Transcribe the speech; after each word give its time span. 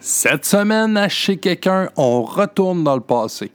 Cette 0.00 0.44
semaine, 0.44 0.96
à 0.96 1.08
chez 1.08 1.36
quelqu'un, 1.36 1.90
on 1.96 2.22
retourne 2.22 2.84
dans 2.84 2.94
le 2.94 3.02
passé. 3.02 3.50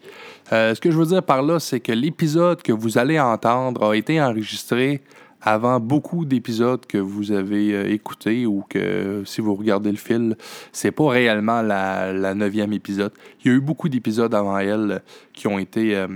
Euh, 0.51 0.75
ce 0.75 0.81
que 0.81 0.92
je 0.92 0.97
veux 0.97 1.05
dire 1.05 1.23
par 1.23 1.42
là, 1.42 1.59
c'est 1.59 1.79
que 1.79 1.92
l'épisode 1.92 2.62
que 2.62 2.71
vous 2.71 2.97
allez 2.97 3.19
entendre 3.19 3.89
a 3.91 3.96
été 3.96 4.21
enregistré 4.21 5.01
avant 5.41 5.79
beaucoup 5.79 6.25
d'épisodes 6.25 6.85
que 6.85 6.97
vous 6.97 7.31
avez 7.31 7.73
euh, 7.73 7.91
écoutés 7.91 8.45
ou 8.45 8.63
que 8.69 9.23
si 9.25 9.41
vous 9.41 9.55
regardez 9.55 9.91
le 9.91 9.97
fil, 9.97 10.37
c'est 10.71 10.91
pas 10.91 11.09
réellement 11.09 11.62
la, 11.62 12.33
neuvième 12.33 12.73
épisode. 12.73 13.12
Il 13.44 13.51
y 13.51 13.53
a 13.53 13.57
eu 13.57 13.62
beaucoup 13.62 13.89
d'épisodes 13.89 14.33
avant 14.33 14.57
elle 14.57 15.01
qui 15.33 15.47
ont 15.47 15.60
été. 15.60 15.96
Euh, 15.96 16.07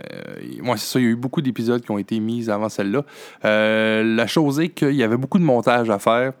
euh, 0.00 0.74
c'est 0.76 0.78
ça, 0.78 1.00
il 1.00 1.04
y 1.04 1.06
a 1.06 1.10
eu 1.10 1.16
beaucoup 1.16 1.40
d'épisodes 1.40 1.82
qui 1.82 1.90
ont 1.90 1.98
été 1.98 2.18
mis 2.20 2.50
avant 2.50 2.68
celle-là. 2.68 3.04
Euh, 3.44 4.02
la 4.02 4.26
chose 4.26 4.60
est 4.60 4.70
qu'il 4.70 4.94
y 4.94 5.02
avait 5.02 5.16
beaucoup 5.16 5.38
de 5.38 5.44
montage 5.44 5.90
à 5.90 5.98
faire. 5.98 6.32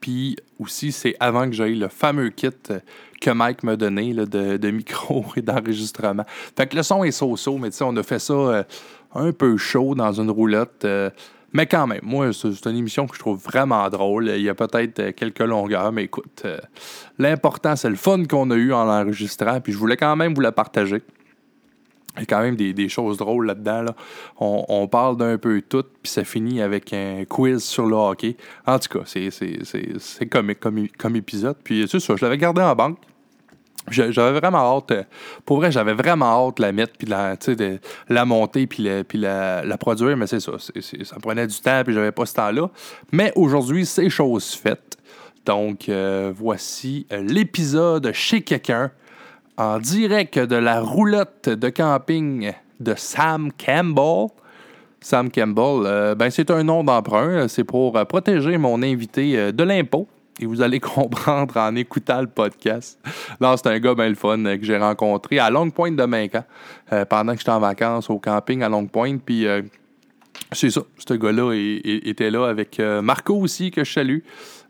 Puis 0.00 0.36
aussi, 0.58 0.92
c'est 0.92 1.16
avant 1.20 1.46
que 1.46 1.52
j'aille 1.52 1.76
le 1.76 1.88
fameux 1.88 2.30
kit 2.30 2.50
que 3.20 3.30
Mike 3.30 3.62
m'a 3.62 3.76
donné 3.76 4.14
de, 4.14 4.70
micro 4.70 5.24
et 5.36 5.42
d'enregistrement. 5.42 6.24
Fait 6.56 6.66
que 6.66 6.76
le 6.76 6.82
son 6.82 7.04
est 7.04 7.12
so-so, 7.12 7.58
mais 7.58 7.70
tu 7.70 7.76
sais, 7.76 7.84
on 7.84 7.96
a 7.96 8.02
fait 8.02 8.18
ça 8.18 8.34
euh, 8.34 8.62
un 9.14 9.32
peu 9.32 9.56
chaud 9.56 9.94
dans 9.94 10.12
une 10.12 10.30
roulotte. 10.30 10.84
euh, 10.84 11.10
mais 11.52 11.66
quand 11.66 11.86
même, 11.86 12.00
moi, 12.02 12.32
c'est 12.32 12.66
une 12.66 12.76
émission 12.76 13.06
que 13.06 13.14
je 13.14 13.20
trouve 13.20 13.40
vraiment 13.42 13.88
drôle. 13.88 14.28
Il 14.28 14.42
y 14.42 14.48
a 14.48 14.54
peut-être 14.54 14.98
euh, 14.98 15.12
quelques 15.12 15.40
longueurs, 15.40 15.92
mais 15.92 16.04
écoute, 16.04 16.44
l'important, 17.18 17.76
c'est 17.76 17.88
le 17.88 17.96
fun 17.96 18.24
qu'on 18.24 18.50
a 18.50 18.56
eu 18.56 18.72
en 18.72 18.84
l'enregistrant. 18.84 19.60
Puis 19.60 19.72
je 19.72 19.78
voulais 19.78 19.96
quand 19.96 20.16
même 20.16 20.34
vous 20.34 20.40
la 20.40 20.52
partager. 20.52 21.02
Il 22.16 22.20
y 22.20 22.22
a 22.22 22.26
quand 22.26 22.40
même 22.42 22.56
des, 22.56 22.72
des 22.72 22.88
choses 22.88 23.16
drôles 23.18 23.46
là-dedans. 23.46 23.82
là. 23.82 23.94
On, 24.40 24.64
on 24.68 24.88
parle 24.88 25.16
d'un 25.16 25.38
peu 25.38 25.62
tout, 25.62 25.84
puis 26.02 26.10
ça 26.10 26.24
finit 26.24 26.60
avec 26.62 26.92
un 26.92 27.24
quiz 27.28 27.62
sur 27.62 27.86
le 27.86 27.96
hockey. 27.96 28.36
En 28.66 28.78
tout 28.78 28.98
cas, 28.98 29.04
c'est, 29.04 29.30
comme, 30.28 30.52
comme 30.98 31.16
épisode. 31.16 31.56
Puis 31.62 31.86
c'est 31.90 32.00
ça, 32.00 32.14
je 32.16 32.24
l'avais 32.24 32.38
gardé 32.38 32.62
en 32.62 32.74
banque. 32.74 32.98
J'avais 33.88 34.40
vraiment 34.40 34.76
hâte, 34.78 34.90
euh, 34.90 35.02
pour 35.44 35.58
vrai, 35.58 35.70
j'avais 35.70 35.92
vraiment 35.94 36.48
hâte 36.48 36.56
de 36.56 36.62
la 36.62 36.72
mettre, 36.72 36.94
puis 36.98 37.04
de 37.06 37.10
la, 37.12 37.36
la 38.08 38.24
monter, 38.24 38.66
puis, 38.66 38.82
la, 38.82 39.04
puis 39.04 39.16
la, 39.16 39.64
la 39.64 39.78
produire, 39.78 40.16
mais 40.16 40.26
c'est 40.26 40.40
ça, 40.40 40.52
c'est- 40.58 40.80
c'est- 40.80 41.04
ça 41.04 41.16
prenait 41.22 41.46
du 41.46 41.56
temps, 41.60 41.82
puis 41.84 41.94
j'avais 41.94 42.10
pas 42.10 42.26
ce 42.26 42.34
temps-là. 42.34 42.68
Mais 43.12 43.32
aujourd'hui, 43.36 43.86
c'est 43.86 44.08
chose 44.10 44.54
faite. 44.54 44.96
Donc, 45.44 45.88
euh, 45.88 46.32
voici 46.36 47.06
euh, 47.12 47.22
l'épisode 47.22 48.10
chez 48.12 48.40
quelqu'un 48.42 48.90
en 49.56 49.78
direct 49.78 50.38
de 50.38 50.56
la 50.56 50.80
roulotte 50.80 51.48
de 51.48 51.68
camping 51.68 52.52
de 52.80 52.94
Sam 52.96 53.50
Campbell. 53.52 54.28
Sam 55.00 55.30
Campbell, 55.30 55.86
euh, 55.86 56.14
ben 56.14 56.30
c'est 56.30 56.50
un 56.50 56.62
nom 56.62 56.84
d'emprunt. 56.84 57.48
C'est 57.48 57.64
pour 57.64 57.96
euh, 57.96 58.04
protéger 58.04 58.58
mon 58.58 58.82
invité 58.82 59.38
euh, 59.38 59.52
de 59.52 59.62
l'impôt. 59.62 60.08
Et 60.40 60.46
vous 60.46 60.60
allez 60.60 60.80
comprendre 60.94 61.56
en 61.56 61.74
écoutant 61.76 62.20
le 62.20 62.26
podcast. 62.26 62.98
Non, 63.40 63.56
c'est 63.56 63.68
un 63.68 63.78
gars 63.78 63.94
bien 63.94 64.08
le 64.08 64.14
fun 64.14 64.44
euh, 64.44 64.56
que 64.56 64.64
j'ai 64.64 64.76
rencontré 64.76 65.38
à 65.38 65.50
Longue 65.50 65.72
Pointe 65.72 65.96
de 65.96 66.04
Mincan 66.04 66.44
euh, 66.92 67.04
pendant 67.04 67.32
que 67.32 67.38
j'étais 67.38 67.50
en 67.50 67.60
vacances 67.60 68.10
au 68.10 68.18
camping 68.18 68.62
à 68.62 68.68
Longue 68.68 68.90
Pointe. 68.90 69.22
Puis 69.24 69.46
euh, 69.46 69.62
c'est 70.52 70.70
ça, 70.70 70.82
ce 70.98 71.14
gars-là 71.14 71.52
était 71.54 72.30
là 72.30 72.46
avec 72.46 72.78
euh, 72.78 73.02
Marco 73.02 73.34
aussi, 73.34 73.70
que 73.70 73.84
je 73.84 73.92
salue. 73.92 74.18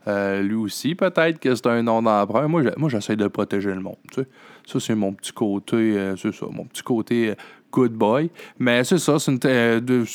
Euh, 0.09 0.41
lui 0.43 0.55
aussi, 0.55 0.95
peut-être 0.95 1.39
que 1.41 1.55
c'est 1.55 1.67
un 1.67 1.83
nom 1.83 2.01
d'emprunt. 2.03 2.47
Moi, 2.49 2.63
je- 2.63 2.69
moi, 2.77 2.89
j'essaie 2.89 3.17
de 3.17 3.27
protéger 3.27 3.75
le 3.75 3.81
monde. 3.81 3.97
tu 4.13 4.21
sais. 4.23 4.29
Ça, 4.67 4.79
c'est 4.81 4.95
mon 4.95 5.13
petit 5.13 5.33
côté, 5.33 5.77
euh, 5.77 6.17
c'est 6.17 6.33
ça, 6.33 6.47
mon 6.51 6.65
petit 6.65 6.83
côté 6.83 7.31
euh, 7.31 7.35
good 7.73 7.93
boy. 7.93 8.31
Mais 8.59 8.85
c'est 8.85 8.99
ça, 8.99 9.17
une, 9.27 9.39
une 9.45 10.07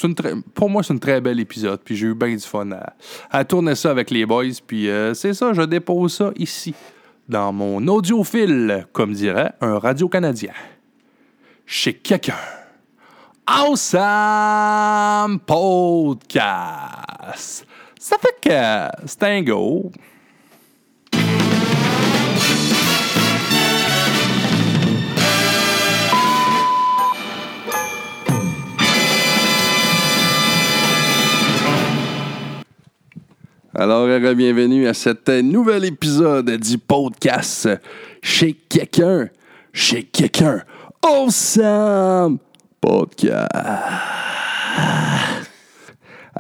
pour 0.54 0.70
moi, 0.70 0.82
c'est 0.84 0.94
un 0.94 0.98
très 0.98 1.20
bel 1.22 1.40
épisode. 1.40 1.82
Puis 1.84 1.96
j'ai 1.98 2.08
eu 2.08 2.14
bien 2.16 2.34
du 2.36 2.40
fun 2.40 2.70
à, 3.30 3.44
tourner 3.44 3.76
ça 3.76 3.92
avec 3.92 4.10
les 4.12 4.26
boys. 4.26 4.46
Puis 4.66 4.88
c'est 5.14 5.34
ça, 5.34 5.52
je 5.54 5.62
dépose 5.64 6.14
ça 6.14 6.32
ici, 6.38 6.74
dans 7.28 7.52
mon 7.54 7.86
audiophile, 7.88 8.88
comme 8.94 9.12
dirait 9.14 9.52
un 9.62 9.78
radio-canadien. 9.78 10.54
Chez 11.66 11.94
quelqu'un. 11.94 12.36
Awesome 13.48 15.40
Podcast. 15.40 17.66
Ça 18.04 18.16
fait 18.18 18.50
que 18.50 19.06
c'est 19.06 19.22
un 19.22 19.44
go. 19.44 19.92
Alors, 33.76 34.08
bienvenue 34.34 34.88
à 34.88 34.96
cet 34.96 35.30
euh, 35.30 35.44
nouvel 35.44 35.86
épisode 35.86 36.50
du 36.50 36.80
podcast 36.80 37.70
Chez 38.24 38.54
quelqu'un. 38.54 39.30
Chez 39.72 40.02
quelqu'un. 40.06 40.64
Awesome 41.04 42.40
Podcast. 42.82 43.48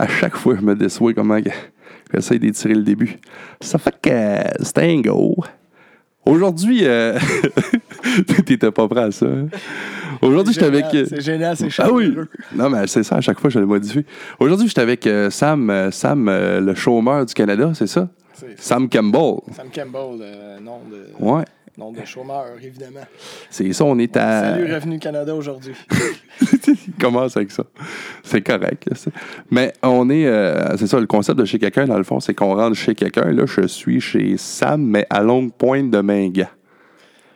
À 0.01 0.07
chaque 0.07 0.35
fois, 0.35 0.55
je 0.55 0.61
me 0.61 0.73
déçois 0.73 1.13
comment 1.13 1.37
j'essaie 2.11 2.39
d'étirer 2.39 2.73
le 2.73 2.81
début. 2.81 3.19
Ça 3.59 3.77
fait 3.77 3.93
que 4.01 4.63
c'est 4.63 4.79
un 4.79 4.99
go. 4.99 5.35
Aujourd'hui, 6.25 6.79
euh... 6.85 7.19
t'étais 8.47 8.71
pas 8.71 8.87
prêt 8.87 9.03
à 9.03 9.11
ça. 9.11 9.27
hein? 9.27 9.45
Aujourd'hui, 10.23 10.55
j'étais 10.55 10.65
avec. 10.65 10.85
C'est 10.89 11.21
génial, 11.21 11.55
c'est 11.55 11.67
Ah 11.77 11.91
oui! 11.91 12.15
Non, 12.55 12.71
mais 12.71 12.87
c'est 12.87 13.03
ça, 13.03 13.17
à 13.17 13.21
chaque 13.21 13.39
fois, 13.39 13.51
je 13.51 13.59
le 13.59 13.67
modifie. 13.67 14.03
Aujourd'hui, 14.39 14.67
j'étais 14.67 14.81
avec 14.81 15.05
euh, 15.05 15.29
Sam, 15.29 15.69
euh, 15.69 15.91
Sam 15.91 16.25
le 16.27 16.73
chômeur 16.73 17.23
du 17.23 17.35
Canada, 17.35 17.71
c'est 17.75 17.85
ça? 17.85 18.09
Sam 18.57 18.89
Campbell. 18.89 19.35
Sam 19.55 19.67
Campbell, 19.71 20.19
euh, 20.21 20.59
nom, 20.59 20.79
de, 20.89 21.13
Ouais, 21.23 21.43
nom 21.81 21.91
de 21.91 22.05
chômeur, 22.05 22.45
évidemment. 22.61 23.05
c'est 23.49 23.73
ça, 23.73 23.83
on 23.85 23.97
est 23.97 24.15
à. 24.15 24.53
Salut 24.53 24.73
Revenu 24.73 24.99
Canada 24.99 25.35
aujourd'hui. 25.35 25.73
Il 26.67 26.93
commence 26.99 27.35
avec 27.35 27.51
ça. 27.51 27.63
C'est 28.23 28.41
correct. 28.41 28.87
ça. 28.95 29.11
Mais 29.49 29.73
on 29.81 30.09
est. 30.09 30.25
euh, 30.27 30.77
c'est 30.77 30.87
ça, 30.87 30.99
le 30.99 31.07
concept 31.07 31.39
de 31.39 31.45
chez 31.45 31.59
quelqu'un, 31.59 31.85
dans 31.85 31.97
le 31.97 32.03
fond, 32.03 32.19
c'est 32.19 32.33
qu'on 32.33 32.55
rentre 32.55 32.75
chez 32.77 32.93
quelqu'un. 32.93 33.31
Là, 33.31 33.45
je 33.45 33.67
suis 33.67 33.99
chez 33.99 34.37
Sam, 34.37 34.83
mais 34.83 35.07
à 35.09 35.21
longue 35.21 35.51
pointe 35.53 35.89
de 35.89 36.01
Mingan. 36.01 36.47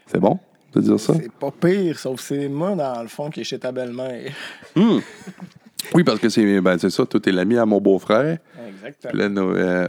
C'est 0.05 0.19
bon 0.19 0.39
de 0.73 0.81
dire 0.81 1.00
ça? 1.00 1.13
C'est 1.16 1.31
pas 1.31 1.51
pire, 1.51 1.97
sauf 1.97 2.17
que 2.17 2.22
c'est 2.22 2.47
moi, 2.50 2.75
dans 2.75 3.01
le 3.01 3.07
fond, 3.07 3.29
qui 3.29 3.41
est 3.41 3.45
chez 3.45 3.57
ta 3.59 3.72
belle-mère. 3.72 4.31
Hmm. 4.75 5.00
Oui, 5.94 6.03
parce 6.03 6.19
que 6.19 6.29
c'est 6.29 6.61
ben, 6.61 6.78
c'est 6.78 6.89
ça, 6.89 7.05
tout 7.05 7.28
est 7.28 7.31
l'ami 7.31 7.57
à 7.57 7.66
mon 7.66 7.79
beau-frère. 7.79 8.38
Exactement. 8.67 9.11
Puis 9.11 9.19
là, 9.19 9.29
nos, 9.29 9.55
euh, 9.55 9.88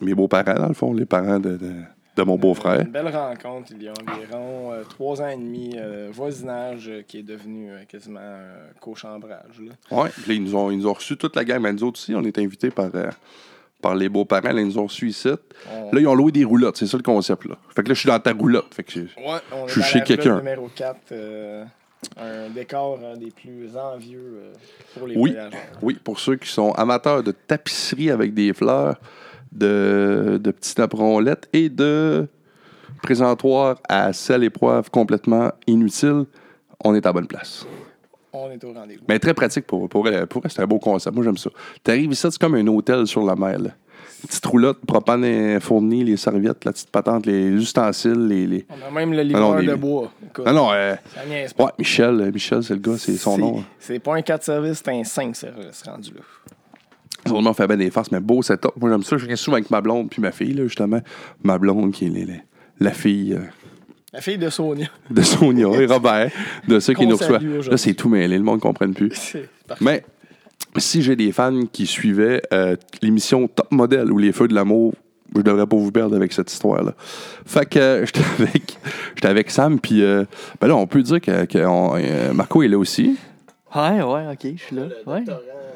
mes 0.00 0.14
beaux-parents, 0.14 0.54
dans 0.54 0.68
le 0.68 0.74
fond, 0.74 0.92
les 0.92 1.06
parents 1.06 1.40
de, 1.40 1.56
de, 1.56 1.72
de 2.18 2.24
mon 2.24 2.36
beau-frère. 2.36 2.80
Une 2.80 2.88
belle 2.90 3.08
rencontre 3.14 3.72
il 3.72 3.82
y 3.82 3.88
a 3.88 3.92
environ 3.92 4.72
euh, 4.72 4.82
trois 4.84 5.22
ans 5.22 5.28
et 5.28 5.36
demi, 5.36 5.74
euh, 5.76 6.08
voisinage 6.12 6.88
euh, 6.88 7.02
qui 7.06 7.18
est 7.18 7.22
devenu 7.22 7.70
quasiment 7.88 8.20
cochambrage. 8.80 9.60
Oui, 9.90 10.08
puis 10.24 10.36
ils 10.36 10.42
nous, 10.42 10.56
ont, 10.56 10.70
ils 10.70 10.78
nous 10.78 10.86
ont 10.88 10.92
reçus 10.92 11.16
toute 11.16 11.36
la 11.36 11.44
gang. 11.44 11.60
Mais 11.60 11.72
nous 11.72 11.84
autres 11.84 11.98
aussi, 12.00 12.14
on 12.14 12.22
est 12.24 12.36
invités 12.38 12.70
par, 12.70 12.90
par 13.80 13.94
les 13.94 14.08
beaux-parents. 14.08 14.52
Là, 14.52 14.60
ils 14.60 14.66
nous 14.66 14.78
ont 14.78 14.86
reçus 14.86 15.08
ici. 15.08 15.28
On- 15.72 15.92
Là, 15.92 16.00
ils 16.00 16.06
ont 16.08 16.14
loué 16.14 16.32
des 16.32 16.44
roulottes. 16.44 16.76
C'est 16.76 16.86
ça 16.86 16.96
le 16.96 17.02
concept. 17.02 17.44
là. 17.46 17.56
Fait 17.74 17.82
que 17.82 17.88
là, 17.88 17.94
je 17.94 18.00
suis 18.00 18.08
dans 18.08 18.18
ta 18.20 18.32
roulotte. 18.32 18.74
Fait 18.74 18.82
que 18.82 18.92
j'ai- 18.92 19.00
Ouais, 19.02 19.38
on 19.52 19.64
est 19.64 19.68
Je 19.68 19.80
suis 19.80 19.82
chez 19.82 20.00
quelqu'un. 20.02 20.38
numéro 20.38 20.68
4, 20.74 20.96
euh, 21.12 21.64
un 22.16 22.48
décor 22.50 22.98
des 23.18 23.30
plus 23.30 23.76
envieux 23.76 24.52
pour 24.96 25.06
les 25.06 25.16
Oui. 25.16 25.30
voyageurs. 25.32 25.60
Oui, 25.82 25.98
pour 26.02 26.18
ceux 26.18 26.36
qui 26.36 26.48
sont 26.48 26.72
amateurs 26.72 27.22
de 27.22 27.32
tapisserie 27.32 28.10
avec 28.10 28.34
des 28.34 28.52
fleurs, 28.52 28.96
de, 29.52 30.38
de 30.42 30.50
petits 30.50 30.74
napperonlettes 30.78 31.48
et 31.52 31.68
de 31.68 32.26
présentoirs 33.02 33.78
à 33.88 34.12
sel 34.12 34.44
et 34.44 34.50
poivre 34.50 34.90
complètement 34.90 35.50
inutiles, 35.66 36.24
on 36.84 36.94
est 36.94 37.06
à 37.06 37.12
bonne 37.12 37.26
place. 37.26 37.66
On 38.32 38.50
est 38.50 38.62
au 38.64 38.72
rendez-vous. 38.72 39.04
Mais 39.08 39.18
très 39.18 39.34
pratique 39.34 39.66
pour, 39.66 39.88
pour, 39.88 40.06
elle. 40.08 40.26
Pour 40.26 40.42
elle, 40.44 40.50
c'est 40.50 40.62
un 40.62 40.66
beau 40.66 40.78
concept. 40.78 41.14
Moi, 41.14 41.24
j'aime 41.24 41.36
ça. 41.38 41.50
T'arrives 41.82 42.12
ici, 42.12 42.26
c'est 42.30 42.38
comme 42.38 42.54
un 42.54 42.66
hôtel 42.66 43.06
sur 43.06 43.24
la 43.24 43.34
mer. 43.34 43.58
Là. 43.58 43.70
Petite 44.26 44.44
roulotte, 44.46 44.78
propane 44.84 45.60
fournie, 45.60 46.04
les 46.04 46.16
serviettes, 46.16 46.64
la 46.64 46.72
petite 46.72 46.90
patente, 46.90 47.24
les 47.24 47.48
ustensiles, 47.48 48.26
les. 48.26 48.46
les... 48.46 48.66
On 48.68 48.86
a 48.86 48.90
même 48.90 49.12
le 49.12 49.20
Ah 49.20 49.38
non, 49.38 49.54
livreur 49.56 49.76
de 49.76 49.80
bois. 49.80 50.12
Écoute, 50.26 50.44
Non, 50.46 50.52
non, 50.52 50.72
euh, 50.72 50.94
ça 51.14 51.64
ouais, 51.64 51.70
Michel, 51.78 52.20
euh, 52.20 52.30
Michel, 52.32 52.62
c'est 52.62 52.74
le 52.74 52.80
gars, 52.80 52.98
c'est 52.98 53.16
son 53.16 53.38
nom. 53.38 53.58
hein. 53.60 53.64
C'est 53.78 53.98
pas 54.00 54.14
un 54.16 54.22
4 54.22 54.42
services, 54.44 54.82
c'est 54.84 54.90
un 54.92 55.04
5 55.04 55.34
services 55.36 55.82
rendu 55.86 56.10
là. 56.14 56.20
Sûrement, 57.26 57.50
on 57.50 57.54
fait 57.54 57.66
bien 57.66 57.76
des 57.76 57.90
farces, 57.90 58.10
mais 58.12 58.20
beau 58.20 58.42
setup. 58.42 58.70
Moi, 58.80 58.90
j'aime 58.90 59.02
ça. 59.02 59.16
Je 59.18 59.26
viens 59.26 59.36
souvent 59.36 59.56
avec 59.56 59.70
ma 59.70 59.80
blonde 59.80 60.08
puis 60.10 60.22
ma 60.22 60.32
fille, 60.32 60.54
là, 60.54 60.62
justement. 60.64 61.00
Ma 61.42 61.58
blonde, 61.58 61.92
qui 61.92 62.06
est 62.06 62.42
la 62.80 62.92
fille 62.92 63.34
euh, 63.34 63.40
La 64.12 64.20
fille 64.20 64.38
de 64.38 64.48
Sonia. 64.50 64.86
de 65.10 65.22
Sonia 65.22 65.68
et 65.80 65.86
Robert, 65.86 66.30
de 66.66 66.80
ceux 66.80 66.94
qui 66.94 67.02
Qu'on 67.02 67.10
nous 67.10 67.16
reçoivent. 67.16 67.42
aujourd'hui. 67.42 67.70
Là, 67.70 67.76
c'est 67.76 67.94
tout 67.94 68.08
mêlé, 68.08 68.38
le 68.38 68.44
monde 68.44 68.56
ne 68.56 68.60
comprenne 68.62 68.94
plus. 68.94 69.10
C'est 69.14 69.48
parfait. 69.66 69.84
Mais 69.84 70.02
si 70.76 71.02
j'ai 71.02 71.16
des 71.16 71.32
fans 71.32 71.62
qui 71.72 71.86
suivaient 71.86 72.40
euh, 72.52 72.76
l'émission 73.02 73.48
Top 73.48 73.70
Model 73.72 74.12
ou 74.12 74.18
Les 74.18 74.32
Feux 74.32 74.48
de 74.48 74.54
l'amour, 74.54 74.94
je 75.36 75.42
devrais 75.42 75.66
pas 75.66 75.76
vous 75.76 75.92
perdre 75.92 76.16
avec 76.16 76.32
cette 76.32 76.50
histoire-là. 76.52 76.94
Fait 77.44 77.68
que 77.68 77.78
euh, 77.78 78.06
j'étais 78.06 78.20
avec, 78.38 78.78
j'étais 79.16 79.28
avec 79.28 79.50
Sam, 79.50 79.78
puis 79.80 80.02
euh, 80.02 80.24
ben 80.60 80.68
là, 80.68 80.76
on 80.76 80.86
peut 80.86 81.02
dire 81.02 81.20
que, 81.20 81.44
que 81.46 81.58
on- 81.66 81.96
euh, 81.96 82.32
Marco 82.32 82.62
est 82.62 82.68
là 82.68 82.78
aussi. 82.78 83.16
Ouais, 83.74 84.02
ouais, 84.02 84.24
ok, 84.32 84.46
je 84.56 84.62
suis 84.62 84.76
là. 84.76 84.84
Ouais. 85.06 85.24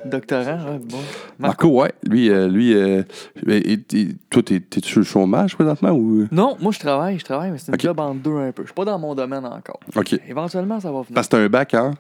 Doctorant 0.05 0.71
ouais, 0.73 0.79
bon. 0.85 0.99
Marco, 1.39 1.69
ouais. 1.69 1.93
Lui, 2.05 2.31
euh, 2.31 2.49
lui 2.49 2.75
euh, 2.75 3.03
et- 3.49 3.73
et- 3.73 4.09
toi, 4.31 4.43
t'es- 4.43 4.61
t'es-tu 4.61 4.89
sur 4.91 5.01
le 5.01 5.05
chômage 5.05 5.55
présentement 5.55 5.91
ou? 5.91 6.27
Non, 6.31 6.57
moi 6.61 6.73
je 6.73 6.79
travaille, 6.79 7.19
je 7.19 7.25
travaille, 7.25 7.51
mais 7.51 7.59
c'est 7.59 7.69
une 7.69 7.75
Ok. 7.75 7.81
job 7.83 8.01
en 8.01 8.15
deux 8.15 8.37
un 8.37 8.53
peu. 8.53 8.63
Je 8.63 8.69
suis 8.69 8.75
pas 8.75 8.85
dans 8.85 8.99
mon 8.99 9.15
domaine 9.15 9.45
encore. 9.45 9.81
OK. 9.97 10.19
Éventuellement, 10.29 10.81
ça 10.81 10.89
va 10.91 11.01
venir. 11.03 11.15
Parce 11.15 11.27
que 11.29 11.33
t'as 11.37 11.43
un 11.43 11.49
bac, 11.49 11.75
hein? 11.75 11.93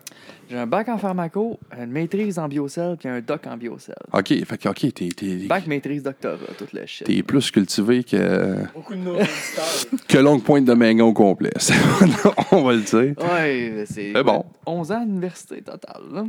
J'ai 0.50 0.58
un 0.58 0.66
bac 0.66 0.88
en 0.90 0.98
pharmaco, 0.98 1.58
une 1.80 1.90
maîtrise 1.92 2.38
en 2.38 2.46
biocell, 2.46 2.96
puis 2.98 3.08
un 3.08 3.20
doc 3.20 3.46
en 3.46 3.56
biocell. 3.56 3.94
OK. 4.12 4.26
Fait 4.44 4.58
que, 4.58 4.68
OK, 4.68 4.92
t'es, 4.92 5.08
t'es, 5.08 5.46
Bac, 5.46 5.66
maîtrise, 5.66 6.02
doctorat, 6.02 6.36
tout 6.58 6.66
le 6.74 6.84
shit. 6.84 7.06
t'es 7.06 7.22
plus 7.22 7.50
cultivé 7.50 8.04
que, 8.04 8.56
Beaucoup 8.74 8.94
de 8.94 8.98
nos 8.98 9.12
auditeurs. 9.14 9.98
que 10.08 10.18
longue 10.18 10.42
pointe 10.42 10.66
de 10.66 10.74
Mingon 10.74 11.06
au 11.08 11.12
complet. 11.14 11.52
On 12.52 12.62
va 12.62 12.72
le 12.74 12.80
dire. 12.80 13.14
Ouais, 13.32 13.84
c'est 13.86 14.12
C'est 14.14 14.22
bon. 14.24 14.44
11 14.66 14.92
ans 14.92 15.04
d'université 15.04 15.62
totale. 15.62 16.02
Là. 16.12 16.24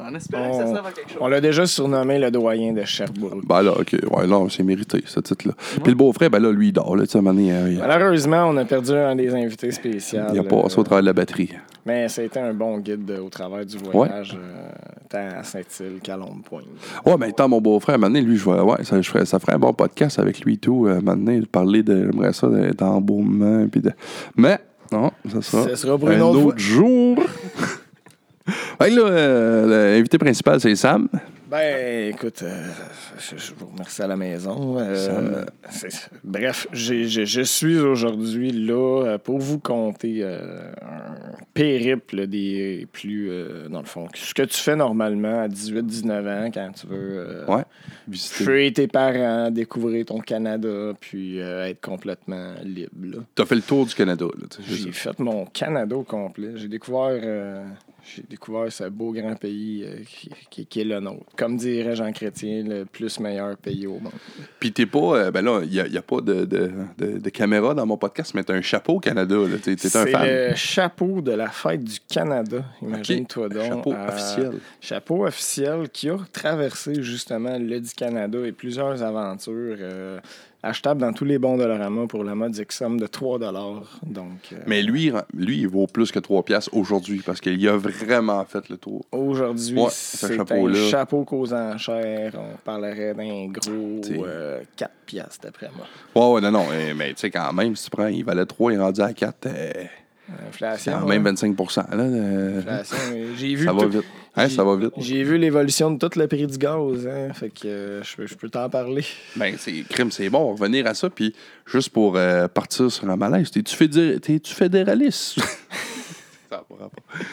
En 0.00 0.14
espérant 0.14 0.50
que 0.50 0.56
ça 0.56 0.64
On- 0.66 0.74
serve 0.74 0.86
à 0.86 0.92
quelque 0.92 1.08
chose. 1.10 1.18
On 1.20 1.28
l'a 1.28 1.40
déjà 1.40 1.66
surnommé 1.66 2.18
le 2.18 2.30
doyen 2.30 2.72
de 2.72 2.82
Sherbrooke. 2.84 3.46
Ben 3.46 3.62
là, 3.62 3.72
OK. 3.78 3.96
Ouais, 4.10 4.26
là, 4.26 4.46
c'est 4.48 4.62
mérité, 4.62 5.02
ce 5.06 5.20
titre-là. 5.20 5.54
Puis 5.82 5.90
le 5.92 5.94
beau-frère, 5.94 6.30
ben 6.30 6.38
là, 6.40 6.50
lui, 6.50 6.68
il 6.68 6.72
dort. 6.72 6.96
Là, 6.96 7.04
tu 7.04 7.10
sais, 7.12 7.18
à 7.18 7.20
un 7.20 7.22
moment 7.22 7.34
donné, 7.34 7.52
euh, 7.52 7.70
il, 7.70 7.78
Malheureusement, 7.78 8.46
on 8.48 8.56
a 8.56 8.64
perdu 8.64 8.92
un 8.92 9.14
des 9.16 9.34
invités 9.34 9.70
spéciaux. 9.70 10.20
il 10.32 10.38
a 10.38 10.44
passé 10.44 10.78
au 10.78 10.82
travers 10.82 11.02
de 11.02 11.06
la 11.06 11.12
batterie. 11.12 11.50
Mais 11.84 12.08
c'était 12.08 12.38
un 12.40 12.54
bon 12.54 12.78
guide 12.78 13.10
euh, 13.10 13.20
au 13.20 13.28
travers 13.28 13.66
du 13.66 13.76
voyage, 13.76 14.38
euh, 14.40 14.70
tant 15.08 15.40
à 15.40 15.42
Saint-Île 15.42 15.98
qu'à. 16.02 16.16
Ouais, 16.16 17.14
mais 17.18 17.32
tant 17.32 17.48
mon 17.48 17.60
beau-frère, 17.60 17.98
maintenant, 17.98 18.20
lui, 18.20 18.36
je 18.36 18.44
vois, 18.44 18.64
ouais, 18.64 18.84
ça, 18.84 19.00
je 19.00 19.10
ferais, 19.10 19.26
ça 19.26 19.38
ferait 19.40 19.54
un 19.54 19.58
bon 19.58 19.72
podcast 19.72 20.18
avec 20.18 20.40
lui 20.44 20.54
et 20.54 20.58
tout. 20.58 20.86
Euh, 20.86 21.00
maintenant, 21.02 21.36
de 21.36 21.44
parler 21.44 21.82
de, 21.82 22.08
j'aimerais 22.10 22.32
ça, 22.32 22.48
d'embaumement. 22.78 23.66
Puis 23.68 23.80
de... 23.80 23.90
Mais, 24.36 24.58
non, 24.92 25.10
ça 25.30 25.42
sera. 25.42 25.68
Ce 25.68 25.74
sera 25.74 25.98
pour 25.98 26.08
un 26.08 26.14
une 26.14 26.22
autre 26.22 26.46
autre 26.46 26.58
jour. 26.58 27.18
fait 28.80 28.90
que 28.90 28.94
là, 28.96 29.02
euh, 29.06 29.94
l'invité 29.96 30.18
principal, 30.18 30.60
c'est 30.60 30.74
Sam. 30.76 31.08
Ben, 31.50 32.08
écoute, 32.14 32.42
euh, 32.44 32.66
je, 33.18 33.36
je 33.36 33.52
vous 33.58 33.66
remercie 33.66 34.00
à 34.00 34.06
la 34.06 34.16
maison. 34.16 34.78
Euh, 34.78 35.44
bref, 36.24 36.66
j'ai- 36.72 37.04
j'ai- 37.04 37.26
je 37.26 37.42
suis 37.42 37.78
aujourd'hui 37.78 38.52
là 38.52 39.18
pour 39.22 39.38
vous 39.38 39.58
euh, 40.22 40.72
un 40.80 41.34
périple 41.52 42.26
des 42.26 42.86
plus, 42.90 43.28
euh, 43.30 43.68
dans 43.68 43.80
le 43.80 43.86
fond, 43.86 44.08
ce 44.14 44.32
que 44.32 44.44
tu 44.44 44.56
fais 44.58 44.76
normalement 44.76 45.42
à 45.42 45.48
18-19 45.48 46.26
ans 46.26 46.50
quand 46.54 46.70
tu 46.74 46.86
veux 46.86 47.18
euh, 47.18 47.44
Ouais. 47.46 47.64
Visiter. 48.08 48.44
fuir 48.44 48.72
tes 48.72 48.88
parents, 48.88 49.50
découvrir 49.50 50.06
ton 50.06 50.20
Canada, 50.20 50.94
puis 50.98 51.38
euh, 51.38 51.66
être 51.68 51.82
complètement 51.82 52.52
libre. 52.64 52.92
là. 53.02 53.18
T'as 53.34 53.44
fait 53.44 53.56
le 53.56 53.60
tour 53.62 53.84
du 53.84 53.94
Canada, 53.94 54.24
là. 54.40 54.46
tu 54.48 54.62
J'ai 54.74 54.92
fait 54.92 55.18
mon 55.18 55.44
Canada 55.44 55.94
au 55.96 56.02
complet. 56.02 56.52
J'ai 56.56 56.68
découvert, 56.68 57.20
euh, 57.22 57.62
j'ai 58.04 58.22
découvert 58.28 58.70
ce 58.72 58.84
beau 58.84 59.12
grand 59.12 59.34
pays 59.36 59.84
euh, 59.86 59.96
qui, 60.06 60.30
qui- 60.50 60.66
qui 60.66 60.80
est 60.80 60.84
le 60.84 61.00
nôtre. 61.00 61.24
Comme 61.36 61.56
dirait 61.56 61.94
Jean 61.94 62.10
Chrétien, 62.12 62.64
le 62.66 62.84
plus 62.84 63.20
meilleur 63.20 63.56
pays 63.56 63.86
au 63.86 64.00
monde. 64.00 64.12
Puis 64.60 64.72
t'es 64.72 64.86
pas. 64.86 65.16
euh, 65.16 65.30
ben 65.30 65.42
là, 65.44 65.60
il 65.62 65.70
n'y 65.70 65.80
a, 65.80 65.86
y 65.86 65.96
a 65.96 66.02
pas 66.02 66.20
de, 66.20 66.44
de, 66.44 66.70
de- 66.98 67.18
de 67.18 67.30
caméra 67.30 67.74
dans 67.74 67.86
mon 67.86 67.96
podcast, 67.96 68.32
mais 68.34 68.42
t'as 68.44 68.54
un 68.54 68.60
chapeau 68.62 68.94
au 68.94 69.00
Canada. 69.00 69.36
T'es, 69.62 69.76
t'es 69.76 69.86
un 69.96 70.04
C'est 70.04 70.10
fan. 70.10 70.26
le 70.26 70.54
chapeau 70.54 71.20
de 71.20 71.32
la 71.32 71.48
fête 71.48 71.84
du 71.84 71.98
Canada. 72.08 72.64
Imagine-toi 72.82 73.48
donc. 73.48 73.62
Chapeau 73.68 73.92
euh, 73.92 74.08
officiel. 74.08 74.52
Chapeau 74.80 75.26
officiel 75.26 75.88
qui 75.90 76.08
a 76.10 76.18
traversé 76.32 77.02
justement 77.02 77.56
le 77.58 77.80
du 77.80 77.94
Canada 77.94 78.38
et 78.44 78.52
plusieurs 78.52 79.02
aventures 79.02 79.76
euh, 79.80 80.20
achetables 80.62 81.00
dans 81.00 81.12
tous 81.12 81.24
les 81.24 81.38
bons 81.38 81.56
Dollarama 81.56 82.06
pour 82.06 82.22
la 82.22 82.34
modique 82.34 82.70
somme 82.70 83.00
de 83.00 83.06
3 83.06 83.38
Donc, 84.04 84.28
euh, 84.52 84.56
Mais 84.66 84.82
lui, 84.82 85.10
lui, 85.34 85.58
il 85.58 85.68
vaut 85.68 85.86
plus 85.86 86.12
que 86.12 86.18
3 86.20 86.44
piastres 86.44 86.70
aujourd'hui 86.74 87.22
parce 87.24 87.40
qu'il 87.40 87.66
a 87.68 87.76
vraiment 87.76 87.91
fait 87.92 88.68
le 88.68 88.76
tour. 88.76 89.04
Aujourd'hui, 89.12 89.74
Ouais, 89.78 89.88
ce 89.90 90.16
c'est 90.26 90.38
un 90.40 90.88
chapeau 90.90 91.24
qu'aux 91.24 91.52
enchères. 91.52 92.32
On 92.36 92.56
parlerait 92.64 93.14
d'un 93.14 93.46
gros 93.48 94.00
T'sais. 94.02 94.20
euh, 94.24 94.60
4 94.76 94.90
piastres, 95.06 95.38
d'après 95.42 95.70
moi. 95.76 95.86
Ouais, 96.14 96.34
ouais, 96.34 96.40
non, 96.40 96.50
non. 96.50 96.66
eh, 96.72 96.94
Mais 96.94 97.10
tu 97.14 97.20
sais, 97.20 97.30
quand 97.30 97.52
même, 97.52 97.76
si 97.76 97.84
tu 97.84 97.90
prends, 97.90 98.06
il 98.06 98.24
valait 98.24 98.46
3, 98.46 98.72
il 98.72 98.76
est 98.76 98.82
rendu 98.82 99.00
à 99.00 99.12
4. 99.12 99.36
c'est 99.42 99.90
Inflation. 100.48 100.92
quand 101.00 101.06
même 101.08 101.26
hein. 101.26 101.30
25 101.30 101.58
là, 101.58 101.84
euh, 102.04 102.58
Inflation, 102.60 102.96
euh, 103.12 103.32
J'ai 103.36 103.54
vu, 103.54 103.64
Ça 103.66 103.72
va 103.72 103.86
vite. 103.86 104.04
Hein, 104.34 104.48
ça 104.48 104.64
va 104.64 104.76
vite. 104.76 104.92
J'ai 104.96 105.24
vu 105.24 105.36
l'évolution 105.36 105.90
de 105.90 105.98
tout 105.98 106.18
le 106.18 106.26
prix 106.26 106.46
du 106.46 106.56
gaz. 106.56 107.06
Hein, 107.06 107.34
fait 107.34 107.50
que 107.50 107.66
euh, 107.66 108.02
je 108.02 108.16
peux- 108.16 108.26
je 108.26 108.34
peux 108.36 108.48
t'en 108.48 108.70
parler. 108.70 109.04
Ben, 109.36 109.56
c'est 109.58 109.72
crime, 109.90 110.10
c'est 110.10 110.30
bon. 110.30 110.38
On 110.38 110.54
va 110.54 110.64
revenir 110.64 110.86
à 110.86 110.94
ça. 110.94 111.10
Puis, 111.10 111.34
juste 111.66 111.90
pour 111.90 112.16
euh, 112.16 112.48
partir 112.48 112.90
sur 112.90 113.10
un 113.10 113.16
malaise, 113.16 113.50
t'es-tu 113.50 113.76
fédé- 113.76 114.18
t'es-tu 114.20 114.54
fédéraliste? 114.54 115.38
ça 116.50 116.64
va 116.70 116.88
pas. 116.88 117.24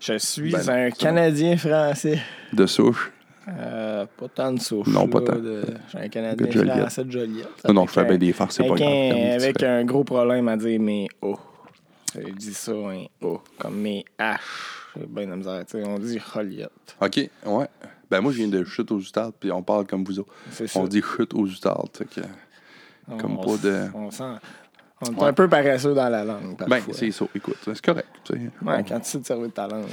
Je 0.00 0.18
suis 0.18 0.50
Ben 0.52 0.68
un 0.68 0.90
Canadien 0.90 1.56
français. 1.56 2.20
De 2.52 2.66
souche. 2.66 3.12
Euh, 3.48 4.06
pas 4.16 4.28
tant 4.28 4.52
de 4.52 4.60
souche. 4.60 4.86
Non, 4.86 5.08
pas 5.08 5.20
tant. 5.20 5.36
de- 5.36 5.62
J'ai 5.92 5.98
un 5.98 6.08
Canadien 6.08 6.46
De 6.46 6.50
Joliette. 6.52 6.76
français 6.78 7.04
de 7.04 7.10
Joliette. 7.10 7.68
Non, 7.68 7.86
je 7.86 7.92
fais 7.92 8.04
bien 8.04 8.18
des 8.18 8.32
farces, 8.32 8.56
c'est 8.56 8.66
pas 8.66 8.74
grave. 8.74 8.88
un, 8.88 9.30
avec 9.34 9.62
un 9.62 9.84
gros 9.84 10.04
problème 10.04 10.48
à 10.48 10.56
dire 10.56 10.80
mes 10.80 11.08
O. 11.20 11.36
Je 12.14 12.30
dis 12.32 12.54
ça, 12.54 12.72
un 12.72 13.04
O. 13.20 13.40
Comme 13.58 13.76
mes 13.80 14.04
H. 14.18 14.36
J'ai 14.96 15.06
bien 15.06 15.24
de 15.26 15.30
la 15.30 15.36
misère. 15.36 15.64
tu 15.66 15.78
sais, 15.82 15.86
On 15.86 15.98
dit 15.98 16.18
Joliette. 16.34 16.96
OK, 17.00 17.16
ouais. 17.46 17.66
Ben, 18.10 18.20
moi, 18.20 18.32
je 18.32 18.38
viens 18.38 18.48
de 18.48 18.64
chute 18.64 18.90
aux 18.90 18.98
Outardes, 18.98 19.34
puis 19.38 19.52
on 19.52 19.62
parle 19.62 19.86
comme 19.86 20.02
vous 20.04 20.18
autres. 20.18 20.32
C'est 20.50 20.66
ça. 20.66 20.80
On 20.80 20.84
dit 20.88 21.02
chute 21.02 21.32
aux 21.34 21.46
Outardes. 21.46 21.90
fait 21.96 22.06
que- 22.06 22.20
comme 23.20 23.38
on 23.38 23.44
pas 23.44 23.56
de- 23.62 23.86
On 23.94 24.10
sent. 24.10 24.24
On 25.02 25.12
est 25.12 25.18
Ouais. 25.20 25.28
un 25.28 25.32
peu 25.32 25.48
paresseux 25.48 25.94
dans 25.94 26.08
la 26.10 26.24
langue. 26.24 26.56
Ben, 26.58 26.66
parfois. 26.68 26.94
c'est 26.94 27.10
ça. 27.10 27.24
Écoute, 27.34 27.56
c'est 27.64 27.80
correct. 27.80 28.08
tu 28.24 28.34
sais. 28.34 28.40
Ouais, 28.62 28.84
quand 28.86 29.00
tu 29.00 29.08
sais 29.10 29.18
te 29.20 29.26
servir 29.26 29.46
de 29.46 29.52
ta 29.52 29.66
langue. 29.66 29.86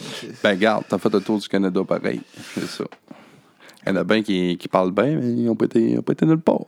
Ben, 0.44 0.56
garde, 0.57 0.83
t'as 0.89 0.98
fait 0.98 1.09
le 1.13 1.21
tour 1.21 1.39
du 1.39 1.48
Canada 1.48 1.81
pareil. 1.88 2.21
C'est 2.56 2.68
ça. 2.68 2.83
Il 3.86 3.89
y 3.89 3.92
en 3.94 3.95
a 3.95 4.04
bien 4.04 4.21
qui, 4.21 4.57
qui 4.57 4.68
parlent 4.68 4.92
bien, 4.92 5.15
mais 5.15 5.27
ils 5.31 5.45
n'ont 5.45 5.56
pas, 5.56 5.65
été- 5.65 5.92
ils 5.92 6.00
ont 6.00 6.01
pas 6.01 6.12
été 6.12 6.25
nulle 6.25 6.39
part. 6.42 6.62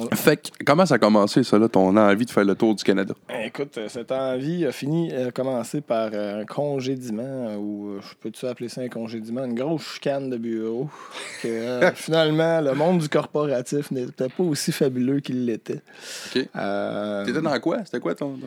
On- 0.00 0.14
Fait 0.16 0.36
que, 0.36 0.64
comment 0.64 0.84
ça 0.86 0.96
a 0.96 0.98
commencé, 0.98 1.42
ça, 1.44 1.58
là, 1.58 1.68
ton 1.68 1.96
envie 1.96 2.24
de 2.26 2.30
faire 2.30 2.44
le 2.44 2.54
tour 2.54 2.74
du 2.74 2.82
Canada? 2.82 3.14
Écoute, 3.44 3.78
euh, 3.78 3.88
cette 3.88 4.10
envie 4.12 4.64
a 4.66 4.72
fini, 4.72 5.12
a 5.12 5.30
commencé 5.30 5.80
par 5.80 6.10
euh, 6.12 6.42
un 6.42 6.44
congédiement, 6.44 7.22
euh, 7.22 7.56
ou 7.56 7.88
euh, 7.90 8.00
je 8.00 8.14
peux-tu 8.20 8.46
appeler 8.46 8.68
ça 8.68 8.80
un 8.80 8.88
congédiement, 8.88 9.44
une 9.44 9.54
grosse 9.54 9.94
chicane 9.94 10.30
de 10.30 10.36
bureau. 10.36 10.88
Que 11.42 11.48
euh, 11.48 11.92
finalement, 11.94 12.60
le 12.60 12.74
monde 12.74 12.98
du 12.98 13.08
corporatif 13.08 13.90
n'était 13.90 14.28
pas 14.28 14.42
aussi 14.44 14.72
fabuleux 14.72 15.20
qu'il 15.20 15.44
l'était. 15.44 15.82
OK. 16.34 16.48
Euh, 16.56 17.24
T'étais 17.24 17.40
dans 17.42 17.60
quoi? 17.60 17.84
C'était 17.84 18.00
quoi 18.00 18.14
ton. 18.14 18.36
ton- 18.36 18.46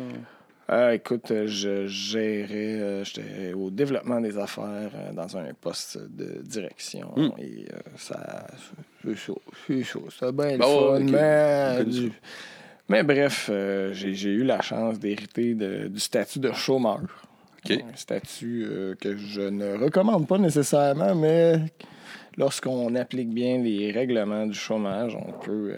euh, 0.69 0.91
écoute, 0.91 1.31
je 1.45 1.87
gérais, 1.87 2.79
euh, 2.79 3.03
j'étais 3.03 3.53
au 3.53 3.69
développement 3.69 4.19
des 4.19 4.37
affaires 4.37 4.91
euh, 4.95 5.13
dans 5.13 5.37
un 5.37 5.53
poste 5.59 5.97
de 5.97 6.41
direction. 6.43 7.11
Hmm. 7.15 7.29
Et 7.39 7.65
ça, 7.97 8.47
c'est 9.03 9.15
chaud, 9.15 9.41
c'est 9.65 9.83
chaud. 9.83 10.05
C'était 10.11 10.31
bien 10.31 10.51
le 10.53 10.57
Bah 10.57 10.65
fun, 10.65 10.99
mais, 10.99 11.85
du- 11.85 12.11
mais 12.89 13.03
bref, 13.03 13.49
j'ai 13.93 14.13
j'ai 14.13 14.29
eu 14.31 14.43
la 14.43 14.61
chance 14.61 14.99
d'hériter 14.99 15.53
de- 15.55 15.87
du 15.87 15.99
statut 15.99 16.39
de 16.39 16.51
chômeur. 16.51 16.99
Un 17.69 17.95
statut 17.95 18.65
que 19.01 19.17
je 19.17 19.41
ne 19.41 19.77
recommande 19.77 20.25
pas 20.25 20.37
nécessairement, 20.37 21.13
mais 21.15 21.59
lorsqu'on 22.37 22.95
applique 22.95 23.29
bien 23.29 23.57
les 23.57 23.91
règlements 23.91 24.45
du 24.45 24.53
chômage, 24.53 25.15
on 25.15 25.33
peut, 25.33 25.73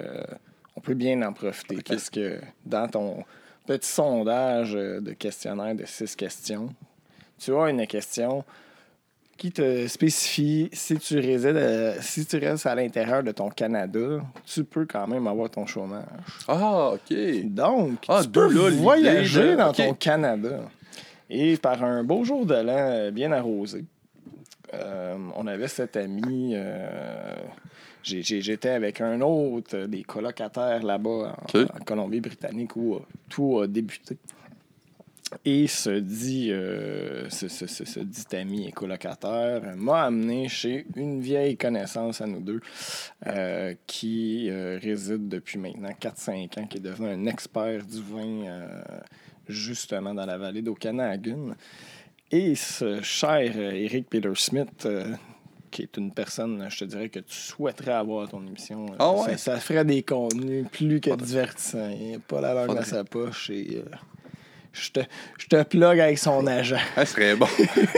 on 0.76 0.82
peut 0.82 0.94
bien 0.94 1.20
en 1.24 1.34
profiter. 1.34 1.78
OK. 1.78 1.86
Parce 1.88 2.12
que 2.12 2.40
dans 2.64 2.88
ton 2.88 3.24
petit 3.78 3.88
sondage 3.90 4.76
euh, 4.76 5.00
de 5.00 5.14
questionnaire 5.14 5.76
de 5.76 5.86
six 5.86 6.16
questions, 6.16 6.70
tu 7.38 7.56
as 7.56 7.70
une 7.70 7.86
question 7.86 8.44
qui 9.38 9.52
te 9.52 9.88
spécifie 9.88 10.70
si 10.74 10.98
tu 10.98 11.18
résides, 11.20 11.56
euh, 11.56 11.96
si 12.02 12.26
tu 12.26 12.38
restes 12.38 12.66
à 12.66 12.76
l'intérieur 12.76 13.24
de 13.24 13.32
ton 13.32 13.50
Canada, 13.50 14.22
tu 14.46 14.64
peux 14.66 14.86
quand 14.86 15.08
même 15.08 15.28
avoir 15.28 15.50
ton 15.50 15.66
chômage. 15.66 16.04
Ah, 16.48 16.92
OK. 16.94 17.16
Donc, 17.46 18.04
Ah, 18.10 18.22
tu 18.24 18.30
peux 18.30 18.52
là 18.54 18.70
voyager 18.72 19.52
de- 19.52 19.56
dans 19.56 19.72
ton 19.72 19.94
Canada. 19.94 20.60
Et 21.30 21.56
par 21.58 21.84
un 21.84 22.04
beau 22.04 22.24
jour 22.26 22.46
de 22.46 22.56
l'an 22.56 22.74
euh, 22.76 23.12
bien 23.12 23.32
arrosé, 23.32 23.86
euh, 24.74 25.16
on 25.36 25.46
avait 25.48 25.68
cet 25.70 25.96
ami. 25.96 26.54
euh, 26.56 27.36
J'étais 28.04 28.70
avec 28.70 29.02
un 29.02 29.20
autre 29.22 29.76
euh, 29.76 29.88
des 29.88 30.04
colocataires 30.04 30.84
là-bas 30.84 31.36
en, 31.42 31.84
Colombie-Britannique 31.86 32.76
où 32.76 32.96
euh, 32.96 33.00
tout 33.30 33.60
a 33.60 33.68
débuté. 33.68 34.18
Et 35.46 35.68
ce 35.68 35.92
dit, 36.00 36.52
euh, 36.52 37.30
ce, 37.30 37.48
ce- 37.48 37.68
ce- 37.68 37.86
ce 37.86 38.00
dit 38.00 38.26
ami 38.36 38.68
et 38.68 38.72
colocataire 38.72 39.62
m'a 39.78 40.06
amené 40.06 40.48
chez 40.50 40.88
une 40.96 41.22
vieille 41.22 41.56
connaissance 41.56 42.20
à 42.22 42.26
nous 42.26 42.40
deux 42.40 42.62
euh, 43.28 43.76
qui 43.86 44.50
réside 44.52 45.28
depuis 45.30 45.60
maintenant 45.60 45.92
4-5 46.02 46.60
ans, 46.60 46.66
qui 46.68 46.78
est 46.78 46.82
devenu 46.82 47.10
un 47.10 47.26
expert 47.28 47.86
du 47.86 48.02
vin 48.02 48.66
justement 49.48 50.14
dans 50.16 50.26
la 50.26 50.38
vallée 50.38 50.62
d'Okanagan. 50.64 51.56
Et 52.32 52.56
ce 52.56 53.02
cher 53.02 53.56
Eric 53.58 54.08
Peter 54.10 54.32
Smith, 54.36 54.86
euh, 54.86 55.14
qui 55.70 55.84
est 55.84 55.98
une 55.98 56.12
personne, 56.14 56.66
je 56.70 56.80
te 56.80 56.86
dirais, 56.86 57.10
que 57.10 57.20
tu 57.20 57.34
souhaiterais 57.36 57.94
avoir 57.94 58.26
à 58.26 58.28
ton 58.28 58.46
émission. 58.46 58.86
Euh, 58.88 58.96
Ah 59.00 59.12
ouais? 59.14 59.32
ça, 59.32 59.38
ça 59.38 59.58
ferait 59.60 59.86
des 59.86 60.04
contenus 60.04 60.66
plus 60.72 61.00
que 61.00 61.16
divertissants. 61.16 61.90
Il 62.00 62.12
n'a 62.14 62.20
pas 62.20 62.42
la 62.42 62.54
langue 62.54 62.68
Faudrait. 62.68 62.82
à 62.84 62.86
sa 62.86 63.04
poche 63.04 63.50
et 63.50 63.84
euh, 63.86 63.96
Je 64.74 64.92
te, 64.92 65.00
je 65.38 65.48
te 65.48 65.64
plug 65.64 66.00
avec 66.00 66.18
son 66.18 66.46
agent. 66.48 66.78
Ça 66.96 67.06
serait 67.06 67.36
bon. 67.36 67.48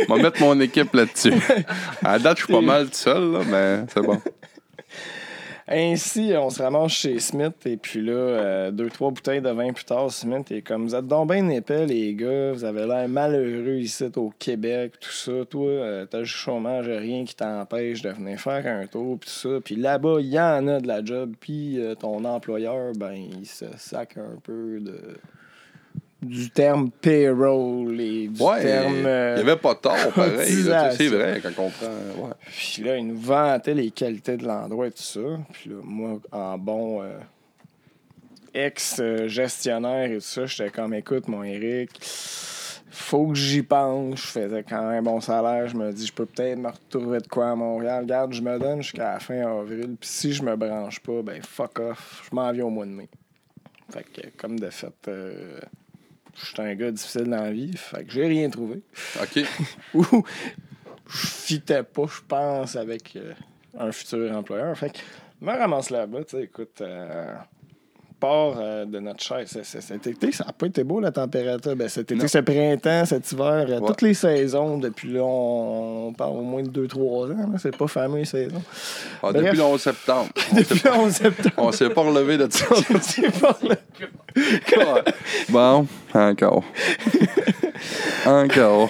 On 0.10 0.16
va 0.16 0.24
mettre 0.24 0.42
mon 0.42 0.60
équipe 0.60 0.94
là-dessus. 0.94 1.34
À 2.04 2.14
la 2.14 2.20
date, 2.20 2.38
je 2.40 2.46
suis 2.46 2.54
pas 2.54 2.62
mal 2.62 2.86
tout 2.88 2.94
seul, 2.96 3.32
là, 3.34 3.40
mais 3.48 3.86
c'est 3.94 4.02
bon. 4.02 4.20
Ainsi, 5.68 6.34
on 6.36 6.50
se 6.50 6.62
ramasse 6.62 6.92
chez 6.92 7.20
Smith, 7.20 7.66
et 7.66 7.78
puis 7.78 8.02
là, 8.02 8.14
euh, 8.14 8.72
deux, 8.72 8.90
trois 8.90 9.12
bouteilles 9.12 9.42
de 9.42 9.50
vin 9.50 9.72
plus 9.74 9.86
tard, 9.86 10.12
Smith 10.12 10.52
est 10.52 10.62
comme 10.62 10.84
Vous 10.84 10.96
êtes 10.96 11.08
donc 11.08 11.32
bien 11.32 11.48
épais, 11.50 11.86
les 11.86 12.14
gars, 12.16 12.52
vous 12.52 12.64
avez 12.64 12.88
l'air 12.88 13.08
malheureux 13.08 13.78
ici 13.78 14.06
au 14.16 14.32
Québec, 14.40 14.94
tout 15.00 15.12
ça. 15.12 15.46
Toi, 15.50 15.70
euh, 15.70 16.06
t'as 16.06 16.24
juste 16.24 16.38
chômage, 16.38 16.88
rien 16.88 17.24
qui 17.26 17.36
t'empêche 17.36 18.02
de 18.02 18.10
venir 18.10 18.40
faire 18.40 18.66
un 18.66 18.88
tour, 18.88 19.20
puis 19.20 19.30
tout 19.30 19.50
ça. 19.50 19.62
Puis 19.64 19.76
là-bas, 19.76 20.18
il 20.20 20.30
y 20.30 20.40
en 20.40 20.68
a 20.68 20.80
de 20.80 20.88
la 20.88 21.04
job, 21.04 21.34
puis 21.40 21.80
euh, 21.80 21.96
ton 21.96 22.26
employeur, 22.26 22.94
ben, 22.96 23.14
il 23.14 23.46
se 23.46 23.66
sac 23.78 24.18
un 24.18 24.40
peu 24.44 24.80
de 24.80 25.18
du 26.22 26.52
terme 26.52 26.92
payroll 26.92 28.00
et 28.00 28.28
du 28.28 28.42
Ouais, 28.42 28.62
terme. 28.62 28.94
il 29.00 29.06
euh, 29.08 29.36
n'y 29.36 29.42
avait 29.42 29.58
pas 29.58 29.74
tort, 29.76 29.96
pareil. 30.16 30.64
C'est 30.96 31.08
vrai, 31.08 31.42
quand 31.42 31.64
on 31.64 31.70
prend. 31.70 31.88
Ouais. 32.26 32.34
Puis 32.46 32.84
là, 32.84 32.98
il 32.98 33.08
nous 33.08 33.20
vantait 33.20 33.74
les 33.74 33.90
qualités 33.92 34.38
de 34.38 34.46
l'endroit 34.46 34.88
et 34.88 34.92
tout 34.92 35.02
ça. 35.02 35.20
Puis 35.52 35.72
là, 35.72 35.78
moi, 35.84 36.20
en 36.32 36.58
bon 36.58 37.02
euh, 37.02 37.18
ex-gestionnaire 38.54 40.12
et 40.12 40.16
tout 40.16 40.22
ça, 40.22 40.46
j'étais 40.46 40.70
comme, 40.70 40.94
écoute, 40.94 41.28
mon 41.28 41.44
Eric, 41.44 41.90
faut 42.92 43.28
que 43.30 43.36
j'y 43.36 43.64
pense. 43.64 44.22
Je 44.22 44.28
faisais 44.28 44.64
quand 44.68 44.82
même 44.82 45.00
un 45.00 45.12
bon 45.12 45.22
salaire. 45.22 45.68
Je 45.68 45.76
me 45.76 45.92
dis, 45.92 46.06
je 46.06 46.14
peux 46.14 46.26
peut-être 46.26 46.60
me 46.60 46.70
retrouver 46.70 47.20
de 47.20 47.28
quoi 47.28 47.52
à 47.52 47.56
Montréal. 47.56 48.04
Regarde, 48.04 48.34
je 48.34 48.42
me 48.42 48.60
donne 48.60 48.84
jusqu'à 48.84 49.14
la 49.14 49.20
fin 49.20 49.40
avril. 49.42 49.96
Puis 50.00 50.10
si 50.10 50.34
je 50.34 50.44
me 50.44 50.56
branche 50.56 51.00
pas, 51.00 51.22
ben 51.24 51.42
fuck 51.42 51.80
off. 51.80 52.28
Je 52.30 52.36
m'en 52.36 52.52
viens 52.52 52.66
au 52.66 52.70
mois 52.70 52.86
de 52.86 52.92
mai. 52.92 53.10
Fait 53.90 54.04
que, 54.04 54.28
comme 54.38 54.60
de 54.60 54.70
fait, 54.70 54.94
euh, 55.08 55.60
je 56.36 56.46
suis 56.46 56.62
un 56.62 56.76
gars 56.76 56.92
difficile 56.92 57.26
dans 57.26 57.42
la 57.42 57.52
vie. 57.52 57.76
Fait 57.76 58.04
que 58.04 58.12
j'ai 58.12 58.28
rien 58.28 58.50
trouvé 58.50 58.82
OK. 59.22 59.44
où 59.94 60.24
je 61.08 61.28
fitais 61.28 61.84
pas, 61.84 62.06
je 62.08 62.22
pense, 62.28 62.76
avec 62.76 63.16
euh, 63.16 63.34
un 63.78 63.92
futur 63.92 64.32
employeur. 64.36 64.78
Fait 64.78 64.92
que 64.92 65.00
je 65.42 65.46
me 65.46 65.52
ramasse 65.52 65.90
là-bas, 65.90 66.24
tu 66.24 66.38
sais, 66.38 66.44
écoute, 66.44 66.82
euh, 66.82 67.36
part 68.22 68.54
euh, 68.58 68.86
de 68.86 69.00
notre 69.00 69.22
chaise. 69.24 69.60
Cet 69.64 70.08
été, 70.08 70.32
ça 70.32 70.46
n'a 70.46 70.54
pas 70.54 70.68
été 70.68 70.84
beau 70.84 71.00
la 71.00 71.12
température. 71.12 71.76
Ben, 71.76 71.90
cet 71.90 72.12
été, 72.12 72.28
ce 72.28 72.38
printemps, 72.38 73.06
cet 73.06 73.30
hiver, 73.32 73.66
euh, 73.68 73.80
Ouais. 73.80 73.88
toutes 73.88 74.04
les 74.04 74.14
saisons, 74.14 74.78
depuis 74.78 75.12
là, 75.12 75.24
on, 75.24 76.08
on 76.10 76.14
parle 76.14 76.38
au 76.38 76.42
moins 76.42 76.62
de 76.62 76.70
2-3 76.70 77.32
ans. 77.32 77.52
C'est 77.58 77.76
pas 77.76 77.88
fameux 77.88 78.20
les 78.20 78.26
saisons. 78.26 78.62
Ah, 79.24 79.34
depuis 79.34 79.58
le 79.58 79.64
11 79.64 79.82
septembre. 79.82 80.30
Depuis 80.56 80.82
le 80.86 80.92
11 80.92 81.12
septembre. 81.12 81.56
On 81.58 81.72
s'est 81.72 81.90
pas 81.90 82.02
relevé 82.02 82.38
de 82.38 82.48
ça. 82.52 82.66
bon, 85.50 85.88
encore. 86.14 86.64
Encore. 88.26 88.90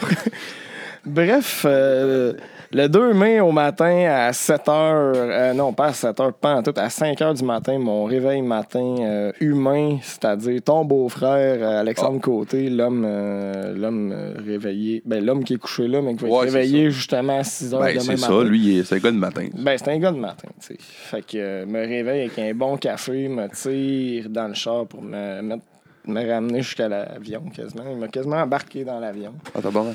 Bref, 1.05 1.63
euh, 1.65 2.33
le 2.73 2.87
2 2.87 3.13
mai 3.13 3.39
au 3.41 3.51
matin 3.51 4.05
à 4.09 4.31
7 4.31 4.61
h, 4.67 5.53
non 5.53 5.73
pas 5.73 5.87
à 5.87 5.93
7 5.93 6.17
h, 6.17 6.31
pas 6.31 6.55
en 6.55 6.63
tout, 6.63 6.73
à 6.77 6.89
5 6.89 7.19
h 7.19 7.37
du 7.37 7.43
matin, 7.43 7.77
mon 7.79 8.05
réveil 8.05 8.41
matin 8.41 8.95
euh, 8.99 9.31
humain, 9.41 9.97
c'est-à-dire 10.01 10.61
ton 10.63 10.85
beau-frère 10.85 11.57
euh, 11.61 11.79
Alexandre 11.81 12.21
Côté, 12.21 12.69
l'homme 12.69 13.03
euh, 13.05 13.73
l'homme 13.75 14.11
euh, 14.13 14.33
réveillé, 14.45 15.01
ben 15.05 15.23
l'homme 15.25 15.43
qui 15.43 15.55
est 15.55 15.57
couché 15.57 15.87
là, 15.87 16.01
mais 16.01 16.15
qui 16.15 16.23
va 16.23 16.29
Ouais, 16.29 16.45
être 16.45 16.51
c'est 16.51 16.57
réveillé 16.59 16.91
justement 16.91 17.39
à 17.39 17.43
6 17.43 17.73
h 17.73 17.79
Ben, 17.79 17.87
demain 17.93 17.99
c'est 17.99 18.11
matin. 18.21 18.27
ça, 18.39 18.43
lui, 18.43 18.83
c'est 18.85 18.95
le 18.95 19.01
gars 19.01 19.11
de 19.11 19.17
matin. 19.17 19.47
Ben, 19.57 19.77
c'est 19.77 19.91
un 19.91 19.99
gars 19.99 20.11
de 20.11 20.17
matin, 20.19 20.47
tu 20.59 20.67
sais. 20.67 20.77
Fait 20.79 21.21
que 21.21 21.37
euh, 21.37 21.65
me 21.65 21.79
réveille 21.79 22.21
avec 22.21 22.39
un 22.39 22.53
bon 22.53 22.77
café, 22.77 23.27
me 23.27 23.47
tire 23.49 24.29
dans 24.29 24.47
le 24.47 24.53
char 24.53 24.85
pour 24.85 25.01
me 25.01 25.41
mettre 25.41 25.63
me 26.07 26.27
ramener 26.27 26.61
jusqu'à 26.63 26.87
l'avion 26.89 27.41
quasiment. 27.55 27.83
Il 27.91 27.97
m'a 27.97 28.07
quasiment 28.07 28.37
embarqué 28.37 28.83
dans 28.83 28.99
l'avion. 28.99 29.33
Ah, 29.53 29.59
t'as 29.61 29.69
bon. 29.69 29.93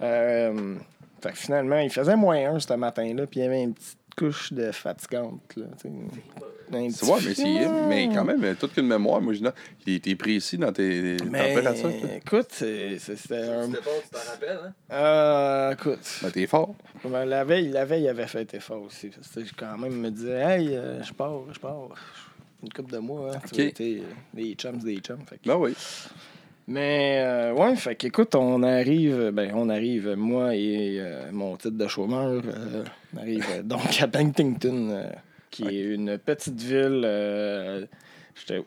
Euh, 0.00 0.74
fait 1.22 1.32
que 1.32 1.38
finalement, 1.38 1.78
il 1.78 1.90
faisait 1.90 2.16
moins 2.16 2.54
un 2.54 2.58
ce 2.60 2.72
matin-là, 2.74 3.26
puis 3.26 3.40
il 3.40 3.42
y 3.44 3.46
avait 3.46 3.62
une 3.62 3.74
petite 3.74 3.98
couche 4.16 4.52
de 4.52 4.70
fatigante. 4.72 5.40
Là, 5.56 5.66
tu 5.80 5.88
sais. 5.88 5.94
Un 6.74 6.88
petit- 6.88 7.04
vois, 7.04 7.18
mais, 7.22 7.34
c'est- 7.34 7.68
mais 7.88 8.08
quand 8.14 8.24
même, 8.24 8.42
euh, 8.44 8.54
toute 8.58 8.72
qu'une 8.72 8.86
mémoire, 8.86 9.20
moi, 9.20 9.34
je 9.34 9.40
il 9.86 9.94
était 9.96 10.14
précis 10.16 10.56
dans 10.56 10.72
tes 10.72 11.18
Mais, 11.30 11.54
températures. 11.54 11.82
toi. 12.00 12.08
écoute, 12.16 12.46
c'est- 12.50 12.98
c'est- 12.98 13.16
c'était 13.16 13.36
un. 13.42 13.66
C'était 13.66 13.80
bon, 13.82 13.90
tu 14.02 14.08
t'en 14.10 14.30
rappelles, 14.30 14.60
hein? 14.64 14.72
Euh, 14.90 15.72
écoute, 15.72 16.18
Ben, 16.22 16.30
t'es 16.30 16.46
fort. 16.46 16.74
ben, 17.04 17.24
la 17.26 17.44
veille, 17.44 17.68
la 17.68 17.84
veille, 17.84 18.04
il 18.04 18.08
avait 18.08 18.26
fait 18.26 18.52
effort 18.54 18.80
aussi. 18.82 19.10
C'était 19.20 19.46
quand 19.56 19.76
même 19.76 19.94
me 20.00 20.10
disait, 20.10 20.40
hey, 20.40 20.74
euh, 20.76 21.02
je 21.02 21.12
pars, 21.12 21.32
je 21.52 21.58
pars. 21.60 21.88
Une 22.62 22.72
couple 22.72 22.92
de 22.92 22.98
mois, 22.98 23.32
hein. 23.34 23.40
Tu 23.52 23.66
Ok. 23.68 23.74
euh, 23.80 24.00
des 24.32 24.54
chums, 24.54 24.78
des 24.78 24.96
chums. 24.98 25.18
Fait 25.28 25.36
que- 25.36 25.48
Ben 25.48 25.56
oui. 25.56 25.74
Mais 26.68 27.18
euh, 27.24 27.52
ouais, 27.54 27.74
fait 27.76 27.96
qu'écoute, 27.96 28.34
on 28.34 28.62
arrive, 28.62 29.30
ben 29.32 29.50
on 29.54 29.68
arrive, 29.68 30.14
moi 30.16 30.54
et 30.54 30.98
euh, 31.00 31.30
mon 31.32 31.56
titre 31.56 31.76
de 31.76 31.88
chômeur, 31.88 32.40
euh, 32.46 32.84
on 33.14 33.18
arrive 33.18 33.62
donc 33.64 34.00
à 34.00 34.06
Pentington, 34.08 34.90
euh, 34.90 35.10
qui 35.50 35.64
est 35.66 35.82
une 35.94 36.18
petite 36.18 36.60
ville 36.60 37.88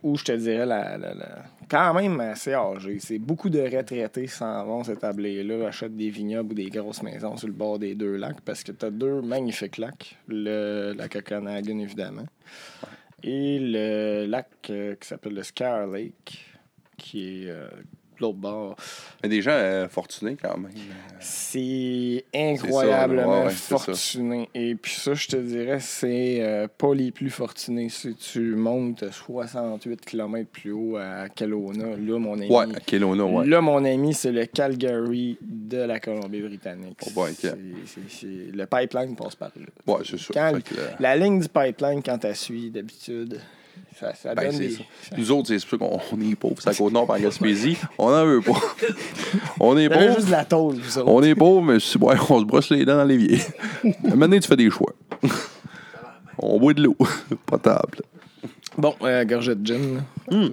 où 0.04 0.16
je 0.18 0.24
te 0.26 0.32
dirais 0.34 0.66
la, 0.66 0.98
la- 0.98 1.14
la- 1.16 1.44
quand 1.70 1.94
même 1.96 2.20
assez 2.20 2.54
âgée. 2.54 2.98
C'est 3.00 3.18
beaucoup 3.18 3.50
de 3.50 3.60
retraités 3.62 4.28
s'en 4.28 4.64
vont 4.66 4.84
s'établir 4.84 5.44
là, 5.44 5.68
achètent 5.70 5.96
des 5.96 6.10
vignobles 6.12 6.52
ou 6.52 6.56
des 6.56 6.70
grosses 6.70 7.02
maisons 7.02 7.36
sur 7.38 7.48
le 7.48 7.54
bord 7.54 7.80
des 7.80 7.96
deux 7.96 8.18
lacs 8.18 8.42
parce 8.42 8.64
que 8.64 8.72
tu 8.74 8.86
as 8.86 8.92
deux 8.92 9.22
magnifiques 9.22 9.78
lacs, 9.80 10.18
le 10.28 10.94
lac 10.96 11.16
Okanagan 11.16 11.80
évidemment, 11.80 12.26
et 13.24 13.58
le 13.60 14.26
lac 14.28 14.48
qui 14.62 14.74
s'appelle 15.08 15.34
le 15.34 15.44
Scar 15.44 15.88
Lake, 15.88 16.46
qui 16.98 17.44
est 17.46 17.50
euh, 17.50 17.68
l'autre 18.20 18.38
bord. 18.38 18.76
Mais 19.24 19.30
des 19.30 19.42
gens 19.42 19.52
euh, 19.52 19.88
fortunés 19.88 20.38
quand 20.42 20.58
même. 20.58 20.72
C'est 21.20 22.26
incroyablement 22.34 23.46
ouais, 23.46 23.50
fortuné. 23.52 24.50
Et 24.54 24.76
puis 24.76 24.94
ça, 24.94 25.14
je 25.14 25.28
te 25.28 25.36
dirais, 25.38 25.80
c'est 25.80 26.38
euh, 26.42 26.68
pas 26.68 26.94
les 26.94 27.12
plus 27.12 27.30
fortunés. 27.30 27.90
Si 27.90 28.16
tu 28.16 28.56
montes 28.56 29.10
68 29.10 30.02
km 30.06 30.50
plus 30.50 30.72
haut 30.72 30.98
à 30.98 31.30
Kelowna, 31.30 31.96
là, 31.98 32.20
mon 32.20 32.34
ami... 32.34 32.50
Ouais, 32.50 32.66
à 32.76 32.80
Kelowna, 32.80 33.26
ouais. 33.26 33.48
Là, 33.48 33.62
mon 33.62 33.84
ami, 33.84 34.14
c'est 34.14 34.32
le 34.32 34.46
Calgary 34.46 35.38
de 35.42 35.78
la 35.78 36.00
Colombie-Britannique. 36.00 37.00
Oh, 37.16 37.26
Le 37.26 38.66
pipeline 38.66 39.16
passe 39.16 39.36
par 39.36 39.52
là. 39.56 39.94
Ouais, 39.94 40.02
c'est. 40.06 40.34
Quand- 40.34 40.54
Fait 40.56 40.62
que, 40.62 40.80
euh, 40.80 40.90
La 41.00 41.16
ligne 41.16 41.40
du 41.40 41.50
pipeline, 41.50 42.02
quand 42.04 42.18
tu 42.18 42.34
suis 42.36 42.70
d'habitude, 42.70 43.40
ça, 44.00 44.14
ça 44.14 44.36
Ben, 44.36 44.44
donne 44.48 44.52
c'est 44.54 44.68
des... 44.68 44.74
ça. 44.74 44.84
Nous 45.18 45.32
autres, 45.32 45.48
c'est 45.48 45.60
sûr 45.60 45.78
qu'on 45.80 46.00
on 46.12 46.22
est 46.22 46.36
pauvres. 46.36 46.56
C'est 46.60 46.70
à 46.70 46.74
Côte-Nord, 46.74 47.08
par 47.08 47.20
Gaspésie. 47.20 47.78
On 47.98 48.08
en 48.10 48.26
veut 48.26 48.42
pas. 48.42 48.52
On 49.60 49.78
est 49.78 49.88
pauvres. 49.90 50.16
juste 50.16 50.28
de 50.28 50.32
la 50.32 50.44
tôle, 50.46 50.76
vous 50.76 50.98
autres. 50.98 51.08
On 51.10 51.24
est 51.24 51.36
pauvres, 51.36 51.62
mais 51.62 51.80
c'est- 51.80 51.98
ouais, 52.02 52.16
on 52.30 52.40
se 52.40 52.46
brosse 52.46 52.70
les 52.72 52.84
dents 52.86 52.98
dans 52.98 53.06
l'évier. 53.06 53.40
Maintenant, 54.04 54.38
tu 54.40 54.48
fais 54.48 54.58
des 54.58 54.70
choix. 54.70 54.94
on 56.38 56.60
boit 56.60 56.74
de 56.74 56.84
l'eau. 56.84 56.98
Potable. 57.46 58.00
Bon, 58.78 58.94
euh, 59.04 59.24
gorgée 59.24 59.56
de 59.56 59.66
gin. 59.66 60.02
là. 60.30 60.48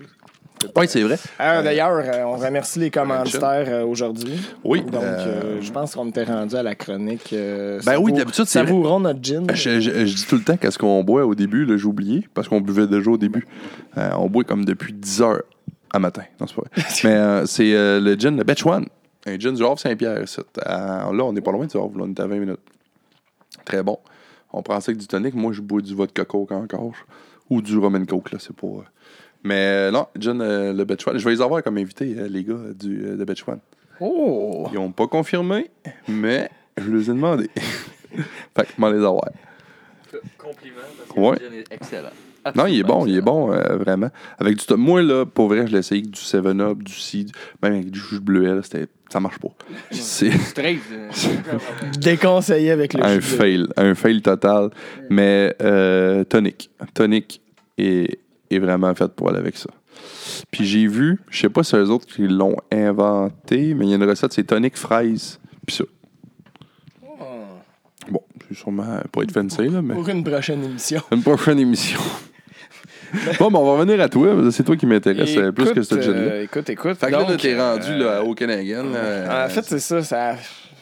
Oui, 0.77 0.87
c'est 0.89 1.03
vrai. 1.03 1.19
Ah, 1.39 1.63
D'ailleurs, 1.63 1.93
euh, 2.05 2.23
on 2.25 2.37
remercie 2.37 2.79
les 2.79 2.91
commanditaires 2.91 3.67
euh, 3.69 3.85
aujourd'hui. 3.85 4.41
Oui. 4.65 4.83
Donc, 4.83 5.03
euh, 5.03 5.41
euh, 5.45 5.59
je 5.61 5.71
pense 5.73 5.95
qu'on 5.95 6.09
était 6.09 6.25
rendu 6.25 6.55
à 6.57 6.63
la 6.63 6.75
chronique. 6.75 7.33
euh, 7.33 7.81
Ben 7.85 7.99
oui, 7.99 8.13
d'habitude, 8.13 8.45
c'est 8.47 8.59
Savourons 8.61 9.01
notre 9.01 9.23
gin. 9.23 9.47
Je, 9.53 9.81
je- 9.81 10.07
je 10.07 10.15
dis 10.15 10.27
tout 10.27 10.37
le 10.37 10.43
temps 10.43 10.57
qu'est-ce 10.57 10.79
qu'on 10.79 11.03
boit 11.05 11.25
au 11.27 11.35
début, 11.35 11.65
là, 11.65 11.77
j'ai 11.77 11.87
oublié, 11.87 12.29
parce 12.35 12.49
qu'on 12.49 12.61
buvait 12.61 12.87
déjà 12.87 13.11
au 13.11 13.19
début. 13.19 13.47
Euh, 13.99 14.11
on 14.19 14.29
boit 14.29 14.45
comme 14.45 14.65
depuis 14.65 14.93
10 14.93 15.23
heures 15.23 15.43
à 15.93 15.99
matin. 15.99 16.23
Non, 16.41 16.47
c'est 16.47 16.57
pas 16.57 16.63
vrai. 16.63 16.85
Mais 17.05 17.15
euh, 17.15 17.47
c'est 17.47 17.75
euh, 17.75 18.01
le 18.01 18.15
gin, 18.15 18.37
le 18.37 18.45
Betch 18.45 18.65
One. 18.65 18.87
Un 19.27 19.39
gin 19.39 19.53
du 19.55 19.63
Havre 19.65 19.79
Saint-Pierre. 19.79 20.19
Euh, 20.19 20.23
là, 20.67 21.25
on 21.25 21.33
n'est 21.33 21.41
pas 21.41 21.53
loin 21.53 21.67
du 21.67 21.77
Havre, 21.77 21.99
là, 21.99 22.05
on 22.07 22.11
est 22.11 22.21
à 22.21 22.27
20 22.27 22.37
minutes. 22.39 22.61
Très 23.65 23.83
bon. 23.83 23.99
On 24.53 24.63
prend 24.63 24.81
ça 24.81 24.91
avec 24.91 24.99
du 25.01 25.07
tonic. 25.07 25.35
Moi, 25.35 25.53
je 25.53 25.61
bois 25.61 25.81
du 25.81 25.95
vodka 25.95 26.25
coke 26.25 26.53
encore. 26.53 26.93
Ou 27.51 27.61
du 27.63 27.77
rum 27.79 27.95
and 27.97 28.05
coke, 28.07 28.33
là, 28.33 28.39
c'est 28.41 28.55
pas... 28.57 28.67
euh. 29.45 29.49
Mais 29.49 29.89
euh, 29.89 29.91
non, 29.91 30.07
gin, 30.19 30.41
euh, 30.41 30.73
le 30.73 30.85
Betch 30.85 31.07
One. 31.07 31.19
Je 31.19 31.25
vais 31.25 31.31
les 31.33 31.41
avoir 31.41 31.63
comme 31.63 31.79
invités, 31.79 32.15
euh, 32.19 32.29
les 32.29 32.45
gars 32.45 32.55
du, 32.79 33.05
euh, 33.05 33.17
de 33.17 33.25
Betch 33.25 33.47
One. 33.47 33.59
Oh! 34.01 34.69
Ils 34.73 34.77
n'ont 34.77 34.93
pas 34.93 35.07
confirmé, 35.07 35.71
mais 36.09 36.49
je 36.77 36.91
les 36.91 37.05
ai 37.11 37.15
demandé. 37.15 37.51
fait 37.57 38.65
que, 38.67 38.73
m'en 38.79 38.89
les 38.91 38.99
avoir. 38.99 39.29
Compliment, 40.39 40.77
parce 40.99 41.11
que 41.15 41.21
Ouais. 41.21 41.37
gin 41.39 41.55
est 41.59 41.73
excellent. 41.73 42.11
Non, 42.57 42.67
il 42.67 42.81
est 42.81 42.83
bon, 42.83 43.07
il 43.07 43.17
est 43.17 43.21
bon, 43.23 43.53
euh, 43.53 43.77
vraiment. 43.77 44.09
Avec 44.39 44.57
du 44.59 44.67
top. 44.67 44.77
Moi, 44.77 45.01
là, 45.03 45.25
pour 45.25 45.47
vrai, 45.47 45.65
je 45.69 45.73
l'ai 45.73 45.79
essayé 45.79 46.01
avec 46.03 46.11
du 46.11 46.21
7-Up, 46.21 46.83
du 46.83 46.93
C, 46.93 47.27
même 47.63 47.75
avec 47.75 47.91
du 47.91 48.01
jus 48.01 48.17
de 48.17 48.21
bleuet, 48.25 48.53
là, 48.57 48.63
c'était- 48.65 48.89
ça 49.11 49.21
marche 49.21 49.39
pas. 49.39 49.51
C'est 49.93 50.31
Straight. 50.39 50.81
euh, 50.91 51.09
Déconseillé 52.01 52.73
avec 52.73 52.95
le 52.95 53.05
un 53.05 53.21
fail, 53.21 53.69
un 53.77 53.95
fail 53.95 54.21
total. 54.23 54.71
Mais 55.09 55.55
euh, 55.63 56.25
tonic. 56.25 56.71
Tonic 56.95 57.41
est, 57.79 58.19
est 58.55 58.59
vraiment 58.59 58.95
fait 58.95 59.09
pour 59.13 59.29
aller 59.31 59.39
avec 59.39 59.57
ça. 59.57 59.71
Puis 60.51 60.65
j'ai 60.65 60.87
vu, 60.87 61.21
je 61.31 61.41
sais 61.41 61.49
pas 61.49 61.63
si 61.63 61.71
c'est 61.71 61.77
eux 61.79 61.91
autres 61.91 62.07
qui 62.07 62.27
l'ont 62.27 62.57
inventé, 62.73 63.75
mais 63.75 63.87
il 63.87 63.91
y 63.91 63.93
a 63.93 63.97
une 63.97 64.05
recette, 64.09 64.33
c'est 64.33 64.45
tonic 64.45 64.77
fraise. 64.77 65.39
Puis 65.67 65.77
ça. 65.77 65.85
Oh. 67.07 67.25
Bon, 68.11 68.21
c'est 68.49 68.57
sûrement 68.57 68.99
pas 69.11 69.23
être 69.23 69.33
fancy, 69.33 69.69
là, 69.69 69.83
mais 69.83 69.95
Pour 69.95 70.09
une 70.09 70.25
prochaine 70.25 70.65
émission. 70.65 71.03
une 71.13 71.23
prochaine 71.23 71.59
émission. 71.59 72.01
bon, 73.39 73.51
mais 73.51 73.59
on 73.59 73.65
va 73.65 73.73
revenir 73.81 74.01
à 74.01 74.09
toi. 74.09 74.29
parce 74.35 74.45
que 74.45 74.51
C'est 74.51 74.65
toi 74.65 74.77
qui 74.77 74.87
m'intéresse 74.87 75.37
euh, 75.37 75.53
plus 75.53 75.73
que 75.73 75.83
ce 75.83 76.01
jet-là. 76.01 76.15
euh, 76.19 76.43
écoute, 76.45 76.69
écoute. 76.71 76.97
Fait 76.99 77.07
que 77.07 77.13
là, 77.13 77.37
t'es 77.37 77.59
rendu 77.59 77.91
euh, 77.91 77.99
là, 77.99 78.25
au 78.25 78.35
Canadian. 78.35 78.85
euh, 78.95 79.47
En 79.47 79.49
fait, 79.49 79.63
c'est 79.63 79.79
ça, 79.79 80.03
ça 80.03 80.37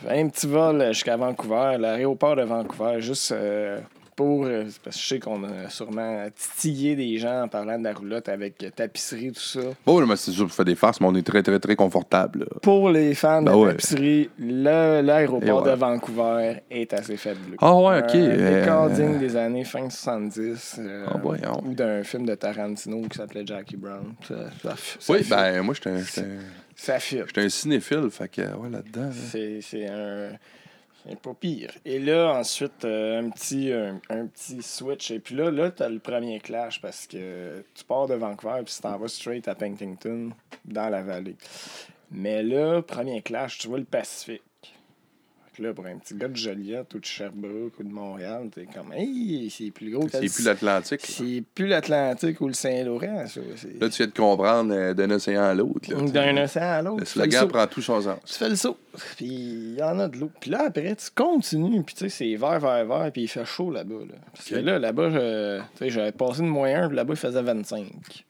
un 0.09 0.29
petit 0.29 0.47
vol 0.47 0.83
jusqu'à 0.93 1.17
Vancouver, 1.17 1.77
l'aéroport 1.79 2.35
de 2.37 2.43
Vancouver, 2.43 3.00
juste 3.03 3.33
euh, 3.33 3.79
pour. 4.21 4.45
euh, 4.45 4.65
parce 4.85 4.97
que 4.97 5.03
je 5.03 5.09
sais 5.09 5.19
qu'on 5.19 5.43
a 5.45 5.69
sûrement 5.71 6.27
titillé 6.37 6.95
des 6.95 7.17
gens 7.19 7.43
en 7.45 7.49
parlant 7.49 7.79
de 7.79 7.85
la 7.85 7.93
roulotte 7.95 8.29
avec 8.29 8.62
tapisserie, 8.77 9.33
tout 9.33 9.41
ça. 9.41 9.61
Bon, 9.87 10.05
mais 10.07 10.17
c'est 10.17 10.31
sûr, 10.31 10.47
tu 10.47 10.53
fais 10.53 10.65
des 10.65 10.75
farces, 10.75 11.00
mais 11.00 11.07
on 11.07 11.15
est 11.15 11.27
très, 11.27 11.43
très, 11.43 11.59
très 11.59 11.75
confortable. 11.77 12.47
Pour 12.62 12.91
les 12.91 13.15
fans 13.15 13.41
Ben 13.43 13.53
de 13.53 13.57
ouais. 13.57 13.71
tapisserie, 13.71 14.29
l'aéroport 14.39 15.62
ouais. 15.65 15.71
de 15.71 15.77
Vancouver 15.77 16.57
est 16.71 16.93
assez 16.93 17.17
fabuleux. 17.17 17.57
Ah 17.61 17.75
ouais, 17.77 17.99
ok. 17.99 18.15
Un 18.15 18.19
euh, 18.19 18.61
décor 18.61 18.91
digne 18.91 19.19
des 19.19 19.37
années 19.37 19.65
fin 19.65 19.89
70. 19.89 20.77
euh, 20.81 21.07
Ah 21.09 21.17
ouais, 21.17 21.39
ah 21.45 21.53
ouais. 21.53 21.69
Ou 21.69 21.75
d'un 21.75 22.03
film 22.03 22.27
de 22.27 22.35
Tarantino 22.35 23.00
qui 23.09 23.17
s'appelait 23.17 23.47
Jackie 23.47 23.77
Brown. 23.77 24.15
Ça, 24.29 24.35
ça- 24.62 24.75
ça 24.99 25.12
Oui, 25.12 25.27
ben, 25.29 25.62
moi, 25.62 25.75
j'étais 25.75 25.99
Ça 26.77 26.99
j'étais 26.99 27.41
un 27.43 27.49
cinéphile, 27.49 28.09
fait 28.11 28.29
que, 28.29 28.43
ouais, 28.43 28.71
là-dedans. 28.71 29.07
là. 29.07 29.12
C'est 29.31 29.61
c'est 29.62 29.87
un. 29.89 30.31
C'est 31.07 31.19
pas 31.19 31.35
pire. 31.35 31.73
Et 31.85 31.99
là, 31.99 32.35
ensuite, 32.35 32.85
euh, 32.85 33.21
un, 33.21 33.30
petit, 33.30 33.73
un, 33.73 34.26
petit 34.26 34.62
switch. 34.62 35.11
Et 35.11 35.19
puis 35.19 35.35
là, 35.35 35.50
là 35.50 35.71
tu 35.71 35.83
le 35.88 35.99
premier 35.99 36.40
clash 36.40 36.80
parce 36.80 37.07
que 37.07 37.64
tu 37.75 37.85
pars 37.85 38.07
de 38.07 38.14
Vancouver 38.14 38.62
puis 38.64 38.75
tu 38.75 38.83
t'en 38.83 38.99
vas 38.99 39.09
straight 39.09 39.49
à 39.49 39.54
Pentington, 39.54 40.30
dans 40.64 40.88
la 40.88 41.02
vallée. 41.02 41.37
Mais 42.11 42.42
là, 42.42 42.83
premier 42.83 43.23
clash, 43.23 43.59
tu 43.59 43.69
vois 43.69 43.78
le 43.78 43.85
Pacifique. 43.85 44.42
Là, 45.61 45.75
pour 45.75 45.85
un 45.85 45.99
petit 45.99 46.14
gars 46.14 46.29
de 46.29 46.37
Joliette 46.37 46.95
ou 46.95 47.00
de 47.00 47.05
Sherbrooke 47.05 47.79
ou 47.79 47.83
de 47.83 47.93
Montréal, 47.93 48.49
t'es 48.50 48.64
comme, 48.64 48.95
hey, 48.95 49.50
c'est 49.50 49.71
plus 49.71 49.90
gros 49.90 50.07
que 50.07 50.12
C'est 50.12 50.33
plus 50.33 50.45
l'Atlantique. 50.45 51.00
C'est 51.05 51.45
plus 51.55 51.67
l'Atlantique 51.67 52.40
ou 52.40 52.49
le 52.49 52.55
Saint-Laurent, 52.55 53.25
Là, 53.81 53.88
tu 53.88 53.97
viens 53.99 54.07
de 54.07 54.12
comprendre 54.12 54.73
euh, 54.75 54.95
d'un 54.95 55.11
océan 55.11 55.43
à 55.43 55.55
l'autre. 55.55 55.95
D'un 56.11 56.43
océan 56.43 56.62
à 56.62 56.83
l'autre. 56.83 57.00
Le 57.00 57.05
slogan 57.05 57.49
prend 57.49 57.67
tout 57.67 57.83
son 57.83 58.00
sens. 58.00 58.19
Tu 58.25 58.35
fais 58.35 58.49
le 58.49 58.57
saut, 58.57 58.79
puis 59.17 59.26
il 59.26 59.75
y 59.79 59.83
en 59.83 59.99
a 59.99 60.09
de 60.09 60.17
l'eau. 60.17 60.31
Puis 60.40 60.50
là, 60.50 60.64
après, 60.69 60.97
tu 60.97 61.11
continues, 61.14 61.83
puis 61.83 61.95
tu 61.95 62.05
sais, 62.05 62.09
c'est 62.09 62.35
vert, 62.37 62.59
vert, 62.59 62.87
vert, 62.87 63.11
puis 63.12 63.23
il 63.23 63.29
fait 63.29 63.45
chaud 63.45 63.71
là-bas. 63.71 63.95
Là. 64.09 64.14
Parce 64.33 64.49
que 64.49 64.55
là, 64.57 64.79
là-bas, 64.79 65.11
j'avais 65.81 66.12
passé 66.12 66.40
de 66.40 66.49
1, 66.49 66.88
puis 66.88 66.97
là-bas, 66.97 67.12
il 67.12 67.21
faisait 67.21 67.43
25. 67.43 68.25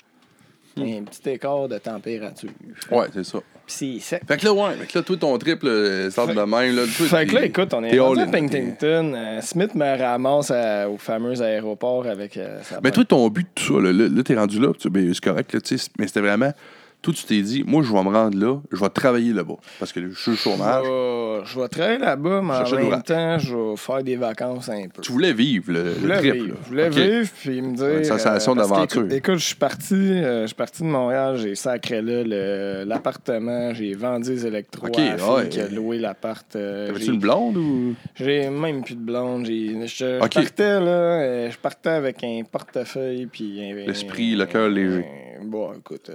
Un 0.79 1.03
petit 1.05 1.31
écart 1.31 1.69
de 1.69 1.79
température. 1.79 2.51
Ouais, 2.91 3.07
c'est 3.13 3.25
ça. 3.25 3.39
Puis 3.67 4.01
c'est 4.01 4.17
sec. 4.17 4.23
Fait 4.27 4.37
que 4.37 4.45
là, 4.45 4.53
ouais, 4.53 4.75
fait 4.77 4.87
que 4.87 4.99
là, 4.99 5.05
toi, 5.05 5.17
ton 5.17 5.39
triple 5.39 5.67
euh, 5.69 6.11
sort 6.11 6.29
de 6.29 6.33
même. 6.35 6.77
Là, 6.77 6.83
toi, 6.97 7.07
Fait 7.07 7.27
que 7.27 7.35
là, 7.35 7.45
écoute, 7.45 7.73
on 7.75 7.83
est 7.85 7.99
rendu 7.99 8.21
à 8.21 8.27
Pentington. 8.27 9.13
Euh, 9.15 9.41
Smith 9.43 9.75
me 9.75 9.99
ramasse 9.99 10.51
à- 10.51 10.89
au 10.89 10.97
fameux 10.97 11.41
aéroport 11.43 12.07
avec 12.07 12.37
euh, 12.37 12.61
sa 12.63 12.81
Mais 12.83 12.91
toi, 12.91 13.05
ton 13.05 13.29
but 13.29 13.43
de 13.45 13.49
tout 13.55 13.83
ça, 13.83 13.93
là, 13.93 14.23
t'es 14.23 14.35
rendu 14.37 14.59
là, 14.61 14.73
ben, 14.91 15.13
c'est 15.15 15.23
correct, 15.25 15.53
là, 15.53 15.61
tu 15.61 15.77
sais, 15.79 15.89
mais 15.99 16.07
c'était 16.07 16.21
vraiment. 16.21 16.53
Toi, 17.03 17.15
tu 17.15 17.25
t'es 17.25 17.41
dit, 17.41 17.65
moi, 17.67 17.83
je 17.83 17.91
vais 17.91 18.03
me 18.03 18.11
rendre 18.11 18.39
là, 18.39 18.61
je 18.71 18.79
vais 18.79 18.89
travailler 18.91 19.33
là-bas. 19.33 19.55
Parce 19.79 19.91
que 19.91 20.07
je 20.11 20.15
suis 20.21 20.33
au 20.33 20.35
chômage. 20.37 20.85
Je 20.85 20.91
vais- 20.91 21.47
je 21.47 21.59
vais 21.61 21.69
travailler 21.69 21.99
là-bas, 21.99 22.43
mais 22.43 22.53
en 22.53 22.91
même 22.91 23.03
temps, 23.03 23.39
je 23.39 23.57
vais 23.57 23.77
faire 23.77 24.03
des 24.03 24.17
vacances 24.17 24.69
un 24.69 24.87
peu. 24.93 25.01
Tu 25.01 25.11
voulais 25.11 25.33
vivre 25.33 25.73
le, 25.73 25.79
Je 25.85 25.89
le 25.89 25.95
voulais 25.95 26.19
trip. 26.19 26.35
vivre. 26.35 26.49
là. 26.49 26.55
Je 26.63 26.69
voulais 26.69 26.89
vivre, 26.91 27.31
puis 27.41 27.63
me 27.63 27.75
dire. 27.75 27.89
Une 27.99 28.05
sensation 28.05 28.53
euh, 28.53 28.57
d'aventure. 28.57 29.07
Écoute, 29.13 29.37
je 29.39 29.45
suis 29.47 29.55
parti, 29.55 29.95
euh, 29.95 30.43
je 30.43 30.47
suis 30.49 30.55
parti 30.55 30.83
de 30.83 30.89
Montréal, 30.89 31.37
j'ai 31.39 31.55
sacré 31.55 32.03
là 32.03 32.85
l'appartement, 32.85 33.73
j'ai 33.73 33.95
vendu 33.95 34.31
les 34.33 34.47
électros 34.47 34.89
Ok, 34.89 34.99
à 34.99 35.05
la 35.13 35.17
fille 35.19 35.31
ouais. 35.31 35.49
qui 35.49 35.61
a 35.61 35.69
loué 35.69 35.99
l'appart. 35.99 36.55
euh, 36.57 36.89
T'avais-tu 36.89 37.11
une 37.13 37.19
blonde 37.19 37.57
ou? 37.57 37.95
J'ai 38.15 38.51
même 38.51 38.83
plus 38.85 38.95
de 38.97 39.01
blonde. 39.01 39.47
Je, 39.47 40.19
partais 40.19 40.81
là, 40.81 41.49
je 41.49 41.57
partais 41.57 41.89
avec 41.91 42.23
un 42.25 42.43
portefeuille 42.51 43.27
puis 43.27 43.59
un- 43.65 43.87
L'esprit, 43.87 44.35
le 44.37 44.45
cœur 44.45 44.69
léger. 44.69 45.07
bon, 45.45 45.73
écoute, 45.73 46.11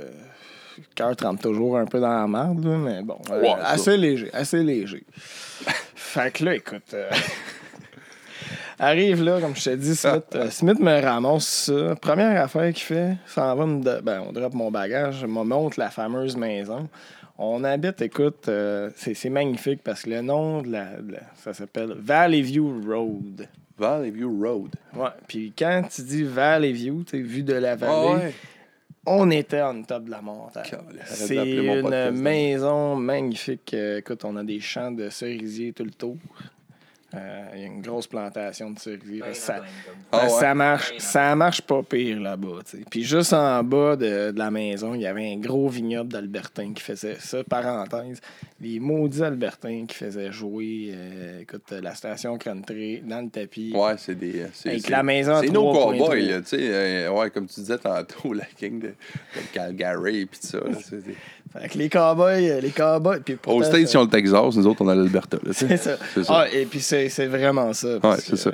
cœur 0.96 1.16
trempe 1.16 1.42
toujours 1.42 1.78
un 1.78 1.86
peu 1.86 2.00
dans 2.00 2.10
la 2.22 2.28
marde, 2.28 2.64
là, 2.66 2.78
mais 2.78 3.02
bon, 3.02 3.18
euh, 3.32 3.44
ça. 3.44 3.68
assez 3.70 3.98
léger, 3.98 4.30
assez 4.34 4.64
léger. 4.64 5.04
fait 5.96 6.32
que 6.32 6.46
là, 6.46 6.56
écoute. 6.56 6.94
euh, 6.94 7.10
Arrive 8.78 9.24
là, 9.24 9.40
comme 9.40 9.56
je 9.56 9.64
t'ai 9.64 9.78
dit, 9.78 9.96
Smith, 9.96 10.24
euh, 10.36 10.50
Smith 10.50 10.80
me 10.80 11.02
ramasse 11.02 11.48
ça. 11.72 11.96
Première 11.96 12.42
affaire 12.44 12.74
qu'il 12.74 12.84
fait, 12.84 13.16
ça 13.26 13.56
va 13.56 13.66
me. 13.66 13.82
de- 13.82 14.02
Ben, 14.02 14.22
on 14.28 14.34
drop 14.34 14.54
mon 14.54 14.70
bagage, 14.70 15.24
me 15.24 15.44
montre 15.44 15.80
la 15.80 15.90
fameuse 15.90 16.36
maison. 16.36 16.90
On 17.38 17.64
habite, 17.64 18.02
écoute, 18.02 18.48
euh, 18.50 18.90
c'est 18.98 19.30
magnifique 19.30 19.82
parce 19.84 20.02
que 20.04 20.10
le 20.10 20.22
nom 20.22 20.62
de 20.62 20.72
la. 20.74 20.98
de 21.02 21.14
la- 21.14 21.20
ça 21.42 21.54
s'appelle 21.54 21.96
Valley 21.98 22.42
View 22.42 22.82
Road. 22.86 23.48
Valley 23.78 24.10
View 24.10 24.42
Road. 24.42 24.72
Ouais. 24.94 25.08
Puis 25.28 25.54
quand 25.58 25.84
tu 25.94 26.02
dis 26.02 26.24
Valley 26.24 26.72
View, 26.74 27.04
tu 27.06 27.18
sais, 27.18 27.24
vue 27.24 27.44
de 27.44 27.54
la 27.54 27.76
vallée, 27.78 27.94
Ah 27.94 28.14
ouais. 28.26 28.34
On 29.06 29.30
était 29.32 29.62
en 29.62 29.82
top 29.84 30.06
de 30.06 30.12
la 30.12 30.22
montagne. 30.22 30.66
C'est 31.06 31.36
une 31.36 32.12
maison 32.12 32.96
magnifique. 32.96 33.74
Euh, 33.74 34.00
écoute, 34.00 34.26
on 34.26 34.36
a 34.36 34.44
des 34.44 34.60
champs 34.60 34.92
de 34.92 35.10
cerisiers 35.10 35.74
tout 35.74 35.84
le 35.84 35.92
tour. 35.92 36.18
Euh, 37.16 37.46
Il 37.56 37.62
y 37.62 37.64
a 37.64 37.68
une 37.68 37.82
grosse 37.82 38.08
plantation 38.08 38.72
de 38.72 38.80
cerisiers. 38.80 39.22
Ça, 39.34 39.62
Ah 40.12 40.24
ouais? 40.24 40.30
ça 40.30 40.54
marche, 40.54 40.94
ça 40.98 41.36
marche 41.36 41.62
pas 41.62 41.82
pire 41.84 42.20
là-bas. 42.20 42.60
Puis 42.90 43.04
juste 43.04 43.34
en 43.34 43.64
bas 43.64 43.96
de, 43.96 44.32
de 44.32 44.38
la 44.40 44.52
maison, 44.52 44.94
il 44.94 45.02
y 45.02 45.08
avait 45.08 45.32
un 45.32 45.38
gros 45.38 45.70
vignoble 45.70 46.12
d'Albertin 46.12 46.74
qui 46.74 46.82
faisait 46.84 47.16
ça. 47.20 47.44
Parenthèse, 47.44 48.20
les 48.60 48.80
maudits 48.80 49.24
Albertins 49.24 49.86
qui 49.88 49.96
faisaient 49.96 50.32
jouer 50.32 50.92
euh, 50.94 51.42
écoute, 51.42 51.72
la 51.72 51.96
station 51.96 52.38
country 52.38 53.02
dans 53.06 53.22
le 53.22 53.30
tapis. 53.30 53.72
Ouais, 53.76 53.94
c'est 53.98 54.16
des. 54.16 54.42
Avec 54.42 54.54
c'est- 54.54 54.90
la 54.90 55.04
maison 55.04 55.40
C'est 55.42 55.50
nos 55.50 55.72
3.3. 55.74 55.98
cowboys, 55.98 56.26
là, 56.30 56.42
tu 56.42 56.48
sais. 56.48 56.58
euh, 56.62 57.12
ouais, 57.12 57.30
comme 57.30 57.48
tu 57.48 57.60
disais 57.62 57.78
tantôt, 57.78 58.34
la 58.34 58.46
King 58.46 58.80
de, 58.80 58.88
de 58.88 58.94
Calgary 59.54 60.22
et 60.22 60.26
tout 60.26 60.34
ça. 60.40 60.60
Fait 61.62 61.70
que 61.70 61.78
les 61.78 61.90
cowboys, 61.90 62.50
euh, 62.50 62.60
les 62.62 62.72
cowboys. 62.72 63.20
Puis 63.24 63.36
Aux 63.36 63.38
pourtant, 63.38 63.64
States, 63.66 63.94
ils 63.94 63.98
ont 63.98 64.04
le 64.04 64.10
Texas, 64.10 64.56
nous 64.56 64.68
autres, 64.68 64.82
on 64.84 64.88
a 64.90 64.96
l'Alberta. 64.96 65.38
C'est 65.52 65.78
ça. 65.78 65.98
Ah, 66.30 66.46
et 66.52 66.66
puis 66.66 66.80
c'est 66.82 67.08
vraiment 67.28 67.72
ça. 67.74 67.98
Ouais, 67.98 68.18
c'est 68.20 68.36
ça. 68.36 68.52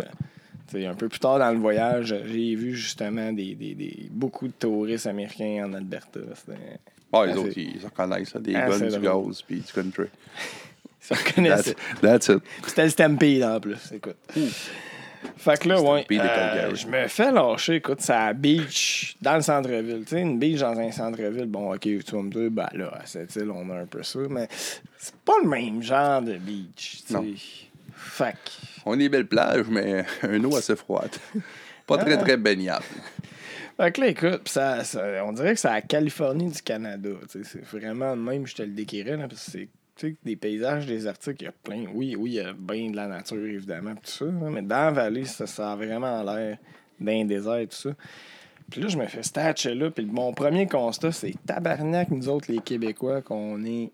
euh, 0.76 0.90
un 0.90 0.94
peu 0.94 1.10
plus 1.10 1.20
tard 1.20 1.40
dans 1.40 1.52
le 1.52 1.58
voyage, 1.60 2.16
j'ai 2.26 2.56
vu 2.56 2.76
justement 2.76 3.34
des, 3.34 3.56
des, 3.56 3.74
des- 3.76 4.08
beaucoup 4.12 4.48
de 4.48 4.54
touristes 4.54 5.08
américains 5.08 5.66
en 5.68 5.74
Alberta. 5.74 6.20
Ah, 7.14 7.26
les 7.26 7.36
autres, 7.36 7.58
ils 7.58 7.80
se 7.82 7.86
reconnaissent, 7.86 8.30
ça, 8.30 8.40
des 8.40 8.54
guns, 8.54 8.78
du 8.80 9.00
gaz, 9.00 9.42
puis 9.46 9.60
du 9.60 9.74
country. 9.74 10.06
Ils 11.04 11.18
se 11.18 11.24
reconnaissaient. 11.24 11.76
That's, 12.02 12.28
that's 12.28 12.28
it. 12.30 12.44
C'était 12.68 12.84
le 12.84 12.90
Stampede 12.92 13.44
en 13.44 13.60
plus. 13.60 13.92
Écoute. 13.92 14.16
Fait 15.38 15.60
que 15.60 15.70
là, 15.70 15.82
ouais, 15.82 16.06
euh, 16.12 16.76
je 16.76 16.88
me 16.88 17.08
fais 17.08 17.32
lâcher, 17.32 17.76
écoute, 17.76 18.02
c'est 18.02 18.14
à 18.14 18.28
la 18.28 18.34
beach, 18.34 19.16
dans 19.22 19.36
le 19.36 19.42
centre-ville. 19.42 20.04
Tu 20.06 20.16
sais, 20.16 20.22
une 20.22 20.38
beach 20.40 20.60
dans 20.60 20.78
un 20.80 20.92
centre-ville, 20.92 21.46
bon, 21.46 21.74
ok, 21.74 21.80
tu 21.82 22.00
vas 22.12 22.22
me 22.22 22.30
dire, 22.32 22.50
ben 22.52 22.68
là, 22.74 22.92
à 23.02 23.06
cette 23.06 23.36
île, 23.36 23.52
on 23.52 23.70
a 23.70 23.80
un 23.82 23.86
peu 23.86 24.04
ça, 24.04 24.20
mais 24.30 24.48
c'est 24.98 25.16
pas 25.26 25.34
le 25.44 25.50
même 25.50 25.82
genre 25.82 26.22
de 26.22 26.38
beach, 26.38 27.04
tu 27.08 27.14
sais. 27.14 27.24
Fait 27.96 28.36
On 28.86 28.94
a 28.94 28.98
des 28.98 29.10
belles 29.10 29.28
plages, 29.28 29.68
mais 29.70 30.06
un 30.24 30.44
eau 30.44 30.56
assez 30.56 30.76
froide. 30.76 31.12
Pas 31.88 31.98
très, 31.98 32.14
Ah. 32.14 32.18
très 32.18 32.38
baignable. 32.38 32.86
Fait 33.78 33.92
que 33.92 34.02
là, 34.02 34.08
écoute, 34.08 34.48
ça, 34.50 34.84
ça- 34.84 35.24
on 35.26 35.34
dirait 35.34 35.54
que 35.54 35.60
c'est 35.60 35.70
la 35.70 35.82
Californie 35.82 36.50
du 36.52 36.62
Canada. 36.62 37.10
tu 37.32 37.44
sais, 37.44 37.50
C'est 37.50 37.78
vraiment 37.80 38.16
de 38.16 38.22
même, 38.22 38.46
je 38.48 38.56
te 38.56 38.62
le 38.64 38.70
décrirais, 38.70 39.18
là, 39.18 39.28
parce 39.28 39.46
que 39.46 39.52
c'est 39.52 39.70
tu 39.96 40.10
sais, 40.10 40.18
des 40.24 40.36
paysages 40.36 40.86
désertiques, 40.86 41.42
il 41.42 41.46
y 41.46 41.48
a 41.48 41.52
plein. 41.52 41.86
Oui, 41.94 42.16
oui, 42.18 42.32
il 42.32 42.36
y 42.36 42.40
a 42.40 42.54
bien 42.54 42.90
de 42.90 42.96
la 42.96 43.08
nature, 43.08 43.46
évidemment, 43.46 43.96
tout 43.96 44.10
ça. 44.10 44.26
mais 44.26 44.62
dans 44.62 44.86
la 44.86 44.92
vallée, 44.92 45.26
ça, 45.26 45.48
ça 45.48 45.74
a 45.74 45.76
vraiment 45.76 46.24
l'air 46.24 46.58
d'un 47.00 47.26
désert, 47.26 47.62
tout 47.70 47.76
ça. 47.76 47.90
Puis 48.70 48.82
là, 48.82 48.88
je 48.88 48.98
me 48.98 49.06
fais 49.06 49.24
statcher 49.24 49.76
là, 49.76 49.92
puis 49.92 50.06
mon 50.06 50.34
premier 50.34 50.66
constat, 50.66 51.12
c'est 51.12 51.36
tabarnak, 51.46 52.10
nous 52.10 52.30
autres, 52.30 52.52
les 52.52 52.60
Québécois, 52.60 53.22
qu'on 53.22 53.64
est 53.66 53.92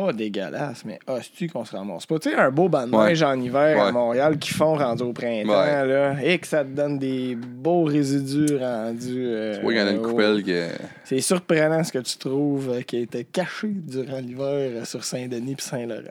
pas 0.00 0.12
dégueulasse, 0.12 0.84
mais 0.84 0.98
hostie 1.06 1.46
qu'on 1.48 1.64
se 1.64 1.74
ramasse 1.74 2.04
pas? 2.06 2.18
Tu 2.18 2.30
sais, 2.30 2.36
un 2.36 2.50
beau 2.50 2.68
banc 2.68 2.86
de 2.86 2.94
Ouais. 2.94 3.22
en 3.22 3.40
hiver 3.40 3.82
à. 3.82 3.92
Montréal 3.92 4.38
qui 4.38 4.52
font 4.52 4.74
rendu 4.74 5.02
au 5.02 5.12
printemps, 5.12 5.50
Ouais. 5.58 5.86
là, 5.86 6.16
et 6.22 6.38
que 6.38 6.46
ça 6.46 6.64
te 6.64 6.68
donne 6.70 6.98
des 6.98 7.34
beaux 7.34 7.84
résidus 7.84 8.56
rendus. 8.58 9.24
euh, 9.26 9.56
Tu 9.56 9.62
vois, 9.62 9.72
y 9.74 9.80
en 9.80 9.86
a 9.86 9.90
une 9.92 10.02
coupelle 10.02 10.42
qui. 10.42 10.54
C'est 11.04 11.20
surprenant 11.20 11.82
ce 11.82 11.92
que 11.92 11.98
tu 12.00 12.18
trouves 12.18 12.70
euh, 12.70 12.82
qui 12.82 12.96
a 12.96 13.00
été 13.00 13.24
caché 13.24 13.68
durant 13.72 14.18
l'hiver 14.18 14.46
euh, 14.82 14.84
sur 14.84 15.02
Saint-Denis 15.04 15.56
et 15.58 15.62
Saint-Laurent. 15.62 16.02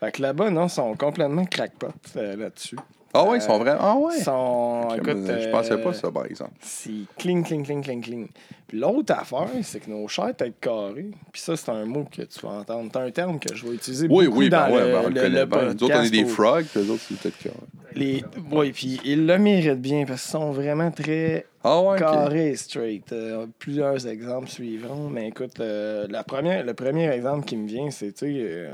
Fait 0.00 0.10
que 0.10 0.22
là-bas, 0.22 0.50
non, 0.50 0.66
ils 0.66 0.70
sont 0.70 0.94
complètement 0.96 1.44
crackpot 1.44 1.88
euh, 2.16 2.34
là-dessus. 2.36 2.76
Ah 3.14 3.24
ouais, 3.24 3.36
ils 3.38 3.42
sont 3.42 3.58
vraiment. 3.58 3.78
Ah 3.80 3.94
ouais. 3.96 4.18
Sont. 4.20 4.88
Écoute, 4.96 5.18
je 5.26 5.48
pensais 5.50 5.76
pas 5.76 5.92
ça, 5.92 6.10
par 6.10 6.24
exemple. 6.26 6.52
c'est 6.62 6.90
cling, 7.18 7.44
cling, 7.44 7.62
cling, 7.64 7.82
cling, 7.84 8.00
cling. 8.02 8.28
Puis 8.72 8.80
l'autre 8.80 9.12
affaire, 9.12 9.50
c'est 9.64 9.80
que 9.80 9.90
nos 9.90 10.08
chairs 10.08 10.34
têtes 10.34 10.58
carrées, 10.58 11.10
puis 11.30 11.42
ça, 11.42 11.58
c'est 11.58 11.68
un 11.68 11.84
mot 11.84 12.06
que 12.10 12.22
tu 12.22 12.40
vas 12.40 12.52
entendre. 12.52 12.88
C'est 12.90 13.00
un 13.00 13.10
terme 13.10 13.38
que 13.38 13.54
je 13.54 13.66
vais 13.66 13.74
utiliser 13.74 14.06
Oui, 14.08 14.24
beaucoup 14.24 14.38
oui, 14.38 14.48
dans 14.48 14.66
ben 14.66 14.72
ouais, 14.72 15.28
le, 15.28 15.44
ben 15.44 15.58
on 15.58 15.60
le. 15.66 15.74
Nous 15.74 15.84
autres, 15.84 15.84
on 15.84 15.86
est 15.86 15.88
podcast 15.88 16.10
des 16.10 16.24
frogs, 16.24 16.64
puis 16.64 16.80
eux 16.80 16.90
autres, 16.90 17.02
c'est 17.06 17.18
peut-être 17.18 17.38
que. 17.38 17.48
Les... 17.94 18.24
Oui, 18.50 18.72
puis 18.72 18.98
ils 19.04 19.26
le 19.26 19.38
méritent 19.38 19.82
bien 19.82 20.06
parce 20.06 20.22
qu'ils 20.22 20.30
sont 20.30 20.50
vraiment 20.52 20.90
très 20.90 21.44
Ah 21.62 21.82
ouais, 21.82 21.98
carrés 21.98 22.52
et 22.52 22.56
straight. 22.56 23.12
Euh, 23.12 23.46
plusieurs 23.58 24.06
exemples 24.06 24.48
suivront, 24.48 25.10
mais 25.10 25.28
écoute, 25.28 25.60
euh, 25.60 26.06
la 26.08 26.24
première, 26.24 26.64
le 26.64 26.72
premier 26.72 27.10
exemple 27.10 27.44
qui 27.44 27.58
me 27.58 27.68
vient, 27.68 27.90
c'est, 27.90 28.12
tu 28.12 28.20
sais, 28.20 28.34
euh, 28.38 28.70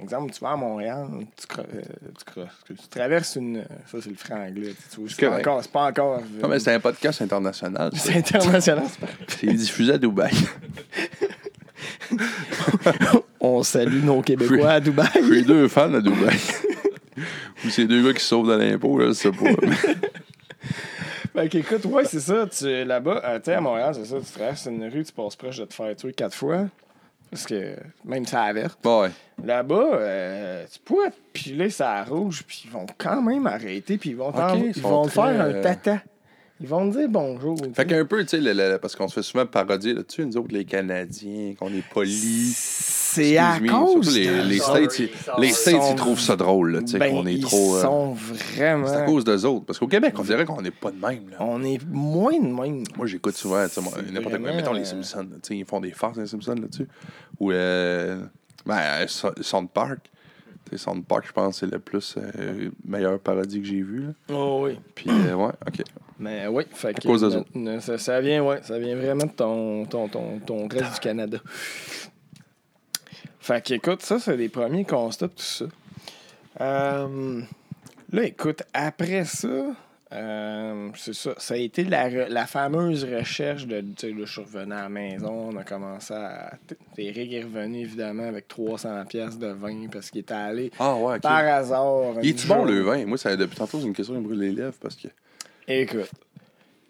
exemple, 0.00 0.32
tu 0.32 0.38
vas 0.38 0.52
à 0.52 0.56
Montréal, 0.56 1.08
tu, 1.36 1.46
cro- 1.48 2.46
tu, 2.64 2.74
traverses 2.88 3.34
une. 3.34 3.64
Ça, 3.90 3.98
c'est 4.00 4.10
le 4.10 4.14
franglais. 4.14 4.74
Tu 4.94 5.00
vois, 5.00 5.08
c'est, 5.62 5.72
pas 5.72 5.86
encore. 5.86 6.20
Non, 6.40 6.48
mais 6.48 6.60
c'est 6.60 6.72
un 6.72 6.78
podcast 6.78 7.20
international. 7.22 7.90
c'est 7.96 8.18
international, 8.18 8.84
c'est 8.86 9.00
pas- 9.00 9.06
C'est 9.40 9.46
diffusé 9.54 9.92
à 9.94 9.98
Dubaï. 9.98 10.32
On 13.40 13.62
salue 13.62 14.04
nos 14.04 14.20
Québécois 14.20 14.72
à 14.72 14.80
Dubaï. 14.80 15.08
Suis 15.24 15.42
deux 15.44 15.66
fans 15.68 15.92
à 15.94 16.00
Dubaï. 16.00 16.36
Ou 17.64 17.70
c'est 17.70 17.86
deux 17.86 18.02
gars 18.06 18.12
qui 18.12 18.24
sauvent 18.24 18.48
de 18.48 18.54
l'impôt, 18.54 18.98
là, 18.98 19.06
je 19.08 19.12
sais 19.12 19.30
pas. 19.30 19.50
Fait 21.32 21.48
qu'écoute, 21.48 21.84
ouais, 21.86 22.04
c'est 22.04 22.20
ça. 22.20 22.46
Tu, 22.46 22.84
là-bas, 22.84 23.22
euh, 23.24 23.38
tu 23.38 23.44
sais, 23.46 23.54
à 23.54 23.60
Montréal, 23.60 23.94
c'est 23.94 24.04
ça. 24.04 24.18
Tu 24.18 24.30
traverses 24.32 24.66
une 24.66 24.84
rue, 24.88 25.04
tu 25.04 25.12
passes 25.12 25.36
proche 25.36 25.58
de 25.58 25.64
te 25.64 25.72
faire 25.74 25.94
tuer 25.96 26.12
quatre 26.12 26.34
fois. 26.34 26.66
Parce 27.30 27.46
que 27.46 27.76
même 28.04 28.26
ça 28.26 28.42
averte. 28.42 28.78
Bon, 28.82 29.02
ouais. 29.02 29.10
Là-bas, 29.44 29.90
euh, 29.94 30.64
tu 30.70 30.80
pourrais 30.80 31.10
te 31.10 31.16
piler 31.32 31.70
ça 31.70 32.02
rouge, 32.02 32.42
puis 32.46 32.62
ils 32.64 32.70
vont 32.70 32.86
quand 32.98 33.22
même 33.22 33.46
arrêter, 33.46 33.96
puis 33.96 34.10
ils 34.10 34.16
vont, 34.16 34.32
t'en- 34.32 34.54
Ok, 34.58 34.64
ils 34.76 34.82
vont 34.82 35.02
très, 35.04 35.12
faire 35.14 35.40
un 35.40 35.52
tata. 35.60 36.02
Ils 36.62 36.68
vont 36.68 36.90
te 36.90 36.98
dire 36.98 37.08
bonjour. 37.08 37.56
Fait 37.74 37.86
qu'un 37.86 38.04
peu, 38.04 38.20
tu 38.22 38.28
sais, 38.28 38.40
le- 38.40 38.52
le- 38.52 38.76
parce 38.78 38.94
qu'on 38.94 39.08
se 39.08 39.14
fait 39.14 39.22
souvent 39.22 39.46
parodier 39.46 39.94
là-dessus, 39.94 40.26
nous 40.26 40.36
autres, 40.36 40.52
les 40.52 40.66
Canadiens, 40.66 41.54
qu'on 41.58 41.72
est 41.72 41.82
polis. 41.88 42.54
C'est 42.54 43.38
à 43.38 43.58
cause 43.58 44.04
surtout 44.04 44.10
les, 44.18 44.26
de- 44.26 44.48
les 44.48 44.58
Sorry, 44.58 44.84
States, 44.84 44.98
ils- 44.98 45.24
sorry. 45.24 45.40
les 45.46 45.52
States, 45.52 45.74
Sont- 45.82 45.90
ils 45.92 45.96
trouvent 45.96 46.20
ça 46.20 46.36
drôle, 46.36 46.72
là, 46.72 46.80
tu 46.82 46.88
sais, 46.88 46.98
Ben, 46.98 47.12
qu'on 47.12 47.26
est 47.26 47.34
ils 47.34 47.40
trop. 47.40 47.76
euh, 47.76 47.80
sont 47.80 48.12
vraiment... 48.12 48.86
C'est 48.86 48.94
à 48.96 49.02
cause 49.06 49.24
d'eux 49.24 49.46
autres. 49.46 49.64
Parce 49.64 49.78
qu'au 49.78 49.88
Québec, 49.88 50.14
on 50.18 50.22
dirait 50.22 50.44
qu'on 50.44 50.60
n'est 50.60 50.70
pas 50.70 50.90
de 50.90 51.00
même, 51.00 51.30
là. 51.30 51.36
On 51.40 51.62
est 51.64 51.80
moins 51.88 52.38
de 52.38 52.46
même. 52.52 52.84
Moi, 52.96 53.06
j'écoute 53.06 53.34
souvent, 53.36 53.64
tu 53.66 53.80
sais, 53.80 54.12
n'importe 54.12 54.38
quoi. 54.38 54.52
Mettons 54.52 54.72
les 54.74 54.84
Simpsons, 54.84 55.26
tu 55.26 55.38
sais, 55.42 55.56
ils 55.56 55.64
font 55.64 55.80
des 55.80 55.92
farces, 55.92 56.18
les 56.18 56.26
Simpsons, 56.26 56.54
là-dessus. 56.60 56.86
Ou, 57.40 57.52
euh, 57.52 58.22
ben, 58.66 59.06
So- 59.08 59.32
South 59.40 59.70
Park. 59.72 60.10
Tu 60.70 60.76
sais, 60.76 60.84
South 60.84 61.04
Park, 61.06 61.24
je 61.26 61.32
pense, 61.32 61.60
c'est 61.60 61.72
le 61.72 61.78
plus 61.78 62.16
euh, 62.18 62.68
meilleur 62.86 63.18
parodie 63.18 63.60
que 63.62 63.66
j'ai 63.66 63.80
vu, 63.82 64.02
là. 64.02 64.12
Oh 64.34 64.60
oui. 64.66 64.78
Puis, 64.94 65.08
euh, 65.10 65.34
ouais, 65.34 65.52
OK. 65.66 65.82
Mais 66.20 66.46
oui, 66.46 66.64
fait 66.70 67.00
cause 67.02 67.44
ça, 67.80 67.98
ça 67.98 68.20
vient, 68.20 68.44
ouais, 68.44 68.60
ça 68.62 68.78
vient 68.78 68.94
vraiment 68.94 69.24
de 69.24 69.30
ton, 69.30 69.86
ton, 69.86 70.06
ton, 70.06 70.38
ton 70.38 70.68
reste 70.68 70.94
du 70.94 71.00
Canada. 71.00 71.38
Fait 73.40 73.64
que, 73.64 73.72
écoute, 73.72 74.02
ça, 74.02 74.18
c'est 74.18 74.36
les 74.36 74.50
premiers 74.50 74.84
constats, 74.84 75.28
tout 75.28 75.38
ça. 75.38 75.64
Euh, 76.60 77.40
là, 78.12 78.22
écoute, 78.24 78.62
après 78.74 79.24
ça, 79.24 79.74
euh, 80.12 80.88
c'est 80.94 81.14
ça, 81.14 81.30
ça 81.38 81.54
a 81.54 81.56
été 81.56 81.84
la, 81.84 82.28
la 82.28 82.46
fameuse 82.46 83.02
recherche 83.04 83.66
de, 83.66 83.80
tu 83.80 83.86
sais, 83.96 84.10
là, 84.10 84.26
je 84.26 84.30
suis 84.30 84.42
revenu 84.42 84.74
à 84.74 84.82
la 84.82 84.88
maison, 84.90 85.48
on 85.52 85.56
a 85.56 85.64
commencé 85.64 86.12
à... 86.12 86.52
Eric 86.98 87.32
est 87.32 87.44
revenu, 87.44 87.80
évidemment, 87.80 88.24
avec 88.24 88.46
300 88.46 89.06
pièces 89.06 89.38
de 89.38 89.46
vin 89.46 89.86
parce 89.90 90.10
qu'il 90.10 90.20
était 90.20 90.34
allé 90.34 90.70
Ah, 90.78 90.96
ouais, 90.96 91.18
par 91.18 91.46
hasard. 91.46 92.16
Il 92.22 92.28
est-tu 92.28 92.46
bon, 92.46 92.66
le 92.66 92.82
vin? 92.82 93.06
Moi, 93.06 93.16
ça, 93.16 93.34
depuis 93.36 93.56
tantôt, 93.56 93.80
c'est 93.80 93.86
une 93.86 93.94
question 93.94 94.14
qui 94.14 94.20
me 94.20 94.26
brûle 94.26 94.40
les 94.40 94.52
lèvres 94.52 94.76
parce 94.78 94.96
que. 94.96 95.08
Écoute, 95.70 96.10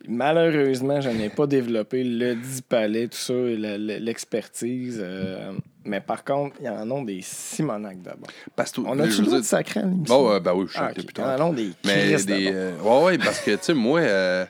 malheureusement, 0.09 1.01
je 1.01 1.11
n'ai 1.11 1.29
pas 1.29 1.47
développé 1.47 2.03
le 2.05 2.35
10 2.35 2.62
palais, 2.62 3.09
tout 3.09 3.16
ça, 3.19 3.35
l'expertise. 3.35 4.99
euh, 5.03 5.53
mais 5.85 6.01
par 6.01 6.25
contre, 6.25 6.57
il 6.61 6.66
y 6.66 6.69
en 6.69 6.90
a 6.90 7.05
des 7.05 7.21
Simonac 7.23 8.01
d'abord. 8.03 8.29
Parce 8.57 8.73
que, 8.73 8.81
On 8.83 8.93
je 8.95 9.23
droit 9.23 9.25
dire- 9.33 9.37
de 9.40 9.43
sacrer 9.43 9.81
à 9.81 9.85
l'émission? 9.85 10.14
Bon, 10.23 10.38
ben 10.40 10.53
oui, 10.55 10.66
je 10.66 10.73
suis 10.73 10.81
Ah, 10.81 10.93
Il 10.95 11.19
y 11.19 11.21
en 11.21 11.51
a 11.51 11.53
des 11.55 11.71
Mais 11.85 12.16
des. 12.16 12.51
euh, 12.53 12.79
ouais, 12.83 13.05
ouais, 13.05 13.19
parce 13.19 13.40
que, 13.40 13.53
tu 13.53 13.59
sais, 13.62 13.75
moi, 13.75 14.01
euh, 14.01 14.45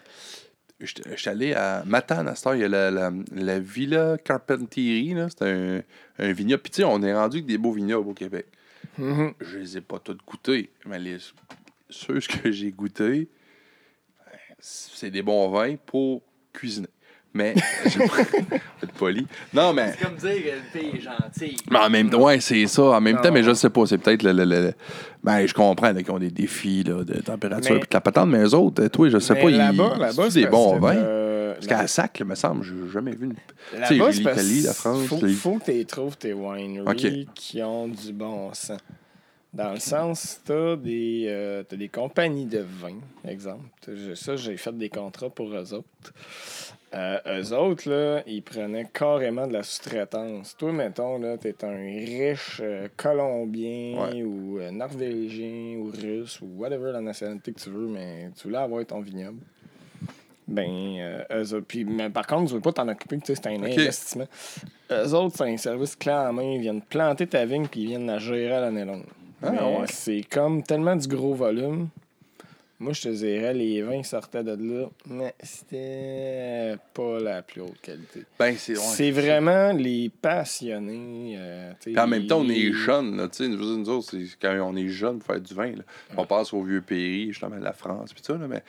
j'étais 0.80 1.16
j'étais 1.16 1.30
allé 1.30 1.54
à 1.54 1.82
Matane 1.86 2.28
à 2.28 2.34
cette 2.34 2.46
heure, 2.48 2.54
il 2.56 2.62
y 2.62 2.64
a 2.64 2.68
la, 2.68 2.90
la, 2.90 3.12
la 3.34 3.58
Villa 3.60 4.16
Carpentieri. 4.22 5.14
C'est 5.28 5.42
un, 5.46 5.80
un 6.18 6.32
vignoble. 6.32 6.62
Puis, 6.62 6.70
tu 6.72 6.76
sais, 6.78 6.84
on 6.84 7.02
est 7.02 7.14
rendu 7.14 7.38
avec 7.38 7.46
des 7.46 7.58
beaux 7.58 7.72
vignobles 7.72 8.08
au 8.10 8.14
Québec. 8.14 8.46
Mhm. 8.98 9.34
Je 9.40 9.58
les 9.58 9.76
ai 9.78 9.80
pas 9.80 9.98
tous 9.98 10.16
goûtés, 10.26 10.70
mais 10.86 10.98
les, 10.98 11.18
ceux 11.88 12.18
que 12.20 12.50
j'ai 12.50 12.70
goûtés, 12.72 13.28
c'est 14.60 15.10
des 15.10 15.22
bons 15.22 15.48
vins 15.50 15.74
pour 15.86 16.22
cuisiner. 16.52 16.88
Mais, 17.32 17.54
je 17.84 18.00
être 18.82 18.92
poli. 18.98 19.24
Non, 19.54 19.72
mais. 19.72 19.92
C'est 19.96 20.04
comme 20.04 20.16
dire 20.16 20.30
que 20.34 20.78
le 20.78 20.96
est 20.96 21.00
gentille. 21.00 21.56
Mais 21.70 21.78
en 21.78 21.88
même 21.88 22.10
temps, 22.10 22.22
ouais, 22.24 22.40
c'est 22.40 22.66
ça. 22.66 22.82
En 22.82 23.00
même 23.00 23.16
Non. 23.16 23.22
temps, 23.22 23.30
mais 23.32 23.44
je 23.44 23.54
sais 23.54 23.70
pas, 23.70 23.86
c'est 23.86 23.98
peut-être 23.98 24.24
le, 24.24 24.32
le- 24.32 24.44
le- 24.44 24.62
le- 24.62 24.74
Ben, 25.22 25.46
je 25.46 25.54
comprends 25.54 25.94
qu'ils 25.94 26.10
ont 26.10 26.18
des 26.18 26.32
défis 26.32 26.82
là, 26.82 27.04
de 27.04 27.20
température 27.20 27.74
Mais- 27.74 27.80
puis 27.80 27.88
de 27.88 27.94
la 27.94 28.00
patente, 28.00 28.28
mais 28.30 28.38
eux 28.42 28.54
autres, 28.54 28.84
toi, 28.88 29.08
je 29.08 29.18
sais 29.20 29.34
Mais 29.34 29.42
pas, 29.42 29.50
ils 29.50 29.56
là-bas, 29.58 29.96
là-bas, 29.98 30.30
c'est 30.30 30.40
des 30.40 30.46
bons 30.48 30.78
vins? 30.80 30.96
euh, 30.96 31.54
Parce 31.54 31.66
qu'à 31.68 31.86
Sac, 31.86 32.16
il 32.18 32.26
me 32.26 32.34
semble, 32.34 32.64
j'ai 32.64 32.74
jamais 32.92 33.12
vu 33.12 33.26
une. 33.26 33.34
Là-bas, 33.78 33.86
Tu 33.86 33.98
sais, 33.98 34.10
l'Italie, 34.18 34.60
la 34.62 34.74
France, 34.74 35.06
Faut, 35.06 35.18
les- 35.24 35.32
faut 35.32 35.58
que 35.58 35.70
tu 35.70 35.84
trouves 35.86 36.16
tes 36.16 36.32
wineries 36.32 36.80
Ok. 37.28 37.32
qui 37.34 37.62
ont 37.62 37.86
du 37.86 38.12
bon 38.12 38.52
sens. 38.54 38.78
Dans 39.52 39.72
le 39.72 39.80
sens, 39.80 40.40
tu 40.46 40.52
as 40.52 40.76
des, 40.76 41.24
euh, 41.28 41.64
t'as 41.64 41.76
des 41.76 41.88
compagnies 41.88 42.46
de 42.46 42.60
vin, 42.60 42.94
exemple. 43.26 43.64
Ça, 44.14 44.36
j'ai 44.36 44.56
fait 44.56 44.76
des 44.78 44.88
contrats 44.88 45.28
pour 45.30 45.48
eux 45.52 45.74
autres. 45.74 46.12
Euh, 46.94 47.18
eux 47.26 47.52
autres, 47.56 47.88
là, 47.90 48.22
ils 48.26 48.42
prenaient 48.42 48.86
carrément 48.92 49.46
de 49.48 49.52
la 49.54 49.62
sous-traitance. 49.64 50.56
Toi, 50.56 50.72
mettons, 50.72 51.18
là, 51.18 51.36
t'es 51.36 51.64
un 51.64 51.74
riche 51.76 52.60
euh, 52.62 52.88
Colombien 52.96 53.96
Ouais. 54.10 54.22
ou 54.22 54.58
euh, 54.60 54.70
Norvégien 54.70 55.76
ou 55.78 55.90
Russe 55.90 56.40
ou 56.40 56.46
whatever 56.56 56.92
la 56.92 57.00
nationalité 57.00 57.52
que 57.52 57.60
tu 57.60 57.70
veux, 57.70 57.86
mais 57.88 58.30
tu 58.36 58.44
voulais 58.44 58.58
avoir 58.58 58.84
ton 58.86 59.00
vignoble. 59.00 59.38
Ben, 60.46 61.24
eux 61.32 61.54
autres- 61.54 61.66
puis, 61.66 61.84
mais 61.84 62.10
par 62.10 62.26
contre, 62.26 62.48
tu 62.48 62.54
veux 62.54 62.60
pas 62.60 62.72
t'en 62.72 62.88
occuper, 62.88 63.18
tu 63.18 63.26
sais, 63.26 63.34
c'est 63.36 63.46
un 63.48 63.62
investissement. 63.62 64.26
Eux 64.90 65.14
autres, 65.14 65.36
c'est 65.36 65.44
un 65.52 65.56
service 65.56 65.94
clé 65.94 66.12
en 66.12 66.32
main. 66.32 66.42
Ils 66.54 66.60
viennent 66.60 66.82
planter 66.82 67.26
ta 67.28 67.44
vigne 67.44 67.68
puis 67.68 67.82
ils 67.82 67.86
viennent 67.88 68.06
la 68.06 68.18
gérer 68.18 68.52
à 68.54 68.60
l'année 68.62 68.84
longue. 68.84 69.04
Ah, 69.42 69.50
ouais. 69.68 69.86
C'est 69.90 70.22
comme 70.30 70.62
tellement 70.62 70.96
du 70.96 71.08
gros 71.08 71.34
volume. 71.34 71.88
Moi, 72.82 72.94
je 72.94 73.02
te 73.02 73.08
dirais, 73.10 73.52
les 73.52 73.82
vins 73.82 74.02
sortaient 74.02 74.42
de 74.42 74.52
là, 74.52 74.86
mais 75.06 75.34
c'était 75.42 76.76
pas 76.94 77.18
la 77.20 77.42
plus 77.42 77.60
haute 77.60 77.78
qualité. 77.82 78.22
Ben, 78.38 78.54
c'est. 78.56 78.72
ouais, 78.78 79.10
vraiment 79.10 79.72
les 79.72 80.08
passionnés. 80.08 81.34
euh, 81.38 81.72
Puis 81.78 81.98
en 81.98 82.06
même 82.06 82.26
temps, 82.26 82.40
on 82.40 82.48
est 82.48 82.72
jeunes, 82.72 83.18
là, 83.18 83.28
nous, 83.38 83.76
nous 83.78 83.88
autres, 83.90 84.16
quand 84.40 84.56
on 84.62 84.74
est 84.76 84.88
jeunes 84.88 85.18
pour 85.18 85.26
faire 85.26 85.40
du 85.42 85.52
vin, 85.52 85.72
là. 85.72 85.82
On 86.16 86.24
passe 86.24 86.54
au 86.54 86.62
vieux 86.62 86.80
pays, 86.80 87.26
justement, 87.32 87.56
la 87.56 87.74
France, 87.74 88.14
puis 88.14 88.22
ça, 88.24 88.32
là, 88.32 88.46
mais, 88.48 88.56
Ouais. 88.56 88.62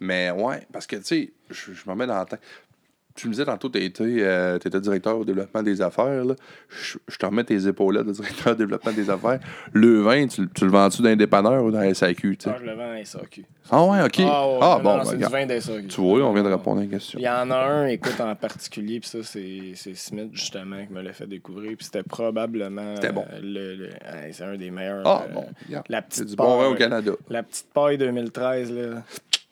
mais 0.00 0.30
ouais, 0.30 0.66
parce 0.72 0.86
que, 0.86 0.96
tu 0.96 1.04
sais, 1.04 1.32
je, 1.50 1.72
je 1.74 1.90
me 1.90 1.94
mets 1.94 2.06
dans 2.06 2.16
la 2.16 2.24
tête. 2.24 2.40
Tu 3.20 3.26
me 3.26 3.32
disais 3.32 3.44
tantôt, 3.46 3.68
tu 3.68 3.82
étais, 3.82 4.04
euh, 4.04 4.58
t'étais 4.58 4.80
directeur 4.80 5.18
au 5.18 5.24
développement 5.24 5.60
des 5.60 5.82
affaires, 5.82 6.24
là. 6.24 6.34
Je, 6.68 6.98
je 7.08 7.16
te 7.16 7.26
remets 7.26 7.42
tes 7.42 7.66
épaulettes 7.66 8.06
de 8.06 8.12
directeur 8.12 8.52
au 8.52 8.54
développement 8.54 8.92
des 8.92 9.10
affaires. 9.10 9.40
Le 9.72 10.00
vin, 10.02 10.28
tu, 10.28 10.48
tu 10.54 10.64
le 10.64 10.70
vends-tu 10.70 11.02
dans 11.02 11.08
un 11.08 11.16
dépanneur 11.16 11.64
ou 11.64 11.72
dans 11.72 11.80
la 11.80 11.92
SAQ? 11.92 12.38
Ah, 12.46 12.54
je 12.60 12.64
le 12.64 12.74
vends 12.74 12.92
à 12.92 13.04
SAQ. 13.04 13.44
Ah 13.70 13.84
ouais, 13.84 14.02
ok. 14.04 14.20
Ah, 14.20 14.48
ouais, 14.48 14.58
Ah, 14.62 14.74
non, 14.78 14.82
bon, 14.84 14.90
non, 14.90 14.98
ben, 14.98 15.04
c'est 15.04 15.16
du 15.16 15.24
vin 15.24 15.46
des 15.46 15.60
SAQ. 15.60 15.86
Tu 15.88 16.00
vois, 16.00 16.20
on 16.22 16.32
vient 16.32 16.44
de 16.44 16.48
répondre 16.48 16.80
à 16.80 16.84
une 16.84 16.90
question. 16.90 17.18
Il 17.18 17.24
y 17.24 17.28
en 17.28 17.50
a 17.50 17.56
un, 17.56 17.86
écoute, 17.88 18.20
en 18.20 18.36
particulier, 18.36 19.00
puis 19.00 19.08
ça, 19.10 19.18
c'est 19.24 19.74
Smith, 19.96 20.28
justement, 20.32 20.86
qui 20.86 20.92
me 20.92 21.02
l'a 21.02 21.12
fait 21.12 21.26
découvrir. 21.26 21.76
Puis 21.76 21.86
c'était 21.86 22.04
probablement. 22.04 22.94
C'était 22.94 23.10
bon. 23.12 23.24
euh, 23.32 23.40
le, 23.42 23.90
c'est 24.30 24.44
un 24.44 24.56
des 24.56 24.70
meilleurs. 24.70 25.02
Ah, 25.04 25.24
euh, 25.28 25.32
bon. 25.34 25.46
La 25.88 26.02
petite 26.02 26.26
du 26.26 26.36
bon 26.36 26.56
vin 26.56 26.66
au 26.66 26.70
paille- 26.70 26.78
Canada. 26.78 27.12
La 27.28 27.42
petite 27.42 27.66
paille 27.74 27.98
2013, 27.98 28.70
là. 28.72 29.02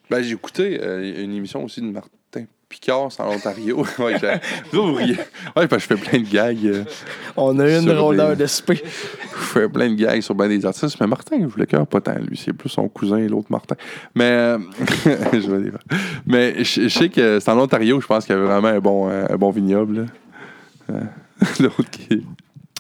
Ben, 0.09 0.23
j'ai 0.23 0.35
écouté 0.35 0.79
euh, 0.81 1.25
une 1.25 1.35
émission 1.35 1.65
aussi 1.65 1.81
de 1.81 1.87
Martin 1.87 2.11
Picard 2.69 3.09
en 3.21 3.29
Ontario. 3.35 3.85
ouais, 4.01 4.17
vous 4.73 4.95
riez. 4.95 5.17
Ouais, 5.57 5.69
parce 5.69 5.87
que 5.87 5.95
je 5.97 6.01
fais 6.01 6.11
plein 6.11 6.19
de 6.21 6.29
gags. 6.29 6.67
euh, 6.67 6.83
On 7.37 7.59
a 7.61 7.69
une 7.71 7.81
des- 7.87 7.87
d'heure 7.95 8.37
de 8.37 8.47
souper. 8.47 8.83
je 8.85 9.37
fais 9.45 9.69
plein 9.69 9.89
de 9.91 9.95
gags 9.95 10.21
sur 10.21 10.35
ben 10.35 10.49
des 10.49 10.67
artistes. 10.67 10.97
Mais 11.01 11.07
Martin, 11.07 11.37
je 11.53 11.59
le 11.59 11.65
cœur 11.67 11.87
pas 11.87 12.01
tant, 12.01 12.17
lui. 12.19 12.37
C'est 12.37 12.53
plus 12.53 12.69
son 12.69 12.89
cousin 12.89 13.19
et 13.19 13.29
l'autre 13.29 13.47
Martin. 13.51 13.77
Mais, 14.17 14.25
euh, 14.25 14.59
je 15.33 15.49
vais 15.51 15.63
dire. 15.71 15.79
Mais 16.27 16.65
je, 16.65 16.83
je 16.83 16.89
sais 16.89 17.09
que 17.09 17.39
c'est 17.39 17.51
en 17.51 17.59
Ontario, 17.61 18.01
je 18.01 18.07
pense 18.07 18.25
qu'il 18.27 18.35
y 18.35 18.39
a 18.39 18.43
vraiment 18.43 18.69
un 18.69 18.81
bon, 18.81 19.09
euh, 19.11 19.27
un 19.31 19.37
bon 19.37 19.51
vignoble. 19.51 20.07
L'autre 21.61 21.91
qui. 21.91 22.25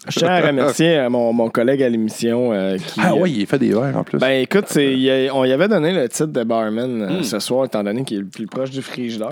Je 0.08 0.18
tiens 0.20 0.28
à 0.28 0.40
remercier 0.40 1.06
mon, 1.10 1.32
mon 1.32 1.48
collègue 1.50 1.82
à 1.82 1.88
l'émission 1.88 2.52
euh, 2.52 2.76
qui. 2.76 3.00
Ah 3.02 3.14
ouais, 3.14 3.30
il 3.30 3.46
fait 3.46 3.58
des 3.58 3.70
verres 3.70 3.96
en 3.96 4.04
plus. 4.04 4.18
Ben 4.18 4.42
écoute, 4.42 4.66
c'est- 4.68 4.92
il 4.92 5.00
y 5.00 5.10
a- 5.10 5.34
on 5.34 5.44
y 5.44 5.52
avait 5.52 5.66
donné 5.68 5.92
le 5.92 6.08
titre 6.08 6.26
de 6.26 6.44
barman 6.44 7.02
euh, 7.02 7.18
Hmm. 7.20 7.22
ce 7.24 7.38
soir, 7.40 7.64
étant 7.66 7.82
donné 7.82 8.04
qu'il 8.04 8.18
est 8.18 8.20
le 8.20 8.26
plus 8.26 8.46
proche 8.46 8.70
du 8.70 8.82
frigidaire. 8.82 9.30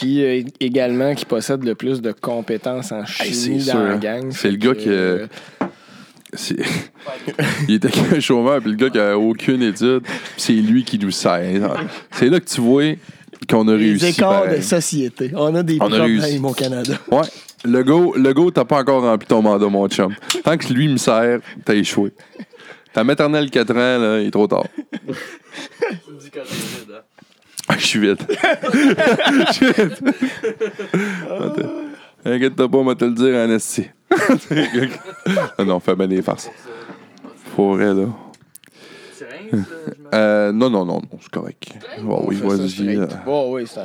Puis 0.00 0.24
euh, 0.24 0.42
également 0.60 1.14
qui 1.14 1.26
possède 1.26 1.62
le 1.62 1.74
plus 1.74 2.00
de 2.00 2.12
compétences 2.12 2.90
en 2.90 3.04
chimie 3.04 3.58
dans 3.58 3.64
sûr, 3.64 3.78
la 3.80 3.90
hein. 3.90 3.96
gang. 3.98 4.30
C'est 4.30 4.50
le 4.50 4.56
gars 4.56 4.74
que, 4.74 4.80
qui, 4.80 4.88
euh, 4.88 5.26
il 7.68 7.74
était 7.74 7.90
qu'un 7.90 8.18
chômeur, 8.20 8.60
puis 8.60 8.70
le 8.70 8.76
gars 8.76 8.88
qui 8.88 8.98
a 8.98 9.18
aucune 9.18 9.62
étude, 9.62 10.02
c'est 10.36 10.52
lui 10.54 10.84
qui 10.84 10.98
nous 10.98 11.10
sert. 11.10 11.76
C'est 12.12 12.28
là 12.30 12.40
que 12.40 12.46
tu 12.46 12.62
vois 12.62 12.94
qu'on 13.48 13.68
a 13.68 13.76
les 13.76 13.90
réussi. 13.90 14.06
écarts 14.06 14.44
pareil. 14.44 14.58
de 14.58 14.64
société. 14.64 15.32
On 15.34 15.54
a 15.54 15.62
des 15.62 15.76
On 15.80 15.88
problèmes 15.90 16.44
au 16.44 16.52
Canada. 16.54 16.94
Ouais. 17.10 17.20
Le 17.64 17.82
gars, 17.82 18.18
le 18.18 18.32
gars, 18.32 18.50
t'as 18.54 18.64
pas 18.64 18.78
encore 18.78 19.02
rempli 19.02 19.26
ton 19.26 19.42
mandat, 19.42 19.66
mon 19.66 19.86
chum. 19.88 20.14
Tant 20.44 20.56
que 20.56 20.72
lui 20.72 20.88
me 20.88 20.96
sert, 20.96 21.40
t'as 21.64 21.74
échoué. 21.74 22.12
Ta 22.92 23.04
maternelle 23.04 23.50
4 23.50 23.70
ans, 23.72 23.74
là, 23.74 24.20
il 24.20 24.28
est 24.28 24.30
trop 24.30 24.46
tard. 24.46 24.64
Tu 26.06 26.12
me 26.12 26.20
dis 26.20 26.30
quand. 26.30 26.40
Ah, 26.92 27.02
Je 27.78 27.86
suis 27.86 28.00
vite. 28.00 28.26
Je 29.48 29.52
suis 29.52 29.66
vite. 29.66 30.02
Attends. 31.30 31.70
Inquiète-toi 32.24 32.68
pas, 32.68 32.78
on 32.78 32.84
va 32.84 32.94
te 32.94 33.04
le 33.04 33.12
dire 33.12 33.34
en 33.36 33.50
esti. 33.50 33.86
non, 35.58 35.64
non, 35.64 35.80
fais 35.80 35.94
bien 35.96 36.06
des 36.08 36.20
farces. 36.22 36.50
Pour 37.54 37.74
vrai, 37.74 37.94
là. 37.94 38.06
C'est 39.12 39.24
rien, 39.28 39.50
ça, 39.64 39.74
je 39.96 40.02
me- 40.02 40.08
Euh, 40.14 40.52
non, 40.52 40.68
non, 40.70 40.84
non, 40.84 41.00
non, 41.00 41.18
c'est 41.20 41.30
correct. 41.30 41.68
Oh, 42.06 42.24
oui, 42.26 42.36
vas-y. 42.42 42.96
euh, 42.96 43.06
Bon, 43.24 43.52
oui, 43.54 43.64
c'est 43.66 43.80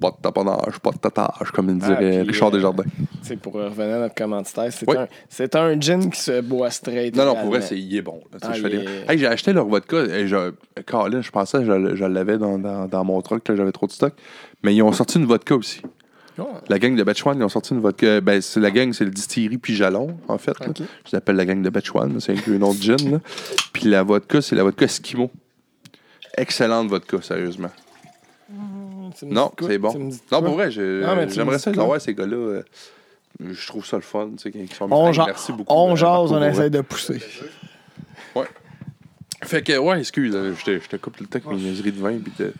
Pas 0.00 0.10
de 0.10 0.16
taponnage, 0.20 0.78
pas 0.80 0.90
de 0.90 0.98
tatage, 0.98 1.50
comme 1.52 1.70
il 1.70 1.78
Ah, 1.82 1.86
dirait 1.94 2.20
puis, 2.22 2.30
Richard 2.32 2.48
euh, 2.48 2.52
Desjardins. 2.52 2.82
sais, 3.22 3.36
pour 3.36 3.52
revenir 3.54 3.94
à 3.96 3.98
notre 4.00 4.14
commanditaire, 4.14 4.72
c'est 4.72 4.88
Oui. 4.90 4.96
un, 4.96 5.06
c'est 5.28 5.54
un 5.54 5.80
gin 5.80 6.10
qui 6.10 6.20
se 6.20 6.40
boit 6.40 6.70
straight. 6.70 7.14
Non, 7.16 7.24
non, 7.26 7.34
pour 7.36 7.46
vrai, 7.50 7.60
c'est, 7.60 7.78
il 7.78 7.96
est 7.96 8.02
bon. 8.02 8.20
Ah, 8.42 8.56
est- 8.58 9.10
Hey, 9.10 9.18
j'ai 9.18 9.26
acheté 9.26 9.52
leur 9.52 9.66
vodka. 9.66 9.98
Et 10.04 10.26
je... 10.26 10.52
Colin, 10.86 11.20
je 11.22 11.30
pensais 11.30 11.58
que 11.58 11.64
je, 11.64 11.94
je 11.96 12.04
l'avais 12.04 12.38
dans, 12.38 12.58
dans, 12.58 12.86
dans 12.86 13.04
mon 13.04 13.20
truck, 13.22 13.48
là, 13.48 13.54
j'avais 13.56 13.72
trop 13.72 13.86
de 13.86 13.92
stock. 13.92 14.12
Mais 14.62 14.74
ils 14.74 14.82
ont 14.82 14.92
sorti 14.92 15.18
une 15.18 15.26
vodka 15.26 15.54
aussi. 15.54 15.80
Oh, 16.38 16.48
La 16.68 16.80
gang 16.80 16.96
de 16.96 17.02
Betchwan, 17.04 17.38
ils 17.38 17.44
ont 17.44 17.48
sorti 17.48 17.72
une 17.74 17.80
vodka. 17.80 18.20
Ben, 18.20 18.42
c'est 18.42 18.58
la 18.58 18.72
gang, 18.72 18.92
c'est 18.92 19.04
le 19.04 19.12
distillerie 19.12 19.58
puis 19.58 19.76
Jalon, 19.76 20.16
en 20.26 20.38
fait. 20.38 20.58
là. 20.58 20.66
Ok. 20.70 20.78
Je 20.78 21.10
l'appelle 21.12 21.36
la 21.36 21.46
gang 21.46 21.62
de 21.62 21.70
Betchwan, 21.70 22.18
c'est 22.18 22.32
un 22.48 22.62
autre 22.62 22.82
gin. 22.82 22.96
Là. 23.12 23.18
Puis 23.72 23.84
la 23.88 24.02
vodka, 24.02 24.42
c'est 24.42 24.56
la 24.56 24.64
vodka 24.64 24.86
Eskimo. 24.86 25.30
Excellente 26.36 26.88
vodka, 26.88 27.18
sérieusement. 27.22 27.70
Me 29.22 29.32
Non, 29.32 29.52
c'est 29.60 29.78
bon. 29.78 29.92
Me 29.98 30.10
Non, 30.32 30.42
pour 30.42 30.54
vrai, 30.54 30.70
je- 30.70 31.02
Non, 31.02 31.28
j'aimerais 31.28 31.54
me 31.54 31.58
ça 31.58 31.70
avoir, 31.70 32.00
ces 32.00 32.14
gars-là. 32.14 32.36
euh, 32.36 32.62
Je 33.40 33.66
trouve 33.66 33.84
ça 33.84 33.96
le 33.96 34.02
fun, 34.02 34.30
tu 34.36 34.44
sais, 34.44 34.50
qu'ils 34.52 34.72
sont 34.72 34.86
On, 34.92 35.08
Hey, 35.08 35.14
ja- 35.14 35.24
Merci 35.26 35.50
beaucoup. 35.52 35.72
on 35.74 35.92
euh, 35.92 35.96
jase, 35.96 36.30
on 36.32 36.42
essaie 36.42 36.70
de 36.70 36.80
pousser. 36.82 37.20
Fait 39.42 39.62
que, 39.62 39.76
ouais, 39.76 39.98
excuse, 40.00 40.34
euh, 40.34 40.54
je 40.58 40.64
te, 40.64 40.80
je 40.80 40.88
te 40.88 40.96
coupe 40.96 41.18
le 41.18 41.26
temps 41.26 41.38
avec 41.44 41.46
mes 41.48 41.56
niaiseries 41.56 41.92
de 41.92 42.00
vin. 42.00 42.18
Puis 42.18 42.32
de... 42.38 42.52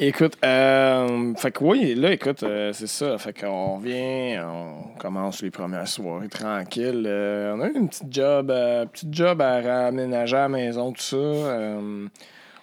Écoute, 0.00 0.36
euh, 0.44 1.34
fait 1.36 1.52
que 1.52 1.62
oui, 1.62 1.94
là, 1.94 2.12
écoute, 2.12 2.42
euh, 2.42 2.72
c'est 2.72 2.88
ça. 2.88 3.16
Fait 3.18 3.32
qu'on 3.38 3.76
revient, 3.76 4.40
on 4.44 4.98
commence 4.98 5.40
les 5.40 5.52
premières 5.52 5.86
soirées 5.86 6.28
tranquilles. 6.28 7.04
Euh, 7.06 7.54
on 7.56 7.60
a 7.60 7.68
eu 7.68 7.74
une 7.76 7.88
petite 7.88 8.12
job, 8.12 8.50
euh, 8.50 8.86
petite 8.86 9.14
job 9.14 9.40
à 9.40 9.60
raménager 9.60 10.34
à 10.36 10.40
la 10.40 10.48
maison, 10.48 10.90
tout 10.92 11.00
ça. 11.00 11.16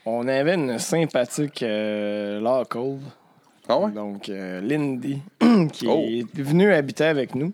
On 0.06 0.28
avait 0.28 0.56
une 0.56 0.80
sympathique 0.80 1.62
euh, 1.64 2.40
local, 2.40 2.98
Ah 3.70 3.78
ouais? 3.78 3.92
donc 3.92 4.30
euh, 4.30 4.60
Lindy, 4.62 5.20
qui 5.74 5.88
Oh. 5.88 6.04
est 6.08 6.42
venue 6.42 6.74
habiter 6.74 7.04
avec 7.06 7.36
nous. 7.36 7.54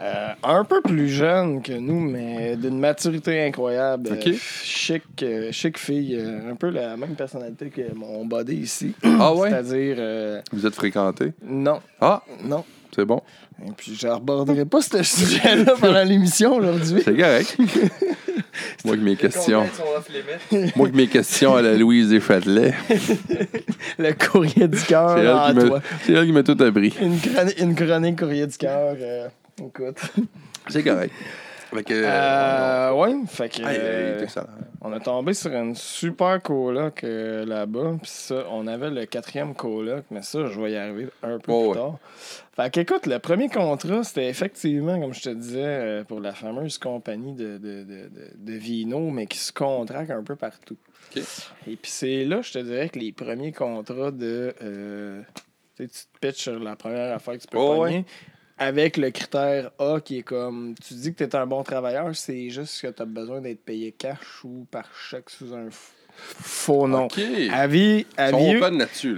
Euh, 0.00 0.28
un 0.44 0.64
peu 0.64 0.80
plus 0.80 1.08
jeune 1.08 1.60
que 1.60 1.72
nous, 1.72 1.98
mais 1.98 2.54
d'une 2.56 2.78
maturité 2.78 3.44
incroyable. 3.44 4.10
Ok. 4.12 4.26
Euh, 4.28 4.32
chic, 4.62 5.02
euh, 5.24 5.50
chic 5.50 5.76
fille, 5.76 6.16
un 6.48 6.54
peu 6.54 6.68
la 6.70 6.96
même 6.96 7.16
personnalité 7.16 7.68
que 7.70 7.92
mon 7.94 8.24
body 8.24 8.54
ici. 8.54 8.94
Ah 9.02 9.34
ouais? 9.34 9.50
C'est-à-dire, 9.50 10.42
Vous 10.52 10.66
êtes 10.66 10.74
fréquentés? 10.74 11.32
non, 11.44 11.80
Ah, 12.00 12.22
non. 12.44 12.64
C'est 12.94 13.04
bon? 13.04 13.20
Et 13.66 13.70
puis, 13.76 13.94
je 13.98 14.06
n'aborderai 14.06 14.64
pas 14.64 14.80
ce 14.82 15.02
sujet-là 15.02 15.74
pendant 15.80 16.02
l'émission 16.04 16.54
aujourd'hui. 16.56 17.02
C'est 17.04 17.16
correct. 17.16 17.56
Moi 18.84 18.96
que 18.96 19.02
mes 19.02 19.16
questions. 19.16 19.64
Moi 20.76 20.88
que 20.90 20.96
mes 20.96 21.06
questions 21.06 21.54
à 21.56 21.62
la 21.62 21.74
Louise 21.74 22.12
et 22.12 22.20
Châtelet. 22.20 22.74
Le 23.98 24.12
courrier 24.12 24.68
du 24.68 24.78
cœur 24.82 25.16
C'est 25.16 25.24
elle, 25.24 25.54
qui 25.54 25.54
me- 25.64 25.68
toi. 25.68 25.82
c'est 26.04 26.12
elle 26.12 26.26
qui 26.26 26.32
m'a 26.32 26.42
tout 26.42 26.56
appris. 26.62 26.92
Une, 27.00 27.16
chroni- 27.18 27.58
une 27.62 27.74
chronique 27.74 28.18
courrier 28.18 28.46
du 28.46 28.56
cœur. 28.56 28.94
euh, 29.00 29.28
écoute. 29.58 29.98
C'est 30.68 30.82
correct. 30.82 31.12
Fait 31.72 31.84
que. 31.84 31.94
Euh, 31.94 32.92
ouais, 32.92 33.14
fait 33.26 33.48
que. 33.48 33.62
Euh. 33.64 34.26
On 34.82 34.92
a 34.92 35.00
tombé 35.00 35.32
sur 35.32 35.52
une 35.52 35.76
super 35.76 36.42
coloc 36.42 37.04
euh, 37.04 37.46
là-bas. 37.46 37.94
Puis 38.02 38.10
ça, 38.10 38.44
on 38.50 38.66
avait 38.66 38.90
le 38.90 39.06
quatrième 39.06 39.54
coloc, 39.54 40.04
mais 40.10 40.22
ça, 40.22 40.46
je 40.46 40.60
vais 40.60 40.72
y 40.72 40.76
arriver 40.76 41.08
un 41.22 41.38
peu 41.38 41.38
plus 41.38 41.52
ouais. 41.52 41.74
tard. 41.74 41.98
Fait 42.56 42.70
qu'écoute, 42.70 43.06
le 43.06 43.18
premier 43.18 43.48
contrat, 43.48 44.02
c'était 44.02 44.28
effectivement, 44.28 45.00
comme 45.00 45.14
je 45.14 45.22
te 45.22 45.28
disais, 45.30 45.62
euh, 45.64 46.04
pour 46.04 46.20
la 46.20 46.32
fameuse 46.32 46.78
compagnie 46.78 47.32
de, 47.32 47.58
de, 47.58 47.84
de, 47.84 48.08
de, 48.08 48.30
de 48.36 48.52
vino, 48.52 49.10
mais 49.10 49.26
qui 49.26 49.38
se 49.38 49.52
contracte 49.52 50.10
un 50.10 50.22
peu 50.22 50.36
partout. 50.36 50.76
Et 51.16 51.76
puis 51.76 51.90
c'est 51.90 52.24
là, 52.24 52.42
je 52.42 52.52
te 52.52 52.58
dirais, 52.58 52.88
que 52.88 52.98
les 52.98 53.12
premiers 53.12 53.52
contrats 53.52 54.10
de. 54.10 54.54
euh, 54.62 55.22
tu 55.76 55.84
sais, 55.84 55.88
tu 55.88 56.04
te 56.12 56.26
pitches 56.26 56.42
sur 56.42 56.58
la 56.58 56.76
première 56.76 57.14
affaire 57.14 57.34
que 57.34 57.40
tu 57.40 57.48
peux 57.48 57.56
pogner. 57.56 58.04
Avec 58.62 58.96
le 58.96 59.10
critère 59.10 59.70
A 59.78 60.00
qui 60.00 60.18
est 60.18 60.22
comme 60.22 60.74
tu 60.86 60.94
dis 60.94 61.12
que 61.12 61.18
tu 61.18 61.24
es 61.24 61.36
un 61.36 61.46
bon 61.46 61.62
travailleur, 61.62 62.14
c'est 62.14 62.48
juste 62.50 62.80
que 62.80 62.86
tu 62.88 63.02
as 63.02 63.06
besoin 63.06 63.40
d'être 63.40 63.64
payé 63.64 63.92
cash 63.92 64.44
ou 64.44 64.66
par 64.70 64.84
chèque 64.94 65.30
sous 65.30 65.52
un 65.54 65.68
faux 66.16 66.86
nom. 66.86 67.06
OK. 67.06 67.18
Ils 67.18 67.50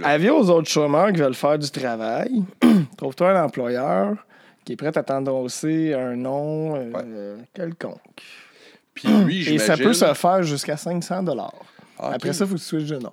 Avis, 0.03 0.29
aux 0.29 0.49
autres 0.49 0.69
chômeurs 0.69 1.11
qui 1.11 1.19
veulent 1.19 1.35
faire 1.35 1.59
du 1.59 1.69
travail. 1.69 2.43
Trouve-toi 2.97 3.37
un 3.37 3.43
employeur 3.43 4.15
qui 4.63 4.73
est 4.73 4.75
prêt 4.75 4.97
à 4.97 5.03
t'endosser 5.03 5.93
un 5.93 6.15
nom 6.15 6.75
euh, 6.75 7.37
quelconque. 7.53 8.23
Puis 8.95 9.07
lui, 9.07 9.53
Et 9.53 9.59
ça 9.59 9.77
peut 9.77 9.93
se 9.93 10.11
faire 10.13 10.41
jusqu'à 10.41 10.77
500 10.77 11.23
dollars. 11.23 11.53
Ah. 11.99 12.11
Après 12.13 12.33
ça, 12.33 12.45
il 12.45 12.47
faut 12.47 12.55
que 12.55 12.59
tu 12.59 12.65
switches 12.65 12.89
de 12.89 12.97
nom. 12.97 13.11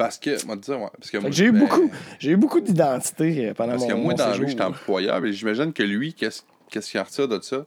Parce 0.00 0.16
que, 0.16 0.46
moi, 0.46 0.56
dire, 0.56 0.80
ouais, 0.80 0.88
parce 0.98 1.10
que 1.10 1.18
que 1.18 1.30
J'ai 1.30 1.44
eu 1.44 1.52
ben, 1.52 1.60
beaucoup, 1.60 1.90
j'ai 2.18 2.30
eu 2.30 2.36
beaucoup 2.38 2.60
d'identités 2.60 3.48
euh, 3.48 3.54
pendant 3.54 3.72
Parce 3.72 3.82
mon, 3.82 3.88
que 3.88 3.92
moi, 3.92 4.12
mon 4.12 4.16
dans 4.16 4.28
la 4.28 4.38
vie, 4.38 4.48
j'étais 4.48 4.62
employeur, 4.62 5.20
mais 5.20 5.30
j'imagine 5.30 5.74
que 5.74 5.82
lui, 5.82 6.14
qu'est-ce 6.14 6.40
qu'est-ce 6.70 6.90
qu'il 6.90 7.00
en 7.00 7.04
retire 7.04 7.28
de 7.28 7.38
ça? 7.42 7.66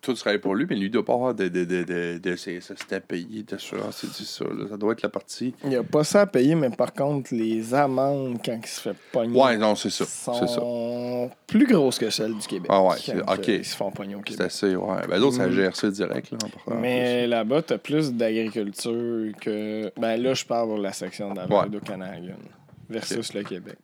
Tout 0.00 0.14
travaille 0.14 0.38
pour 0.40 0.54
lui, 0.54 0.66
mais 0.68 0.76
lui, 0.76 0.86
il 0.86 0.90
doit 0.90 1.04
pas 1.04 1.14
avoir 1.14 1.34
de, 1.34 1.48
de, 1.48 1.64
de, 1.64 1.82
de, 1.82 2.18
de, 2.18 2.36
c'était 2.36 3.00
payé, 3.00 3.42
d'assurance, 3.42 4.04
c'est 4.12 4.24
ça. 4.24 4.44
là. 4.44 4.66
Ça 4.70 4.76
doit 4.76 4.92
être 4.92 5.02
la 5.02 5.08
partie. 5.08 5.54
Il 5.64 5.70
n'y 5.70 5.76
a 5.76 5.82
pas 5.82 6.04
ça 6.04 6.22
à 6.22 6.26
payer, 6.26 6.54
mais 6.54 6.70
par 6.70 6.92
contre, 6.92 7.34
les 7.34 7.74
amendes 7.74 8.38
quand 8.44 8.58
il 8.62 8.66
se 8.68 8.80
fait 8.80 8.96
pogner 9.12 9.38
Ouais, 9.40 9.56
non, 9.56 9.74
c'est 9.74 9.90
ça. 9.90 10.04
C'est 10.04 10.32
ça. 10.32 10.46
sont 10.46 11.30
plus 11.46 11.66
grosses 11.66 11.98
que 11.98 12.10
celles 12.10 12.34
du 12.34 12.46
Québec. 12.46 12.70
Ah 12.72 12.82
ouais, 12.82 12.96
ok. 12.96 13.48
euh, 13.48 13.56
Ils 13.58 13.64
se 13.64 13.76
font 13.76 13.90
pogner 13.90 14.14
au 14.14 14.20
C'est 14.28 14.40
assez, 14.40 14.74
ouais. 14.76 15.06
Ben, 15.08 15.18
l'autre, 15.18 15.36
ça 15.36 15.46
Mm. 15.48 15.52
gère 15.52 15.76
ça 15.76 15.90
direct, 15.90 16.30
là. 16.32 16.38
Mais 16.80 17.26
là-bas, 17.26 17.62
tu 17.62 17.72
as 17.74 17.78
plus 17.78 18.12
d'agriculture 18.12 19.32
que. 19.40 19.90
Ben 19.98 20.16
là, 20.20 20.34
je 20.34 20.44
parle 20.44 20.68
pour 20.68 20.78
la 20.78 20.92
section 20.92 21.32
d'Alfredo 21.34 21.80
Canadian 21.80 22.34
versus 22.88 23.32
le 23.34 23.42
Québec. 23.42 23.76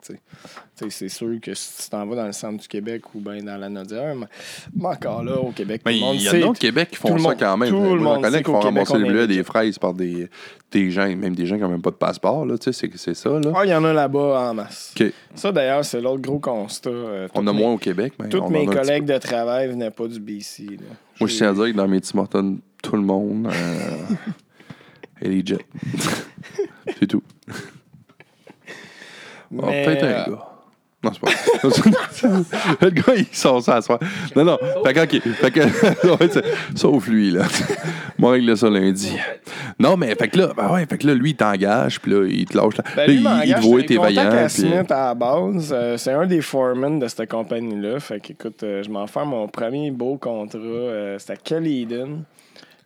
C'est 0.88 1.08
sûr 1.08 1.40
que 1.40 1.54
si 1.54 1.84
tu 1.84 1.90
t'en 1.90 2.06
vas 2.06 2.16
dans 2.16 2.26
le 2.26 2.32
centre 2.32 2.60
du 2.60 2.68
Québec 2.68 3.02
ou 3.14 3.20
bien 3.20 3.42
dans 3.42 3.56
la 3.56 3.68
Nodière, 3.68 4.14
mais, 4.14 4.26
mais 4.74 4.86
encore 4.86 5.22
là, 5.22 5.38
au 5.38 5.50
Québec, 5.52 5.82
Mais 5.84 5.92
tout 5.94 5.98
le 6.00 6.04
monde 6.06 6.16
il 6.16 6.22
y 6.22 6.28
a 6.28 6.40
d'autres 6.40 6.58
Québec 6.58 6.90
qui 6.90 6.96
font 6.96 7.16
ça 7.16 7.22
monde- 7.28 7.36
quand 7.38 7.56
même. 7.56 7.68
tout 7.70 7.76
Moi, 7.80 7.94
le 7.94 8.00
monde 8.00 8.26
qui 8.36 8.42
font 8.44 8.60
ramasser 8.60 8.92
on 8.94 8.98
le 8.98 9.06
bleu 9.06 9.20
est 9.20 9.24
à 9.24 9.26
des 9.26 9.42
fraises 9.44 9.78
par 9.78 9.94
des, 9.94 10.28
des 10.70 10.90
gens, 10.90 11.06
même 11.16 11.34
des 11.34 11.46
gens 11.46 11.56
qui 11.56 11.62
n'ont 11.62 11.68
même 11.68 11.82
pas 11.82 11.90
de 11.90 11.96
passeport, 11.96 12.46
c'est- 12.60 13.14
ça, 13.14 13.30
là. 13.30 13.52
Ah, 13.54 13.64
il 13.64 13.70
y 13.70 13.74
en 13.74 13.84
a 13.84 13.92
là-bas 13.92 14.50
en 14.50 14.54
masse. 14.54 14.94
Ça, 15.34 15.52
d'ailleurs, 15.52 15.84
c'est 15.84 16.00
l'autre 16.00 16.22
gros 16.22 16.38
constat. 16.38 16.90
euh, 16.90 17.28
On 17.34 17.46
a 17.46 17.52
mes- 17.52 17.58
moins 17.58 17.72
au 17.72 17.78
Québec, 17.78 18.14
mais 18.18 18.28
Tous 18.28 18.46
mes 18.48 18.66
collègues 18.66 19.04
de 19.04 19.18
travail 19.18 19.68
venaient 19.68 19.90
pas 19.90 20.06
du 20.06 20.20
BC. 20.20 20.64
là. 20.64 20.86
Moi, 21.20 21.28
je 21.28 21.36
tiens 21.36 21.50
à 21.50 21.52
dire 21.52 21.66
que 21.66 21.72
dans 21.72 21.88
mes 21.88 22.00
Hortons, 22.14 22.58
tout 22.82 22.96
le 22.96 23.02
monde 23.02 23.46
euh, 23.48 23.50
est 25.22 25.28
legit. 25.28 25.58
c'est 26.98 27.06
tout. 27.06 27.22
Ah, 29.52 29.64
Mais, 29.68 29.84
peut-être 29.84 30.04
euh, 30.04 30.24
un 30.26 30.30
gars. 30.30 30.46
Non, 31.02 31.10
c'est 31.14 31.20
pas 31.20 31.30
Le 32.82 32.90
gars, 32.90 33.14
il 33.16 33.24
sort 33.32 33.62
ça 33.62 33.76
à 33.76 33.80
soir. 33.82 33.98
Non, 34.36 34.44
non. 34.44 34.58
Fait 34.84 34.92
que, 34.92 35.00
OK. 35.16 35.22
Fait 35.34 35.50
que, 35.50 35.60
sauf 36.74 37.08
lui, 37.08 37.30
là. 37.30 37.44
Moi, 38.18 38.32
règle 38.32 38.54
ça 38.54 38.68
lundi. 38.68 39.16
Non, 39.78 39.96
mais, 39.96 40.14
fait 40.14 40.28
que 40.28 40.36
là, 40.38 40.48
ben 40.54 40.70
ouais, 40.74 40.84
fait 40.84 40.98
que 40.98 41.06
là, 41.06 41.14
lui, 41.14 41.30
il 41.30 41.36
t'engage, 41.36 42.00
puis 42.02 42.12
là, 42.12 42.26
il 42.28 42.44
te 42.44 42.54
lâche. 42.54 42.76
Là, 42.76 42.84
Ben, 42.96 43.22
Là, 43.22 43.42
il, 43.46 43.54
te 43.54 43.60
voit, 43.60 43.82
t'es 43.82 43.96
vaillant. 43.96 44.30
à 44.30 44.40
puis- 44.44 44.50
Smith 44.50 44.90
à 44.90 45.06
la 45.06 45.14
base. 45.14 45.72
Euh, 45.74 45.96
c'est 45.96 46.12
un 46.12 46.26
des 46.26 46.42
foremen 46.42 46.98
de 46.98 47.08
cette 47.08 47.30
compagnie-là. 47.30 47.98
Fait 47.98 48.20
qu'écoute, 48.20 48.62
euh, 48.62 48.82
je 48.82 48.90
m'en 48.90 49.06
fais 49.06 49.24
mon 49.24 49.48
premier 49.48 49.90
beau 49.90 50.18
contrat. 50.18 50.58
euh, 50.58 51.18
C'était 51.18 51.32
à 51.32 51.36
Caledon. 51.36 52.24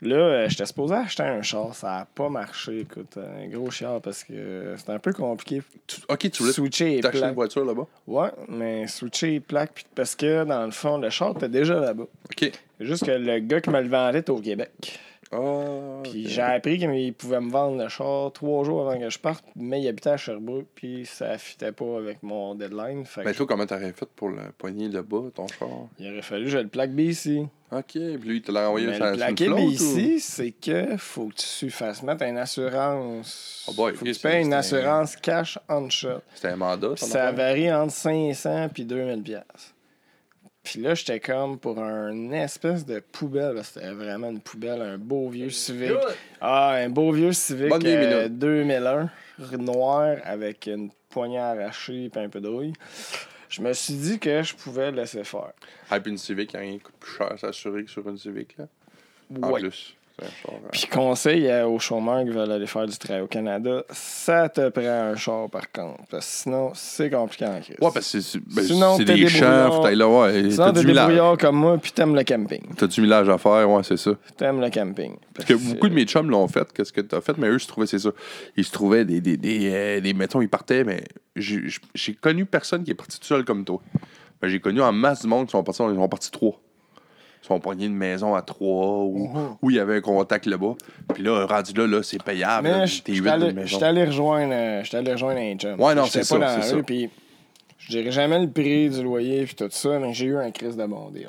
Là, 0.04 0.16
euh, 0.16 0.48
j'étais 0.48 0.66
supposé 0.66 0.94
acheter 0.94 1.22
un 1.22 1.42
char. 1.42 1.74
Ça 1.74 1.86
n'a 1.88 2.08
pas 2.14 2.28
marché. 2.28 2.80
Écoute, 2.80 3.16
un 3.18 3.48
gros 3.48 3.70
char 3.70 4.00
parce 4.00 4.22
que 4.24 4.32
euh, 4.34 4.76
c'était 4.76 4.92
un 4.92 4.98
peu 4.98 5.12
compliqué. 5.12 5.62
Tu- 5.86 6.00
OK, 6.08 6.30
tu 6.30 6.42
voulais 6.42 6.52
Switcher 6.52 7.00
t'acheter 7.00 7.24
une 7.26 7.32
voiture 7.34 7.64
là-bas? 7.64 7.86
Ouais, 8.06 8.30
mais 8.48 8.86
switcher 8.86 9.30
les 9.32 9.40
plaques. 9.40 9.72
puis 9.74 9.84
parce 9.94 10.14
que 10.14 10.44
dans 10.44 10.64
le 10.64 10.70
fond, 10.72 10.98
le 10.98 11.10
char 11.10 11.32
était 11.36 11.48
déjà 11.48 11.80
là-bas. 11.80 12.04
OK. 12.04 12.52
C'est 12.78 12.86
juste 12.86 13.06
que 13.06 13.10
le 13.12 13.38
gars 13.40 13.60
qui 13.60 13.70
me 13.70 13.80
le 13.80 13.88
vendait 13.88 14.18
était 14.20 14.30
au 14.30 14.40
Québec. 14.40 14.98
Ah, 15.32 16.00
Puis 16.04 16.28
j'ai 16.28 16.42
appris 16.42 16.78
qu'il 16.78 17.12
pouvait 17.14 17.40
me 17.40 17.50
vendre 17.50 17.82
le 17.82 17.88
char 17.88 18.30
trois 18.32 18.62
jours 18.62 18.88
avant 18.88 19.00
que 19.00 19.10
je 19.10 19.18
parte, 19.18 19.44
mais 19.56 19.80
il 19.80 19.88
habitait 19.88 20.10
à 20.10 20.16
Sherbrooke, 20.16 20.66
puis 20.76 21.06
ça 21.06 21.36
fitait 21.38 21.72
pas 21.72 21.96
avec 21.98 22.22
mon 22.22 22.54
deadline. 22.54 23.04
Fait 23.04 23.24
Ben, 23.24 23.32
que 23.32 23.36
toi, 23.38 23.46
comment 23.46 23.66
t'aurais 23.66 23.92
fait 23.92 24.08
pour 24.14 24.28
le 24.28 24.42
poigner 24.56 24.88
le 24.88 25.02
bas, 25.02 25.22
ton 25.34 25.48
char? 25.48 25.68
il 25.98 26.08
aurait 26.12 26.22
fallu 26.22 26.44
que 26.44 26.50
je 26.50 26.58
le 26.58 26.68
plaque 26.68 26.92
BC. 26.92 27.46
OK. 27.78 27.92
Puis 27.92 28.16
lui, 28.28 28.37
il 28.37 28.42
te 28.42 28.52
l'a 28.52 28.68
envoyé 28.68 28.87
Mais 28.87 28.96
sur 28.96 29.06
flotte, 29.06 29.40
ou- 29.60 29.70
BC, 29.70 30.18
c'est 30.20 30.50
que 30.52 30.96
faut 30.96 31.26
que 31.28 31.34
tu 31.34 31.70
fasses 31.70 32.02
mettre 32.02 32.22
une 32.24 32.38
assurance. 32.38 33.64
Oh 33.68 33.72
boy, 33.72 33.94
faut 33.94 34.04
que 34.04 34.10
tu 34.10 34.20
payes 34.20 34.44
une 34.44 34.52
assurance 34.54 35.16
cash 35.16 35.58
on 35.68 35.88
shot. 35.90 36.20
C'était 36.34 36.48
un 36.48 36.56
mandat, 36.56 36.96
ça 36.96 37.06
affaire? 37.28 37.34
varie 37.34 37.72
entre 37.72 37.92
500 37.92 38.68
puis 38.72 38.84
2000 38.84 39.22
pièces. 39.22 39.74
Puis 40.62 40.80
là, 40.80 40.94
j'étais 40.94 41.20
comme 41.20 41.58
pour 41.58 41.78
un 41.78 42.30
espèce 42.32 42.87
de 42.87 43.00
poubelle. 43.00 43.60
C'était 43.62 43.90
vraiment 43.92 44.30
une 44.30 44.40
poubelle, 44.40 44.80
un 44.80 44.96
beau 44.96 45.28
vieux 45.28 45.50
Civic. 45.50 45.92
Ah, 46.40 46.70
un 46.76 46.88
beau 46.88 47.12
vieux 47.12 47.32
Civic 47.32 47.70
euh, 47.70 48.22
minute. 48.22 48.38
2001, 48.38 49.10
noir, 49.58 50.16
avec 50.24 50.66
une 50.66 50.90
poignée 51.10 51.38
arrachée 51.38 52.10
et 52.14 52.18
un 52.18 52.28
peu 52.30 52.40
de 52.40 52.48
rouille. 52.48 52.72
Je 53.54 53.62
me 53.62 53.72
suis 53.72 53.94
dit 53.94 54.18
que 54.18 54.42
je 54.42 54.52
pouvais 54.52 54.90
laisser 54.90 55.22
faire. 55.22 55.52
Ah, 55.88 56.00
puis 56.00 56.10
une 56.10 56.18
Civic, 56.18 56.50
rien 56.52 56.76
coûte 56.80 56.94
plus 56.98 57.12
cher 57.12 57.38
s'assurer 57.38 57.84
que 57.84 57.90
sur 57.90 58.08
une 58.08 58.18
Civic, 58.18 58.56
là. 58.58 58.66
En 59.40 59.52
Ouais. 59.52 59.60
plus. 59.60 59.94
Puis 60.70 60.87
conseil 60.87 61.50
aux 61.64 61.79
chômeurs 61.79 62.22
qui 62.24 62.31
veulent 62.31 62.50
aller 62.50 62.66
faire 62.66 62.87
du 62.87 62.96
travail 62.96 63.22
au 63.22 63.27
Canada, 63.27 63.83
ça 63.90 64.48
te 64.48 64.68
prend 64.68 64.85
un 64.87 65.16
char 65.16 65.50
par 65.50 65.70
contre. 65.72 66.03
Parce 66.11 66.24
que 66.27 66.33
sinon, 66.33 66.70
c'est 66.74 67.11
compliqué 67.11 67.46
en 67.46 67.61
crise. 67.61 67.77
Ouais, 67.81 67.90
parce 67.92 68.12
que 68.12 68.20
c'est 68.20 68.38
ben, 68.38 68.64
t'es 68.96 69.05
des 69.05 69.27
champs, 69.29 69.40
débrouillard. 69.40 69.74
faut 69.74 69.85
aller 69.87 69.96
là, 69.96 70.09
ouais. 70.09 70.50
Sinon, 70.50 70.66
T'as 70.66 70.72
t'es 70.81 70.85
débrouillard 70.87 71.37
comme 71.38 71.57
moi, 71.57 71.79
puis 71.79 71.90
t'aimes 71.92 72.14
le 72.14 72.22
camping. 72.22 72.62
T'as 72.77 72.87
du 72.87 73.00
millage 73.00 73.29
à 73.29 73.38
faire, 73.38 73.68
ouais, 73.68 73.83
c'est 73.83 73.96
ça. 73.96 74.12
T'aimes 74.37 74.61
le 74.61 74.70
camping. 74.70 75.16
Parce 75.35 75.48
que 75.48 75.55
beaucoup 75.55 75.88
de 75.88 75.94
mes 75.94 76.05
chums 76.05 76.31
l'ont 76.31 76.46
fait. 76.48 76.72
Qu'est-ce 76.72 76.92
que 76.92 77.00
t'as 77.00 77.20
fait? 77.20 77.37
Mais 77.38 77.48
eux, 77.48 77.59
je 77.59 77.66
trouvais, 77.66 77.87
c'est 77.87 77.98
ça. 77.98 78.11
Ils 78.57 78.64
se 78.64 78.70
trouvaient 78.72 79.05
des. 79.05 79.20
des, 79.20 79.37
des, 79.37 79.70
euh, 79.72 80.00
des- 80.00 80.14
mettons, 80.14 80.40
ils 80.40 80.48
partaient, 80.48 80.85
mais 80.85 81.03
j'ai 81.35 81.62
j'ai 81.94 82.14
connu 82.14 82.46
personne 82.46 82.85
qui 82.85 82.92
est 82.92 82.94
parti 82.94 83.18
tout 83.18 83.27
seul 83.27 83.44
comme 83.44 83.64
toi. 83.64 83.81
Ben, 84.40 84.48
j'ai 84.48 84.61
connu 84.61 84.81
en 84.81 84.92
masse 84.92 85.22
de 85.22 85.29
monde 85.29 85.46
qui 85.46 85.53
sont 85.53 85.64
partis, 85.64 85.83
ils 85.83 85.94
sont 85.96 86.09
partis 86.09 86.31
trois. 86.31 86.61
Sont 87.46 87.61
pognés 87.61 87.87
une 87.87 87.94
maison 87.96 88.35
à 88.35 88.40
trois 88.40 89.02
ou 89.04 89.28
Mhm. 89.28 89.57
où 89.61 89.70
il 89.70 89.76
y 89.76 89.78
avait 89.78 89.96
un 89.96 90.00
contact 90.00 90.46
là-bas. 90.46 90.74
Puis 91.12 91.22
là, 91.22 91.44
rendu 91.44 91.72
là, 91.74 91.87
là 91.87 92.02
c'est 92.02 92.22
payable. 92.22 92.68
Mais 92.74 92.87
j'étais 92.87 93.85
allé 93.85 94.04
rejoindre, 94.04 94.52
euh, 94.54 94.83
allé 94.94 95.12
rejoindre 95.12 95.40
un 95.40 95.54
chum. 95.57 95.78
Ouais, 95.78 95.94
non, 95.94 96.04
J'étais 96.07 96.22
c'est 96.24 96.38
pas 96.38 96.48
ça, 96.48 96.57
dans 96.57 96.62
c'est 96.62 96.68
la 96.70 96.74
rue, 96.76 96.80
ça. 96.80 96.87
Puis 96.87 97.11
je 97.78 97.88
dirais 97.98 98.11
jamais 98.12 98.40
le 98.40 98.48
prix 98.50 98.88
du 98.88 99.02
loyer 99.02 99.44
puis 99.44 99.54
tout 99.57 99.68
ça, 99.70 99.98
mais 99.98 100.14
j'ai 100.14 100.24
eu 100.26 100.37
un 100.38 100.50
crise 100.50 100.74
de 100.76 100.87
bon 100.87 101.11
deal. 101.11 101.28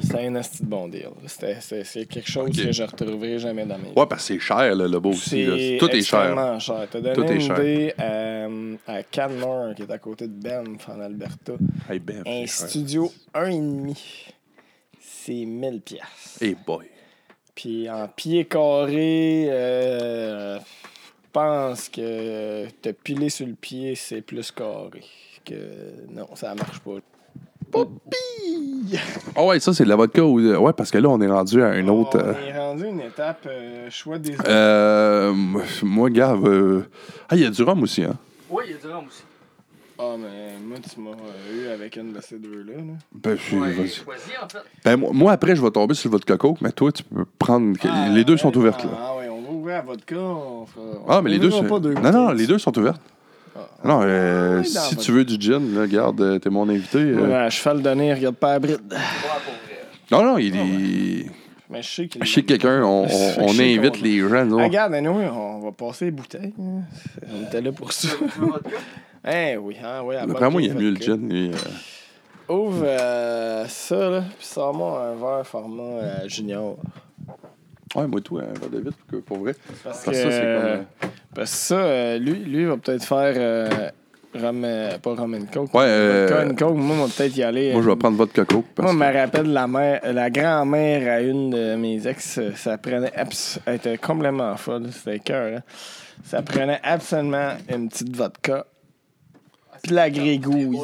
C'était 0.00 0.26
un 0.28 0.36
asti 0.36 0.62
de 0.62 0.68
bon 0.68 0.86
deal. 0.86 1.08
C'était- 1.26 1.56
C'est 1.60 1.82
c'est 1.82 2.04
quelque 2.06 2.30
chose 2.30 2.50
que 2.56 2.70
je 2.70 2.82
retrouverai 2.84 3.40
jamais 3.40 3.64
dans 3.66 3.78
mes 3.78 3.88
Ouais, 3.96 4.06
parce 4.06 4.28
que 4.28 4.34
c'est 4.34 4.38
cher, 4.38 4.72
là, 4.76 4.86
là-bas 4.86 5.08
aussi. 5.08 5.44
là. 5.44 5.56
C'est 5.58 5.76
Tout 5.80 5.88
est 5.88 6.02
cher. 6.02 6.20
extrêmement 6.20 6.58
cher. 6.60 6.86
T'as 6.88 7.00
donné 7.00 7.14
Tout 7.16 7.24
est 7.24 7.34
une 7.34 7.40
cher. 7.40 7.58
idée 7.58 7.94
euh, 7.98 8.76
à 8.86 9.02
Canmore, 9.02 9.74
qui 9.74 9.82
est 9.82 9.90
à 9.90 9.98
côté 9.98 10.28
de 10.28 10.32
Banff, 10.40 10.88
en 10.88 11.00
Alberta. 11.00 11.54
Hey, 11.90 12.00
Un 12.24 12.46
c'est 12.46 12.68
studio 12.68 13.10
1,5, 13.34 13.96
c'est 15.28 15.44
1000 15.44 15.80
pièces. 15.82 16.38
Hey 16.40 16.56
boy. 16.66 16.86
Puis 17.54 17.90
en 17.90 18.08
pied 18.08 18.46
carré, 18.46 19.46
euh, 19.50 20.58
je 20.58 21.30
pense 21.32 21.88
que 21.90 22.66
te 22.80 22.88
piler 22.90 23.28
sur 23.28 23.46
le 23.46 23.52
pied, 23.52 23.94
c'est 23.94 24.22
plus 24.22 24.50
carré. 24.50 25.04
Que 25.44 25.54
non, 26.10 26.28
ça 26.34 26.54
marche 26.54 26.78
pas. 26.80 26.92
Poppy! 27.70 28.96
Ah 29.36 29.44
ouais, 29.44 29.60
ça, 29.60 29.74
c'est 29.74 29.84
de 29.84 29.90
la 29.90 29.96
vodka. 29.96 30.24
Ou... 30.24 30.40
Ouais, 30.40 30.72
parce 30.72 30.90
que 30.90 30.96
là, 30.96 31.10
on 31.10 31.20
est 31.20 31.26
rendu 31.28 31.62
à 31.62 31.66
un 31.66 31.86
autre. 31.88 32.16
euh, 32.16 32.32
On 32.32 32.46
est 32.46 32.58
rendu 32.58 32.84
à 32.84 32.88
une 32.88 33.00
étape 33.02 33.46
euh, 33.46 33.90
choix 33.90 34.18
des 34.18 34.34
Euh, 34.46 35.34
moi, 35.82 36.08
gars, 36.08 36.32
euh... 36.42 36.84
ah, 37.28 37.36
il 37.36 37.42
y 37.42 37.44
a 37.44 37.50
du 37.50 37.62
rhum 37.62 37.82
aussi, 37.82 38.04
hein? 38.04 38.16
Oui, 38.48 38.64
il 38.68 38.72
y 38.72 38.74
a 38.74 38.78
du 38.78 38.86
rhum 38.86 39.04
aussi. 39.06 39.22
Ah, 40.00 40.14
mais 40.16 40.54
moi, 40.64 40.78
tu 40.78 41.00
m'as 41.00 41.10
euh, 41.10 41.64
eu 41.66 41.68
avec 41.74 41.96
une 41.96 42.12
de 42.12 42.20
ces 42.20 42.38
deux-là. 42.38 42.76
là. 42.76 42.92
Ben, 43.12 43.36
je- 43.36 43.56
Ouais, 43.56 43.72
choisi 43.74 44.30
en 44.42 44.48
fait. 44.48 44.58
Ben, 44.84 44.96
moi, 44.96 45.10
moi, 45.12 45.32
après, 45.32 45.56
je 45.56 45.62
vais 45.62 45.70
tomber 45.72 45.94
sur 45.94 46.08
le 46.08 46.12
vodka 46.12 46.36
coke, 46.36 46.60
mais 46.60 46.70
toi, 46.72 46.92
tu 46.92 47.02
peux 47.02 47.24
prendre. 47.38 47.76
Ah, 47.84 48.08
les 48.10 48.24
deux 48.24 48.34
ouais, 48.34 48.38
sont 48.38 48.56
ouvertes, 48.56 48.84
là. 48.84 48.90
Ah, 48.96 49.16
ouais, 49.16 49.28
on 49.28 49.42
va 49.42 49.50
ouvrir 49.50 49.76
à 49.76 49.80
vodka. 49.82 50.16
On 50.16 50.66
fera... 50.66 50.84
Ah, 51.08 51.20
mais 51.22 51.30
les 51.30 51.38
deux 51.40 51.50
pas 51.50 51.80
deux 51.80 51.94
non, 51.94 52.12
non, 52.12 52.30
les 52.30 52.46
deux 52.46 52.58
sont 52.58 52.76
ouvertes. 52.78 53.00
Ah. 53.56 53.60
Non, 53.84 54.00
euh, 54.04 54.58
Ah, 54.58 54.60
oui, 54.60 54.66
si 54.68 54.94
votre- 54.94 55.04
tu 55.04 55.12
veux 55.12 55.24
du 55.24 55.36
gin, 55.40 55.74
là, 55.74 55.80
regarde, 55.82 56.20
euh, 56.20 56.38
t'es 56.38 56.48
mon 56.50 56.68
invité. 56.68 56.98
euh. 56.98 57.26
Ouais, 57.26 57.34
à 57.34 57.50
cheval 57.50 57.82
donné, 57.82 58.14
regarde 58.14 58.36
pas 58.36 58.52
la 58.52 58.58
bride. 58.60 58.94
Non, 60.12 60.22
non, 60.24 60.38
il 60.38 60.56
est. 60.56 61.26
Mais 61.70 61.82
je 61.82 61.88
sais 61.88 62.08
qu'il 62.08 62.24
Chez 62.24 62.44
quelqu'un, 62.44 62.82
on, 62.82 63.04
on, 63.04 63.06
que 63.06 63.40
on 63.40 63.50
invite 63.60 64.00
les 64.00 64.20
gens. 64.20 64.44
nous. 64.44 64.58
Ah, 64.58 64.64
Regarde, 64.64 64.94
anyway, 64.94 65.28
on 65.28 65.60
va 65.60 65.72
passer 65.72 66.06
les 66.06 66.10
bouteilles. 66.12 66.54
hein. 66.58 66.82
On 67.30 67.46
était 67.46 67.60
là 67.60 67.72
pour 67.72 67.92
ça. 67.92 68.08
Eh 69.30 69.56
oui, 69.58 69.76
hein, 69.84 70.00
oui. 70.04 70.14
moi, 70.26 70.62
il 70.62 70.68
y 70.68 70.70
a 70.70 70.74
mieux 70.74 70.90
le 70.90 70.96
gin. 70.96 71.28
lui, 71.28 71.50
euh. 71.50 72.54
Ouvre 72.54 72.84
euh, 72.86 73.66
ça, 73.68 74.08
là, 74.08 74.20
puis 74.38 74.46
sors-moi 74.46 75.02
un 75.08 75.14
verre 75.16 75.46
format 75.46 75.82
euh, 75.82 76.28
junior. 76.28 76.78
Ouais, 77.94 78.06
moi, 78.06 78.20
tout, 78.22 78.38
un 78.38 78.42
verre 78.58 78.70
de 78.70 78.78
vite, 78.78 78.96
que- 79.10 79.16
pour 79.16 79.38
vrai. 79.38 79.54
Parce, 79.84 80.04
Parce 80.04 80.04
que, 80.04 80.10
que 80.12 80.16
ça, 80.16 80.30
c'est 80.30 80.40
comme. 81.00 81.10
parce 81.34 81.50
que 81.50 81.56
ça, 81.56 81.74
euh, 81.74 82.18
lui, 82.18 82.32
lui 82.44 82.64
va 82.64 82.76
peut-être 82.78 83.04
faire 83.04 83.34
euh, 83.36 83.90
rum, 84.34 84.62
euh, 84.64 84.98
pas 84.98 85.14
rum 85.14 85.34
and 85.34 85.46
coke. 85.52 85.74
Ouais, 85.74 85.84
euh, 85.84 86.26
Vodka 86.28 86.46
and 86.46 86.54
coke, 86.54 86.76
moi, 86.76 86.96
on 87.00 87.04
va 87.06 87.12
peut-être 87.14 87.36
y 87.36 87.42
aller. 87.42 87.72
Moi, 87.72 87.82
je 87.82 87.86
euh, 87.88 87.90
vais 87.92 87.96
prendre 87.98 88.16
vodka 88.16 88.44
coke. 88.44 88.66
Parce 88.74 88.92
Moi, 88.92 89.06
je 89.08 89.12
me 89.12 89.18
rappelle 89.20 89.52
la 89.52 89.66
mère, 89.66 90.00
la 90.12 90.30
grand-mère 90.30 91.12
à 91.12 91.20
une 91.20 91.50
de 91.50 91.74
mes 91.76 92.06
ex, 92.06 92.38
euh, 92.38 92.52
ça 92.54 92.78
prenait 92.78 93.12
elle 93.66 93.74
était 93.74 93.98
complètement 93.98 94.56
folle, 94.56 94.88
c'était 94.92 95.18
cœur. 95.18 95.58
Hein? 95.58 95.62
Ça 96.24 96.42
prenait 96.42 96.80
absolument 96.82 97.52
une 97.72 97.88
petite 97.88 98.14
vodka, 98.14 98.66
puis 99.82 99.92
la 99.94 100.10
grégouille. 100.10 100.78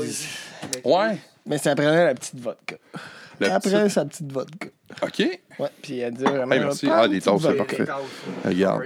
Ouais. 0.84 1.18
Mais 1.46 1.58
ça 1.58 1.74
prenait 1.74 2.06
la 2.06 2.14
petite 2.14 2.40
vodka. 2.40 2.76
La 3.40 3.56
Après 3.56 3.70
petite- 3.70 3.88
sa 3.90 4.04
petite 4.04 4.32
vodka. 4.32 4.68
OK. 5.02 5.18
Ouais, 5.58 5.68
puis 5.82 5.98
elle 5.98 6.14
dit 6.14 6.22
vraiment. 6.22 6.52
Hey, 6.52 6.60
merci. 6.60 6.86
prends 6.86 7.02
Ah, 7.02 7.08
des 7.08 7.20
tasses, 7.20 7.42
c'est 7.42 7.54
parfait. 7.54 7.84
Regarde. 8.44 8.82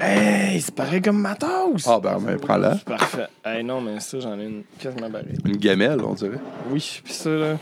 Hey, 0.00 0.60
c'est 0.60 0.74
pareil 0.74 1.00
comme 1.00 1.20
ma 1.20 1.36
tasse. 1.36 1.86
Ah, 1.86 2.00
ben, 2.02 2.18
ben 2.18 2.36
prends-la. 2.38 2.74
C'est 2.78 2.84
parfait. 2.84 3.26
Hey, 3.44 3.62
non, 3.62 3.80
mais 3.80 4.00
ça, 4.00 4.18
j'en 4.18 4.38
ai 4.40 4.44
une 4.44 4.64
quasiment 4.78 5.08
barrée. 5.08 5.34
Une 5.44 5.56
gamelle, 5.56 6.00
on 6.04 6.14
dirait. 6.14 6.40
Oui, 6.70 7.00
puis 7.04 7.12
ça, 7.12 7.30
là. 7.30 7.56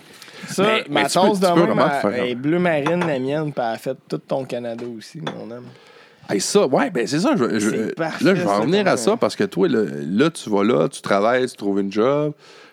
Ça, 0.49 0.63
Mais- 0.63 0.85
ma 0.89 1.03
mais 1.03 1.09
tu 1.09 1.19
peux- 1.21 1.27
tasse 1.29 1.41
de 1.41 1.47
tu 1.47 1.53
peux 1.53 1.59
même, 1.61 1.67
vraiment 1.69 1.85
elle- 1.91 1.97
te 1.97 2.01
faire- 2.09 2.23
elle 2.25 2.31
est 2.31 2.35
bleu 2.35 2.59
marine, 2.59 3.01
la 3.07 3.19
mienne, 3.19 3.53
puis 3.53 3.63
elle 3.65 3.75
a 3.75 3.77
fait 3.79 3.97
tout 4.09 4.19
ton 4.19 4.45
Canada 4.45 4.85
aussi, 4.99 5.21
mon 5.21 5.51
homme. 5.55 5.67
Hey, 6.31 6.41
ça, 6.41 6.67
ouais, 6.67 6.91
ben 6.91 7.07
c'est 7.07 7.21
ça. 7.21 7.35
Je, 7.37 7.59
je- 7.59 7.71
C'est 7.71 7.95
parfait, 7.97 8.25
là, 8.25 8.35
je 8.35 8.41
vais 8.41 8.47
ça, 8.47 8.59
en 8.59 8.65
venir 8.65 8.87
à 8.89 8.97
ça 8.97 9.17
parce 9.17 9.37
que 9.37 9.45
toi, 9.45 9.69
là, 9.69 9.85
là, 10.07 10.31
tu 10.31 10.49
vas 10.49 10.65
là, 10.65 10.89
tu 10.89 11.03
travailles, 11.03 11.47
tu 11.49 11.57
trouves 11.57 11.81
une 11.81 11.93
job. 11.93 12.33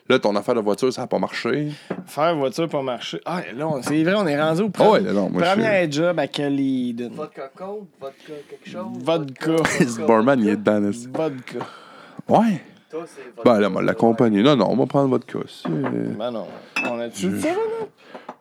Là, 0.09 0.17
ton 0.17 0.35
affaire 0.35 0.55
de 0.55 0.59
voiture, 0.61 0.91
ça 0.91 1.01
n'a 1.01 1.07
pas 1.07 1.19
marché. 1.19 1.71
Faire 2.07 2.35
voiture 2.35 2.67
pour 2.67 2.81
marcher. 2.81 3.21
Ah, 3.25 3.41
là, 3.55 3.67
on- 3.67 3.81
c'est 3.83 4.03
vrai, 4.03 4.15
on 4.17 4.25
est 4.25 4.41
rendu 4.41 4.63
au 4.63 4.65
Ah 4.67 4.69
premier, 4.71 4.89
ouais, 4.91 4.99
là, 5.01 5.13
non, 5.13 5.29
moi, 5.29 5.43
je 5.43 5.51
premier 5.51 5.91
job 5.91 6.17
à 6.19 6.27
Caliden. 6.27 7.11
Vodka 7.13 7.51
cold, 7.55 7.83
vodka 8.01 8.33
quelque 8.49 8.67
chose. 8.69 8.87
Vodka. 9.03 9.55
Ce 9.79 10.01
barman, 10.07 10.39
il 10.41 10.49
est 10.49 10.55
dedans. 10.55 10.79
là. 10.79 10.89
Vodka. 11.13 11.59
Ouais. 12.27 12.61
Toi, 12.89 13.03
c'est 13.05 13.21
vodka. 13.35 13.43
Ben, 13.53 13.59
là, 13.59 13.69
moi, 13.69 13.81
l'accompagner. 13.83 14.41
Non, 14.41 14.55
non, 14.55 14.67
on 14.71 14.75
va 14.77 14.85
prendre 14.87 15.09
votre 15.09 15.27
cas. 15.27 15.39
Ben 15.67 16.31
non. 16.31 16.47
On 16.89 16.99
a-tu 16.99 17.29
là? 17.29 17.49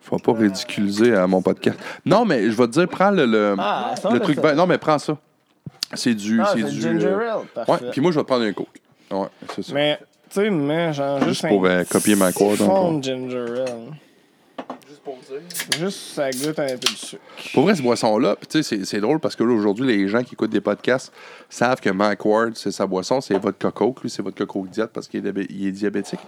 Faut 0.01 0.17
pas 0.19 0.33
ridiculiser 0.33 1.15
à 1.15 1.27
mon 1.27 1.43
podcast. 1.43 1.79
Non, 2.07 2.25
mais 2.25 2.45
je 2.45 2.57
vais 2.57 2.67
te 2.67 2.73
dire, 2.73 2.89
prends 2.89 3.11
le, 3.11 3.27
le, 3.27 3.55
Ah, 3.59 3.95
le 4.11 4.21
truc 4.21 4.39
vert. 4.41 4.57
Non, 4.57 4.67
mais 4.67 4.79
prends 4.79 4.99
ça. 4.99 5.19
C'est 5.93 6.15
du. 6.15 6.41
Ah, 6.41 6.51
c'est 6.55 6.63
c'est 6.63 6.71
du. 6.71 6.81
ginger 6.81 7.09
euh, 7.09 7.35
ale. 7.35 7.47
Parfait. 7.55 7.85
Ouais, 7.85 7.91
puis 7.91 8.01
moi, 8.01 8.11
je 8.11 8.17
vais 8.17 8.23
te 8.23 8.27
prendre 8.29 8.45
un 8.45 8.53
coke. 8.55 8.69
Ouais, 9.11 9.27
c'est 9.55 9.63
ça. 9.63 9.75
Mais, 9.75 9.99
tu 10.31 10.35
sais, 10.41 10.51
mais 10.51 10.93
genre 10.93 11.19
juste, 11.19 11.29
Juste 11.43 11.49
pour, 11.49 11.67
un 11.67 11.71
euh, 11.71 11.85
copier 11.85 12.15
ma 12.17 12.29
encore. 12.29 13.03
ginger 13.03 13.37
ale. 13.39 13.93
Juste 14.89 15.01
pour 15.03 15.19
dire. 15.19 15.79
Juste, 15.81 15.99
ça 16.15 16.31
goûte 16.31 16.59
un 16.59 16.67
peu 16.69 16.77
de 16.79 16.87
sucre. 16.97 17.23
Pour 17.55 17.65
vrai, 17.65 17.75
cette 17.75 17.85
boisson-là, 17.85 18.37
puis 18.37 18.47
tu 18.49 18.63
sais, 18.63 18.77
c'est- 18.79 18.85
c'est 18.85 19.01
drôle 19.01 19.21
parce 19.21 19.37
que 19.37 19.45
là, 19.45 19.53
aujourd'hui, 19.53 19.87
les 19.87 20.09
gens 20.09 20.23
qui 20.23 20.35
écoutent 20.35 20.51
des 20.51 20.61
podcasts 20.61 21.13
savent 21.49 21.81
que 21.81 21.91
Mac 21.91 22.25
Ward, 22.25 22.53
c'est 22.57 22.71
sa 22.73 22.87
boisson, 22.87 23.21
c'est 23.21 23.39
votre 23.39 23.71
coke. 23.71 24.03
Lui, 24.03 24.11
c'est 24.11 24.23
votre 24.23 24.45
coke 24.45 24.69
diète 24.71 24.91
parce 24.93 25.09
qu'il 25.09 25.21
est, 25.27 25.31
diabé- 25.31 25.47
il 25.51 25.67
est 25.69 25.73
diabétique. 25.73 26.21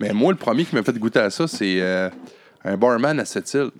Mais 0.00 0.12
moi, 0.12 0.32
le 0.32 0.38
premier 0.38 0.64
qui 0.64 0.74
m'a 0.74 0.82
fait 0.82 0.98
goûter 0.98 1.20
à 1.20 1.30
ça, 1.30 1.46
c'est 1.46 1.80
euh, 1.80 2.08
un 2.64 2.76
barman 2.76 3.18
à 3.20 3.24
cette 3.24 3.52
île. 3.54 3.70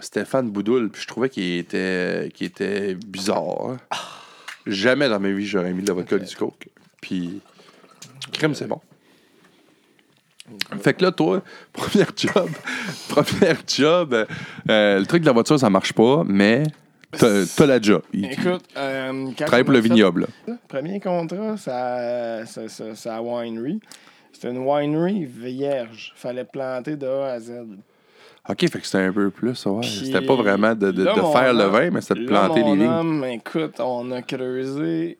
Stéphane 0.00 0.50
Boudoul. 0.50 0.90
Puis 0.90 1.02
je 1.02 1.06
trouvais 1.08 1.28
qu'il 1.30 1.56
était, 1.58 2.30
qu'il 2.34 2.46
était 2.48 2.94
bizarre. 2.94 3.70
hein. 3.70 3.76
Jamais 4.66 5.08
dans 5.08 5.20
ma 5.20 5.30
vie, 5.30 5.46
j'aurais 5.46 5.72
mis 5.72 5.82
de 5.82 5.88
la 5.88 5.94
vodka 5.94 6.16
et 6.16 6.20
du 6.20 6.36
coke. 6.36 6.68
Puis, 7.00 7.40
crème, 8.32 8.54
c'est 8.54 8.66
bon. 8.66 8.80
Fait 10.80 10.94
que 10.94 11.02
là, 11.04 11.10
toi, 11.12 11.42
premier 11.72 12.04
job, 12.16 12.48
premier 13.08 13.54
job, 13.66 14.14
euh, 14.14 14.24
euh, 14.70 14.98
le 15.00 15.06
truc 15.06 15.22
de 15.22 15.26
la 15.26 15.32
voiture, 15.32 15.58
ça 15.58 15.68
marche 15.70 15.92
pas, 15.92 16.22
mais 16.24 16.62
t'as 17.10 17.66
la 17.66 17.80
job. 17.80 18.02
Il, 18.12 18.26
Écoute, 18.26 18.62
euh, 18.76 19.30
quand 19.36 19.44
travaille 19.46 19.64
pour 19.64 19.72
le 19.72 19.80
vignoble. 19.80 20.28
là. 20.46 20.54
Premier 20.68 21.00
contrat, 21.00 21.56
ça, 21.56 22.46
ça, 22.46 22.68
ça, 22.68 22.94
ça 22.94 23.16
a 23.16 23.20
winery. 23.22 23.80
C'était 24.32 24.50
une 24.50 24.58
winery 24.58 25.24
vierge. 25.24 26.12
Fallait 26.14 26.44
planter 26.44 26.94
de 26.96 27.06
A 27.06 27.32
à 27.32 27.40
Z. 27.40 27.52
OK, 28.48 28.60
fait 28.60 28.78
que 28.78 28.84
c'était 28.86 28.98
un 28.98 29.12
peu 29.12 29.30
plus, 29.30 29.66
ouais. 29.66 29.82
C'était 29.84 30.20
pas 30.20 30.36
vraiment 30.36 30.74
de, 30.76 30.92
de- 30.92 31.02
là, 31.02 31.14
de 31.14 31.20
mon 31.20 31.32
faire 31.32 31.52
le 31.54 31.64
vin, 31.64 31.90
mais 31.90 32.00
c'était 32.00 32.20
de 32.20 32.26
planter 32.26 32.62
les 32.62 32.76
lignes. 32.76 32.86
homme, 32.86 33.24
écoute, 33.24 33.80
on 33.80 34.12
a 34.12 34.22
creusé, 34.22 35.18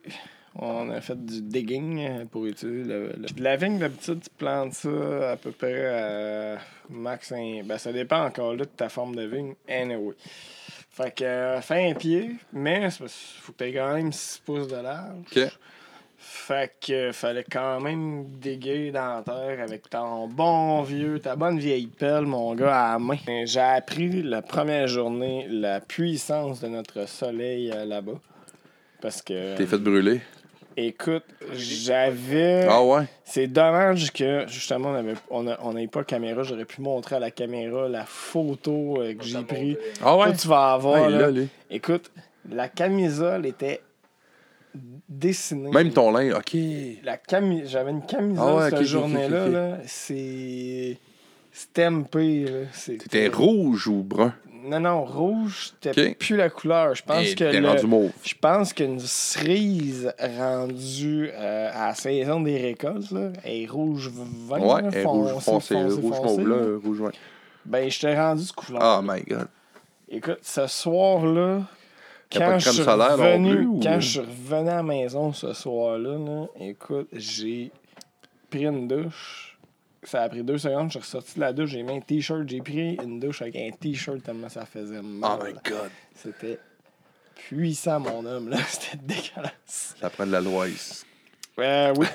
on 0.59 0.91
a 0.91 1.01
fait 1.01 1.23
du 1.25 1.43
digging 1.43 2.01
euh, 2.07 2.25
pour 2.25 2.47
utiliser 2.47 2.85
le, 2.85 3.13
le- 3.19 3.27
De 3.35 3.43
la 3.43 3.57
vigne, 3.57 3.79
d'habitude, 3.79 4.21
tu 4.23 4.31
plantes 4.37 4.73
ça 4.75 5.33
à 5.33 5.37
peu 5.37 5.51
près 5.53 5.87
à 5.87 6.59
max 6.89 7.33
un... 7.33 7.63
Ben, 7.65 7.79
ça 7.79 7.93
dépend 7.93 8.25
encore 8.27 8.53
là 8.53 8.65
de 8.65 8.71
ta 8.71 8.89
forme 8.89 9.15
de 9.17 9.23
vigne. 9.27 9.55
Anyway. 9.69 10.15
Fait 10.91 11.15
que, 11.15 11.25
euh, 11.25 11.61
fais 11.61 11.91
un 11.91 11.95
pied, 11.95 12.31
mais 12.53 12.89
faut 12.91 13.05
que 13.53 13.59
tu 13.59 13.65
aies 13.65 13.73
quand 13.75 13.95
même 13.95 14.13
6 14.13 14.43
pouces 14.47 14.69
de 14.69 14.77
large. 14.77 15.15
OK. 15.37 15.43
Fait 16.19 16.73
que 16.81 17.13
fallait 17.13 17.45
quand 17.45 17.81
même 17.81 18.25
déguer 18.41 18.91
dans 18.91 19.17
la 19.17 19.23
terre 19.23 19.61
avec 19.63 19.89
ton 19.91 20.27
bon 20.27 20.83
vieux, 20.83 21.19
ta 21.21 21.37
bonne 21.37 21.59
vieille 21.59 21.87
pelle, 21.87 22.23
mon 22.25 22.55
gars, 22.55 22.75
à 22.75 22.93
la 22.95 22.99
main. 22.99 23.17
J'ai 23.45 23.61
appris 23.61 24.23
la 24.23 24.41
première 24.43 24.89
journée 24.89 25.47
la 25.51 25.81
puissance 25.81 26.61
de 26.63 26.69
notre 26.69 27.07
soleil 27.07 27.71
euh, 27.73 27.85
là-bas. 27.85 28.19
Parce 29.03 29.21
que. 29.21 29.57
T'es 29.57 29.67
fait 29.67 29.79
brûler? 29.79 30.21
Écoute, 30.79 31.25
j'avais. 31.55 32.67
Ah 32.69 32.83
ouais? 32.85 33.05
C'est 33.25 33.47
dommage 33.47 34.13
que, 34.13 34.45
justement, 34.47 34.91
on 34.91 34.95
avait, 34.95 35.15
on 35.31 35.47
a- 35.49 35.59
on 35.63 35.73
n'avait 35.73 35.87
pas 35.87 36.01
de 36.01 36.07
caméra. 36.07 36.43
J'aurais 36.43 36.67
pu 36.67 36.83
montrer 36.83 37.17
à 37.17 37.19
la 37.19 37.31
caméra 37.31 37.89
la 37.89 38.05
photo 38.05 39.01
euh, 39.01 39.15
que 39.15 39.25
j'ai 39.25 39.43
prise. 39.43 39.77
Ah 40.03 40.17
ouais? 40.17 40.27
Toi, 40.27 40.35
tu 40.37 40.49
vas 40.49 40.73
avoir. 40.75 41.09
Là. 41.09 41.31
là. 41.31 41.43
Écoute, 41.71 42.11
la 42.51 42.69
camisole 42.69 43.47
était 43.47 43.81
dessinée. 45.09 45.71
Même 45.71 45.93
ton 45.93 46.11
linge, 46.11 46.35
ok. 46.35 46.57
La 47.05 47.17
cami... 47.17 47.63
J'avais 47.67 47.91
une 47.93 48.05
camisole 48.05 48.45
Ah 48.47 48.57
ouais, 48.57 48.71
cette 48.71 48.83
journée-là. 48.83 49.43
ok, 49.45 49.47
ok. 49.49 49.53
là. 49.55 49.79
C'est. 49.87 50.99
Stampé. 51.53 52.45
là. 52.45 52.51
C'était- 52.73 52.99
T'étais 53.09 53.29
rouge 53.29 53.87
ou 53.89 54.03
brun? 54.03 54.35
Non, 54.67 54.81
non, 54.81 55.05
rouge, 55.05 55.73
c'était 55.83 56.15
plus 56.15 56.37
la 56.37 56.51
couleur. 56.51 56.95
Je 56.95 57.03
pense 57.03 57.25
Et 57.27 57.35
que. 57.35 57.45
T'es 57.51 57.61
le- 57.61 57.69
rendu 57.69 57.87
mauve. 57.87 58.11
Je 58.25 58.35
pense 58.41 58.73
qu'une 58.73 58.99
cerise 58.99 60.13
rendue 60.19 61.31
euh, 61.33 61.71
à 61.73 61.89
la 61.89 61.95
saison 61.95 62.41
des 62.41 62.59
récoltes, 62.59 63.11
là, 63.13 63.31
est 63.45 63.67
rouge 63.71 64.11
vin. 64.13 64.59
Ouais, 64.61 64.83
là, 64.83 64.91
rouge 65.09 65.31
foncé, 65.41 65.75
rouge 65.77 65.95
foncé, 66.17 66.43
mauve, 66.45 66.49
là, 66.49 66.57
là. 66.57 66.79
rouge 66.83 67.01
vin. 67.01 67.11
Ben, 67.65 67.91
je 67.91 68.01
t'ai 68.01 68.15
rendu 68.15 68.43
ce 68.45 68.53
couleur. 68.53 68.83
Oh 69.01 69.03
my 69.03 69.23
god. 69.23 69.49
Écoute, 70.09 70.39
ce 70.43 70.67
soir-là, 70.67 71.61
quand 72.33 72.55
de 72.55 72.59
je 72.59 72.71
solaire 72.71 73.17
non 73.17 73.25
revenu, 73.25 73.67
ou- 73.67 73.81
quand 73.83 74.01
je 74.01 74.09
suis 74.09 74.21
revenu 74.21 74.69
à 74.71 74.77
la 74.77 74.83
maison 74.83 75.33
ce 75.33 75.53
soir-là, 75.53 76.17
là, 76.17 76.47
écoute, 76.61 77.09
j'ai 77.13 77.71
pris 78.51 78.65
une 78.67 78.87
douche. 78.89 79.56
Ça 80.07 80.23
a 80.23 80.29
pris 80.29 80.45
deux 80.45 80.59
secondes, 80.59 80.87
je 80.87 80.93
suis 80.93 81.01
ressorti 81.01 81.35
de 81.35 81.41
la 81.41 81.53
douche, 81.53 81.71
j'ai 81.71 81.83
mis 81.83 81.97
un 81.97 82.01
t-shirt, 82.01 82.49
j'ai 82.49 82.61
pris 82.61 82.95
une 83.03 83.19
douche 83.19 83.43
avec 83.43 83.57
un 83.57 83.71
t-shirt 83.73 84.23
tellement 84.23 84.49
ça 84.49 84.65
faisait 84.65 85.03
mal. 85.03 85.39
Oh 85.41 85.45
my 85.45 85.53
god. 85.65 85.91
C'était 86.15 86.61
puissant, 87.35 87.99
mon 87.99 88.25
homme, 88.25 88.49
là. 88.49 88.59
C'était 88.69 88.99
dégueulasse. 88.99 89.97
Ça 90.01 90.09
prend 90.09 90.25
de 90.25 90.31
la 90.31 90.41
loise. 90.41 91.05
Euh, 91.59 91.93
oui. 91.97 92.07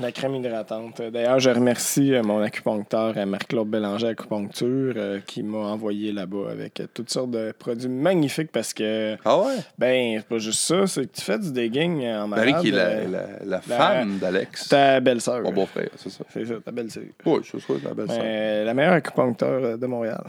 La 0.00 0.10
crème 0.10 0.34
hydratante. 0.36 1.02
D'ailleurs, 1.02 1.38
je 1.38 1.50
remercie 1.50 2.14
euh, 2.14 2.22
mon 2.22 2.40
acupuncteur, 2.40 3.12
euh, 3.16 3.26
Marc-Claude 3.26 3.68
Bélanger 3.68 4.08
Acupuncture, 4.08 4.94
euh, 4.96 5.20
qui 5.26 5.42
m'a 5.42 5.58
envoyé 5.58 6.12
là-bas 6.12 6.50
avec 6.50 6.80
euh, 6.80 6.86
toutes 6.92 7.10
sortes 7.10 7.30
de 7.30 7.52
produits 7.52 7.88
magnifiques 7.90 8.50
parce 8.50 8.72
que, 8.72 9.16
Ah 9.24 9.38
ouais? 9.38 9.56
ben, 9.78 10.18
c'est 10.18 10.26
pas 10.26 10.38
juste 10.38 10.60
ça, 10.60 10.86
c'est 10.86 11.02
que 11.02 11.14
tu 11.16 11.20
fais 11.20 11.38
du 11.38 11.52
digging 11.52 12.06
en 12.08 12.26
malade. 12.26 12.48
Marie 12.50 12.62
qui 12.62 12.68
est 12.70 12.72
la, 12.72 13.04
la, 13.04 13.26
la 13.44 13.60
femme 13.60 14.18
d'Alex. 14.18 14.68
Ta 14.68 14.98
belle-sœur. 15.00 15.42
Mon 15.42 15.52
beau-frère, 15.52 15.90
c'est 15.96 16.10
ça. 16.10 16.24
C'est 16.32 16.46
ça, 16.46 16.54
ta 16.64 16.70
belle-sœur. 16.72 17.04
Oui, 17.26 17.40
c'est 17.44 17.60
ça, 17.60 17.72
la 17.84 17.94
belle 17.94 18.08
sœur. 18.08 18.18
Euh, 18.22 18.64
la 18.64 18.74
meilleure 18.74 18.94
acupuncteur 18.94 19.76
de 19.78 19.86
Montréal. 19.86 20.24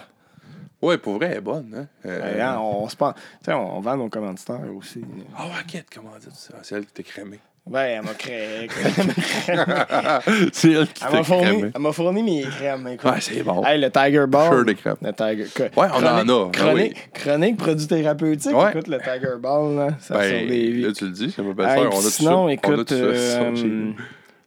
Ouais, 0.81 0.97
pour 0.97 1.15
vrai, 1.15 1.27
elle 1.31 1.37
est 1.37 1.41
bonne. 1.41 1.73
Hein? 1.73 1.87
Euh, 2.05 2.19
Euh, 2.21 2.41
hein, 2.43 2.59
on, 2.59 2.89
se 2.89 2.97
sais, 2.97 3.53
on 3.53 3.79
vend 3.79 3.95
nos 3.95 4.09
commanditaires 4.09 4.59
aussi. 4.77 5.01
Ah 5.37 5.45
ouais, 5.45 5.51
quête, 5.65 5.87
comment 5.93 6.17
dire 6.19 6.35
ça? 6.35 6.55
C'est 6.63 6.75
elle 6.75 6.85
qui 6.85 6.91
t'a 6.91 7.03
crémé. 7.03 7.39
Ben, 7.65 7.79
elle 7.85 8.01
m'a 8.03 8.13
créé. 8.13 8.67
c'est 10.51 10.71
elle 10.71 10.87
qui 10.87 11.03
Elle 11.05 11.11
m'a 11.13 11.23
fourni, 11.23 11.71
elle 11.73 11.81
m'a 11.81 11.91
fourni 11.93 12.21
mes 12.23 12.41
crèmes. 12.43 12.87
écoute. 12.89 13.09
Ouais, 13.09 13.21
c'est 13.21 13.41
bon. 13.43 13.63
Hey, 13.65 13.79
le 13.79 13.89
Tiger 13.89 14.25
Ball. 14.27 14.51
Sure 14.51 14.65
de 14.65 14.73
crème. 14.73 14.95
Le 15.01 15.13
Tiger. 15.13 15.45
Ouais, 15.77 15.87
on 15.93 16.03
en 16.03 16.05
a, 16.05 16.23
ben 16.25 16.51
Chronique, 16.51 16.93
oui. 17.15 17.21
chronique 17.21 17.57
produit 17.57 17.87
thérapeutique. 17.87 18.53
Ouais. 18.55 18.69
Écoute, 18.71 18.87
le 18.89 18.97
Tiger 18.99 19.37
Ball, 19.39 19.75
là, 19.75 19.87
ça 19.99 20.15
Ben, 20.17 20.39
sauve 20.39 20.49
des 20.49 20.71
vies. 20.71 20.81
là, 20.81 20.91
tu 20.91 21.05
le 21.05 21.11
dis, 21.11 21.31
c'est 21.33 21.41
ma 21.41 21.49
Hey, 21.49 21.55
belle-sœur. 21.55 21.89
puis 21.89 21.97
on 21.97 21.99
a 21.99 22.03
tout 22.03 22.09
sinon, 22.09 22.29
ça. 22.31 22.35
On 22.37 22.47
a 22.47 22.53
écoute, 22.53 22.87
tout 22.87 22.93
ça, 22.95 23.01
euh, 23.01 23.31
ça, 23.39 23.49
nous. 23.51 23.95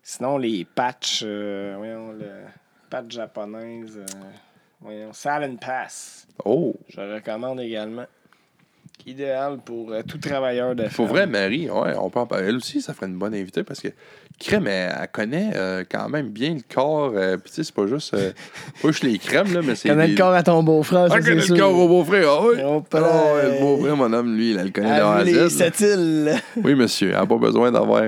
sinon, 0.03 0.39
les 0.39 0.67
patchs, 0.75 1.23
euh, 1.25 1.75
voyons, 1.79 2.12
le 2.12 2.31
patch 2.91 3.11
japonaise, 3.14 3.97
euh, 3.99 4.05
voyons, 4.83 5.12
Salon 5.12 5.57
Pass, 5.57 6.27
Oh! 6.45 6.75
je 6.91 7.01
recommande 7.01 7.61
également. 7.61 8.05
Idéal 9.05 9.59
pour 9.64 9.92
euh, 9.92 10.03
tout 10.07 10.18
travailleur 10.18 10.74
de 10.74 10.84
ferme. 10.88 11.09
vrai, 11.09 11.26
Marie, 11.26 11.70
ouais, 11.70 11.92
on 12.01 12.11
peut 12.11 12.18
en 12.20 12.26
parler. 12.26 12.47
Elle 12.49 12.57
aussi, 12.57 12.80
ça 12.80 12.92
ferait 12.94 13.07
une 13.07 13.18
bonne 13.18 13.34
invitée 13.34 13.62
parce 13.62 13.80
que 13.80 13.88
Crème, 14.38 14.66
elle, 14.66 14.92
elle 15.01 15.09
connaît 15.09 15.51
euh, 15.55 15.84
quand 15.90 16.09
même 16.09 16.28
bien 16.28 16.55
le 16.55 16.61
corps. 16.74 17.12
euh, 17.14 17.36
Puis 17.36 17.51
tu 17.51 17.57
sais, 17.57 17.64
c'est 17.64 17.74
pas 17.74 17.86
juste, 17.86 18.14
pas 18.82 18.88
juste 18.88 19.05
les 19.05 19.16
crèmes, 19.18 19.55
là, 19.55 19.61
mais 19.64 19.74
c'est. 19.76 19.88
Connais 19.88 20.07
des- 20.07 20.12
le 20.12 20.18
corps 20.18 20.32
à 20.34 20.42
ton 20.42 20.62
beau-frère, 20.62 21.07
Ah, 21.11 21.20
connaît 21.20 21.36
le 21.47 21.57
corps 21.57 21.74
au 21.78 21.88
beau-frère, 21.88 22.28
ah 22.28 22.42
oui! 22.42 22.57
Oh, 22.64 22.82
Ah 22.92 22.99
le 23.44 23.61
beau-frère, 23.61 23.97
mon 23.97 24.12
homme, 24.12 24.36
lui, 24.36 24.51
il 24.51 24.57
le 24.57 24.70
connaît 24.70 24.97
de 24.97 25.03
A 25.03 25.14
À 25.14 25.24
Z. 25.49 25.80
là. 26.24 26.36
Oui, 26.64 26.74
monsieur. 26.74 27.11
Elle 27.11 27.14
n'a 27.16 27.26
pas 27.26 27.38
besoin 27.38 27.70
d'avoir 27.70 28.03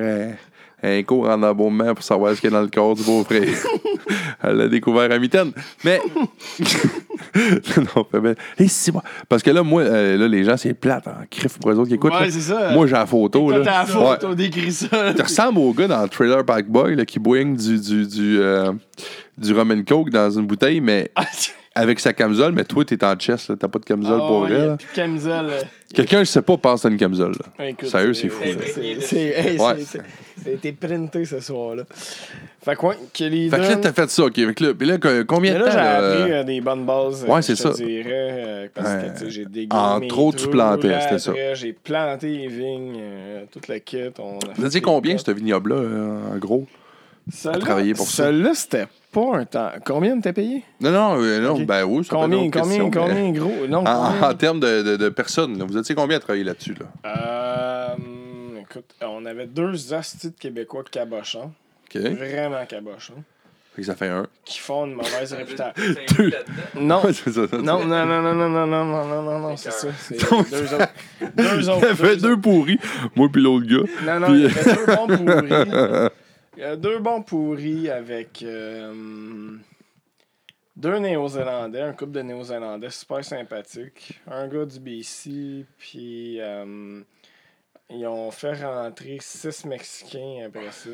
un, 0.83 1.03
cours 1.03 1.29
en 1.29 1.43
abonnement 1.43 1.95
pour 1.95 2.05
savoir 2.05 2.35
ce 2.35 2.41
qu'il 2.41 2.51
y 2.51 2.55
a 2.55 2.57
dans 2.57 2.63
le 2.63 2.69
corps 2.69 2.95
du 2.95 3.03
beau-frère. 3.03 3.43
Elle 4.43 4.57
l'a 4.57 4.69
découvert 4.69 5.11
à 5.11 5.19
mitaine. 5.19 5.53
Mais. 5.85 6.01
non, 7.97 8.05
pas 8.05 8.21
bien. 8.21 8.35
Et 8.59 8.69
c'est 8.69 8.93
moi. 8.93 9.03
Parce 9.29 9.43
que 9.43 9.51
là, 9.51 9.63
moi, 9.63 9.83
euh, 9.83 10.17
là, 10.17 10.29
les 10.29 10.45
gens, 10.45 10.57
c'est 10.57 10.75
plate 10.75 11.07
en 11.09 11.25
crif 11.31 11.59
pour 11.59 11.71
eux 11.71 11.75
autres 11.75 11.89
qui 11.89 11.95
écoutent. 11.95 12.13
Ouais, 12.13 12.31
c'est 12.31 12.41
ça. 12.41 12.71
Moi, 12.73 12.87
j'ai 12.87 12.93
la 12.93 13.07
photo. 13.07 13.51
Là. 13.51 13.61
t'as 13.65 13.81
la 13.81 13.87
photo, 13.87 14.29
Ouais. 14.29 14.37
décris 14.37 14.73
ça. 14.73 15.13
Tu 15.15 15.23
ressembles 15.23 15.59
au 15.59 15.73
gars 15.73 15.89
dans 15.89 16.07
Trailer 16.09 16.45
Park 16.45 16.67
Boy 16.67 16.95
là, 16.95 17.05
qui 17.05 17.19
boigne 17.19 17.57
du, 17.57 17.81
du, 17.81 18.07
du, 18.07 18.39
euh, 18.41 18.73
du 19.37 19.53
rum 19.53 19.71
and 19.73 19.83
coke 19.87 20.11
dans 20.11 20.31
une 20.31 20.47
bouteille, 20.47 20.81
mais 20.81 21.11
avec 21.79 22.01
sa 22.01 22.13
camisole. 22.13 22.53
Mais 22.53 22.65
toi, 22.65 22.85
t'es 22.85 23.03
en 23.05 23.15
chest. 23.15 23.49
là. 23.51 23.57
T'as 23.59 23.69
pas 23.69 23.79
de 23.79 23.85
camisole 23.85 24.19
pour 24.19 24.45
Ah, 24.45 24.49
vrai. 24.49 24.67
là. 24.67 24.77
plus 24.77 24.87
de 24.89 24.93
camisole. 24.95 25.47
euh. 25.51 25.61
Quelqu'un, 25.95 26.19
je 26.21 26.25
sais 26.25 26.43
pas, 26.43 26.57
pense 26.59 26.85
à 26.85 26.89
une 26.89 26.97
camisole. 26.99 27.33
là. 27.59 27.67
Écoute, 27.67 27.89
Sérieux, 27.89 28.13
c'est 28.15 28.29
fou, 28.29 28.43
là. 28.45 28.51
C'est 28.75 29.01
c'est- 29.01 29.17
hey, 29.19 29.59
Ouais. 29.59 29.73
c'est- 29.79 29.85
c'est- 29.85 29.99
ça 30.45 30.51
a 30.51 30.53
été 30.53 30.73
printé 30.73 31.25
ce 31.25 31.41
soir-là. 31.41 31.85
Fait 32.63 32.77
que, 32.77 32.87
ouais, 32.87 32.97
Kelly 33.13 33.49
Fait 33.49 33.57
que 33.57 33.63
là, 33.63 33.77
t'as 33.77 33.93
fait 33.93 34.11
ça, 34.11 34.25
OK. 34.25 34.35
Fait 34.35 34.55
que 34.55 34.65
là, 34.65 34.75
puis 34.75 34.87
là, 34.87 34.99
que- 34.99 35.23
combien 35.23 35.53
Mais 35.55 35.59
de 35.61 35.65
là, 35.65 35.71
temps? 35.71 35.79
j'ai 35.79 35.79
là, 35.79 35.97
appris 36.21 36.33
euh, 36.33 36.45
des 36.45 36.61
bonnes 36.61 36.85
bases. 36.85 37.25
euh, 37.27 37.33
Ouais, 37.33 37.41
c'est 37.43 37.57
je 37.57 37.63
te 37.63 37.69
ça. 37.69 37.75
dirais, 37.75 38.05
euh, 38.13 38.69
parce 38.75 38.89
que 39.05 39.13
tu 39.13 39.25
sais, 39.25 39.31
j'ai 39.31 39.45
dégueu 39.47 39.77
entre 39.77 40.01
mes 40.01 40.13
autres, 40.13 40.39
tu 40.39 40.49
plantais, 40.49 40.89
là, 40.89 41.01
c'était 41.01 41.19
ça. 41.19 41.33
J'ai 41.55 41.73
planté 41.73 42.29
les 42.37 42.49
vignes, 42.49 42.97
euh, 43.01 43.45
tout 43.51 43.61
le 43.69 43.79
kit. 43.79 43.99
On 44.19 44.37
a 44.37 44.39
Vous 44.55 44.63
fait 44.63 44.69
dit 44.69 44.75
des 44.75 44.81
combien, 44.83 45.17
potes. 45.17 45.27
ce 45.27 45.31
vignoble-là, 45.33 45.77
euh, 45.77 46.35
en 46.35 46.37
gros? 46.39 46.67
Celle-là- 47.33 47.59
travailler 47.59 47.95
pour 47.95 48.07
ça? 48.07 48.25
Celle-là, 48.25 48.53
c'était 48.55 48.87
pas 49.13 49.37
un 49.37 49.45
temps. 49.45 49.71
Combien 49.85 50.21
t'as 50.21 50.33
payé? 50.33 50.63
Non, 50.81 50.91
non, 50.91 51.23
euh, 51.23 51.41
non, 51.41 51.55
Ok. 51.55 51.67
ben 51.67 51.85
oui, 51.85 52.05
ça 52.05 52.11
peut 52.11 52.17
Combien, 52.17 52.39
autre 52.39 52.51
combien, 52.61 52.79
question, 52.79 52.85
mais- 52.85 53.09
combien, 53.09 53.31
gros? 53.33 53.67
Non, 53.69 53.79
En, 53.87 54.13
combien? 54.13 54.29
en 54.31 54.35
termes 54.35 54.61
de, 54.61 54.83
de, 54.83 54.97
de 54.97 55.09
personnes, 55.09 55.59
là, 55.59 55.65
vous 55.65 55.77
étiez 55.79 55.95
combien 55.95 56.17
à 56.17 56.21
travailler 56.21 56.45
là-dessus? 56.45 56.75
Là? 56.75 56.87
Euh, 57.07 58.61
écoute, 58.61 58.95
on 59.03 59.25
avait 59.27 59.47
deux 59.47 59.93
hosties 59.93 60.29
de 60.31 60.35
Québécois 60.39 60.85
cabochons. 60.91 61.53
OK. 61.95 62.01
Vraiment 62.03 62.65
cabochons. 62.69 63.23
Fait 63.75 63.83
que 63.83 63.87
ça 63.87 63.95
fait 63.95 64.09
un. 64.09 64.27
Qui 64.45 64.59
font 64.59 64.87
une 64.87 64.95
mauvaise 64.95 65.33
réputation. 65.33 65.73
Deux. 66.19 66.33
Non. 66.75 67.01
Ouais, 67.05 67.13
c'est 67.13 67.31
ça. 67.33 67.43
Non, 67.57 67.85
non, 67.85 68.05
non, 68.05 68.23
non, 68.23 68.35
non, 68.35 68.49
non, 68.49 68.67
non, 68.67 68.85
non, 68.85 69.05
non, 69.07 69.23
non, 69.23 69.39
non, 69.39 69.57
c'est 69.57 69.71
ça. 69.73 69.87
C'est 70.01 70.17
deux 70.19 70.75
autres. 70.75 70.89
Deux 71.37 71.69
autres. 71.71 71.81
Ça 71.89 71.95
fait 71.95 72.17
deux 72.17 72.33
autres. 72.33 72.41
pourris, 72.43 72.79
moi 73.15 73.29
puis 73.33 73.41
l'autre 73.41 73.67
gars. 73.67 73.87
Non, 74.05 74.21
non, 74.29 74.35
il 74.35 74.43
y 74.43 74.45
avait 74.47 74.75
deux 74.75 74.87
bons 74.87 75.07
pourris. 75.07 76.09
Il 76.59 76.63
y 76.63 76.65
a 76.65 76.75
deux 76.75 76.99
bons 76.99 77.23
pourris 77.23 77.89
avec 77.89 78.43
euh, 78.43 79.57
deux 80.75 80.99
Néo-Zélandais, 80.99 81.83
un 81.83 81.93
couple 81.93 82.11
de 82.11 82.23
Néo-Zélandais 82.23 82.91
super 82.91 83.25
sympathique. 83.25 84.21
Un 84.27 84.49
gars 84.49 84.65
du 84.65 84.81
BC, 84.81 85.65
puis 85.79 86.41
euh, 86.41 87.01
ils 87.89 88.05
ont 88.09 88.33
fait 88.33 88.55
rentrer 88.61 89.19
six 89.21 89.65
Mexicains 89.67 90.47
après 90.47 90.73
ça. 90.73 90.91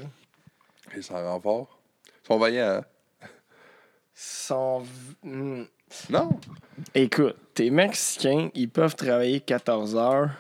Et 0.95 1.01
ça 1.01 1.23
rend 1.23 1.41
fort. 1.41 1.79
Ils 2.25 2.27
sont 2.27 2.39
vaillants, 2.39 2.83
hein? 3.23 3.29
Sont... 4.15 4.81
v- 4.81 5.15
hmm. 5.23 5.65
Non? 6.11 6.29
Écoute, 6.95 7.37
tes 7.55 7.71
Mexicains, 7.71 8.51
ils 8.53 8.69
peuvent 8.69 8.97
travailler 8.97 9.41
14 9.41 9.97
heures, 9.97 10.31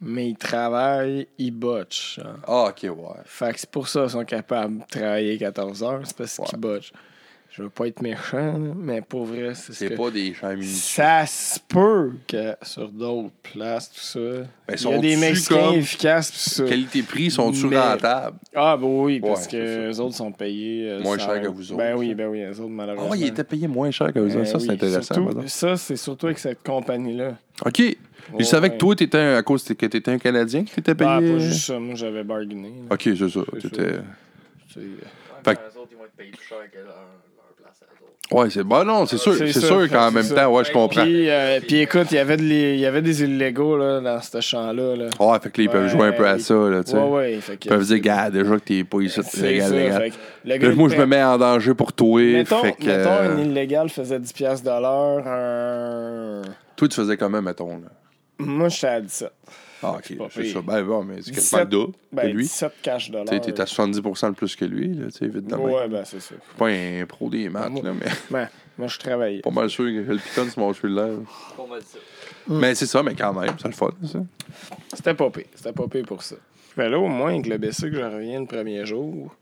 mais 0.00 0.28
ils 0.30 0.36
travaillent, 0.36 1.26
ils 1.38 1.50
botchent. 1.50 2.20
hein. 2.24 2.36
Ah, 2.46 2.66
OK, 2.70 2.82
ouais. 2.84 3.20
Fait 3.24 3.52
que 3.52 3.60
c'est 3.60 3.70
pour 3.70 3.88
ça 3.88 4.02
qu'ils 4.02 4.10
sont 4.10 4.24
capables 4.24 4.78
de 4.80 4.84
travailler 4.90 5.38
14 5.38 5.82
heures, 5.82 6.00
c'est 6.04 6.16
parce 6.16 6.38
Ouais. 6.38 6.46
qu'ils 6.46 6.58
botchent. 6.58 6.92
Je 7.58 7.64
veux 7.64 7.70
pas 7.70 7.88
être 7.88 8.00
méchant, 8.02 8.36
là, 8.52 8.72
mais 8.76 9.00
pour 9.02 9.24
vrai, 9.24 9.52
c'est 9.52 9.72
ce 9.72 9.78
C'est 9.80 9.88
que... 9.88 9.94
pas 9.96 10.12
des 10.12 10.32
champs. 10.32 10.54
Ça 10.62 11.26
se 11.26 11.58
peut 11.66 12.12
que 12.28 12.54
sur 12.62 12.88
d'autres 12.88 13.32
places, 13.52 13.90
tout 13.90 13.98
ça, 14.00 14.20
Ben, 14.68 14.76
il 14.78 14.88
y 14.88 14.92
a 14.94 14.98
des 14.98 15.16
Mexicains 15.16 15.72
efficaces, 15.72 16.30
pis 16.30 16.38
ça. 16.50 16.64
Qualité-prix, 16.64 17.32
sont-tu 17.32 17.66
Mais- 17.66 17.80
rentables? 17.80 18.36
Ah, 18.54 18.76
ben 18.80 18.86
oui, 18.86 19.18
parce 19.18 19.46
Ouais, 19.46 19.50
que 19.50 19.88
les 19.88 19.98
autres 19.98 20.14
sont 20.14 20.30
payés... 20.30 20.88
euh, 20.88 21.00
Moins 21.02 21.18
sans- 21.18 21.26
cher 21.32 21.42
que 21.42 21.48
vous 21.48 21.72
autres, 21.72 21.78
Ben 21.78 21.96
oui, 21.96 22.14
ben 22.14 22.28
oui, 22.28 22.38
les 22.38 22.60
autres, 22.60 22.70
Ah, 22.70 22.76
malheureusement. 22.76 23.10
ouais, 23.10 23.18
il 23.18 23.26
était 23.26 23.42
payé 23.42 23.66
moins 23.66 23.90
cher 23.90 24.12
que 24.12 24.20
vous 24.20 24.28
Ben 24.28 24.38
autres. 24.42 24.50
Ça, 24.50 24.60
c'est 24.60 24.70
intéressant. 24.70 25.14
surtout- 25.14 25.48
ça, 25.48 25.76
c'est 25.76 25.96
surtout 25.96 26.26
avec 26.26 26.38
cette 26.38 26.62
compagnie-là. 26.62 27.38
OK. 27.66 27.82
Je 28.38 28.44
savais 28.44 28.70
que 28.70 28.76
toi, 28.76 28.94
t'étais 28.94 29.18
un- 29.18 29.34
à 29.36 29.42
cause 29.42 29.64
que 29.64 29.72
t'étais 29.86 30.10
un 30.12 30.18
Canadien 30.18 30.64
que 30.64 30.70
t'étais 30.70 30.94
payé. 30.94 31.10
Ah, 31.10 31.18
pas 31.20 31.38
juste 31.40 31.66
ça, 31.66 31.78
moi 31.80 31.96
j'avais 31.96 32.22
bargainé. 32.22 32.68
là. 32.88 32.94
OK, 32.94 33.00
c'est 33.02 33.16
ça. 33.28 33.40
T'étais... 33.60 33.94
Fait 34.68 35.54
que- 35.56 35.60
eux 35.60 35.80
autres, 35.80 35.88
ils 35.90 35.96
vont 35.96 36.04
être 36.04 36.12
payés 36.16 36.30
plus 36.30 36.46
cher 36.46 36.58
que 36.70 36.78
à 37.82 37.86
eux 37.86 38.04
autres. 38.34 38.42
Ouais, 38.44 38.50
c'est 38.50 38.62
bon, 38.62 38.84
non, 38.84 39.06
c'est 39.06 39.16
sûr, 39.16 39.34
C'est 39.36 39.52
sûr 39.52 39.88
qu'en 39.88 40.10
que 40.10 40.14
même 40.14 40.28
temps, 40.28 40.52
ouais, 40.52 40.64
je 40.64 40.72
comprends. 40.72 41.02
Puis, 41.02 41.30
euh, 41.30 41.60
puis 41.66 41.78
écoute, 41.80 42.08
il 42.10 42.16
y 42.16 42.18
avait 42.18 42.36
de 42.36 42.42
les- 42.42 42.74
il 42.74 42.80
y 42.80 42.86
avait 42.86 43.00
des 43.02 43.22
illégaux 43.22 43.76
là, 43.78 44.00
dans 44.00 44.20
ce 44.20 44.40
champ-là. 44.40 44.96
Là. 44.96 45.04
Ouais, 45.18 45.38
fait 45.40 45.50
que 45.50 45.60
là, 45.60 45.64
ils 45.64 45.70
peuvent 45.70 45.88
jouer 45.88 46.08
un 46.08 46.12
peu 46.12 46.26
à 46.26 46.38
ça, 46.38 46.54
là, 46.54 46.84
tu 46.84 46.90
sais. 46.90 46.96
Ouais, 46.98 47.08
ouais. 47.10 47.40
Fait 47.40 47.56
que, 47.56 47.64
Ils 47.64 47.68
peuvent 47.68 47.84
dire, 47.86 47.98
gars, 48.00 48.30
déjà 48.30 48.54
que 48.56 48.60
t'es 48.60 48.84
pas 48.84 49.00
ici, 49.00 49.20
légal, 50.44 50.74
moi, 50.74 50.88
je 50.90 50.96
me 50.96 51.06
mets 51.06 51.22
en 51.22 51.38
danger 51.38 51.74
pour 51.74 51.92
toi. 51.92 52.20
Mettons, 52.20 52.62
fait 52.62 52.72
que, 52.72 52.84
mettons 52.86 53.10
euh, 53.10 53.34
un 53.34 53.38
illégal 53.38 53.88
faisait 53.88 54.18
10$ 54.18 54.32
piastres 54.34 54.64
de 54.64 54.70
l'heure, 54.82 55.26
un... 55.26 56.42
Toi, 56.76 56.88
tu 56.88 56.94
faisais 56.96 57.16
comment, 57.16 57.40
mettons, 57.42 57.68
là? 57.78 57.88
Moi, 58.38 58.68
j'étais 58.68 58.86
à 58.86 59.00
17. 59.00 59.30
Ah, 59.82 59.92
ok, 59.92 60.14
c'est 60.30 60.44
ça. 60.52 60.60
Ben, 60.60 60.82
bon, 60.82 61.04
mais 61.04 61.16
c'est 61.22 61.30
17, 61.30 61.34
quasiment 61.34 61.60
le 61.60 61.66
double 61.66 61.92
Ben, 62.12 62.22
que 62.22 62.36
lui. 62.36 62.42
17 62.44 62.72
cash 62.82 63.10
de 63.10 63.24
Tu 63.28 63.40
t'es 63.40 63.60
à 63.60 63.64
70% 63.64 64.30
de 64.30 64.34
plus 64.34 64.56
que 64.56 64.64
lui, 64.64 64.92
là, 64.94 65.06
tu 65.06 65.18
sais, 65.18 65.24
évidemment. 65.26 65.64
Ouais, 65.64 65.88
ben, 65.88 66.04
c'est 66.04 66.20
ça. 66.20 66.34
Je 66.36 66.48
suis 66.48 66.56
pas 66.58 66.66
un 66.66 67.06
pro 67.06 67.30
des 67.30 67.48
maths, 67.48 67.70
Moi- 67.70 67.82
là, 67.82 67.92
mais 67.94 68.10
Ben, 68.30 68.48
moi, 68.76 68.88
je 68.88 68.98
travaillais. 68.98 69.40
pas 69.42 69.50
mal 69.50 69.70
sûr 69.70 69.84
que 69.84 70.10
le 70.10 70.16
piton, 70.18 70.46
c'est 70.48 70.56
mon 70.56 70.72
cellulaire. 70.72 71.18
Pas 71.56 71.66
mal 71.66 71.80
ça. 71.82 71.98
Mais 72.48 72.74
c'est 72.74 72.86
ça, 72.86 73.02
mais 73.02 73.14
quand 73.14 73.32
même, 73.34 73.54
c'est 73.60 73.68
le 73.68 73.74
fun, 73.74 73.90
ça. 74.04 74.20
C'était 74.94 75.14
pas 75.14 75.30
pire. 75.30 75.44
C'était 75.54 75.72
pas 75.72 75.86
pire 75.86 76.04
pour 76.06 76.22
ça. 76.22 76.36
Ben 76.76 76.88
là, 76.88 76.98
au 76.98 77.08
moins, 77.08 77.30
avec 77.30 77.46
le 77.46 77.58
BC 77.58 77.90
que 77.90 77.96
je 77.96 78.00
reviens 78.00 78.40
le 78.40 78.46
premier 78.46 78.84
jour, 78.86 79.34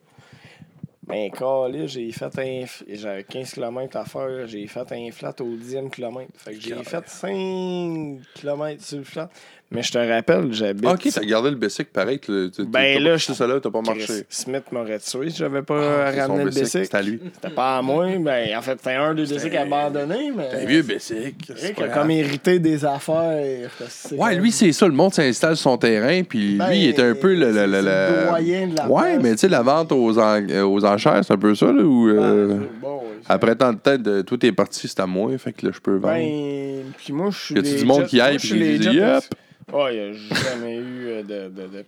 ben, 1.06 1.30
là, 1.38 1.86
j'ai 1.86 2.10
fait 2.10 2.38
un. 2.38 2.64
J'avais 2.88 3.22
15 3.22 3.52
km 3.52 3.96
à 3.96 4.04
faire. 4.04 4.46
J'ai 4.48 4.66
fait 4.66 4.90
un 4.90 5.10
flat 5.12 5.34
au 5.40 5.54
10e 5.56 5.88
kilomètre. 5.88 6.32
Fait 6.34 6.54
que 6.54 6.60
j'ai 6.60 6.82
fait 6.82 7.08
5 7.08 8.18
km 8.34 8.82
sur 8.82 8.98
le 8.98 9.04
flat. 9.04 9.30
Mais 9.72 9.82
je 9.82 9.90
te 9.90 9.98
rappelle, 9.98 10.52
j'habite. 10.52 10.84
Ah, 10.86 10.92
ok, 10.92 11.08
t'as 11.12 11.24
gardé 11.24 11.50
le 11.50 11.56
bicycle 11.56 11.90
pareil. 11.92 12.20
Tu, 12.20 12.30
Ben 12.66 12.94
t'as 12.94 13.00
là, 13.00 13.16
je- 13.16 13.32
ça 13.32 13.46
là, 13.48 13.58
t'as 13.60 13.68
pas 13.70 13.80
marché. 13.80 14.24
Smith 14.28 14.62
m'aurait 14.70 15.00
tué 15.00 15.28
si 15.30 15.38
j'avais 15.38 15.62
pas 15.62 16.06
Ah, 16.06 16.22
ramené 16.22 16.44
le 16.44 16.50
bicycle, 16.50 16.64
bicycle. 16.66 16.84
C'est 16.88 16.96
à 16.96 17.02
lui. 17.02 17.20
C'était 17.34 17.52
pas 17.54 17.78
à 17.78 17.82
moi. 17.82 18.06
Ben, 18.20 18.56
en 18.56 18.62
fait, 18.62 18.76
c'était 18.78 18.94
un 18.94 19.12
des 19.12 19.22
bicycles 19.24 19.56
abandonnés. 19.56 20.30
Mais... 20.36 20.48
C'est 20.52 20.62
un 20.62 20.66
vieux 20.66 20.82
pas 20.84 21.84
a 21.84 21.88
comme 21.88 22.10
hérité 22.12 22.58
des 22.60 22.84
affaires. 22.84 23.70
C'est 23.88 24.14
Ouais, 24.14 24.34
comme- 24.34 24.42
lui, 24.42 24.52
c'est 24.52 24.70
ça. 24.72 24.86
Le 24.86 24.92
monde 24.94 25.12
s'installe 25.12 25.56
sur 25.56 25.70
son 25.72 25.78
terrain, 25.78 26.22
puis 26.22 26.54
Ben, 26.54 26.68
lui, 26.68 26.84
il 26.84 26.88
est 26.90 27.00
un 27.00 27.14
peu 27.14 27.34
le. 27.34 27.50
le, 27.50 27.66
le, 27.66 27.66
le- 27.66 27.82
le 27.82 28.28
doyen 28.28 28.68
de 28.68 28.76
la 28.76 28.88
Ouais, 28.88 29.02
place. 29.14 29.22
mais 29.24 29.30
tu 29.32 29.38
sais, 29.38 29.48
la 29.48 29.62
vente 29.62 29.90
aux, 29.90 30.16
en- 30.18 30.48
euh, 30.48 30.62
aux 30.62 30.84
enchères, 30.84 31.22
c'est 31.24 31.32
un 31.32 31.38
peu 31.38 31.54
ça, 31.56 31.66
là, 31.72 31.82
où. 31.82 32.08
euh, 32.08 32.46
Ben, 32.48 32.66
bon. 32.80 33.00
Après 33.28 33.56
tant 33.56 33.72
de 33.72 33.78
temps, 33.78 33.98
de, 33.98 34.22
tout 34.22 34.44
est 34.44 34.52
parti, 34.52 34.88
c'est 34.88 35.00
à 35.00 35.06
moi, 35.06 35.36
fait 35.38 35.52
que 35.52 35.66
là, 35.66 35.72
je 35.74 35.80
peux 35.80 35.96
vendre. 35.96 36.14
Ben, 36.14 36.84
puis 36.96 37.12
moi, 37.12 37.30
je 37.30 37.38
suis. 37.38 37.54
y 37.54 37.60
les 37.60 37.74
du 37.76 37.84
monde 37.84 38.06
qui 38.06 38.20
aille, 38.20 38.38
puis 38.38 38.54
les 38.58 38.78
dit, 38.78 38.88
Yep. 38.88 39.24
Ouais, 39.72 39.96
il 39.96 40.02
n'y 40.02 40.08
a 40.08 40.12
jamais 40.12 40.76
eu 40.76 41.06
euh, 41.06 41.22
de. 41.22 41.48
de, 41.54 41.62
de... 41.68 41.84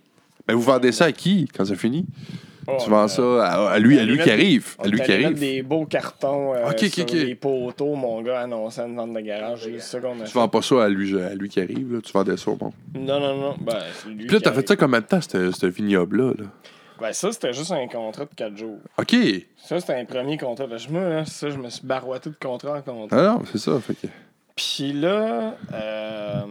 Ben, 0.47 0.53
vous 0.55 0.61
vendez 0.61 0.91
ça 0.91 1.05
à 1.05 1.11
qui 1.11 1.47
quand 1.55 1.63
ça 1.65 1.75
finit? 1.75 2.05
Oh, 2.67 2.77
tu 2.83 2.89
vends 2.89 3.05
euh, 3.05 3.07
ça 3.07 3.45
à, 3.45 3.69
à 3.71 3.79
lui, 3.79 3.97
à 3.97 4.03
lui 4.03 4.19
qui 4.19 4.29
arrive. 4.29 4.75
À 4.77 4.87
lui 4.87 4.99
qui 5.01 5.11
arrive. 5.11 5.39
des 5.39 5.63
beaux 5.63 5.85
cartons 5.85 6.53
euh, 6.53 6.67
Ok, 6.69 6.83
ok, 6.83 6.89
sur 6.89 7.03
ok. 7.03 7.11
les 7.13 7.35
poteaux. 7.35 7.95
Mon 7.95 8.21
gars 8.21 8.41
annonçait 8.41 8.81
une 8.81 8.95
vente 8.95 9.13
de 9.13 9.19
garage. 9.21 9.61
C'est 9.63 9.79
ça 9.79 9.99
qu'on 9.99 10.11
a 10.19 10.25
Tu 10.25 10.31
fait. 10.31 10.33
vends 10.33 10.47
pas 10.49 10.61
ça 10.61 10.83
à 10.83 10.89
lui, 10.89 11.19
à 11.19 11.33
lui 11.33 11.49
qui 11.49 11.59
arrive, 11.61 11.93
là. 11.93 11.99
Tu 12.03 12.11
vendais 12.11 12.37
ça, 12.37 12.51
bon. 12.51 12.71
Non, 12.93 13.19
non, 13.19 13.37
non. 13.37 13.55
Ben, 13.61 13.77
lui 14.07 14.25
Puis 14.27 14.35
là, 14.35 14.41
t'as 14.41 14.51
fait 14.51 14.67
ça 14.67 14.75
combien 14.75 14.99
de 14.99 15.05
temps, 15.05 15.21
ce 15.21 15.51
ce 15.51 15.65
vignoble-là? 15.65 16.33
Là? 16.37 16.45
Ben, 17.01 17.13
ça, 17.13 17.31
c'était 17.31 17.53
juste 17.53 17.71
un 17.71 17.87
contrat 17.87 18.25
de 18.25 18.33
4 18.35 18.57
jours. 18.57 18.79
OK. 18.97 19.15
Ça, 19.57 19.79
c'était 19.79 19.93
un 19.95 20.05
premier 20.05 20.37
contrat. 20.37 20.67
Parce 20.67 20.85
que 20.87 20.91
moi, 20.91 21.01
là, 21.09 21.25
ça, 21.25 21.49
je 21.49 21.57
me 21.57 21.69
suis 21.69 21.85
barouetté 21.85 22.29
de 22.29 22.35
contrat 22.35 22.77
en 22.77 22.81
contrat. 22.81 23.17
Ah 23.19 23.37
non, 23.37 23.43
c'est 23.51 23.57
ça. 23.57 23.79
Fait 23.79 23.93
que, 23.95 24.07
Puis 24.55 24.91
là, 24.93 25.55
euh, 25.73 26.41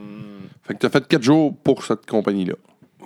fait 0.62 0.74
que 0.74 0.78
t'as 0.78 0.90
fait 0.90 1.06
4 1.06 1.22
jours 1.22 1.54
pour 1.62 1.84
cette 1.84 2.06
compagnie-là. 2.06 2.54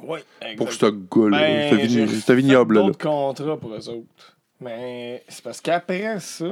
ouais, 0.03 0.23
Pour 0.57 0.73
ce 0.73 0.87
gars-là. 0.87 1.39
Ben, 1.41 1.71
ce 1.71 1.75
vign- 1.87 2.07
fait 2.07 2.35
vignoble-là. 2.37 2.83
d'autres 2.83 2.99
contrats 2.99 3.57
pour 3.57 3.75
eux 3.75 3.89
autres. 3.89 4.37
Mais 4.61 5.25
c'est 5.29 5.43
parce 5.43 5.61
qu'après 5.61 6.21
ça, 6.21 6.47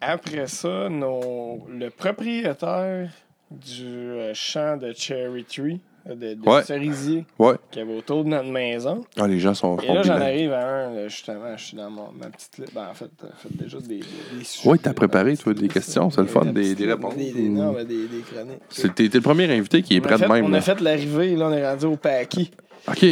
après 0.00 0.46
ça, 0.46 0.88
nos, 0.88 1.66
le 1.70 1.90
propriétaire 1.90 3.08
du 3.50 3.84
euh, 3.86 4.34
champ 4.34 4.76
de 4.76 4.92
Cherry 4.92 5.44
Tree, 5.44 5.80
de, 6.14 6.34
de 6.34 6.48
Ouais. 6.48 6.62
cerisier, 6.62 7.24
Ouais. 7.38 7.54
qui 7.70 7.80
avait 7.80 7.96
autour 7.96 8.22
de 8.24 8.28
notre 8.30 8.48
maison. 8.50 9.04
Ah, 9.18 9.26
les 9.26 9.40
gens 9.40 9.54
sont. 9.54 9.76
Et 9.78 9.92
là, 9.92 10.02
j'en 10.02 10.14
arrive 10.14 10.52
à 10.52 10.64
un, 10.86 10.94
là, 10.94 11.08
justement, 11.08 11.56
je 11.56 11.64
suis 11.64 11.76
dans 11.76 11.90
mon- 11.90 12.12
ma 12.12 12.26
petite 12.26 12.58
liste. 12.58 12.74
Ben, 12.74 12.88
en 12.90 12.94
fait, 12.94 13.10
fait 13.38 13.56
déjà 13.56 13.78
des, 13.80 13.98
des, 13.98 14.44
sujets, 14.44 14.68
Ouais, 14.68 14.78
t'as 14.78 14.92
préparé, 14.94 15.36
toi, 15.36 15.52
des 15.54 15.68
questions, 15.68 16.10
c'est 16.10 16.20
le 16.20 16.26
fun, 16.28 16.44
des- 16.44 16.74
des 16.74 16.86
réponses 16.86 17.16
Des, 17.16 17.32
des- 17.32 17.48
non, 17.48 17.72
mais 17.72 17.84
des, 17.84 18.06
des 18.06 18.20
chroniques. 18.20 18.60
C'est- 18.68 18.94
T'es 18.94 19.08
t'es 19.08 19.18
le 19.18 19.22
premier 19.22 19.50
invité 19.52 19.82
qui 19.82 19.96
est 19.96 20.00
prêt 20.00 20.16
de 20.18 20.26
même. 20.26 20.44
On 20.44 20.48
là. 20.48 20.58
a 20.58 20.60
fait 20.60 20.80
l'arrivée, 20.80 21.34
là, 21.36 21.46
on 21.48 21.52
est 21.52 21.68
rendu 21.68 21.86
au 21.86 21.96
Paki. 21.96 22.50
OK. 22.88 23.04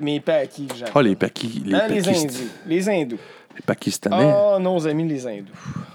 Mes 0.00 0.18
Paki, 0.20 0.66
j'appelle. 0.76 0.92
Ah, 0.94 1.02
les, 1.02 1.14
Paki, 1.14 1.62
les, 1.64 1.74
Ah, 1.74 1.86
les 1.88 2.08
hindous. 2.08 2.34
Les 2.66 2.88
hindous. 2.88 3.18
les 3.54 3.62
Pakistanais. 3.64 4.16
Ah, 4.34 4.58
nos 4.60 4.86
amis 4.88 5.06
les 5.06 5.24
hindous. 5.26 5.52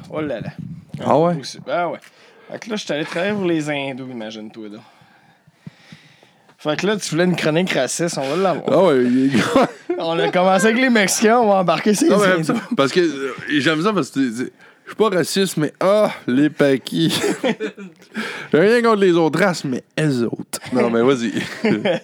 Oh 0.09 0.21
là 0.21 0.39
là. 0.39 0.49
Ah 1.03 1.19
ouais? 1.19 1.33
Ah 1.67 1.89
ouais. 1.89 1.99
Fait 2.49 2.59
que 2.59 2.69
là, 2.69 2.75
je 2.77 2.83
suis 2.85 2.93
allé 2.93 3.03
travailler 3.03 3.33
pour 3.33 3.45
les 3.45 3.69
hindous, 3.69 4.07
imagine-toi 4.09 4.69
donc. 4.69 4.81
Fait 6.61 6.77
que 6.77 6.85
là, 6.87 6.97
tu 6.97 7.09
voulais 7.11 7.23
une 7.23 7.35
chronique 7.37 7.71
raciste, 7.71 8.17
on 8.17 8.35
va 8.35 8.35
l'avoir. 8.35 8.65
Ah 8.79 8.83
ouais, 8.87 9.03
il 9.05 9.35
est- 9.35 9.39
On 9.97 10.17
a 10.19 10.29
commencé 10.29 10.65
avec 10.67 10.77
les 10.79 10.89
Mexicains, 10.89 11.39
on 11.39 11.47
va 11.49 11.55
embarquer 11.55 11.93
ces 11.93 12.07
Non, 12.09 12.17
mais 12.19 12.25
j'aime 12.25 12.33
hindous. 12.39 12.45
ça, 12.47 12.53
parce 12.77 12.91
que 12.91 12.99
euh, 12.99 13.33
j'aime 13.49 13.81
ça 13.81 13.91
parce 13.93 14.09
que 14.11 14.21
je 14.29 14.43
suis 14.45 14.95
pas 14.97 15.09
raciste, 15.09 15.57
mais 15.57 15.73
ah, 15.79 16.11
les 16.27 16.49
paquis. 16.49 17.17
J'ai 18.53 18.59
rien 18.59 18.81
contre 18.81 19.01
les 19.01 19.11
autres 19.13 19.39
races, 19.39 19.63
mais 19.65 19.83
elles 19.95 20.23
autres. 20.25 20.59
Non, 20.73 20.89
mais 20.89 21.01
vas-y. 21.01 21.33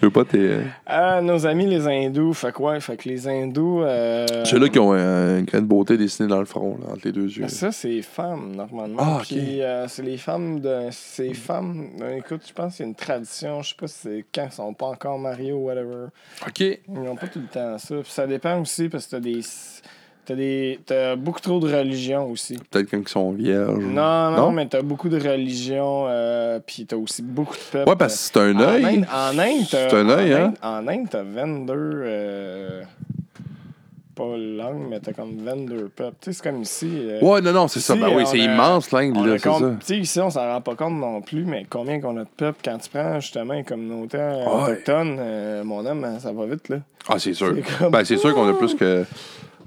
Je 0.00 0.06
veux 0.06 0.12
pas 0.12 0.24
tes. 0.24 0.38
euh, 0.38 0.62
Ah, 0.86 1.20
nos 1.20 1.46
amis 1.46 1.66
les 1.66 1.86
hindous, 1.86 2.32
fait 2.34 2.52
que 2.52 2.62
ouais, 2.62 2.80
fait 2.80 2.96
que 2.96 3.08
les 3.08 3.26
hindous... 3.28 3.82
Euh... 3.82 4.44
Ceux-là 4.44 4.68
qui 4.68 4.78
ont 4.78 4.92
euh, 4.94 5.38
une 5.38 5.44
graine 5.44 5.62
de 5.62 5.66
beauté 5.68 5.96
dessinée 5.96 6.28
dans 6.28 6.38
le 6.38 6.44
front, 6.44 6.78
là, 6.80 6.92
entre 6.92 7.02
les 7.04 7.12
deux 7.12 7.26
yeux. 7.28 7.48
Ça, 7.48 7.72
c'est 7.72 7.88
les 7.88 8.02
femmes, 8.02 8.54
normalement. 8.54 9.02
Ah, 9.02 9.16
ok. 9.18 9.26
Puis, 9.26 9.62
euh, 9.62 9.86
c'est 9.88 10.02
les 10.02 10.16
femmes 10.16 10.60
de. 10.60 10.88
Ces 10.90 11.34
femmes. 11.34 11.88
écoute, 12.16 12.42
je 12.46 12.52
pense 12.52 12.76
qu'il 12.76 12.84
y 12.84 12.86
a 12.86 12.88
une 12.88 12.94
tradition. 12.94 13.62
Je 13.62 13.70
sais 13.70 13.74
pas 13.78 13.86
si 13.88 13.98
c'est 14.02 14.24
quand 14.34 14.46
ils 14.46 14.52
sont 14.52 14.74
pas 14.74 14.86
encore 14.86 15.18
mariés 15.18 15.52
ou 15.52 15.66
whatever. 15.66 16.06
OK. 16.46 16.60
Ils 16.60 16.80
n'ont 16.88 17.16
pas 17.16 17.26
tout 17.28 17.40
le 17.40 17.46
temps 17.46 17.76
ça. 17.78 17.94
Puis 17.96 18.10
ça 18.12 18.26
dépend 18.26 18.60
aussi 18.60 18.88
parce 18.88 19.06
que 19.06 19.12
t'as 19.12 19.20
des. 19.20 19.40
T'as 20.28 20.34
des. 20.34 20.78
T'as 20.84 21.16
beaucoup 21.16 21.40
trop 21.40 21.58
de 21.58 21.74
religions 21.74 22.30
aussi. 22.30 22.58
Peut-être 22.70 22.90
quand 22.90 22.98
ils 22.98 23.08
sont 23.08 23.32
vierges. 23.32 23.82
Non, 23.82 24.30
non, 24.30 24.36
Non? 24.36 24.50
mais 24.52 24.66
t'as 24.68 24.82
beaucoup 24.82 25.08
de 25.08 25.16
religions. 25.18 26.04
Euh, 26.06 26.60
puis 26.64 26.84
t'as 26.84 26.96
aussi 26.96 27.22
beaucoup 27.22 27.54
de 27.56 27.62
peuples. 27.72 27.88
Ouais, 27.88 27.96
parce 27.96 28.14
que 28.14 28.20
c'est 28.34 28.38
un 28.38 28.54
En 28.56 28.60
œil. 28.60 28.84
Inde, 28.84 29.06
en 29.10 29.38
Inde, 29.38 29.66
t'as. 29.70 29.88
C'est 29.88 29.96
un 29.96 30.08
œil, 30.10 30.32
hein? 30.34 30.52
En 30.62 30.86
Inde, 30.86 31.06
t'as 31.10 31.22
22. 31.22 31.72
euh, 31.74 32.82
pas 34.14 34.36
langues, 34.36 34.86
mais 34.90 34.98
t'as 35.00 35.12
comme 35.12 35.38
22 35.38 35.88
peuples. 35.94 36.16
Tu 36.20 36.32
sais, 36.32 36.32
c'est 36.42 36.50
comme 36.50 36.60
ici. 36.60 36.90
euh, 36.92 37.20
Ouais, 37.22 37.40
non, 37.40 37.52
non, 37.52 37.68
c'est 37.68 37.78
ça. 37.80 37.94
Ben 37.94 38.08
oui, 38.14 38.24
c'est 38.26 38.38
immense, 38.38 38.90
l'Inde, 38.90 39.14
là, 39.24 39.38
c'est 39.38 39.48
ça. 39.48 39.58
Tu 39.58 39.86
sais, 39.86 39.96
ici, 39.98 40.20
on 40.20 40.28
s'en 40.28 40.40
rend 40.40 40.60
pas 40.60 40.74
compte 40.74 40.98
non 40.98 41.20
plus, 41.22 41.44
mais 41.44 41.64
combien 41.70 42.00
qu'on 42.00 42.16
a 42.16 42.24
de 42.24 42.28
peuple 42.36 42.58
quand 42.64 42.76
tu 42.78 42.90
prends 42.90 43.20
justement 43.20 43.54
une 43.54 43.64
communauté 43.64 44.18
autochtone, 44.44 45.16
euh, 45.20 45.62
mon 45.64 45.86
homme, 45.86 46.02
hein, 46.04 46.18
ça 46.18 46.32
va 46.32 46.46
vite, 46.46 46.68
là. 46.68 46.78
Ah, 47.08 47.18
c'est 47.20 47.32
sûr. 47.32 47.54
Comme- 47.78 47.92
Ben, 47.92 48.04
c'est 48.04 48.16
sûr 48.16 48.34
qu'on 48.34 48.48
a 48.48 48.54
plus 48.54 48.74
que. 48.74 49.04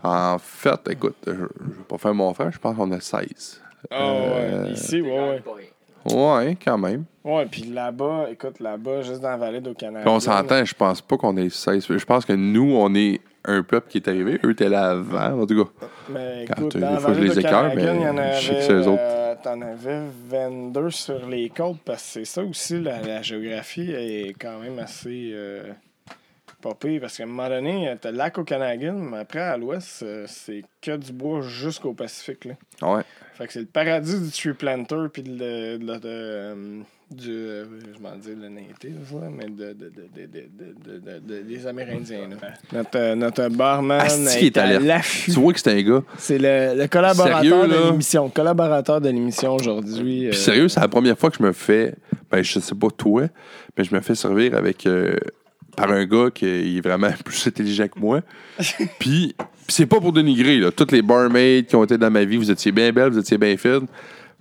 En 0.03 0.37
fait, 0.39 0.79
écoute, 0.89 1.15
je, 1.27 1.31
je 1.33 1.37
vais 1.37 1.83
pas 1.87 1.97
faire 1.97 2.13
mon 2.13 2.33
frère, 2.33 2.51
je 2.51 2.59
pense 2.59 2.75
qu'on 2.75 2.91
a 2.91 2.99
16. 2.99 3.61
Ah 3.89 3.95
Euh, 3.99 4.63
ouais, 4.65 4.71
ici, 4.71 5.01
ouais, 5.01 5.09
ouais. 5.45 6.13
Ouais, 6.13 6.57
quand 6.63 6.77
même. 6.79 7.03
Ouais, 7.23 7.45
puis 7.45 7.61
là-bas, 7.63 8.25
écoute, 8.31 8.59
là-bas, 8.59 9.03
juste 9.03 9.21
dans 9.21 9.29
la 9.29 9.37
vallée 9.37 9.61
d'au 9.61 9.75
Canada. 9.75 10.09
On 10.09 10.19
s'entend, 10.19 10.65
je 10.65 10.73
pense 10.73 11.01
pas 11.01 11.17
qu'on 11.17 11.37
est 11.37 11.49
16. 11.49 11.85
Je 11.89 12.05
pense 12.05 12.25
que 12.25 12.33
nous, 12.33 12.73
on 12.75 12.93
est 12.95 13.21
un 13.45 13.61
peuple 13.61 13.87
qui 13.89 13.97
est 13.99 14.07
arrivé. 14.07 14.39
Eux 14.43 14.51
étaient 14.51 14.69
là 14.69 14.91
avant, 14.91 15.41
en 15.41 15.45
tout 15.45 15.63
cas. 15.65 15.71
Mais 16.09 16.45
écoute, 16.45 16.75
euh, 16.75 16.79
dans 16.79 16.91
la 16.91 16.97
fois, 16.99 17.13
je 17.13 17.19
vallée 17.19 17.29
les 17.29 17.39
écœure, 17.39 17.71
mais 17.75 17.83
il 17.83 18.01
y 18.01 18.07
en 18.07 18.17
avait, 18.17 18.39
je 18.39 18.47
sais 18.47 18.53
que 18.55 18.61
c'est 18.61 18.73
eux 18.73 18.87
autres. 18.87 18.97
euh, 18.99 19.35
T'en 19.43 19.61
avais 19.61 20.01
22 20.29 20.89
sur 20.89 21.27
les 21.27 21.49
côtes, 21.49 21.77
parce 21.85 22.01
que 22.03 22.09
c'est 22.11 22.25
ça 22.25 22.43
aussi, 22.43 22.79
la, 22.81 22.99
la 23.01 23.21
géographie 23.21 23.91
est 23.91 24.33
quand 24.39 24.59
même 24.59 24.77
assez 24.79 25.31
euh, 25.33 25.63
pas 26.61 26.73
pire, 26.75 27.01
parce 27.01 27.17
qu'à 27.17 27.23
un 27.23 27.27
moment 27.27 27.49
donné, 27.49 27.89
euh, 27.89 27.95
t'as 27.99 28.11
le 28.11 28.17
lac 28.17 28.37
au 28.37 28.43
Canagan, 28.43 28.93
mais 28.93 29.17
après, 29.19 29.39
à 29.39 29.57
l'ouest, 29.57 30.03
euh, 30.03 30.25
c'est 30.27 30.63
que 30.81 30.95
du 30.97 31.11
bois 31.11 31.41
jusqu'au 31.41 31.93
Pacifique, 31.93 32.45
là. 32.45 32.53
Ouais. 32.81 33.01
Fait 33.35 33.47
que 33.47 33.53
c'est 33.53 33.59
le 33.61 33.65
paradis 33.65 34.19
du 34.19 34.29
tree 34.31 34.53
planter, 34.53 35.07
puis 35.11 35.23
de, 35.23 35.29
de, 35.31 35.77
de- 35.77 35.97
de, 35.97 36.55
du, 37.11 37.29
euh, 37.29 37.65
je 37.95 38.01
m'en 38.01 38.15
dis 38.15 38.29
le 38.39 38.47
native, 38.47 38.95
mais 39.37 39.45
de, 39.45 39.73
de, 39.73 39.73
de, 39.73 39.89
de, 39.89 40.25
de, 40.27 40.99
de, 40.99 40.99
de- 40.99 41.19
de- 41.19 41.41
des 41.41 41.67
Amérindiens, 41.67 42.29
là. 42.29 42.35
Notre, 42.71 42.97
euh, 42.97 43.15
notre 43.15 43.49
barman 43.49 43.99
Asti 43.99 44.45
est 44.47 44.57
à 44.57 44.79
l'affût. 44.79 45.31
Tu 45.31 45.39
vois 45.39 45.51
que 45.53 45.59
c'est 45.59 45.71
un 45.71 45.81
gars. 45.81 46.03
C'est 46.17 46.37
le, 46.37 46.79
le 46.79 46.87
collaborateur 46.87 47.41
Sérieux, 47.41 47.67
de 47.67 47.89
l'émission. 47.89 48.29
Collaborateur 48.29 49.01
de 49.01 49.09
l'émission 49.09 49.55
aujourd'hui. 49.55 50.01
Puis 50.01 50.27
euh, 50.27 50.31
sérieux, 50.33 50.67
c'est 50.69 50.79
la 50.79 50.87
première 50.87 51.17
fois 51.17 51.29
que 51.31 51.37
je 51.37 51.43
me 51.43 51.51
fais. 51.51 51.95
Ben, 52.29 52.41
je 52.43 52.59
sais 52.59 52.75
pas 52.75 52.87
toi, 52.95 53.23
mais 53.77 53.83
je 53.83 53.93
me 53.93 53.99
fais 54.01 54.15
servir 54.15 54.55
avec. 54.55 54.85
Par 55.75 55.91
un 55.91 56.05
gars 56.05 56.29
qui 56.33 56.77
est 56.77 56.81
vraiment 56.81 57.11
plus 57.25 57.47
intelligent 57.47 57.87
que 57.87 57.99
moi. 57.99 58.21
Puis, 58.99 59.35
c'est 59.67 59.85
pas 59.85 59.99
pour 59.99 60.11
dénigrer, 60.13 60.57
là. 60.59 60.71
Toutes 60.71 60.91
les 60.91 61.01
barmaids 61.01 61.65
qui 61.67 61.75
ont 61.75 61.83
été 61.83 61.97
dans 61.97 62.11
ma 62.11 62.23
vie, 62.23 62.37
vous 62.37 62.51
étiez 62.51 62.71
bien 62.71 62.91
belles, 62.91 63.11
vous 63.11 63.19
étiez 63.19 63.37
bien 63.37 63.55
fines. 63.57 63.87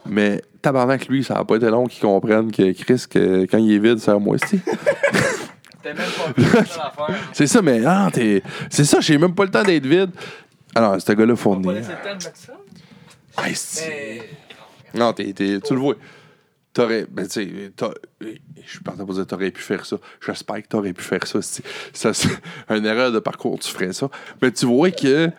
Mais 0.06 0.42
tabarnak, 0.62 1.08
lui, 1.08 1.22
ça 1.22 1.34
n'a 1.34 1.44
pas 1.44 1.56
été 1.56 1.68
long 1.68 1.86
qu'ils 1.86 2.00
comprennent 2.00 2.50
que 2.50 2.72
Chris, 2.72 3.04
que, 3.08 3.44
quand 3.46 3.58
il 3.58 3.72
est 3.72 3.78
vide, 3.78 3.98
c'est 3.98 4.10
à 4.10 4.18
moi 4.18 4.36
aussi. 4.36 4.60
T'es 5.82 5.94
même 5.94 5.96
pas 5.96 6.58
l'affaire. 6.60 7.16
C'est 7.32 7.46
ça, 7.46 7.62
mais 7.62 7.82
ah, 7.86 8.10
t'es. 8.12 8.42
C'est 8.68 8.84
ça, 8.84 9.00
j'ai 9.00 9.16
même 9.16 9.34
pas 9.34 9.44
le 9.44 9.50
temps 9.50 9.62
d'être 9.62 9.86
vide. 9.86 10.10
Alors, 10.74 11.00
ce 11.00 11.12
gars-là 11.12 11.36
fournit. 11.36 11.64
pas 11.64 11.72
le 11.72 11.80
temps 11.80 11.86
de 12.04 12.24
mettre 12.24 12.36
ça. 12.36 12.52
Ah, 13.36 13.42
Mais. 13.88 14.22
Non, 14.98 15.12
t'es, 15.12 15.32
t'es- 15.32 15.60
tu 15.60 15.72
le 15.74 15.80
vois. 15.80 15.94
T'aurais. 16.72 17.06
Ben, 17.10 17.26
tu 17.26 17.72
je 18.64 18.78
partant 18.80 19.04
pour 19.04 19.14
dire 19.14 19.26
t'aurais 19.26 19.50
pu 19.50 19.60
faire 19.60 19.84
ça. 19.84 19.96
J'espère 20.24 20.62
que 20.62 20.68
t'aurais 20.68 20.92
pu 20.92 21.02
faire 21.02 21.26
ça. 21.26 21.40
Ça, 21.92 22.14
c'est 22.14 22.28
une 22.68 22.86
erreur 22.86 23.10
de 23.10 23.18
parcours, 23.18 23.58
tu 23.58 23.70
ferais 23.70 23.92
ça. 23.92 24.08
Mais 24.40 24.52
tu 24.52 24.66
vois 24.66 24.92
que 24.92 25.30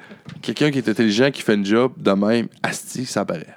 quelqu'un 0.42 0.72
qui 0.72 0.80
est 0.80 0.90
intelligent, 0.90 1.32
qui 1.32 1.42
fait 1.42 1.54
un 1.54 1.64
job 1.64 1.94
de 1.98 2.12
même, 2.12 2.48
asti, 2.62 3.06
ça 3.06 3.24
paraît. 3.24 3.56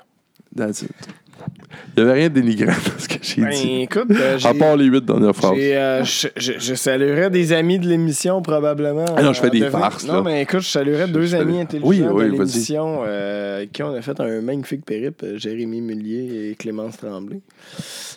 Il 1.96 2.02
n'y 2.02 2.08
avait 2.10 2.18
rien 2.20 2.28
de 2.28 2.34
dénigrant 2.34 2.72
dans 2.72 2.98
ce 2.98 3.08
que 3.08 3.14
j'ai 3.22 3.42
Ben, 3.42 3.50
dit. 3.50 3.82
écoute, 3.82 4.10
euh, 4.10 4.38
À 4.44 4.54
part 4.54 4.76
les 4.76 4.84
huit 4.86 5.04
dernières 5.04 5.34
phrases. 5.34 5.52
euh, 5.58 6.02
je, 6.04 6.28
je, 6.36 6.52
je 6.58 6.74
saluerais 6.74 7.30
des 7.30 7.52
amis 7.52 7.78
de 7.78 7.88
l'émission, 7.88 8.42
probablement. 8.42 9.04
Ah 9.16 9.22
non, 9.22 9.32
je 9.32 9.40
fais 9.40 9.46
euh, 9.46 9.50
des 9.50 9.60
de- 9.60 9.70
farces, 9.70 10.04
Non, 10.06 10.14
là. 10.14 10.22
mais 10.22 10.42
écoute, 10.42 10.60
je 10.60 10.68
saluerais 10.68 11.06
deux 11.08 11.26
je 11.26 11.36
amis 11.36 11.60
intelligents 11.60 11.88
Oui, 11.88 12.00
de 12.00 12.08
oui, 12.08 12.30
l'émission 12.30 13.02
euh, 13.06 13.66
qui 13.72 13.82
on 13.82 13.94
a 13.94 14.02
fait 14.02 14.18
un 14.20 14.40
magnifique 14.40 14.84
périple, 14.84 15.36
Jérémy 15.36 15.80
Mullier 15.80 16.50
et 16.50 16.54
Clémence 16.56 16.96
Tremblay. 16.98 17.40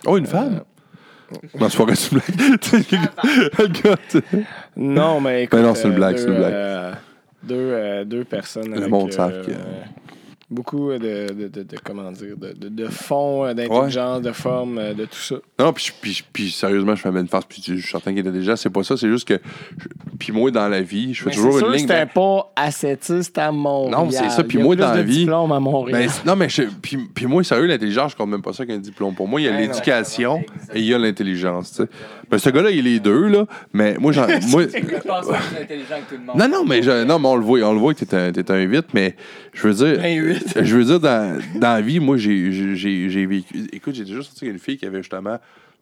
Oh, 0.06 0.18
une 0.18 0.26
femme? 0.28 0.62
Non, 1.60 1.68
c'est 1.68 1.78
pas 1.78 1.86
une. 4.78 4.94
Non, 4.96 5.20
mais 5.20 5.44
écoute. 5.44 5.60
non, 5.60 5.76
c'est 5.76 5.88
une 5.90 5.96
blague, 5.96 6.16
deux, 6.16 6.22
c'est 6.24 6.28
une 6.30 6.38
blague. 6.38 6.96
deux, 7.44 8.06
deux 8.06 8.24
personnes. 8.24 8.70
Le 8.72 8.78
avec, 8.78 8.90
monde 8.90 9.12
savent 9.12 9.46
que- 9.46 9.52
Beaucoup 10.50 10.92
de, 10.94 10.98
de, 11.34 11.48
de, 11.50 11.64
de- 11.64 11.78
comment 11.84 12.10
dire, 12.12 12.38
de, 12.38 12.54
de, 12.54 12.70
de 12.70 12.88
fond, 12.88 13.44
euh, 13.46 13.54
d'intelligence, 13.54 14.22
de 14.22 14.32
forme, 14.32 14.78
euh, 14.78 14.94
de 14.94 15.04
tout 15.04 15.18
ça. 15.18 15.36
Non, 15.60 15.74
puis, 15.74 15.92
puis, 16.00 16.24
puis 16.32 16.52
sérieusement, 16.52 16.96
je 16.96 17.02
fais 17.02 17.12
même 17.12 17.24
une 17.24 17.28
face, 17.28 17.44
puis 17.44 17.62
je 17.66 17.74
suis 17.76 17.82
certain 17.92 18.12
qu'il 18.12 18.20
était 18.20 18.32
déjà. 18.32 18.56
C'est 18.56 18.70
pas 18.70 18.82
ça, 18.84 18.96
c'est 18.96 19.10
juste 19.10 19.28
que. 19.28 19.40
je- 19.78 19.88
Puis 20.20 20.32
moi, 20.32 20.50
dans 20.52 20.68
la 20.68 20.82
vie, 20.82 21.14
je 21.14 21.24
fais 21.24 21.30
Mais 21.30 21.36
toujours 21.36 21.52
une 21.54 21.58
sûr 21.60 21.68
que 21.68 21.72
ligne. 21.78 21.88
c'était 21.88 22.06
pas 22.06 22.52
ascétiste 22.56 23.38
à 23.38 23.52
Montréal. 23.52 23.92
Non, 23.92 24.10
c'est 24.12 24.30
ça, 24.30 24.44
puis 24.44 24.58
moi, 24.58 24.76
dans 24.76 24.94
la 24.94 25.02
vie- 25.04 25.20
diplômes 25.20 25.52
à 25.52 25.60
Montréal. 25.60 26.08
Ben, 26.08 26.10
non, 26.26 26.36
mais 26.36 26.50
je- 26.50 26.64
puis, 26.82 26.98
puis 27.14 27.26
moi, 27.28 27.44
sérieux, 27.44 27.66
l'intelligence, 27.68 28.12
je 28.14 28.18
compte 28.18 28.30
même 28.30 28.42
pas 28.42 28.54
ça 28.54 28.66
qu'un 28.66 28.78
diplôme. 28.80 29.14
Pour 29.16 29.28
moi, 29.28 29.40
il 29.42 29.46
y 29.46 29.48
a 29.48 29.52
Ben 29.52 29.62
l'éducation 29.62 30.44
et 30.74 30.80
il 30.80 30.86
y 30.86 30.94
a 30.94 30.98
l'intelligence. 30.98 31.82
Ben, 32.32 32.38
ce 32.38 32.50
gars-là, 32.50 32.72
il 32.72 32.80
est 32.80 32.82
les 32.82 33.00
deux, 33.00 33.28
là. 33.28 33.46
Mais 33.74 33.96
moi, 34.00 34.12
j'en. 34.12 34.28
moi, 34.50 34.64
Je 34.64 35.08
pense 35.08 35.28
que 35.28 35.34
c'est 35.54 35.62
intelligent 35.64 35.96
que 36.10 36.16
tout 36.16 36.20
le 36.22 36.26
monde? 36.26 36.38
non, 36.38 36.48
non, 36.50 36.66
mais, 36.66 36.82
je- 36.82 37.04
non, 37.06 37.20
mais 37.20 37.28
on 37.28 37.36
le 37.36 37.44
voit, 37.44 37.60
on 37.62 37.74
le 37.74 37.80
voit 37.80 37.94
que 37.94 38.04
t'es 38.04 38.16
un, 38.16 38.32
t'es 38.32 38.50
un 38.52 38.62
8, 38.62 38.88
mais 38.94 39.16
je 39.54 39.68
veux 39.68 39.74
dire. 39.74 40.04
Un 40.04 40.14
huit. 40.16 40.58
Je 40.64 40.76
veux 40.78 40.84
dire, 40.84 41.00
dans, 41.00 41.40
dans 41.56 41.74
la 41.74 41.82
vie, 41.82 42.00
moi, 42.00 42.18
j'ai, 42.18 42.50
vécu. 43.26 43.68
Écoute, 43.72 43.96
j'ai 43.96 44.04
déjà 44.04 44.22
sorti 44.24 44.46
une 44.48 44.60
fille 44.60 44.78
qui 44.78 44.86
avait 44.86 44.98
justement 45.04 45.38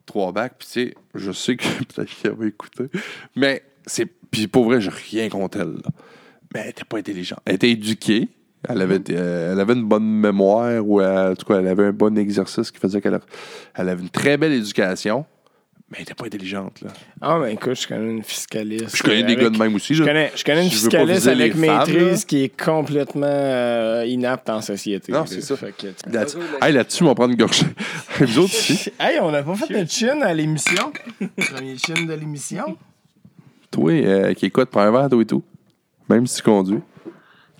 trois 0.05 0.31
bacs, 0.31 0.53
puis 0.59 0.67
tu 0.67 0.73
sais, 0.89 0.93
je 1.15 1.31
sais 1.31 1.55
que 1.55 1.63
peut-être 1.95 2.09
qu'elle 2.21 2.33
va 2.33 2.45
écouter, 2.45 2.85
mais 3.35 3.63
c'est. 3.85 4.05
Puis 4.31 4.47
pour 4.47 4.65
vrai, 4.65 4.81
j'ai 4.81 4.89
rien 5.11 5.29
contre 5.29 5.59
elle, 5.59 5.73
là. 5.73 5.89
Mais 6.53 6.61
elle 6.63 6.69
était 6.69 6.83
pas 6.85 6.97
intelligente. 6.97 7.39
Elle 7.45 7.55
était 7.55 7.69
éduquée. 7.71 8.29
Elle 8.67 8.81
avait, 8.81 8.99
euh, 9.11 9.53
elle 9.53 9.59
avait 9.59 9.73
une 9.73 9.83
bonne 9.85 10.03
mémoire, 10.05 10.83
ou 10.83 10.99
euh, 10.99 11.31
en 11.31 11.35
tout 11.35 11.45
cas, 11.45 11.59
elle 11.59 11.67
avait 11.67 11.85
un 11.85 11.91
bon 11.91 12.17
exercice 12.17 12.71
qui 12.71 12.79
faisait 12.79 12.99
qu'elle 12.99 13.19
elle 13.75 13.89
avait 13.89 14.01
une 14.01 14.09
très 14.09 14.37
belle 14.37 14.53
éducation, 14.53 15.23
mais 15.91 15.97
elle 15.99 16.01
était 16.01 16.15
pas 16.15 16.25
intelligente, 16.25 16.81
là. 16.81 16.89
Ah, 17.21 17.37
ben 17.39 17.45
écoute, 17.49 17.79
je 17.79 17.87
connais 17.87 18.09
une 18.09 18.23
fiscaliste. 18.23 18.97
Je 18.97 19.03
connais 19.03 19.17
des 19.21 19.33
avec- 19.33 19.39
gars 19.39 19.49
de 19.51 19.57
même 19.59 19.75
aussi, 19.75 19.93
Je 19.93 20.01
là. 20.03 20.09
connais, 20.09 20.31
je 20.35 20.43
connais 20.43 20.63
une 20.63 20.71
Je 20.71 20.77
fiscaliste 20.77 21.27
avec 21.27 21.51
femmes, 21.53 21.61
maîtrise 21.61 22.21
là. 22.21 22.25
qui 22.27 22.43
est 22.43 22.59
complètement 22.59 23.27
euh, 23.29 24.03
inapte 24.07 24.49
en 24.49 24.61
société. 24.61 25.11
Non, 25.11 25.19
là. 25.19 25.25
c'est 25.27 25.41
ça. 25.41 25.55
Que, 25.55 25.69
tu- 25.71 26.09
Là-dessus, 26.11 26.37
hey, 26.63 26.73
là-dessus, 26.73 27.03
on 27.03 27.07
va 27.07 27.13
prendre 27.15 27.31
une 27.33 27.37
gorgée. 27.37 27.67
Vous 28.19 28.39
autres 28.39 28.45
aussi. 28.55 28.91
Hey, 28.99 29.19
on 29.21 29.29
n'a 29.29 29.43
pas 29.43 29.53
fait 29.53 29.83
de 29.83 29.87
chin 29.87 30.21
à 30.23 30.33
l'émission. 30.33 30.91
Premier 31.37 31.77
chin 31.77 32.03
de 32.03 32.13
l'émission. 32.13 32.77
Toi, 33.75 33.91
euh, 33.91 34.33
qui 34.33 34.45
écoute, 34.45 34.69
prends 34.69 34.81
un 34.81 34.91
verre, 34.91 35.09
toi 35.09 35.21
et 35.21 35.25
tout. 35.25 35.43
Même 36.09 36.25
si 36.27 36.37
tu 36.37 36.43
conduis. 36.43 36.79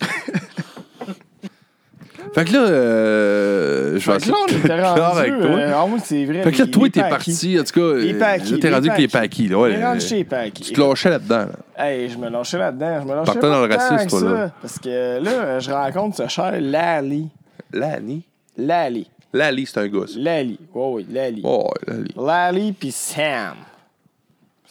fait 2.34 2.44
que 2.44 2.52
là, 2.52 2.58
euh, 2.60 3.98
je 3.98 4.10
vais 4.10 4.18
Fait 4.18 4.26
que 4.26 4.30
là, 4.32 4.36
on 4.40 4.46
essayer 4.46 4.72
avec 4.72 5.40
toi. 5.40 5.50
euh, 5.50 5.82
oui, 5.88 6.00
c'est 6.04 6.24
vrai. 6.24 6.42
fait 6.42 6.52
que 6.52 6.58
là, 6.58 6.64
les- 6.64 6.70
toi, 6.70 6.88
t'es 6.90 7.00
parti, 7.00 7.58
en 7.60 7.64
tout 7.64 7.72
cas. 7.80 7.94
Les 7.98 8.14
euh, 8.14 8.18
paquis, 8.18 8.52
Là, 8.52 8.58
t'es 8.60 8.70
rendu 8.74 8.88
avec 8.88 9.00
les 9.00 9.08
paquis. 9.08 9.48
là. 9.48 9.58
Ouais, 9.58 9.74
euh, 9.76 10.00
chez 10.00 10.16
les 10.16 10.24
paquis. 10.24 10.62
tu 10.64 10.72
te 10.72 10.80
lâchais 10.80 11.10
là-dedans, 11.10 11.46
là. 11.76 11.84
Hey, 11.84 12.08
je 12.08 12.16
me 12.18 12.28
lâchais 12.30 12.58
là-dedans. 12.58 13.00
Je 13.02 13.06
me 13.06 13.14
lâchais 13.14 13.32
Partant 13.32 13.50
dans 13.50 13.66
le 13.66 13.74
racisme, 13.74 14.08
toi, 14.08 14.20
ça, 14.20 14.26
là. 14.26 14.50
Parce 14.62 14.78
que 14.78 15.22
là, 15.22 15.58
je 15.60 15.70
rencontre 15.70 16.16
ce 16.16 16.28
cher 16.28 16.54
Lali. 16.60 17.28
Lali. 17.72 18.22
Lali. 18.56 19.10
Lali, 19.32 19.66
c'est 19.66 19.80
un 19.80 19.88
gosse. 19.88 20.16
Lali. 20.16 20.58
Oui, 20.74 20.92
oui, 20.94 21.06
Lali. 21.12 21.42
Oh, 21.44 21.68
ouais, 21.88 21.94
Lali. 21.94 22.14
Lali 22.16 22.72
puis 22.72 22.90
Sam. 22.92 23.56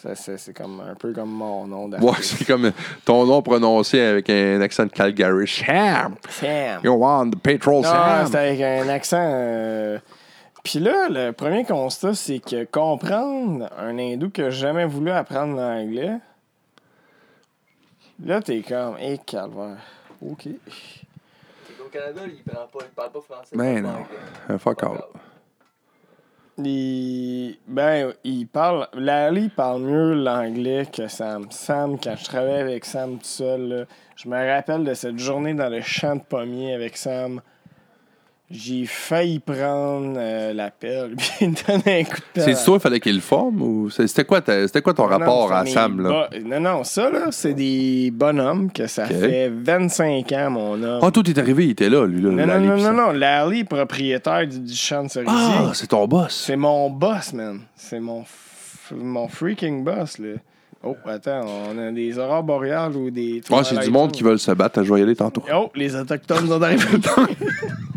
Ça, 0.02 0.14
c'est, 0.14 0.36
c'est 0.36 0.52
comme 0.52 0.80
un 0.80 0.94
peu 0.94 1.12
comme 1.12 1.30
mon 1.30 1.66
nom 1.66 1.88
d'artiste. 1.88 2.10
Ouais, 2.12 2.22
c'est 2.22 2.44
comme 2.44 2.70
ton 3.04 3.24
nom 3.24 3.40
prononcé 3.42 4.00
avec 4.00 4.28
un 4.28 4.60
accent 4.60 4.84
de 4.84 4.90
Calgary. 4.92 5.48
Sam. 5.48 6.16
Sam. 6.28 6.80
You 6.84 6.92
want 6.92 7.30
the 7.30 7.36
petrol, 7.38 7.76
Non, 7.82 7.90
Sam? 7.90 8.26
c'était 8.26 8.38
avec 8.38 8.60
un 8.60 8.88
accent. 8.90 9.18
euh, 9.22 9.98
Puis 10.62 10.80
là, 10.80 11.08
le 11.08 11.32
premier 11.32 11.64
constat, 11.64 12.14
c'est 12.14 12.40
que 12.40 12.64
comprendre 12.64 13.70
un 13.78 13.98
hindou 13.98 14.28
qui 14.30 14.42
n'a 14.42 14.50
jamais 14.50 14.84
voulu 14.84 15.10
apprendre 15.10 15.56
l'anglais, 15.56 16.18
là, 18.24 18.40
t'es 18.42 18.62
comme, 18.62 18.96
hé, 18.98 19.18
calvaire. 19.24 19.78
OK. 20.22 20.48
Au 21.80 21.88
Canada, 21.88 22.20
il 22.26 22.42
parle 22.52 22.68
pas, 22.68 22.78
il 22.82 22.94
parle 22.94 23.12
pas 23.12 23.20
français. 23.20 23.56
Ben 23.56 23.80
non. 23.82 24.04
Un 24.48 24.58
fuck 24.58 24.82
out. 24.82 24.98
Il... 26.58 27.58
Ben, 27.68 28.12
il 28.24 28.46
parle. 28.46 28.88
Larry 28.94 29.48
parle 29.48 29.82
mieux 29.82 30.14
l'anglais 30.14 30.86
que 30.90 31.06
Sam. 31.08 31.46
Sam, 31.50 31.98
quand 31.98 32.16
je 32.16 32.24
travaillais 32.24 32.60
avec 32.60 32.84
Sam 32.84 33.18
tout 33.18 33.24
seul, 33.24 33.86
je 34.16 34.28
me 34.28 34.36
rappelle 34.36 34.84
de 34.84 34.94
cette 34.94 35.18
journée 35.18 35.54
dans 35.54 35.68
le 35.68 35.82
champ 35.82 36.16
de 36.16 36.22
pommiers 36.22 36.74
avec 36.74 36.96
Sam. 36.96 37.42
J'ai 38.48 38.86
failli 38.86 39.40
prendre 39.40 40.14
euh, 40.16 40.52
la 40.52 40.70
pelle 40.70 41.16
puis 41.38 41.46
un 41.70 42.04
coup 42.04 42.20
de. 42.34 42.40
C'est 42.40 42.64
toi, 42.64 42.76
il 42.76 42.80
fallait 42.80 43.00
qu'il 43.00 43.16
le 43.16 43.20
forme 43.20 43.60
ou 43.60 43.90
c'était 43.90 44.24
quoi, 44.24 44.40
c'était 44.46 44.82
quoi 44.82 44.94
ton 44.94 45.08
Non, 45.08 45.18
rapport 45.18 45.52
à 45.52 45.66
Sam, 45.66 46.00
là? 46.00 46.28
Non, 46.44 46.60
non, 46.60 46.84
ça, 46.84 47.10
là, 47.10 47.32
c'est 47.32 47.54
des 47.54 48.12
bonhommes 48.12 48.70
que 48.70 48.86
ça 48.86 49.06
fait 49.06 49.48
25 49.48 50.30
ans, 50.32 50.50
mon 50.50 50.80
homme. 50.80 51.00
Ah, 51.02 51.10
toi, 51.10 51.24
t'es 51.24 51.36
arrivé, 51.40 51.64
il 51.64 51.70
était 51.70 51.88
là, 51.88 52.06
lui, 52.06 52.22
là. 52.22 52.30
non, 52.30 52.46
non, 52.46 52.60
non, 52.60 52.76
non, 52.76 52.92
non, 52.92 53.10
Larry, 53.12 53.64
propriétaire 53.64 54.46
du, 54.46 54.60
du 54.60 54.74
champ 54.74 55.02
de 55.02 55.08
cerisier. 55.08 55.54
Ah, 55.58 55.72
c'est 55.74 55.88
ton 55.88 56.06
boss. 56.06 56.44
C'est 56.46 56.56
mon 56.56 56.88
boss, 56.88 57.32
man. 57.32 57.62
C'est 57.74 57.98
mon, 57.98 58.24
mon 58.94 59.26
freaking 59.26 59.82
boss, 59.82 60.18
là. 60.18 60.34
Oh, 60.84 60.94
attends, 61.06 61.44
on 61.68 61.78
a 61.78 61.90
des 61.90 62.16
aurores 62.16 62.44
boréales 62.44 62.94
ou 62.96 63.10
des. 63.10 63.40
Ouais, 63.50 63.64
c'est 63.64 63.80
du 63.80 63.90
monde 63.90 64.12
qui 64.12 64.22
veulent 64.22 64.38
se 64.38 64.52
battre. 64.52 64.84
Je 64.84 64.92
vais 64.92 65.00
y 65.00 65.02
aller 65.02 65.16
tantôt. 65.16 65.42
Oh, 65.52 65.68
les 65.74 65.96
Autochtones 65.96 66.46
sont 66.46 66.62
arrivés. 66.62 66.86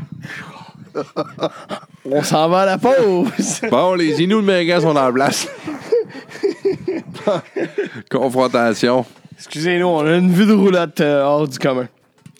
on 2.06 2.24
s'en 2.24 2.50
va 2.50 2.62
à 2.62 2.66
la 2.66 2.78
pause. 2.78 3.62
Bon, 3.70 3.94
les 3.96 4.22
Inuits 4.22 4.44
de 4.44 4.80
sont 4.80 4.96
en 4.96 5.14
place. 5.14 5.48
Confrontation. 8.12 9.06
Excusez-nous, 9.38 9.88
on 9.88 10.06
a 10.06 10.16
une 10.16 10.32
vue 10.32 10.46
de 10.46 10.54
roulotte 10.54 11.00
euh, 11.02 11.24
hors 11.24 11.48
du 11.48 11.58
commun. 11.60 11.88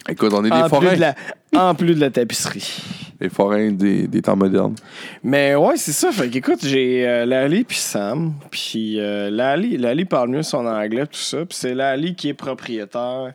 Écoute, 0.08 0.34
on 0.34 0.44
est 0.44 0.50
des 0.50 0.60
plus, 0.60 0.70
forains. 0.70 0.96
de 0.96 1.00
la, 1.00 1.16
en 1.56 1.76
plus 1.76 1.96
de 1.96 2.00
la 2.00 2.10
tapisserie. 2.10 2.82
Des 3.20 3.30
forains 3.30 3.72
des, 3.72 4.08
des 4.08 4.22
temps 4.22 4.36
modernes. 4.36 4.76
Mais 5.24 5.56
ouais, 5.56 5.78
c'est 5.78 5.92
ça. 5.92 6.12
Fait 6.12 6.30
qu'écoute, 6.30 6.60
j'ai 6.64 7.08
euh, 7.08 7.26
Lali 7.26 7.64
puis 7.64 7.78
Sam. 7.78 8.34
Puis 8.50 9.00
euh, 9.00 9.30
Lali, 9.30 9.78
Lali 9.78 10.06
parle 10.06 10.30
mieux 10.30 10.44
son 10.44 10.66
anglais, 10.66 11.06
tout 11.06 11.20
ça. 11.20 11.38
Puis 11.40 11.58
c'est 11.60 11.76
Lali 11.76 12.16
qui 12.16 12.30
est 12.30 12.34
propriétaire 12.34 13.34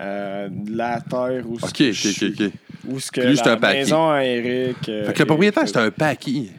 euh, 0.00 0.48
de 0.50 0.76
la 0.76 1.00
terre 1.00 1.44
où 1.48 1.58
ce 1.58 1.66
Ok, 1.66 1.72
que 1.72 1.84
ok, 1.88 1.92
je 1.92 2.08
ok, 2.08 2.14
suis. 2.34 2.44
ok. 2.46 2.52
Où 2.88 2.98
ce 3.00 3.10
que 3.12 3.20
Lui, 3.20 3.36
c'est 3.36 3.44
la 3.44 3.52
un 3.52 3.56
paquis. 3.58 3.76
maison 3.78 4.10
à 4.10 4.24
Eric. 4.24 4.88
euh, 4.88 5.04
Fait 5.06 5.12
que 5.12 5.18
le 5.20 5.26
propriétaire, 5.26 5.68
c'est 5.68 5.76
un 5.76 5.90
paquis. 5.90 6.50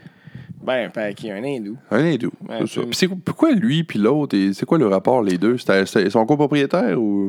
Ben, 0.62 0.86
un 0.86 0.90
paquis, 0.90 1.30
un 1.30 1.42
hindou. 1.42 1.76
Un 1.90 2.04
hindou. 2.04 2.30
Ouais, 2.48 2.58
c'est 2.60 2.66
ça. 2.68 2.80
Puis 2.82 2.90
c'est- 2.94 3.08
pourquoi 3.08 3.50
lui 3.52 3.82
puis 3.82 3.98
l'autre, 3.98 4.36
et 4.36 4.52
c'est 4.52 4.64
quoi 4.64 4.78
le 4.78 4.86
rapport, 4.86 5.20
les 5.22 5.36
deux? 5.36 5.58
C'était, 5.58 5.84
c'était- 5.86 6.04
ils 6.04 6.10
sont 6.12 6.24
copropriétaires 6.24 7.00
ou. 7.00 7.28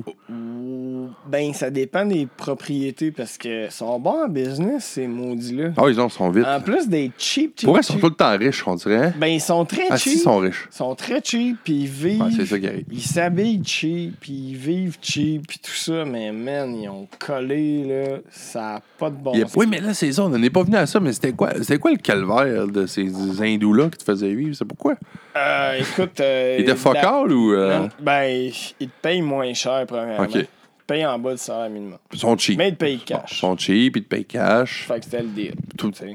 Ben, 1.27 1.53
ça 1.53 1.69
dépend 1.69 2.05
des 2.05 2.27
propriétés 2.37 3.11
parce 3.11 3.37
que 3.37 3.69
sont 3.69 3.99
bons 3.99 4.23
en 4.25 4.27
business, 4.27 4.83
ces 4.83 5.07
maudits-là. 5.07 5.69
Ah, 5.77 5.83
ils 5.89 5.99
en 5.99 6.09
sont 6.09 6.29
vite. 6.29 6.45
En 6.45 6.59
plus 6.61 6.87
des 6.87 7.11
cheap, 7.17 7.53
cheap. 7.57 7.65
Pourquoi 7.65 7.81
ils 7.81 7.83
sont 7.83 7.97
tout 7.99 8.07
le 8.09 8.15
temps 8.15 8.37
riches, 8.37 8.63
on 8.67 8.75
dirait? 8.75 9.13
Ben, 9.17 9.27
ils 9.27 9.41
sont 9.41 9.65
très 9.65 9.85
Ah, 9.89 9.97
si, 9.97 10.09
cheap. 10.09 10.19
ils 10.19 10.21
sont 10.23 10.37
riches. 10.37 10.67
Ils 10.71 10.75
sont 10.75 10.95
très 10.95 11.21
cheap, 11.23 11.57
puis 11.63 11.73
ils 11.81 11.87
vivent. 11.87 12.21
Ouais, 12.21 12.29
c'est 12.35 12.45
ça 12.45 12.59
qui 12.59 12.67
arrive. 12.67 12.85
Ils 12.91 13.01
s'habillent 13.01 13.61
cheap, 13.65 14.15
puis 14.19 14.31
ils 14.51 14.55
vivent 14.55 14.97
cheap, 15.01 15.47
puis 15.47 15.59
tout 15.59 15.71
ça, 15.71 16.05
mais 16.05 16.31
man, 16.31 16.75
ils 16.75 16.89
ont 16.89 17.07
collé, 17.19 17.83
là, 17.85 18.17
ça 18.31 18.61
n'a 18.61 18.81
pas 18.97 19.09
de 19.09 19.15
bon 19.15 19.33
sens. 19.33 19.53
Oui, 19.55 19.65
mais 19.69 19.79
là, 19.81 19.93
c'est 19.93 20.11
ça. 20.11 20.23
On 20.23 20.29
n'en 20.29 20.41
est 20.41 20.49
pas 20.49 20.63
venu 20.63 20.75
à 20.77 20.85
ça, 20.85 20.99
mais 20.99 21.13
c'était 21.13 21.31
quoi, 21.33 21.51
c'était 21.59 21.77
quoi 21.77 21.91
le 21.91 21.97
calvaire 21.97 22.67
de 22.67 22.85
ces 22.85 23.09
hindous-là 23.41 23.89
qui 23.89 23.97
te 23.97 24.03
faisaient 24.03 24.33
vivre? 24.33 24.55
C'est 24.55 24.65
pourquoi? 24.65 24.95
Euh, 25.35 25.79
écoute. 25.79 26.19
Euh, 26.19 26.55
Ils 26.59 26.61
étaient 26.61 26.71
la- 26.71 26.75
focal 26.77 27.31
ou. 27.31 27.53
euh, 27.53 27.87
Ben, 27.99 28.51
ils 28.79 28.87
te 28.87 28.93
payent 29.01 29.21
moins 29.21 29.53
cher, 29.53 29.85
premièrement. 29.87 30.23
Ok. 30.25 30.45
Payent 30.85 31.05
en 31.05 31.17
bas 31.19 31.31
du 31.31 31.37
salaire 31.37 31.69
minimum. 31.69 31.97
Ils 32.11 32.19
sont 32.19 32.37
cheap. 32.37 32.57
Mais 32.57 32.69
ils 32.69 32.73
te 32.73 32.77
payent 32.79 32.99
cash. 32.99 33.31
Ils 33.31 33.37
sont 33.37 33.57
cheap, 33.57 33.95
ils 33.95 34.03
te 34.03 34.07
payent 34.09 34.25
cash. 34.25 34.85
Fait 34.85 34.99
que 34.99 35.05
c'était 35.05 35.21
le 35.21 35.29
deal. 35.29 35.53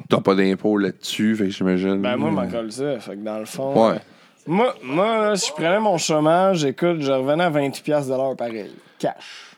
T'as 0.09 0.21
pas 0.21 0.35
d'impôt 0.35 0.77
là-dessus, 0.77 1.37
fait 1.37 1.45
que 1.45 1.51
j'imagine. 1.51 2.03
Ben, 2.03 2.17
moi, 2.17 2.31
je 2.31 2.35
m'en 2.35 2.49
colle 2.49 2.71
ça. 2.73 2.99
Fait 3.01 3.13
que 3.13 3.23
dans 3.23 3.39
le 3.39 3.47
fond. 3.47 3.73
Ouais. 3.91 3.97
euh, 3.97 3.99
Moi, 4.47 4.75
moi 4.83 5.29
là, 5.29 5.37
si 5.37 5.49
je 5.49 5.53
prenais 5.55 5.81
mon 5.81 5.97
chômage, 5.97 6.65
écoute, 6.65 7.01
je 7.01 7.11
revenais 7.13 7.45
à 7.45 7.51
28$ 7.51 7.83
piastres 7.83 8.11
de 8.13 8.17
l'heure 8.17 8.37
pareil. 8.37 8.73
Cash. 8.99 9.57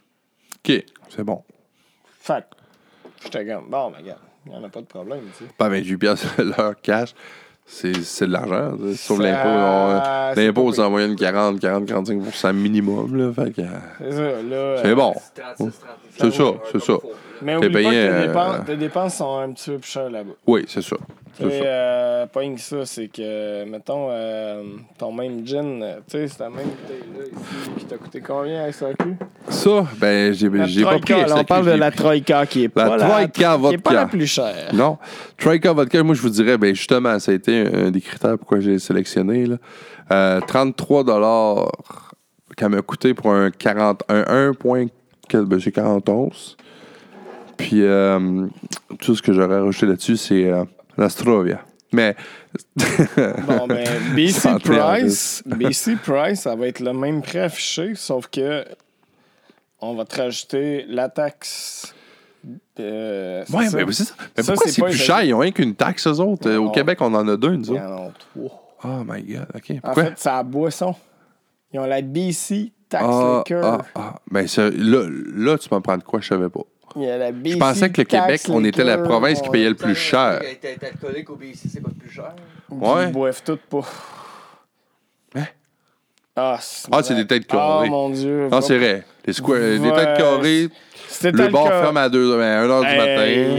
OK, 0.65 0.85
c'est 1.09 1.25
bon. 1.25 1.43
Fait 2.21 2.45
que, 2.49 2.57
j'étais 3.25 3.47
comme, 3.47 3.69
bon, 3.69 3.91
ben, 3.91 3.99
regarde, 3.99 4.21
il 4.47 4.53
n'y 4.53 4.59
en 4.59 4.65
a 4.65 4.69
pas 4.69 4.81
de 4.81 4.87
problème, 4.87 5.21
tu 5.37 5.45
sais. 5.45 5.51
Pas 5.59 5.69
28 5.69 5.97
piastres 5.97 6.35
l'heure 6.43 6.75
cash, 6.81 7.15
c'est 7.71 7.97
c'est 8.03 8.27
de 8.27 8.33
l'argent. 8.33 8.73
ça. 8.79 8.97
Sauf 8.97 9.19
Ça, 9.19 9.23
l'impôt. 9.23 10.41
L'impôt, 10.41 10.67
pas 10.67 10.73
c'est 10.75 10.83
en 10.83 10.91
moyenne 10.91 11.15
40, 11.17 11.61
40, 11.61 11.89
45% 11.89 12.53
minimum. 12.53 13.17
Là, 13.17 13.33
fait 13.33 13.53
que, 13.53 13.63
C'est 14.01 14.13
ça, 14.13 14.23
là. 14.23 14.77
c'est 14.83 14.89
euh, 14.89 14.95
bon. 14.95 15.15
36, 15.57 15.81
C'est 16.19 16.31
ça, 16.33 16.45
c'est 16.73 16.83
ça. 16.83 16.93
Mais 17.43 17.57
oublie 17.57 17.69
pas 17.71 17.79
payé, 17.79 17.89
que 17.89 17.91
tes, 17.91 18.09
euh, 18.09 18.27
dépenses, 18.27 18.57
tes 18.67 18.77
dépenses 18.77 19.15
sont 19.15 19.39
un 19.39 19.53
petit 19.53 19.71
peu 19.71 19.79
plus 19.79 19.91
chères 19.91 20.11
là-bas. 20.11 20.33
Oui, 20.47 20.65
c'est 20.69 20.83
ça. 20.83 20.97
Tu 21.37 21.45
euh, 21.47 22.27
que 22.27 22.61
ça, 22.61 22.85
c'est 22.85 23.09
que, 23.09 23.65
mettons, 23.65 24.09
euh, 24.11 24.63
ton 24.99 25.13
même 25.13 25.47
gin, 25.47 25.83
euh, 25.83 25.97
tu 26.07 26.19
sais, 26.19 26.29
c'est 26.29 26.41
la 26.41 26.51
même 26.51 26.67
bouteille-là 26.67 27.25
ici, 27.27 27.71
qui 27.79 27.85
t'a 27.87 27.97
coûté 27.97 28.21
combien 28.21 28.65
à 28.65 28.73
SAQ? 28.73 29.17
Ça, 29.49 29.87
ben, 29.99 30.33
j'ai 30.35 30.49
La 30.49 30.91
pas 30.91 30.99
pris 30.99 31.13
SAQ, 31.15 31.33
on 31.33 31.45
parle 31.45 31.67
de 31.67 31.71
la 31.73 31.91
pris. 31.91 31.99
Troïka 31.99 32.47
qui 32.47 32.65
est 32.65 32.77
La 32.77 32.85
pas 32.85 32.97
la, 32.97 33.09
Troïka 33.09 33.31
qui 33.33 33.41
est 33.43 33.45
pas 33.45 33.57
vodka. 33.57 33.93
la 33.95 34.07
plus 34.07 34.27
chère. 34.27 34.71
Non. 34.75 34.99
Trika 35.39 35.73
Vodka, 35.73 36.03
moi, 36.03 36.15
je 36.15 36.21
vous 36.21 36.31
dirais, 36.31 36.59
ben, 36.59 36.75
justement, 36.75 37.19
ça 37.19 37.33
a 37.33 37.35
été 37.35 37.67
un 37.67 37.91
des 37.91 38.01
critères 38.01 38.37
pourquoi 38.37 38.61
j'ai 38.61 38.79
sélectionné. 38.79 39.47
Là. 39.47 39.57
Euh, 40.13 40.41
33 40.41 41.05
qu'elle 42.57 42.69
m'a 42.69 42.83
coûté 42.83 43.15
pour 43.15 43.33
un 43.33 43.51
40, 43.51 44.03
un 44.09 44.25
1. 44.29 44.53
quel- 45.29 45.45
Ben, 45.47 45.59
c'est 45.61 45.73
41. 45.73 46.29
Puis, 47.57 47.83
euh, 47.83 48.47
tout 49.01 49.15
ce 49.15 49.23
que 49.23 49.33
j'aurais 49.33 49.61
rajouté 49.61 49.87
là-dessus, 49.87 50.17
c'est 50.17 50.51
l'Astrovia. 50.97 51.65
Mais, 51.93 52.15
Bon, 53.49 53.67
ben, 53.67 53.87
BC 54.15 54.47
en 54.49 54.59
Price, 54.59 55.43
BC 55.45 55.97
Price, 55.97 56.41
ça 56.43 56.55
va 56.55 56.69
être 56.69 56.79
le 56.81 56.93
même 56.93 57.21
prix 57.21 57.41
affiché, 57.41 57.95
sauf 57.97 58.29
que 58.29 58.65
on 59.81 59.95
va 59.95 60.05
te 60.05 60.21
rajouter 60.21 60.85
la 60.89 61.09
taxe. 61.09 61.93
euh, 62.79 63.45
ouais, 63.53 63.67
ça? 63.67 63.77
mais 63.85 63.93
c'est 63.93 64.05
ça. 64.05 64.15
Mais 64.37 64.43
Ça, 64.43 64.53
pourquoi 64.53 64.71
c'est 64.71 64.83
plus 64.83 64.93
cher? 64.95 65.23
Ils 65.25 65.35
ont 65.35 65.39
rien 65.39 65.51
qu'une 65.53 65.75
taxe, 65.75 66.07
eux 66.07 66.21
autres. 66.21 66.49
Au 66.51 66.65
Non. 66.67 66.71
Québec, 66.71 66.99
on 67.01 67.13
en 67.15 67.27
a 67.27 67.37
deux, 67.37 67.57
nous 67.57 67.71
autres. 67.73 67.83
en 67.83 68.13
trois. 68.35 68.77
Oh 68.85 69.03
my 69.07 69.23
God, 69.23 69.47
OK. 69.55 69.71
En 69.71 69.81
Pourquoi? 69.81 70.05
fait, 70.05 70.13
c'est 70.17 70.29
la 70.31 70.43
boisson. 70.43 70.95
Ils 71.73 71.81
ont 71.81 71.87
la 71.87 72.03
BC 72.03 72.73
Tax 72.89 73.05
ah, 73.07 73.43
Liquor. 73.47 73.65
ah, 73.65 73.79
ah. 73.95 74.15
Ben, 74.31 74.47
ça, 74.47 74.71
là, 74.71 75.07
là, 75.35 75.59
tu 75.59 75.69
m'en 75.73 75.81
prends 75.81 75.99
de 75.99 76.03
quoi? 76.05 76.21
Je 76.21 76.29
savais 76.29 76.49
pas. 76.49 76.63
Il 76.97 77.03
y 77.03 77.11
a 77.11 77.19
la 77.19 77.33
BC 77.33 77.53
Je 77.53 77.59
pensais 77.59 77.91
que 77.91 78.01
le 78.01 78.05
Québec, 78.05 78.43
on 78.49 78.65
était 78.65 78.85
la 78.85 78.99
province 78.99 79.41
qui 79.41 79.49
payait 79.49 79.69
le 79.69 79.75
plus 79.77 79.95
cher. 79.95 80.41
T'es 80.61 80.77
alcoolique 80.85 81.31
au 81.31 81.37
BC, 81.37 81.69
c'est 81.73 81.83
pas 81.83 81.91
plus 81.99 82.11
cher? 82.11 82.33
Ouais. 82.71 83.05
Ils 83.07 83.13
boivent 83.13 83.43
tout 83.45 83.59
pas. 83.69 83.85
Hein? 85.37 85.45
Ah, 86.37 86.59
c'est 86.61 86.89
Ah, 86.93 87.03
c'est 87.03 87.15
des 87.15 87.27
têtes 87.27 87.45
Ah, 87.51 87.55
carrées. 87.55 87.91
mon 87.91 88.11
Dieu. 88.11 88.49
Non, 88.51 88.61
c'est 88.61 88.79
vrai. 88.79 89.05
Les, 89.27 89.33
les 89.33 89.79
Ouais. 89.79 89.95
têtes 89.95 90.17
carrées, 90.19 90.69
le 91.23 91.49
bar 91.49 91.67
ferme 91.69 91.97
à 91.97 92.09
2 92.09 92.41
1 92.41 92.67
h 92.67 92.81
du 92.81 92.87
Hey, 92.87 92.99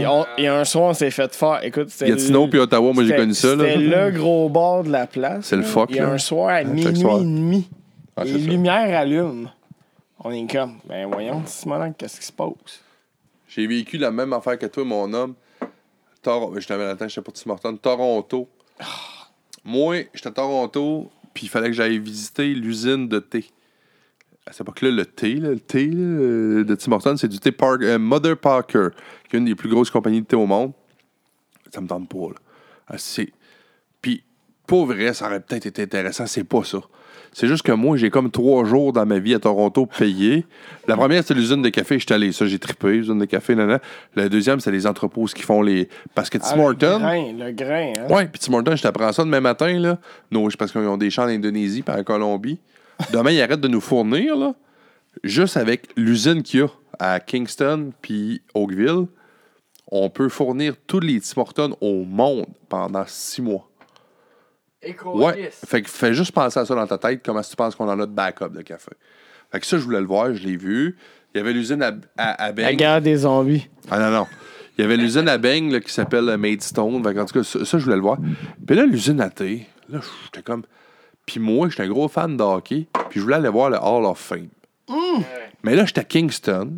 matin. 0.00 0.24
Et 0.38 0.46
un 0.48 0.64
soir, 0.64 0.84
on 0.90 0.94
s'est 0.94 1.10
fait 1.10 1.34
faire. 1.34 1.60
Écoute, 1.62 1.88
c'était. 1.90 2.10
Gatineau 2.10 2.44
le- 2.44 2.50
puis 2.50 2.58
Ottawa, 2.58 2.92
moi 2.92 3.04
j'ai 3.04 3.14
connu 3.16 3.34
ça. 3.34 3.54
Là. 3.54 3.64
C'était 3.64 3.76
le 3.78 4.10
gros 4.10 4.48
bar 4.48 4.82
de 4.84 4.90
la 4.90 5.06
place. 5.06 5.46
C'est 5.46 5.56
le 5.56 5.62
là. 5.62 5.68
fuck, 5.68 5.90
Et 5.94 6.00
là. 6.00 6.08
un 6.08 6.18
soir 6.18 6.48
à 6.50 6.64
minuit 6.64 6.86
et 6.88 6.92
demi, 6.92 7.68
Ah, 8.16 8.24
les 8.24 8.32
ça. 8.32 8.38
lumières 8.50 8.98
allument. 9.00 9.48
On 10.24 10.30
est 10.30 10.50
comme, 10.50 10.74
ben 10.88 11.08
voyons, 11.10 11.42
Simonac, 11.46 11.94
qu'est-ce 11.98 12.20
qui 12.20 12.26
se 12.26 12.32
passe? 12.32 12.48
J'ai 13.54 13.66
vécu 13.66 13.98
la 13.98 14.10
même 14.10 14.32
affaire 14.32 14.58
que 14.58 14.66
toi, 14.66 14.84
mon 14.84 15.12
homme. 15.12 15.34
Tor... 16.22 16.58
Je 16.58 16.66
t'avais 16.66 16.84
l'attente, 16.84 17.10
j'étais 17.10 17.20
pas 17.20 17.32
Tim 17.32 17.50
Hortons. 17.50 17.76
Toronto. 17.76 18.48
Moi, 19.64 20.04
j'étais 20.14 20.28
à 20.28 20.32
Toronto, 20.32 21.10
puis 21.34 21.46
il 21.46 21.48
fallait 21.48 21.66
que 21.66 21.74
j'aille 21.74 21.98
visiter 21.98 22.54
l'usine 22.54 23.08
de 23.08 23.18
thé. 23.18 23.44
À 24.46 24.52
cette 24.52 24.62
époque-là, 24.62 24.90
le 24.90 25.04
thé, 25.04 25.34
là, 25.34 25.50
le 25.50 25.60
thé 25.60 25.86
là, 25.86 26.00
euh, 26.00 26.64
de 26.64 26.74
Tim 26.74 26.92
Hortons, 26.92 27.16
c'est 27.16 27.28
du 27.28 27.38
thé 27.38 27.52
Park- 27.52 27.82
euh, 27.82 27.98
Mother 27.98 28.36
Parker, 28.38 28.88
qui 29.28 29.36
est 29.36 29.38
une 29.38 29.44
des 29.44 29.54
plus 29.54 29.68
grosses 29.68 29.90
compagnies 29.90 30.22
de 30.22 30.26
thé 30.26 30.36
au 30.36 30.46
monde. 30.46 30.72
Ça 31.72 31.80
me 31.80 31.86
tente 31.86 32.08
pas, 32.08 32.28
là. 32.28 32.34
Ah. 32.88 32.96
Puis, 34.00 34.24
pour 34.66 34.86
vrai, 34.86 35.12
ça 35.12 35.26
aurait 35.26 35.40
peut-être 35.40 35.66
été 35.66 35.82
intéressant, 35.82 36.26
c'est 36.26 36.44
pas 36.44 36.64
ça. 36.64 36.80
C'est 37.34 37.46
juste 37.48 37.62
que 37.62 37.72
moi, 37.72 37.96
j'ai 37.96 38.10
comme 38.10 38.30
trois 38.30 38.64
jours 38.66 38.92
dans 38.92 39.06
ma 39.06 39.18
vie 39.18 39.32
à 39.34 39.38
Toronto 39.38 39.86
payés. 39.86 40.44
La 40.86 40.96
première, 40.96 41.22
c'était 41.22 41.32
l'usine 41.34 41.62
de 41.62 41.70
café. 41.70 41.98
J'étais 41.98 42.12
allé, 42.12 42.30
ça, 42.30 42.46
j'ai 42.46 42.58
trippé, 42.58 42.92
l'usine 42.98 43.18
de 43.18 43.24
café, 43.24 43.54
nan, 43.54 43.68
nan. 43.68 43.80
La 44.14 44.28
deuxième, 44.28 44.60
c'est 44.60 44.70
les 44.70 44.86
entrepôts 44.86 45.24
qui 45.24 45.42
font 45.42 45.62
les. 45.62 45.88
Parce 46.14 46.28
que 46.28 46.36
Tim 46.36 46.46
Ah, 46.52 46.56
le 46.56 46.62
Hortons. 46.62 46.98
grain, 46.98 47.32
le 47.38 47.50
grain, 47.52 47.92
hein? 47.98 48.06
Ouais, 48.10 48.26
puis 48.26 48.38
Tim 48.38 48.52
Hortons, 48.52 48.76
je 48.76 48.82
t'apprends 48.82 49.12
ça 49.12 49.24
demain 49.24 49.40
matin, 49.40 49.78
là. 49.80 49.98
Non, 50.30 50.48
c'est 50.50 50.58
parce 50.58 50.72
qu'ils 50.72 50.82
ont 50.82 50.98
des 50.98 51.08
champs 51.10 51.24
en 51.24 51.28
Indonésie 51.28 51.80
puis 51.82 51.94
en 51.94 52.02
Colombie. 52.04 52.58
Demain, 53.12 53.30
ils 53.30 53.40
arrêtent 53.40 53.60
de 53.62 53.68
nous 53.68 53.80
fournir, 53.80 54.36
là. 54.36 54.54
Juste 55.24 55.56
avec 55.56 55.88
l'usine 55.96 56.42
qu'il 56.42 56.60
y 56.60 56.62
a 56.62 56.68
à 56.98 57.18
Kingston 57.20 57.92
puis 58.02 58.42
Oakville, 58.54 59.06
on 59.90 60.10
peut 60.10 60.28
fournir 60.28 60.74
tous 60.86 61.00
les 61.00 61.20
Tim 61.20 61.40
Hortons 61.40 61.76
au 61.80 62.04
monde 62.04 62.46
pendant 62.68 63.04
six 63.06 63.40
mois. 63.42 63.68
Ouais. 65.04 65.50
Fait 65.66 65.82
que 65.82 65.88
fais 65.88 66.12
juste 66.14 66.32
penser 66.32 66.58
à 66.60 66.64
ça 66.64 66.74
dans 66.74 66.86
ta 66.86 66.98
tête, 66.98 67.22
comment 67.24 67.40
tu 67.40 67.54
penses 67.56 67.74
qu'on 67.74 67.88
en 67.88 67.98
a 68.00 68.06
de 68.06 68.12
backup 68.12 68.48
de 68.50 68.62
café. 68.62 68.90
Fait 69.50 69.60
que 69.60 69.66
ça, 69.66 69.78
je 69.78 69.82
voulais 69.84 70.00
le 70.00 70.06
voir, 70.06 70.34
je 70.34 70.42
l'ai 70.42 70.56
vu. 70.56 70.96
Il 71.34 71.38
y 71.38 71.40
avait 71.40 71.52
l'usine 71.52 71.82
à, 71.82 71.92
à, 72.16 72.30
à 72.32 72.46
La 72.48 72.52
Beng. 72.52 72.76
guerre 72.76 73.00
des 73.02 73.16
zombies. 73.18 73.68
Ah 73.90 73.98
non, 73.98 74.10
non. 74.10 74.26
Il 74.76 74.82
y 74.82 74.84
avait 74.84 74.96
l'usine 74.96 75.28
à 75.28 75.38
Beng 75.38 75.70
là, 75.70 75.80
qui 75.80 75.92
s'appelle 75.92 76.28
euh, 76.28 76.36
Maidstone. 76.38 77.02
Fait 77.04 77.14
que, 77.14 77.20
en 77.20 77.24
tout 77.26 77.34
cas, 77.34 77.44
ça, 77.44 77.64
ça, 77.64 77.78
je 77.78 77.84
voulais 77.84 77.96
le 77.96 78.02
voir. 78.02 78.18
Puis 78.66 78.74
là, 78.76 78.84
l'usine 78.86 79.20
à 79.20 79.30
thé, 79.30 79.66
là, 79.88 80.00
j'étais 80.24 80.42
comme. 80.42 80.62
Puis 81.26 81.38
moi, 81.38 81.68
j'étais 81.68 81.84
un 81.84 81.88
gros 81.88 82.08
fan 82.08 82.36
de 82.36 82.42
hockey. 82.42 82.86
Puis 83.10 83.20
je 83.20 83.24
voulais 83.24 83.36
aller 83.36 83.48
voir 83.48 83.70
le 83.70 83.76
Hall 83.76 84.04
of 84.06 84.18
Fame. 84.18 84.48
Mais 85.62 85.74
là, 85.76 85.84
j'étais 85.84 86.00
à 86.00 86.04
Kingston. 86.04 86.70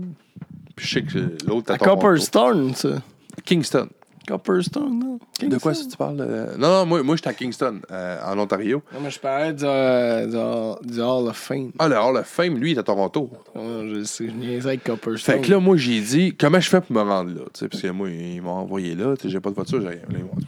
Puis 0.77 0.87
je 0.87 0.95
sais 0.95 1.03
que 1.03 1.19
l'autre 1.47 1.71
À 1.73 1.75
à. 1.75 1.79
Copperstone, 1.79 2.75
ça. 2.75 3.03
Kingston. 3.45 3.89
Copperstone, 4.27 4.99
non? 4.99 5.19
De 5.49 5.59
quoi 5.59 5.73
que 5.73 5.89
tu 5.91 5.97
parles? 5.97 6.21
euh? 6.21 6.57
Non, 6.57 6.69
non, 6.69 6.87
moi, 6.87 7.03
moi 7.03 7.17
j'étais 7.17 7.29
à 7.29 7.35
Kingston, 7.35 7.81
euh, 7.91 8.19
en 8.25 8.39
Ontario. 8.39 8.83
Non, 8.93 9.01
mais 9.03 9.11
je 9.11 9.19
parlais 9.21 9.53
du, 9.53 9.65
euh, 9.67 10.27
du, 10.27 10.37
Hall- 10.37 10.87
du 10.93 11.01
Hall 11.01 11.29
of 11.29 11.37
Fame. 11.37 11.73
Ah, 11.79 11.89
le 11.89 11.97
Hall 11.97 12.17
of 12.17 12.27
Fame, 12.27 12.57
lui, 12.59 12.71
il 12.73 12.77
est 12.77 12.81
à 12.81 12.83
Toronto. 12.83 13.31
Je 13.55 14.03
sais, 14.05 14.27
je 14.29 14.33
niaisais 14.33 14.69
avec 14.69 14.85
Copperstone. 14.85 15.37
Fait 15.37 15.41
que 15.43 15.51
là, 15.51 15.59
moi, 15.61 15.77
j'ai 15.77 16.01
dit, 16.01 16.35
comment 16.39 16.61
je 16.61 16.69
fais 16.71 16.81
pour 16.81 16.93
me 16.97 17.03
rendre 17.03 17.31
là? 17.35 17.43
Tu 17.53 17.61
sais, 17.61 17.69
parce 17.69 17.83
que 17.83 17.89
moi, 17.89 18.09
ils 18.09 18.41
m'ont 18.41 18.51
envoyé 18.53 18.95
là, 18.95 19.15
tu 19.17 19.25
sais, 19.25 19.29
j'ai 19.31 19.41
pas 19.41 19.51
de 19.51 19.55
voiture, 19.55 19.81
j'ai 19.83 19.99
ils 20.11 20.25
m'ont 20.25 20.31
dit, 20.39 20.47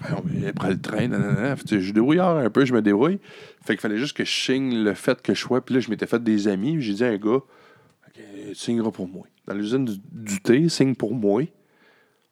on 0.48 0.52
prend 0.52 0.68
le 0.68 0.80
train, 0.80 1.08
nanana. 1.08 1.54
Fait 1.56 1.62
que, 1.64 1.68
tu 1.68 1.74
sais, 1.76 1.82
je 1.82 1.92
débrouillard 1.92 2.36
un 2.38 2.50
peu, 2.50 2.64
je 2.64 2.72
me 2.72 2.80
débrouille. 2.82 3.18
Fait 3.64 3.74
qu'il 3.74 3.80
fallait 3.80 3.98
juste 3.98 4.16
que 4.16 4.24
je 4.24 4.30
signe 4.32 4.82
le 4.84 4.94
fait 4.94 5.20
que 5.20 5.34
je 5.34 5.40
sois. 5.40 5.60
Puis 5.60 5.74
là, 5.74 5.80
je 5.80 5.90
m'étais 5.90 6.06
fait 6.06 6.22
des 6.22 6.48
amis, 6.48 6.80
j'ai 6.80 6.94
dit 6.94 7.04
à 7.04 7.08
un 7.08 7.16
gars, 7.16 7.30
OK, 7.36 7.42
tu 8.48 8.54
signeras 8.54 8.90
pour 8.90 9.08
moi. 9.08 9.24
Dans 9.46 9.54
l'usine 9.54 9.84
du, 9.84 9.94
du 10.12 10.40
thé, 10.40 10.68
signe 10.68 10.94
pour 10.94 11.14
moi. 11.14 11.42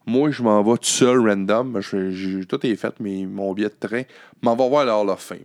Moi, 0.06 0.30
je 0.30 0.42
m'en 0.42 0.62
vais 0.62 0.76
tout 0.78 0.84
seul, 0.84 1.18
random. 1.26 1.80
Je- 1.80 2.42
tout 2.44 2.66
est 2.66 2.76
fait, 2.76 2.94
mais 3.00 3.24
mon 3.26 3.52
billet 3.54 3.68
de 3.70 3.88
train. 3.88 4.02
M'en 4.42 4.54
vais 4.54 4.68
voir 4.68 4.84
le 4.84 4.92
Hall 4.92 5.08
of 5.08 5.20
Fame. 5.20 5.38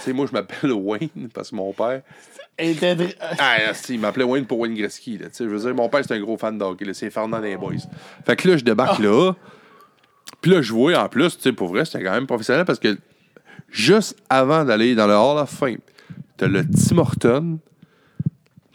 sais, 0.00 0.12
moi, 0.12 0.26
je 0.26 0.32
m'appelle 0.32 0.72
Wayne 0.74 1.28
parce 1.34 1.50
que 1.50 1.56
mon 1.56 1.72
père. 1.72 2.02
T'as 2.80 2.94
dri- 2.94 3.14
Ah, 3.38 3.74
si, 3.74 3.94
il 3.94 4.00
m'appelait 4.00 4.24
Wayne 4.24 4.46
pour 4.46 4.58
Wayne 4.60 4.74
Gretzky. 4.74 5.18
Là, 5.18 5.26
je 5.38 5.44
veux 5.44 5.58
dire, 5.58 5.74
mon 5.74 5.88
père, 5.90 6.00
c'est 6.06 6.14
un 6.14 6.20
gros 6.20 6.38
fan 6.38 6.56
de 6.56 6.64
hockey. 6.64 6.86
C'est 6.94 7.10
Fernand 7.10 7.40
des 7.40 7.56
Boys. 7.56 7.74
Fait 8.24 8.34
que 8.34 8.48
là, 8.48 8.56
je 8.56 8.64
débarque 8.64 8.98
là. 8.98 9.32
Puis 10.40 10.50
là, 10.50 10.62
je 10.62 10.72
vois 10.72 10.96
en 10.98 11.08
plus, 11.08 11.36
tu 11.36 11.42
sais, 11.42 11.52
pour 11.52 11.68
vrai, 11.68 11.84
c'était 11.84 12.02
quand 12.02 12.12
même 12.12 12.26
professionnel 12.26 12.64
parce 12.64 12.78
que 12.78 12.96
juste 13.70 14.16
avant 14.30 14.64
d'aller 14.64 14.94
dans 14.94 15.06
le 15.06 15.14
Hall 15.14 15.38
of 15.38 15.50
Fame, 15.50 15.78
t'as 16.38 16.46
le 16.48 16.64
Tim 16.64 16.98
Horton. 16.98 17.58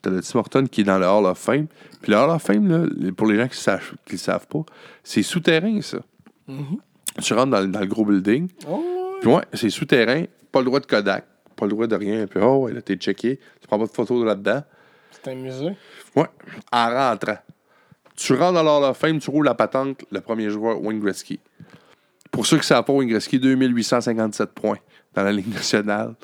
T'as 0.02 0.10
le 0.10 0.22
Tim 0.22 0.40
Horton 0.40 0.66
qui 0.70 0.82
est 0.82 0.84
dans 0.84 0.98
le 0.98 1.06
Hall 1.06 1.26
of 1.26 1.38
Fame. 1.38 1.68
Puis 2.02 2.12
le 2.12 2.18
Hall 2.18 2.30
of 2.30 2.42
Fame, 2.42 2.68
là, 2.68 3.12
pour 3.16 3.28
les 3.28 3.38
gens 3.38 3.48
qui 3.48 3.70
ne 3.70 3.78
qui 4.06 4.12
le 4.14 4.18
savent 4.18 4.48
pas, 4.48 4.64
c'est 5.04 5.22
souterrain, 5.24 5.80
ça. 5.82 6.00
Tu 7.22 7.34
rentres 7.34 7.52
dans, 7.52 7.70
dans 7.70 7.80
le 7.80 7.86
gros 7.86 8.06
building. 8.06 8.48
Oh, 8.68 8.84
Puis 9.22 9.30
ouais, 9.30 9.44
c'est 9.54 9.70
souterrain, 9.70 10.24
pas 10.52 10.60
le 10.60 10.66
droit 10.66 10.80
de 10.80 10.86
Kodak, 10.86 11.26
pas 11.56 11.66
le 11.66 11.72
droit 11.72 11.88
de 11.88 11.96
rien. 11.96 12.26
Puis 12.28 12.40
oh, 12.42 12.64
ouais, 12.66 12.74
là, 12.74 12.82
t'es 12.82 12.96
checké. 12.96 13.40
Tu 13.62 13.68
prends 13.68 13.78
pas 13.80 13.86
de 13.86 13.92
photos 13.92 14.26
là-dedans. 14.26 14.64
c'est 15.12 15.32
un 15.32 15.36
musée. 15.36 15.76
Ouais, 16.16 16.28
en 16.72 16.90
rentrant. 16.90 17.38
Tu 18.16 18.34
rentres 18.34 18.54
dans 18.54 18.64
l'Hall 18.64 18.90
of 18.90 18.98
Fame, 18.98 19.20
tu 19.20 19.30
roules 19.30 19.46
la 19.46 19.56
patente, 19.56 20.04
le 20.12 20.22
premier 20.22 20.50
joueur, 20.50 20.82
Wayne 20.82 21.00
Gretzky. 21.00 21.40
Pour 22.32 22.46
ceux 22.46 22.58
qui 22.58 22.62
ne 22.62 22.66
savent 22.66 22.84
pas, 22.84 22.94
Wayne 22.94 23.10
Gretzky, 23.10 23.40
2857 23.40 24.52
points 24.52 24.78
dans 25.14 25.24
la 25.24 25.32
Ligue 25.32 25.54
nationale. 25.54 26.16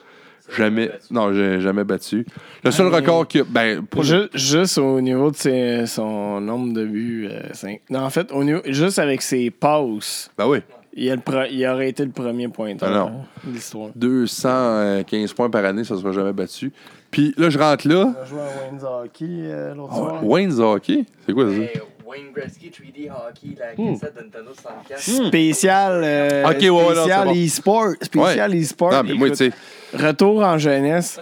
Jamais, 0.55 0.91
non, 1.11 1.33
j'ai 1.33 1.59
jamais 1.59 1.83
battu. 1.83 2.25
Le 2.63 2.71
seul 2.71 2.89
Ah, 2.91 2.95
record 2.95 3.27
que, 3.27 3.39
ben, 3.43 3.83
pour 3.85 4.03
juste 4.03 4.77
au 4.77 5.01
niveau 5.01 5.29
de 5.31 5.35
ses- 5.35 5.85
son 5.87 6.39
nombre 6.39 6.73
de 6.73 6.85
buts. 6.85 7.27
euh, 7.29 7.41
cinq- 7.53 7.81
Non, 7.89 7.99
en 8.01 8.09
fait, 8.09 8.31
au 8.31 8.43
niveau, 8.43 8.61
juste 8.65 8.99
avec 8.99 9.21
ses 9.21 9.51
passes, 9.51 10.31
ben 10.37 10.47
oui, 10.47 10.59
il, 10.93 11.09
a 11.11 11.15
le 11.15 11.21
pre- 11.21 11.47
il 11.51 11.65
aurait 11.67 11.89
été 11.89 12.05
le 12.05 12.11
premier 12.11 12.47
pointeur 12.47 12.89
non. 12.89 13.19
hein, 13.19 13.25
de 13.43 13.51
l'histoire. 13.53 13.89
215 13.95 15.33
points 15.33 15.49
par 15.49 15.65
année, 15.65 15.83
ça 15.83 15.95
ne 15.95 15.99
sera 15.99 16.11
jamais 16.11 16.33
battu. 16.33 16.71
Puis 17.11 17.33
là, 17.37 17.49
je 17.49 17.57
rentre 17.59 17.87
là. 17.87 18.13
On 18.17 18.21
a 18.21 18.25
joué 18.25 18.39
à 18.39 18.69
Wayne's 18.69 18.83
Hockey 18.83 19.25
euh, 19.29 19.75
l'autre 19.75 19.89
Ah, 19.93 19.97
soir. 19.97 20.25
Wayne's 20.25 20.59
Hockey, 20.59 21.05
c'est 21.25 21.33
quoi 21.33 21.45
ça? 21.49 21.79
Wayne 22.07 22.31
Gretzky 22.33 22.69
3D 22.71 23.09
Hockey, 23.09 23.55
la 23.59 23.73
Hmm. 23.75 23.93
cassette 23.93 24.15
de 24.15 24.21
Nintendo 24.21 24.51
64. 24.53 25.01
Spécial, 25.27 26.01
euh, 26.03 26.43
Ok, 26.45 26.61
ouais, 26.61 26.69
ouais, 26.69 26.83
non, 26.83 26.89
spécial 27.03 27.27
c'est 27.27 27.33
bon. 27.33 27.45
e-sport. 27.45 27.89
Spécial 28.01 28.55
e-sport. 28.55 28.91
Non, 28.93 29.03
mais 29.03 29.13
moi, 29.13 29.27
Écoute, 29.27 29.39
tu 29.39 29.51
sais, 29.51 29.97
Retour 30.07 30.43
en 30.43 30.57
jeunesse. 30.57 31.19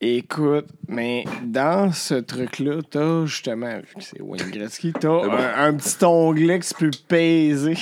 Écoute, 0.00 0.66
mais 0.88 1.24
dans 1.42 1.90
ce 1.92 2.14
truc-là, 2.16 2.80
t'as 2.90 3.24
justement, 3.24 3.76
vu 3.78 3.94
que 3.96 4.02
c'est 4.04 4.20
Wayne 4.20 4.50
Gretzky, 4.50 4.92
t'as 4.92 5.08
bon. 5.08 5.32
un, 5.32 5.64
un 5.68 5.74
petit 5.74 6.04
onglet 6.04 6.58
que 6.58 6.66
tu 6.66 6.74
peux 6.74 6.90
peser, 7.08 7.78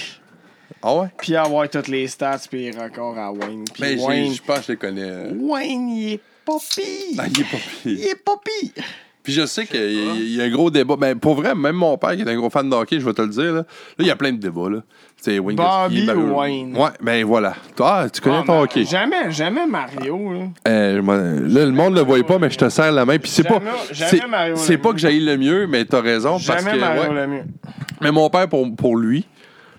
ah 0.82 0.95
ouais? 0.95 1.09
puis 1.18 1.34
avoir 1.34 1.68
toutes 1.68 1.88
les 1.88 2.07
stats 2.07 2.38
puis 2.49 2.70
les 2.70 2.78
records 2.78 3.18
à 3.18 3.32
Wayne. 3.32 3.64
Puis 3.72 3.82
Mais 3.82 3.97
j'ai- 3.99 4.05
Wayne, 4.05 4.32
je 4.34 4.42
pense 4.42 4.59
que 4.61 4.64
je 4.66 4.72
les 4.72 4.78
connais. 4.78 5.30
Wayne, 5.40 5.88
il 5.88 6.12
est 6.12 6.20
pas 6.45 6.59
pire. 6.74 7.18
Ah, 7.18 7.24
il 7.26 7.40
est 7.40 7.45
pas 7.51 7.57
Il 7.84 7.97
pire. 7.97 8.07
est 8.12 8.24
pas 8.24 8.36
pire. 8.45 8.84
Puis 9.25 9.33
je 9.33 9.47
sais 9.47 9.64
qu'il 9.66 9.81
y, 9.81 9.83
a- 10.11 10.14
il 10.14 10.35
y 10.37 10.41
a 10.43 10.45
un 10.45 10.51
gros 10.51 10.70
débat. 10.70 10.97
Ben, 10.97 11.18
pour 11.18 11.35
vrai, 11.35 11.55
même 11.55 11.75
mon 11.77 11.97
père, 11.97 12.14
qui 12.14 12.20
est 12.22 12.29
un 12.29 12.37
gros 12.37 12.51
fan 12.51 12.68
de 12.68 12.75
hockey, 12.77 13.01
je 13.01 13.07
vais 13.07 13.14
te 13.14 13.22
le 13.22 13.29
dire, 13.29 13.53
là, 13.55 13.61
là 13.61 13.64
il 13.99 14.07
y 14.07 14.11
a 14.11 14.16
plein 14.16 14.31
de 14.33 14.37
débats. 14.37 14.68
Là. 14.68 14.79
C'est 15.16 15.39
Wayne 15.39 15.57
Bobby 15.57 16.07
ou 16.11 16.37
Wayne? 16.39 16.77
Ouais, 16.77 16.91
ben 17.01 17.25
voilà. 17.25 17.55
Ah, 17.81 18.07
tu 18.12 18.20
connais 18.20 18.37
Ah, 18.41 18.45
ton 18.47 18.57
mais 18.59 18.62
hockey. 18.64 18.85
Jamais, 18.85 19.31
jamais 19.33 19.66
Mario. 19.66 20.33
Là. 20.35 20.41
Euh, 20.68 21.01
moi, 21.03 21.16
là, 21.16 21.64
le 21.64 21.70
monde 21.72 21.95
ne 21.95 22.01
le 22.01 22.05
voit 22.05 22.22
pas, 22.22 22.39
mais 22.39 22.51
je 22.51 22.59
te 22.59 22.68
serre 22.68 22.93
la 22.93 23.07
main. 23.07 23.16
Puis 23.18 23.31
c'est 23.31 23.45
pas. 23.45 23.62
C'est 23.93 24.27
Mario 24.29 24.57
c'est 24.57 24.77
pas 24.77 24.93
que 24.93 24.99
j'aille 24.99 25.20
le 25.25 25.39
mieux, 25.39 25.66
mais 25.66 25.87
t'as 25.87 26.03
raison. 26.03 26.33
Parce 26.33 26.45
Jamais 26.45 26.72
que, 26.72 26.81
Mario 26.81 27.03
ouais. 27.05 27.14
Lemieux. 27.27 27.45
Mais 28.03 28.12
mon 28.12 28.29
père, 28.29 28.47
pour, 28.49 28.77
pour 28.77 28.97
lui, 28.99 29.25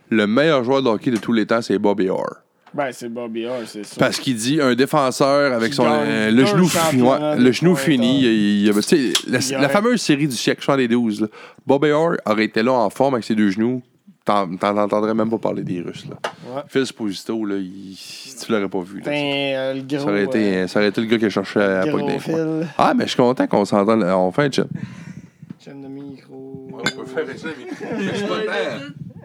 le 0.09 0.25
meilleur 0.25 0.63
joueur 0.63 0.81
de 0.81 0.89
hockey 0.89 1.11
de 1.11 1.17
tous 1.17 1.33
les 1.33 1.45
temps, 1.45 1.61
c'est 1.61 1.77
Bobby 1.77 2.09
Orr. 2.09 2.37
Ben, 2.75 2.89
c'est 2.91 3.07
Bobby 3.09 3.45
Orr, 3.45 3.61
c'est 3.65 3.85
ça. 3.85 3.95
Parce 3.97 4.19
qu'il 4.19 4.35
dit 4.35 4.59
un 4.61 4.75
défenseur 4.75 5.53
avec 5.53 5.73
son 5.73 5.85
euh, 5.87 6.29
deux 6.29 6.35
le 6.41 6.45
genou, 6.45 6.67
fi- 6.67 6.77
championnats 6.77 7.31
ouais, 7.31 7.37
de 7.37 7.43
le 7.43 7.51
genou 7.51 7.75
fini. 7.75 8.19
il- 8.21 8.67
il- 8.67 8.73
tu 8.73 8.81
sais, 8.81 9.13
la, 9.27 9.39
Il 9.39 9.51
la 9.53 9.59
aurait- 9.59 9.69
fameuse 9.69 10.01
série 10.01 10.27
du 10.27 10.35
siècle 10.35 10.61
72, 10.63 11.21
là, 11.21 11.27
Bobby 11.65 11.91
Orr 11.91 12.15
aurait 12.25 12.45
été 12.45 12.61
là 12.63 12.73
en 12.73 12.89
forme 12.89 13.13
avec 13.13 13.23
ses 13.23 13.35
deux 13.35 13.49
genoux. 13.49 13.81
T'en 14.25 14.47
t'en 14.57 14.75
entendrais 14.77 15.13
même 15.13 15.29
pas 15.29 15.37
parler 15.37 15.63
des 15.63 15.81
Russes. 15.81 16.05
Là. 16.09 16.15
Ouais. 16.55 16.61
Phil 16.67 16.81
Esposito, 16.81 17.45
là, 17.45 17.55
il- 17.57 17.95
tu 18.43 18.51
l'aurais 18.51 18.67
pas 18.67 18.81
vu. 18.81 18.97
là. 18.97 19.03
Ben, 19.05 19.55
euh, 19.55 19.73
le 19.75 19.81
gros. 19.81 19.99
ça, 19.99 20.05
aurait 20.09 20.23
été, 20.23 20.39
euh, 20.57 20.67
ça 20.67 20.79
aurait 20.79 20.89
été 20.89 20.99
le 21.01 21.07
gars 21.07 21.17
qui 21.19 21.29
cherchait 21.29 21.61
à 21.61 21.85
la 21.85 21.87
gros 21.87 21.99
pointe 21.99 22.07
des 22.07 22.13
points. 22.15 22.33
fil. 22.35 22.67
Ah, 22.77 22.93
mais 22.97 23.03
je 23.03 23.09
suis 23.09 23.17
content 23.17 23.45
qu'on 23.45 23.65
s'entende. 23.65 24.03
On 24.03 24.31
fait 24.31 24.41
un 24.45 24.51
chat. 24.51 24.65
J'aime 25.65 25.81
le 25.81 25.89
micro. 25.89 26.67
ça, 26.85 27.47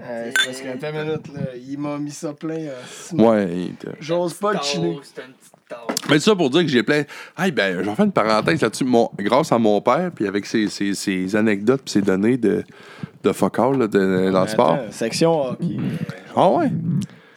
Euh, 0.03 0.31
c'est 0.35 0.47
parce 0.47 0.61
qu'à 0.63 0.73
ta 0.79 0.93
minute, 0.93 1.29
là, 1.35 1.41
il 1.63 1.79
m'a 1.79 1.99
mis 1.99 2.11
ça 2.11 2.33
plein. 2.33 2.55
euh. 2.55 2.73
Ouais. 3.13 3.69
J'ose 4.01 4.33
pas 4.33 4.55
le 4.55 4.59
chiner. 4.63 4.99
Mais 6.09 6.19
ça 6.19 6.35
pour 6.35 6.49
dire 6.49 6.63
que 6.63 6.69
j'ai 6.69 6.83
plein. 6.83 7.03
Hey, 7.37 7.53
ben, 7.53 7.83
je 7.85 7.89
vais 7.91 7.95
faire 7.95 8.07
une 8.07 8.13
parenthèse 8.13 8.63
là-dessus. 8.63 8.85
Mon... 8.85 9.11
Grâce 9.19 9.53
à 9.53 9.59
mon 9.59 9.79
père, 9.83 10.11
puis 10.15 10.27
avec 10.27 10.47
ses, 10.47 10.69
ses, 10.69 10.95
ses 10.95 11.37
anecdotes, 11.37 11.83
puis 11.85 11.93
ses 11.93 12.01
données 12.01 12.39
de, 12.39 12.65
de 13.23 13.29
là, 13.29 13.87
de, 13.87 14.31
dans 14.31 14.43
le 14.43 14.49
sport. 14.49 14.73
Attends, 14.73 14.91
Section 14.93 15.49
hockey. 15.51 15.77
Ah 16.35 16.49
ouais? 16.49 16.73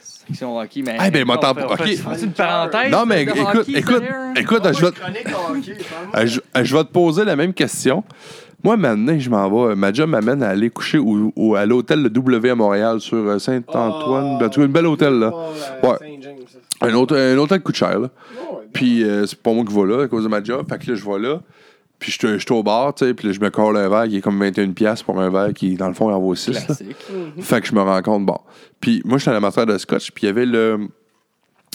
Section 0.00 0.58
hockey, 0.58 0.80
mais. 0.80 1.10
Ben, 1.10 1.24
on 1.28 1.36
pas. 1.36 1.52
on 1.54 1.72
Ok. 1.74 1.80
on 1.80 2.14
fait 2.14 2.24
une 2.24 2.32
parenthèse? 2.32 2.90
Non, 2.90 3.04
mais 3.04 3.24
écoute, 3.24 3.68
écoute, 3.68 4.02
écoute, 4.36 4.62
je 4.72 4.86
euh, 4.86 6.26
je, 6.26 6.40
euh, 6.56 6.64
je 6.64 6.76
vais 6.76 6.84
te 6.84 6.88
poser 6.92 7.26
la 7.26 7.36
même 7.36 7.52
question. 7.52 8.02
Moi, 8.64 8.76
maintenant, 8.78 9.16
je 9.18 9.28
m'en 9.30 9.66
vais. 9.68 9.76
Ma 9.76 9.92
job 9.92 10.08
m'amène 10.10 10.42
à 10.42 10.48
aller 10.48 10.70
coucher 10.70 10.98
au, 10.98 11.32
au- 11.36 11.54
à 11.54 11.66
l'hôtel 11.66 12.02
Le 12.02 12.08
W 12.10 12.50
à 12.50 12.54
Montréal 12.54 12.98
sur 13.00 13.18
euh, 13.18 13.38
Saint-Antoine. 13.38 14.32
Oh. 14.34 14.38
Ben, 14.40 14.48
tu 14.48 14.58
vois, 14.60 14.66
une 14.66 14.72
belle 14.72 14.86
hôtel, 14.86 15.12
là. 15.18 15.30
Oh, 15.32 15.86
Ouais. 15.86 16.18
Un, 16.80 16.94
hôtel, 16.94 17.36
un 17.36 17.38
hôtel 17.38 17.62
coûte 17.62 17.76
cher, 17.76 17.98
là. 18.00 18.08
Oh, 18.40 18.56
ouais. 18.56 18.62
Puis 18.72 19.04
euh, 19.04 19.26
c'est 19.26 19.38
pas 19.40 19.52
moi 19.52 19.64
qui 19.64 19.72
vais 19.74 19.86
là 19.86 20.02
à 20.04 20.08
cause 20.08 20.24
de 20.24 20.28
ma 20.28 20.42
job. 20.42 20.66
Fait 20.68 20.78
que 20.78 20.90
là, 20.90 20.96
je 20.96 21.04
vais 21.04 21.18
là. 21.18 21.40
Puis 21.98 22.10
je 22.10 22.18
suis- 22.18 22.34
je 22.38 22.38
suis 22.44 22.52
au 22.52 22.62
bar, 22.62 22.94
tu 22.94 23.04
sais. 23.06 23.14
Puis 23.14 23.28
là, 23.28 23.32
je 23.34 23.40
me 23.40 23.50
colle 23.50 23.76
un 23.76 23.88
verre 23.88 24.08
qui 24.08 24.16
est 24.16 24.20
comme 24.20 24.42
21$ 24.42 24.72
piastres 24.74 25.04
pour 25.04 25.20
un 25.20 25.30
verre 25.30 25.52
qui, 25.54 25.74
dans 25.76 25.88
le 25.88 25.94
fond, 25.94 26.10
il 26.10 26.14
en 26.14 26.20
vaut 26.20 26.34
6. 26.34 26.52
là. 26.52 26.60
Classique. 26.62 26.96
Fait 27.40 27.60
que 27.60 27.66
je 27.66 27.74
me 27.74 27.80
rends 27.82 28.02
compte, 28.02 28.26
bon. 28.26 28.38
Puis 28.80 29.00
moi, 29.04 29.18
j'étais 29.18 29.30
un 29.30 29.36
amateur 29.36 29.66
de 29.66 29.78
scotch. 29.78 30.10
Puis 30.10 30.24
il 30.24 30.26
y 30.26 30.30
avait 30.30 30.46
le 30.46 30.88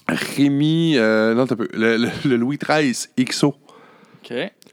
Rémi, 0.08 0.96
euh, 0.98 1.36
non, 1.36 1.46
t'as 1.46 1.56
peu, 1.56 1.68
le, 1.74 1.98
le- 1.98 2.10
le 2.26 2.36
Louis 2.36 2.58
XIII 2.58 2.96
XO. 3.26 3.54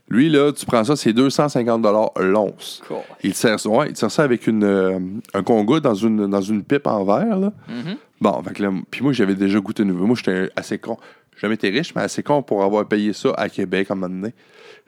Lui, 0.08 0.28
là, 0.28 0.52
tu 0.52 0.66
prends 0.66 0.84
ça, 0.84 0.96
c'est 0.96 1.12
250 1.12 1.84
l'once. 2.20 2.82
Cool. 2.86 2.98
Il 3.22 3.32
te 3.32 3.36
sert, 3.38 3.66
ouais, 3.66 3.88
il 3.88 3.92
te 3.94 3.98
sert 3.98 4.10
ça 4.10 4.22
avec 4.22 4.46
une, 4.46 4.64
euh, 4.64 4.98
un 5.34 5.42
congo 5.42 5.80
dans 5.80 5.94
une, 5.94 6.26
dans 6.28 6.40
une 6.40 6.62
pipe 6.62 6.86
en 6.86 7.04
verre, 7.04 7.38
là. 7.38 7.52
Mhm. 7.68 7.96
Bon, 8.20 8.42
fait 8.42 8.54
que 8.54 8.62
là, 8.62 8.72
puis 8.90 9.02
moi, 9.02 9.12
j'avais 9.12 9.34
déjà 9.34 9.58
goûté 9.60 9.84
nouveau. 9.84 10.06
Moi, 10.06 10.16
j'étais 10.16 10.50
assez 10.56 10.78
con. 10.78 10.96
J'ai 11.34 11.42
jamais 11.42 11.54
été 11.54 11.68
riche, 11.68 11.94
mais 11.94 12.02
assez 12.02 12.22
con 12.22 12.42
pour 12.42 12.62
avoir 12.62 12.86
payé 12.86 13.12
ça 13.12 13.32
à 13.36 13.48
Québec 13.48 13.90
à 13.90 13.92
un 13.92 13.96
moment 13.96 14.14
donné. 14.14 14.34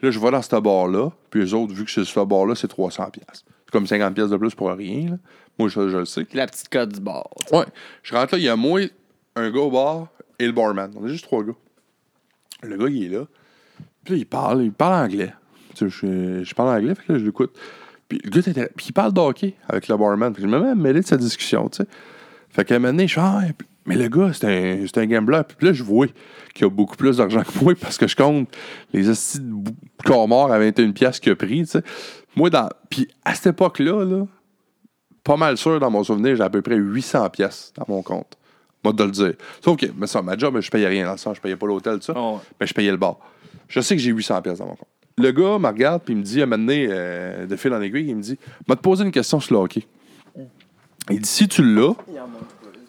Là, 0.00 0.10
je 0.10 0.18
vais 0.18 0.30
dans 0.30 0.40
ce 0.40 0.56
bar-là, 0.56 1.10
puis 1.30 1.40
eux 1.40 1.54
autres, 1.54 1.74
vu 1.74 1.84
que 1.84 1.90
c'est 1.90 2.04
ce 2.04 2.20
bar-là, 2.20 2.54
c'est 2.54 2.68
300 2.68 3.10
pièces. 3.10 3.44
C'est 3.64 3.72
comme 3.72 3.86
50 3.86 4.14
pièces 4.14 4.30
de 4.30 4.36
plus 4.36 4.54
pour 4.54 4.70
rien, 4.70 5.10
là. 5.10 5.16
Moi, 5.58 5.68
je, 5.68 5.88
je 5.88 5.96
le 5.96 6.04
sais. 6.04 6.26
La 6.32 6.46
petite 6.46 6.68
cote 6.68 6.90
du 6.90 7.00
bord. 7.00 7.34
Ouais. 7.52 7.64
Je 8.02 8.14
rentre 8.14 8.34
là, 8.34 8.38
il 8.38 8.44
y 8.44 8.48
a 8.48 8.54
moi, 8.56 8.80
un 9.34 9.50
gars 9.50 9.60
au 9.60 9.70
bar 9.70 10.06
et 10.38 10.46
le 10.46 10.52
barman. 10.52 10.90
On 10.96 11.04
est 11.04 11.10
juste 11.10 11.24
trois 11.24 11.42
gars. 11.42 11.54
Le 12.62 12.76
gars, 12.76 12.88
il 12.88 13.04
est 13.04 13.08
là. 13.08 13.24
Puis 14.09 14.14
là, 14.14 14.20
il 14.20 14.26
parle, 14.26 14.64
il 14.64 14.72
parle 14.72 15.04
anglais. 15.04 15.34
Tu 15.74 15.90
sais, 15.90 15.90
je, 15.90 16.42
je 16.42 16.54
parle 16.54 16.70
anglais, 16.70 16.94
fait 16.94 17.04
que 17.06 17.12
là, 17.12 17.18
je 17.18 17.26
l'écoute. 17.26 17.54
Puis 18.09 18.18
le 18.24 18.30
gars, 18.30 18.40
puis 18.74 18.86
il 18.88 18.92
parle 18.92 19.12
de 19.12 19.20
hockey 19.20 19.54
avec 19.68 19.86
le 19.86 19.98
barman. 19.98 20.32
Puis 20.32 20.42
je 20.42 20.48
me 20.48 20.59
mets 20.59 20.70
à 20.70 20.74
mêler 20.74 21.00
de 21.00 21.06
sa 21.06 21.18
discussion, 21.18 21.68
tu 21.68 21.82
sais. 21.82 21.88
Fait 22.48 22.64
qu'à 22.64 22.76
un 22.76 22.78
moment 22.78 22.94
donné, 22.94 23.06
je 23.06 23.12
fais, 23.12 23.20
ah, 23.22 23.42
mais 23.84 23.96
le 23.96 24.09
gars, 24.09 24.32
c'est 24.32 24.46
un, 24.46 24.86
c'est 24.86 24.96
un 24.96 25.04
gambler. 25.04 25.42
Puis 25.46 25.66
là, 25.66 25.74
je 25.74 25.82
vois 25.82 26.06
qu'il 26.54 26.64
a 26.64 26.70
beaucoup 26.70 26.96
plus 26.96 27.18
d'argent 27.18 27.42
que 27.42 27.62
moi 27.62 27.74
parce 27.78 27.98
que 27.98 28.06
je 28.06 28.16
compte 28.16 28.48
les 28.94 29.11
hosties 29.11 29.40
de 29.40 29.72
corps 30.06 30.26
morts 30.26 30.50
à 30.50 30.59
21 30.59 30.92
pièces 30.92 31.20
qu'il 31.20 31.32
a 31.32 31.36
pris, 31.36 31.61
tu 31.64 31.66
sais. 31.66 31.82
Moi, 32.34 32.48
dans... 32.48 32.70
Puis 32.88 33.09
à 33.26 33.34
cette 33.34 33.48
époque-là, 33.48 34.06
là, 34.06 34.26
pas 35.22 35.36
mal 35.36 35.59
sûr, 35.59 35.78
dans 35.80 35.90
mon 35.90 36.02
souvenir, 36.02 36.34
j'ai 36.34 36.42
à 36.42 36.48
peu 36.48 36.62
près 36.62 36.76
800 36.76 37.28
pièces 37.28 37.74
dans 37.76 37.84
mon 37.88 38.02
compte. 38.02 38.38
Moi, 38.82 38.94
de 38.94 39.04
le 39.04 39.11
dire. 39.11 39.34
Sauf 39.62 39.76
que, 39.76 39.86
mais 39.94 40.06
ça, 40.06 40.22
ma 40.22 40.38
job, 40.38 40.59
je 40.59 40.70
payais 40.70 40.88
rien 40.88 41.04
dans 41.04 41.12
le 41.12 41.18
sens, 41.18 41.36
je 41.36 41.42
payais 41.42 41.56
pas 41.56 41.66
l'hôtel, 41.66 41.98
tout 41.98 42.04
ça. 42.04 42.14
Oh, 42.16 42.36
ouais. 42.36 42.40
Mais 42.59 42.66
je 42.66 42.72
payais 42.72 42.90
le 42.90 42.96
bar. 42.96 43.18
Je 43.68 43.80
sais 43.80 43.96
que 43.96 44.02
j'ai 44.02 44.10
800 44.10 44.42
pièces 44.42 44.58
dans 44.58 44.66
mon 44.66 44.74
compte. 44.76 44.88
Le 45.18 45.30
gars 45.32 45.58
me 45.58 45.66
regarde, 45.66 46.02
puis 46.04 46.14
il 46.14 46.18
me 46.18 46.22
dit, 46.22 46.40
à 46.40 46.44
un 46.44 46.46
moment 46.46 46.64
donné, 46.64 46.86
euh, 46.90 47.46
de 47.46 47.56
fil 47.56 47.72
en 47.72 47.80
aiguille, 47.80 48.08
il 48.08 48.16
me 48.16 48.22
dit, 48.22 48.38
m'a 48.68 48.76
te 48.76 48.80
poser 48.80 49.04
une 49.04 49.10
question 49.10 49.40
sur 49.40 49.54
le 49.54 49.60
hockey. 49.60 49.86
Il 51.10 51.20
dit, 51.20 51.28
si 51.28 51.48
tu 51.48 51.62
l'as, 51.62 51.94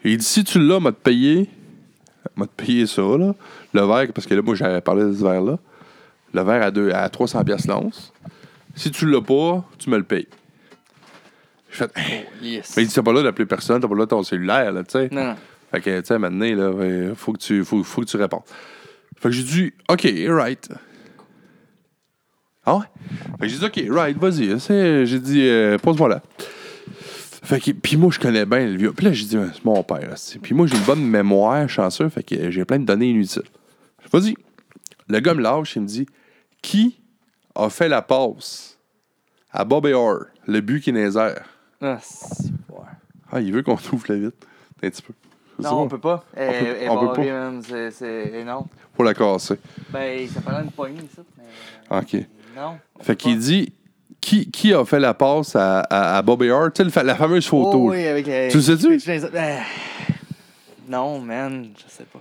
il 0.04 0.18
dit, 0.18 0.26
si 0.26 0.44
tu 0.44 0.60
l'as, 0.60 0.80
m'a 0.80 0.92
te 0.92 1.02
payer, 1.02 1.50
m'a 2.36 2.46
te 2.46 2.52
payer 2.64 2.86
ça, 2.86 3.02
là, 3.02 3.34
le 3.74 3.82
verre, 3.82 4.14
parce 4.14 4.28
que 4.28 4.34
là, 4.36 4.42
moi, 4.42 4.56
j'avais 4.56 4.82
parlé 4.82 5.04
de 5.06 5.14
ce 5.14 5.24
verre-là, 5.24 5.58
le 6.34 6.42
verre 6.44 6.62
à, 6.64 6.72
deux, 6.72 6.92
à 6.92 7.10
300 7.10 7.44
pièces 7.44 7.66
l'once. 7.68 8.14
Si 8.76 8.92
tu 8.92 9.10
l'as 9.10 9.22
pas, 9.22 9.66
tu 9.80 9.90
me 9.90 9.98
le 9.98 10.04
payes. 10.04 10.28
Je 11.72 11.78
fais, 11.78 11.88
Yes. 12.42 12.74
mais 12.78 12.84
il 12.84 12.88
dit, 12.88 12.94
t'as 12.94 13.02
pas 13.04 13.14
là 13.14 13.24
d'appeler 13.24 13.46
personne, 13.46 13.82
t'as 13.82 13.88
pas 13.88 13.96
là 13.96 14.06
ton 14.06 14.22
cellulaire, 14.24 14.72
là, 14.72 14.84
tu 14.84 14.92
sais. 14.92 15.10
Fait 15.72 15.82
que, 15.82 16.00
tu 16.00 16.06
sais, 16.06 16.18
maintenant, 16.20 16.46
là, 16.46 16.86
il 17.10 17.16
faut 17.16 17.34
que 17.34 17.38
tu, 17.40 17.64
faut, 17.64 17.84
faut 17.84 18.02
que 18.02 18.08
tu 18.08 18.18
répondes. 18.18 18.42
Fait 19.20 19.30
que 19.30 19.32
j'ai 19.32 19.44
dit, 19.44 19.74
OK, 19.90 20.08
right. 20.30 20.70
Ah 22.66 22.78
ouais? 22.78 22.86
Fait 23.40 23.46
que 23.46 23.48
j'ai 23.48 23.58
dit, 23.58 23.66
OK, 23.66 23.96
right, 23.96 24.18
vas-y. 24.18 24.60
J'ai 25.06 25.20
dit, 25.20 25.42
euh, 25.48 25.78
pose-moi 25.78 26.08
là. 26.10 26.22
Fait 27.44 27.60
que, 27.60 27.72
puis 27.72 27.98
moi, 27.98 28.12
je 28.12 28.20
connais 28.20 28.46
bien 28.46 28.66
le 28.68 28.78
vieux. 28.78 28.94
Puis 28.94 29.06
là, 29.06 29.14
j'ai 29.14 29.26
dit, 29.26 29.38
c'est 29.54 29.66
mon 29.66 29.84
père. 29.84 30.16
Puis 30.42 30.54
moi, 30.54 30.68
j'ai 30.68 30.78
une 30.78 30.84
bonne 30.84 31.04
mémoire, 31.04 31.68
chanceux, 31.68 32.10
fait 32.10 32.24
que 32.24 32.52
j'ai 32.52 32.64
plein 32.64 32.80
de 32.80 32.86
données 32.86 33.10
inutiles. 33.10 33.44
Vas-y. 34.12 34.36
Le 35.08 35.20
gars 35.20 35.34
me 35.34 35.42
lâche, 35.42 35.76
il 35.76 35.82
me 35.82 35.88
dit, 35.88 36.06
qui 36.62 37.00
a 37.56 37.70
fait 37.70 37.90
la 37.90 38.02
passe 38.02 38.78
à 39.52 39.66
Bobby 39.66 39.94
Orr, 39.94 40.26
le 40.46 40.62
but 40.62 40.82
qui 40.82 40.92
est 40.92 40.94
dans 40.94 41.00
les 41.00 41.18
airs? 41.18 41.46
Ah, 41.82 41.98
c'est-. 42.02 42.52
Ah, 43.32 43.42
il 43.42 43.52
veut 43.52 43.64
qu'on 43.64 43.74
ouvre 43.92 44.06
la 44.10 44.16
vite. 44.16 44.48
Un 44.82 44.90
petit 44.90 45.02
peu. 45.02 45.14
Non, 45.64 45.72
bon. 45.72 45.82
on 45.84 45.88
peut 45.88 45.98
pas. 46.00 46.18
peut- 46.34 46.42
Elle- 46.42 46.78
elle 46.82 46.90
on 46.90 47.08
peut 47.08 47.14
pas. 47.22 47.52
C'est. 47.68 47.92
c'est- 47.92 48.44
Non. 48.44 48.66
Pour 48.94 49.04
la 49.06 49.14
casser. 49.14 49.56
Ben, 49.92 50.28
ça 50.28 50.42
paraît 50.42 50.64
une 50.64 50.72
poignée, 50.72 51.00
ça. 51.16 51.22
Mais... 51.38 51.98
OK. 52.00 52.26
Non. 52.56 52.78
on 53.00 53.04
Fait 53.04 53.16
qu'il 53.16 53.36
pas. 53.36 53.42
dit 53.42 53.74
qui, 54.20 54.52
qui 54.52 54.74
a 54.74 54.84
fait 54.84 55.00
la 55.00 55.14
passe 55.14 55.56
à, 55.56 55.80
à, 55.82 56.18
à 56.18 56.22
Bobby 56.22 56.50
Hart? 56.50 56.74
Tu 56.74 56.90
sais, 56.90 57.04
la 57.04 57.16
fameuse 57.16 57.48
photo. 57.48 57.86
Oh, 57.86 57.90
oui, 57.92 58.06
avec. 58.06 58.28
euh, 58.28 58.50
Tu 58.50 58.58
le 58.58 58.64
sais-tu? 58.64 58.88
euh, 59.10 59.58
Non, 60.88 61.20
man, 61.20 61.70
je 61.78 61.90
sais 61.92 62.04
pas. 62.06 62.20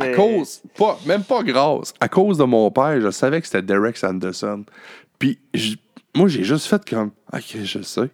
À 0.00 0.14
cause, 0.14 0.62
pas, 0.76 0.98
même 1.06 1.24
pas 1.24 1.42
grâce, 1.42 1.92
à 1.98 2.08
cause 2.08 2.38
de 2.38 2.44
mon 2.44 2.70
père, 2.70 3.00
je 3.00 3.10
savais 3.10 3.40
que 3.40 3.46
c'était 3.46 3.62
Derek 3.62 3.96
Sanderson. 3.96 4.64
Puis 5.18 5.40
je- 5.54 5.74
moi, 6.14 6.28
j'ai 6.28 6.44
juste 6.44 6.66
fait 6.66 6.88
comme, 6.88 7.10
ok, 7.32 7.56
je 7.64 7.82
sais. 7.82 8.08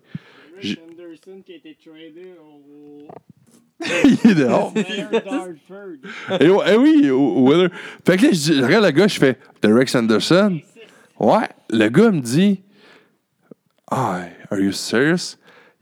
J'ai- 0.61 0.71
Rick 0.71 0.81
Anderson 0.99 1.43
qui 1.45 1.53
a 1.53 1.57
été 1.57 1.77
tradé 1.85 2.33
au 2.41 3.07
Il 4.05 4.31
est 4.31 4.35
dehors. 4.35 4.73
Et, 6.41 6.47
eh 6.67 6.77
oui, 6.77 7.11
au. 7.11 7.53
Fait 8.07 8.17
que 8.17 8.23
là, 8.23 8.29
je, 8.33 8.37
dis- 8.37 8.55
je 8.57 8.63
regarde 8.63 8.85
le 8.85 8.91
gars, 8.91 9.07
je 9.09 9.19
fais 9.19 9.39
Derek 9.63 9.89
Sanderson. 9.89 10.61
Ouais, 11.19 11.49
le 11.71 11.89
gars 11.89 12.11
me 12.11 12.21
dit, 12.21 12.63
ah, 13.91 14.21
are 14.51 14.59
you 14.59 14.73
serious? 14.73 15.37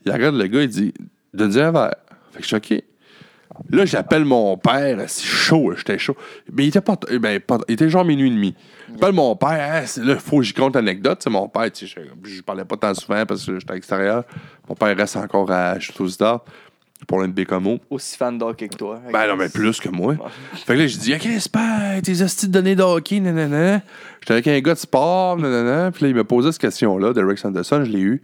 Il 0.05 0.13
regarde 0.13 0.37
le 0.37 0.47
gars, 0.47 0.63
il 0.63 0.69
dit, 0.69 0.95
donne-lui 1.33 1.61
un 1.61 1.71
verre. 1.73 1.95
Fait 2.33 2.39
que 2.39 2.43
je 2.43 2.49
suis 2.49 2.57
OK. 2.57 2.83
Là, 3.71 3.85
j'appelle 3.85 4.25
mon 4.25 4.57
père, 4.57 4.99
c'est 5.09 5.25
chaud, 5.27 5.75
j'étais 5.77 5.99
chaud. 5.99 6.17
Mais 6.53 6.65
il 6.65 6.69
était 6.69 6.81
pas, 6.81 6.97
eh 7.11 7.19
ben, 7.19 7.39
pas- 7.39 7.59
il 7.69 7.75
était 7.75 7.89
genre 7.91 8.05
minuit 8.05 8.29
et 8.29 8.31
demi. 8.35 8.55
J'appelle 8.91 9.13
mon 9.13 9.37
père, 9.37 9.75
hein, 9.75 9.87
c'est- 9.87 10.03
là, 10.03 10.15
il 10.15 10.21
faut 10.21 10.39
que 10.39 10.43
j'y 10.43 10.55
compte 10.55 10.75
l'anecdote. 10.75 11.21
C'est 11.23 11.31
mon 11.31 11.49
père, 11.49 11.69
je, 11.79 11.87
je 12.25 12.41
parlais 12.43 12.65
pas 12.65 12.77
tant 12.79 12.95
souvent 12.95 13.25
parce 13.27 13.45
que 13.45 13.59
j'étais 13.61 13.73
à 13.73 13.75
l'extérieur. 13.75 14.25
Mon 14.69 14.75
père 14.75 14.97
reste 14.97 15.17
encore 15.17 15.51
à 15.51 15.79
Château-Start 15.79 16.47
pour 17.07 17.21
l'un 17.21 17.29
de 17.29 17.33
Bécamo. 17.33 17.79
Aussi 17.91 18.17
fan 18.17 18.39
d'hockey 18.39 18.69
que 18.69 18.77
toi. 18.77 19.01
Ben 19.13 19.27
non, 19.29 19.37
mais 19.37 19.49
plus 19.49 19.81
que 19.81 19.89
moi. 19.89 20.17
Fait 20.55 20.75
que 20.75 20.79
là, 20.81 20.87
j'ai 20.87 20.99
dit, 20.99 21.15
OK, 21.15 21.29
c'est 21.39 22.03
tes 22.03 22.23
hosties 22.23 22.47
de 22.49 22.53
données 22.53 22.77
de 22.77 22.83
hockey, 22.83 23.21
nanana. 23.21 23.83
J'étais 24.21 24.33
avec 24.35 24.49
un 24.49 24.59
gars 24.61 24.75
de 24.75 24.79
sport, 24.79 25.37
nanana. 25.37 25.91
Puis 25.91 26.05
là, 26.05 26.09
il 26.11 26.15
me 26.15 26.25
posait 26.25 26.53
cette 26.53 26.61
question-là, 26.61 27.13
Derek 27.13 27.39
Sanderson, 27.39 27.85
je 27.85 27.91
l'ai 27.91 28.01
eu. 28.01 28.23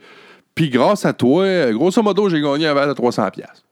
Puis 0.54 0.70
grâce 0.70 1.04
à 1.04 1.12
toi, 1.12 1.72
grosso 1.72 2.02
modo, 2.02 2.28
j'ai 2.28 2.40
gagné 2.40 2.66
un 2.66 2.74
verre 2.74 2.88
de 2.88 2.94
300$. 2.94 3.30
piastres. 3.32 3.64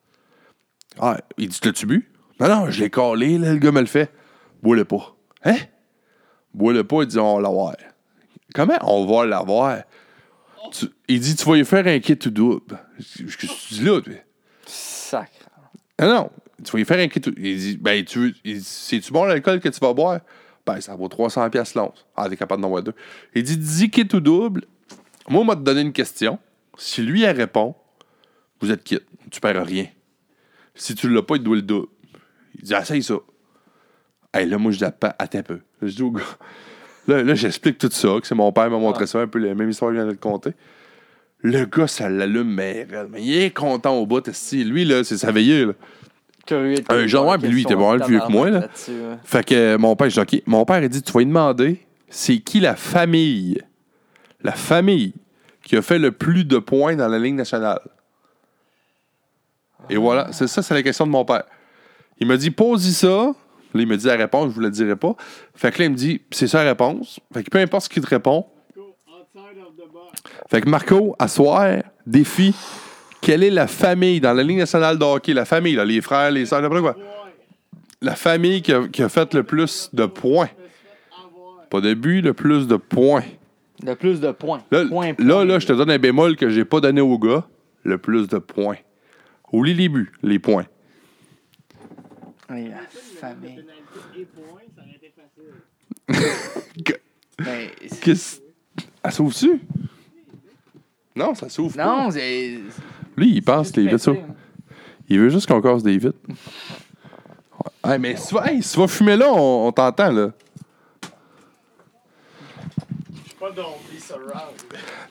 Ah, 0.98 1.18
il 1.38 1.48
dit, 1.48 1.58
l'as-tu 1.64 1.86
bu? 1.86 2.10
Non, 2.40 2.48
non, 2.48 2.70
je 2.70 2.80
l'ai 2.80 2.90
collé, 2.90 3.38
là, 3.38 3.52
le 3.52 3.58
gars 3.58 3.72
me 3.72 3.80
le 3.80 3.86
fait. 3.86 4.10
Bois-le 4.62 4.84
pas. 4.84 5.16
Hein? 5.44 5.56
Bois-le 6.54 6.84
pas, 6.84 7.02
il 7.02 7.06
dit, 7.08 7.18
on 7.18 7.36
va 7.36 7.42
l'avoir. 7.42 7.74
Comment 8.54 8.78
on 8.82 9.04
va 9.06 9.26
l'avoir? 9.26 9.78
Tu- 10.72 10.86
il 11.08 11.20
dit, 11.20 11.36
tu 11.36 11.44
vas 11.48 11.56
y 11.56 11.64
faire 11.64 11.86
un 11.86 11.98
kit 12.00 12.18
ou 12.26 12.30
double. 12.30 12.78
Je 12.98 13.36
que 13.36 13.46
tu 13.46 13.74
dis 13.74 13.84
là? 13.84 14.00
Sacre. 15.06 15.48
Ah 15.98 16.06
non, 16.06 16.30
tu 16.64 16.72
vas 16.72 16.80
y 16.80 16.84
faire 16.84 16.98
un 16.98 17.08
kit. 17.08 17.20
Il 17.36 17.58
dit, 17.58 17.76
ben, 17.76 18.04
tu 18.04 18.34
c'est-tu 18.60 19.12
bon 19.12 19.24
l'alcool 19.24 19.60
que 19.60 19.68
tu 19.68 19.78
vas 19.78 19.94
boire? 19.94 20.20
Ben, 20.66 20.80
ça 20.80 20.96
vaut 20.96 21.08
300 21.08 21.48
pièces 21.50 21.74
l'once. 21.74 22.04
Ah, 22.16 22.28
t'es 22.28 22.36
capable 22.36 22.60
d'en 22.60 22.68
avoir 22.68 22.82
deux. 22.82 22.94
Il 23.34 23.44
dit, 23.44 23.56
dis 23.56 23.88
kit 23.88 24.08
ou 24.12 24.20
double. 24.20 24.64
Moi, 25.28 25.42
on 25.42 25.44
m'a 25.44 25.54
te 25.54 25.60
donné 25.60 25.82
une 25.82 25.92
question. 25.92 26.38
Si 26.76 27.02
lui, 27.02 27.22
elle 27.22 27.36
répond, 27.36 27.74
vous 28.60 28.70
êtes 28.70 28.82
quitte. 28.82 29.06
Tu 29.30 29.40
perds 29.40 29.64
rien. 29.64 29.86
Si 30.74 30.94
tu 30.94 31.08
l'as 31.08 31.22
pas, 31.22 31.36
il 31.36 31.40
te 31.40 31.44
doit 31.44 31.56
le 31.56 31.62
double. 31.62 31.88
Il 32.56 32.64
dit, 32.64 32.74
essaye 32.74 33.02
ça. 33.02 33.14
Hey, 34.34 34.46
là, 34.46 34.58
moi, 34.58 34.72
je 34.72 34.78
dis, 34.78 34.84
attends 34.84 35.38
un 35.38 35.42
peu. 35.42 35.54
Là, 35.54 35.88
je 35.88 35.94
dis 35.94 36.02
au 36.02 36.10
gars, 36.10 36.22
là, 37.06 37.22
là 37.22 37.34
j'explique 37.34 37.78
tout 37.78 37.90
ça, 37.90 38.08
que 38.20 38.26
c'est 38.26 38.34
mon 38.34 38.50
père 38.52 38.70
m'a 38.70 38.78
montré 38.78 39.06
ça, 39.06 39.20
un 39.20 39.28
peu 39.28 39.38
la 39.38 39.54
même 39.54 39.70
histoire 39.70 39.92
qu'il 39.92 40.00
vient 40.00 40.06
de 40.06 40.14
te 40.14 40.20
conter. 40.20 40.50
Le 41.48 41.64
gars, 41.64 41.86
ça 41.86 42.08
l'allume, 42.08 42.52
mais, 42.52 42.88
mais 43.08 43.22
il 43.22 43.36
est 43.36 43.50
content 43.50 43.94
au 43.94 44.04
bout. 44.04 44.28
Lui, 44.52 44.84
là, 44.84 45.04
c'est 45.04 45.16
sa 45.16 45.30
veillée, 45.30 45.64
là. 45.64 45.72
Un 46.88 47.06
genre, 47.06 47.26
ouais, 47.26 47.38
puis 47.38 47.48
lui, 47.48 47.60
il 47.62 47.64
était 47.64 47.74
pas 47.74 47.88
mal 47.88 48.00
plus 48.00 48.14
vieux 48.14 48.20
que 48.20 48.32
moi, 48.32 48.50
là. 48.50 48.58
ouais. 48.58 48.94
Fait 49.24 49.46
que 49.46 49.54
euh, 49.54 49.78
mon 49.78 49.94
père, 49.94 50.10
je 50.10 50.20
dis, 50.20 50.36
OK. 50.38 50.42
Mon 50.46 50.64
père, 50.64 50.82
il 50.82 50.88
dit, 50.88 51.02
tu 51.02 51.12
vas 51.12 51.20
lui 51.20 51.26
demander, 51.26 51.86
c'est 52.08 52.38
qui 52.38 52.58
la 52.58 52.74
famille, 52.74 53.62
la 54.42 54.52
famille 54.52 55.14
qui 55.62 55.76
a 55.76 55.82
fait 55.82 56.00
le 56.00 56.10
plus 56.10 56.44
de 56.44 56.58
points 56.58 56.96
dans 56.96 57.08
la 57.08 57.18
Ligue 57.18 57.34
nationale? 57.34 57.80
Et 59.88 59.96
voilà, 59.96 60.32
c'est 60.32 60.48
ça, 60.48 60.62
c'est 60.62 60.74
la 60.74 60.82
question 60.82 61.06
de 61.06 61.12
mon 61.12 61.24
père. 61.24 61.44
Il 62.18 62.26
m'a 62.26 62.36
dit, 62.36 62.50
pose-y 62.50 62.92
ça. 62.92 63.06
Là, 63.08 63.34
il 63.82 63.86
me 63.86 63.96
dit 63.96 64.06
la 64.06 64.16
réponse, 64.16 64.50
je 64.50 64.54
vous 64.54 64.60
la 64.60 64.70
dirai 64.70 64.96
pas. 64.96 65.14
Fait 65.54 65.70
que 65.70 65.78
là, 65.78 65.84
il 65.84 65.90
me 65.92 65.96
dit, 65.96 66.22
c'est 66.32 66.48
ça 66.48 66.64
la 66.64 66.70
réponse. 66.70 67.20
Fait 67.32 67.44
que 67.44 67.50
peu 67.50 67.58
importe 67.58 67.84
ce 67.84 67.88
qu'il 67.88 68.02
te 68.02 68.08
répond. 68.08 68.46
Go 68.74 68.96
outside 69.08 69.58
of 69.58 69.74
the 69.76 69.92
box. 69.92 70.05
Fait 70.50 70.60
que 70.60 70.68
Marco, 70.68 71.14
à 71.18 71.28
soir, 71.28 71.82
défi, 72.06 72.54
quelle 73.20 73.42
est 73.42 73.50
la 73.50 73.66
famille 73.66 74.20
dans 74.20 74.32
la 74.32 74.42
Ligue 74.42 74.58
nationale 74.58 74.98
de 74.98 75.04
hockey, 75.04 75.32
la 75.34 75.44
famille, 75.44 75.74
là, 75.74 75.84
les 75.84 76.00
frères, 76.00 76.30
les 76.30 76.46
sœurs, 76.46 76.62
n'importe 76.62 76.82
quoi, 76.82 76.96
la 78.02 78.14
famille 78.14 78.62
qui 78.62 78.72
a, 78.72 78.86
qui 78.88 79.02
a 79.02 79.08
fait 79.08 79.32
le 79.34 79.42
plus 79.42 79.90
de 79.92 80.06
points. 80.06 80.50
Pas 81.70 81.80
de 81.80 81.94
but, 81.94 82.22
le 82.22 82.32
plus 82.34 82.66
de 82.68 82.76
points. 82.76 83.24
Le 83.84 83.94
plus 83.94 84.20
de 84.20 84.30
points. 84.30 84.62
Là, 84.70 84.84
Point, 84.86 85.08
là, 85.08 85.14
point. 85.34 85.44
là, 85.44 85.58
je 85.58 85.66
te 85.66 85.72
donne 85.72 85.90
un 85.90 85.98
bémol 85.98 86.36
que 86.36 86.48
j'ai 86.48 86.64
pas 86.64 86.80
donné 86.80 87.00
au 87.00 87.18
gars. 87.18 87.44
Le 87.82 87.98
plus 87.98 88.28
de 88.28 88.38
points. 88.38 88.76
Oublie 89.52 89.74
les 89.74 89.88
buts, 89.88 90.12
les 90.22 90.38
points. 90.38 90.66
Oui, 92.50 92.68
la 92.68 92.76
famille. 93.20 93.56
pénalité 93.56 94.20
et 94.20 94.24
points, 94.24 94.60
ça 94.76 94.82
aurait 94.82 94.96
été 94.96 95.12
facile. 95.16 96.46
Mais 97.40 97.70
c'est- 97.88 98.00
Qu'est-ce. 98.00 98.40
Elle 99.02 99.12
s'ouvre-tu? 99.12 99.60
Non, 101.16 101.34
ça 101.34 101.48
s'ouvre 101.48 101.74
pas. 101.74 101.84
Non, 101.84 102.10
c'est. 102.10 102.60
Lui, 103.16 103.36
il 103.36 103.42
que 103.72 103.80
les 103.80 103.86
vitres 103.88 103.98
s'ouvrent. 104.04 104.20
Il 105.08 105.18
veut 105.18 105.30
juste 105.30 105.46
qu'on 105.48 105.62
casse 105.62 105.82
des 105.82 105.96
vitres. 105.96 106.18
Ouais. 106.28 107.92
Hey, 107.92 107.98
mais 107.98 108.16
si 108.16 108.28
tu 108.28 108.34
vas, 108.34 108.52
hey, 108.52 108.62
si 108.62 108.74
tu 108.74 108.78
vas 108.78 108.88
fumer 108.88 109.16
là, 109.16 109.32
on, 109.32 109.68
on 109.68 109.72
t'entend, 109.72 110.10
là. 110.12 110.30
Je 113.24 113.28
suis 113.28 113.34
pas 113.38 113.45
Dolby 113.45 113.45
Surround. 113.45 113.45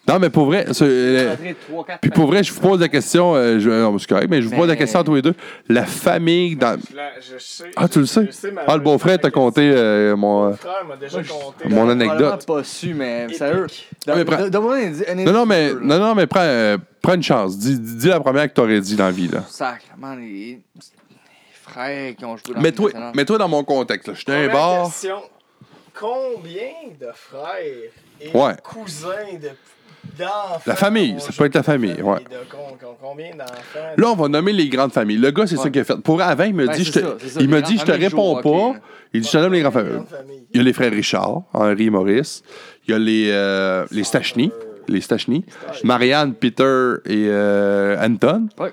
Non, 0.07 0.19
mais 0.19 0.29
pour 0.29 0.45
vrai, 0.45 0.65
euh, 0.81 1.35
puis 2.01 2.11
pour 2.11 2.27
vrai, 2.27 2.43
je 2.43 2.53
vous 2.53 2.59
pose 2.59 2.79
la 2.79 2.87
question, 2.87 3.33
euh, 3.35 3.59
je, 3.59 3.69
non, 3.69 3.91
mais 3.91 3.99
c'est 3.99 4.07
correct, 4.07 4.27
mais 4.29 4.41
je 4.41 4.47
vous 4.47 4.55
pose 4.55 4.67
la 4.67 4.75
question 4.75 4.99
à 4.99 5.03
tous 5.03 5.15
les 5.15 5.21
deux. 5.21 5.33
La 5.67 5.85
famille 5.85 6.55
dans. 6.55 6.79
Je, 6.79 7.37
sais. 7.39 7.71
Ah, 7.75 7.87
tu 7.87 7.99
le 7.99 8.05
sais? 8.05 8.25
Je 8.27 8.31
sais 8.31 8.51
ma- 8.51 8.61
Ah, 8.67 8.77
le 8.77 8.83
beau-frère 8.83 9.19
t'a 9.19 9.31
conté 9.31 9.71
euh, 9.73 10.15
mon. 10.15 10.25
Mon 10.25 10.51
euh, 10.51 10.53
frère 10.53 10.85
m'a 10.85 10.95
déjà 10.95 11.23
conté. 11.23 11.69
Mon 11.69 11.89
anecdote. 11.89 12.45
pas 12.45 12.63
su, 12.63 12.93
mais 12.93 13.31
sérieux. 13.33 13.67
Donne-moi 14.05 14.75
un 14.75 15.15
Non, 15.15 15.31
non, 15.31 15.45
mais, 15.45 15.73
non, 15.73 15.99
non, 15.99 16.15
mais 16.15 16.27
prends, 16.27 16.41
euh, 16.41 16.77
prends 17.01 17.13
une 17.13 17.23
chance. 17.23 17.57
Dis, 17.57 17.79
dis 17.79 18.07
la 18.07 18.19
première 18.19 18.47
que 18.47 18.53
t'aurais 18.53 18.79
dit 18.81 18.95
dans 18.95 19.05
la 19.05 19.11
vie, 19.11 19.27
là. 19.27 19.43
Sacrement, 19.47 20.15
les... 20.15 20.25
les 20.25 20.61
frères 21.63 22.15
qui 22.15 22.25
ont 22.25 22.37
joué 22.37 22.53
dans 22.53 22.61
Mets-toi, 22.61 22.91
mets-toi 23.15 23.37
dans 23.37 23.49
mon 23.49 23.63
contexte. 23.63 24.13
Je 24.13 24.19
suis 24.19 24.31
un 24.31 24.47
bar. 24.51 24.85
question. 24.85 25.21
Combien 25.97 26.91
de 26.99 27.07
frères 27.13 27.91
et 28.21 28.35
Ouais. 28.35 28.53
de 29.41 29.49
d'enfants 30.17 30.61
La 30.67 30.75
famille, 30.75 31.15
ça 31.19 31.31
peut 31.35 31.45
être 31.45 31.55
la 31.55 31.63
famille, 31.63 32.01
ouais. 32.01 32.19
Là, 33.97 34.07
on 34.07 34.15
va 34.15 34.27
nommer 34.27 34.53
les 34.53 34.69
grandes 34.69 34.93
familles. 34.93 35.17
Le 35.17 35.31
gars, 35.31 35.47
c'est 35.47 35.57
ça 35.57 35.69
qu'il 35.69 35.81
a 35.81 35.83
fait. 35.83 35.97
Pour 35.97 36.21
avant, 36.21 36.43
il 36.43 36.53
me 36.53 36.67
Ben, 36.67 36.75
dit, 36.75 36.83
je 36.83 36.91
te, 36.91 36.99
ça, 36.99 37.15
c'est 37.19 37.29
ça, 37.29 37.41
il 37.41 37.49
me 37.49 37.61
dit, 37.61 37.77
je 37.77 37.83
te 37.85 37.91
réponds 37.91 38.41
pas. 38.41 38.79
Il 39.13 39.21
dit, 39.21 39.27
je 39.27 39.31
te 39.33 39.37
nomme 39.37 39.53
les 39.53 39.61
grandes 39.61 39.73
familles. 39.73 40.01
Il 40.53 40.57
y 40.57 40.59
a 40.59 40.63
les 40.63 40.73
frères 40.73 40.91
Richard, 40.91 41.43
Henri 41.53 41.85
et 41.87 41.89
Maurice. 41.89 42.43
Il 42.87 42.91
y 42.91 42.93
a 42.93 42.99
les, 42.99 43.29
euh, 43.31 43.85
les 43.91 44.03
Stachny. 44.03 44.51
Les 44.87 45.01
Stachny. 45.01 45.43
Marianne, 45.83 46.33
Peter 46.33 46.93
et 47.05 47.27
euh, 47.29 47.97
Anton. 48.05 48.47
Ouais. 48.59 48.71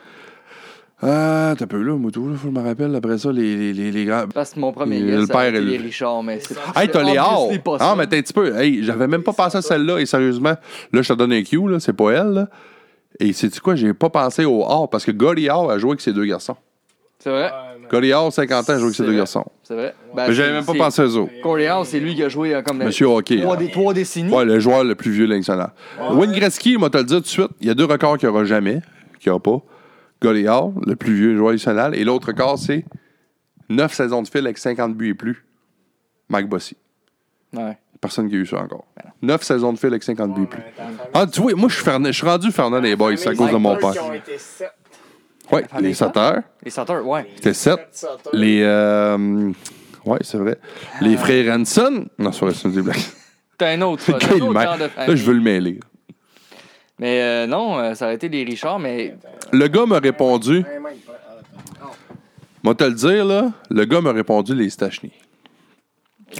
Euh, 1.05 1.55
t'as 1.57 1.66
peu 1.66 1.82
là, 1.82 1.96
Moutou, 1.96 2.28
là, 2.28 2.36
faut 2.36 2.48
que 2.48 2.55
je 2.55 2.61
me 2.61 2.64
rappelle. 2.64 2.94
Après 2.94 3.18
ça, 3.18 3.32
les, 3.32 3.57
les, 3.57 3.72
les, 3.72 3.90
les 3.90 4.05
grands. 4.05 4.24
Parce 4.32 4.53
que 4.55 4.61
mon 4.61 4.72
premier 4.72 5.00
Le 5.00 5.26
père 5.26 5.42
et 5.42 5.50
le- 5.50 5.61
les 5.61 5.76
Richard, 5.78 6.22
mais 6.22 6.38
c'est 6.40 6.55
Hey, 6.76 6.88
t'as 6.88 7.03
les 7.03 7.18
Hors! 7.18 7.50
Ah, 7.80 7.94
mais 7.98 8.07
t'es 8.07 8.18
un 8.18 8.22
petit 8.22 8.32
peu. 8.32 8.57
Hey, 8.57 8.84
j'avais 8.84 9.09
même 9.09 9.22
pas 9.24 9.32
pensé 9.32 9.59
à 9.59 9.62
celle-là, 9.62 9.98
et 9.98 10.07
sérieusement, 10.07 10.55
là, 10.92 11.03
je 11.03 11.09
te 11.09 11.12
donne 11.14 11.32
un 11.32 11.42
cue, 11.42 11.68
là, 11.68 11.80
c'est 11.80 11.92
pas 11.92 12.11
elle, 12.12 12.28
là. 12.32 12.48
Et 13.18 13.32
sais-tu 13.32 13.61
quoi, 13.61 13.74
j'ai 13.74 13.92
pas 13.94 14.11
pensé 14.11 14.44
au 14.44 14.62
Hors, 14.62 14.88
parce 14.88 15.05
que 15.05 15.11
Hors 15.50 15.70
a 15.70 15.78
joué 15.78 15.90
avec 15.90 16.00
ses 16.00 16.12
deux 16.12 16.24
garçons. 16.24 16.57
C'est 17.18 17.30
vrai? 17.30 17.50
Ouais, 17.50 17.88
Gory 17.90 18.12
Hors, 18.12 18.32
50 18.32 18.70
ans, 18.70 18.72
a 18.72 18.76
joué 18.76 18.84
avec 18.86 18.96
ses 18.96 19.05
deux 19.05 19.16
garçons. 19.16 19.44
C'est 19.64 19.74
vrai? 19.74 19.94
Ben, 20.14 20.26
Mais 20.28 20.34
j'avais 20.34 20.53
même 20.53 20.64
pas 20.64 20.72
pensé 20.74 21.03
aux 21.03 21.16
autres. 21.16 21.32
Corey 21.42 21.66
House, 21.66 21.88
c'est 21.88 22.00
lui 22.00 22.14
qui 22.14 22.22
a 22.22 22.28
joué 22.28 22.55
euh, 22.55 22.62
comme 22.62 22.78
le- 22.78 22.86
Monsieur 22.86 23.07
Hockey. 23.09 23.40
trois, 23.40 23.57
dé- 23.57 23.70
trois 23.70 23.92
décennies. 23.92 24.32
Ouais, 24.32 24.44
le 24.44 24.59
joueur 24.61 24.82
le 24.84 24.94
plus 24.94 25.11
vieux 25.11 25.24
de 25.26 25.30
la 25.30 25.36
Ligue 25.36 25.46
nationale. 25.48 25.72
Wayne 26.12 26.32
Gretzky, 26.32 26.76
moi, 26.78 26.90
te 26.90 26.98
le 26.98 27.05
dire 27.05 27.16
tout 27.18 27.22
de 27.22 27.26
suite, 27.28 27.50
il 27.61 27.66
y 27.66 27.70
a 27.70 27.74
deux 27.74 27.84
records 27.84 28.18
qu'il 28.18 28.28
n'y 28.28 28.34
aura 28.34 28.44
jamais, 28.44 28.80
qu'il 29.20 29.30
n'y 29.30 29.30
aura 29.30 29.40
pas. 29.42 29.59
Goalie 30.23 30.49
Hall, 30.49 30.73
le 30.87 30.97
plus 30.97 31.14
vieux 31.14 31.37
joueur 31.37 31.53
national, 31.53 31.95
et 31.95 32.05
l'autre 32.05 32.29
record, 32.29 32.59
c'est 32.59 32.85
9 33.68 33.93
saisons 33.93 34.23
de 34.23 34.29
fil 34.29 34.45
avec 34.45 34.59
50 34.59 34.95
buts 34.97 35.11
et 35.11 35.14
plus. 35.14 35.45
Mike 36.29 36.49
Bossy. 36.49 36.77
Ouais. 37.53 37.77
Personne 38.01 38.29
qui 38.29 38.35
a 38.37 38.39
eu 38.39 38.47
ça 38.47 38.59
encore. 38.62 38.85
9 39.20 39.43
saisons 39.43 39.73
de 39.73 39.79
fil 39.79 39.89
avec 39.89 40.03
50 40.03 40.35
buts 40.35 40.43
et 40.45 40.47
plus. 40.47 40.62
Ah, 41.14 41.27
tu 41.27 41.41
vois, 41.41 41.55
moi, 41.55 41.68
je 41.68 41.75
suis 41.75 41.85
Fernan- 41.85 42.07
je 42.07 42.12
suis 42.12 42.27
rendu 42.27 42.51
Fernand 42.51 42.81
les 42.81 42.97
boys, 42.97 43.16
c'est 43.16 43.29
à 43.31 43.35
cause 43.35 43.51
de 43.51 43.57
mon 43.57 43.77
père. 43.77 43.95
famille 43.95 44.20
les 45.81 45.95
sauteurs. 45.95 46.43
Les 46.64 46.70
Sauteurs, 46.70 47.07
ouais. 47.07 47.27
C'était 47.37 47.53
7. 47.55 47.75
Sept 47.75 47.89
sauteurs. 47.93 48.33
Les. 48.35 48.62
Euh, 48.62 49.53
ouais, 50.07 50.18
c'est 50.23 50.39
vrai. 50.39 50.59
Les 51.01 51.16
frères 51.16 51.55
Hanson. 51.55 52.07
Non, 52.18 52.33
c'est 52.33 52.45
vrai, 52.45 52.55
c'est 52.55 52.68
une 52.68 52.81
blague. 52.83 52.97
T'as 53.59 53.70
un 53.73 53.83
autre, 53.83 54.03
t'as 54.07 54.12
un 54.14 54.41
autre 54.41 54.61
genre 54.61 54.79
de 54.79 54.85
Là, 54.97 55.14
je 55.14 55.23
veux 55.25 55.35
le 55.35 55.41
mêler. 55.41 55.79
Mais 56.99 57.20
euh, 57.23 57.47
non, 57.47 57.79
euh, 57.79 57.95
ça 57.95 58.07
aurait 58.07 58.14
été 58.14 58.29
les 58.29 58.45
Richard, 58.45 58.79
mais 58.79 59.14
le 59.53 59.68
gars 59.68 59.86
m'a 59.86 59.98
répondu. 59.98 60.64
Moi, 62.62 62.74
te 62.74 62.84
le 62.84 62.94
dire, 62.94 63.24
là, 63.24 63.53
le 63.70 63.84
gars 63.84 64.00
m'a 64.00 64.12
répondu 64.12 64.55
les 64.55 64.70
Stachny. 64.70 65.12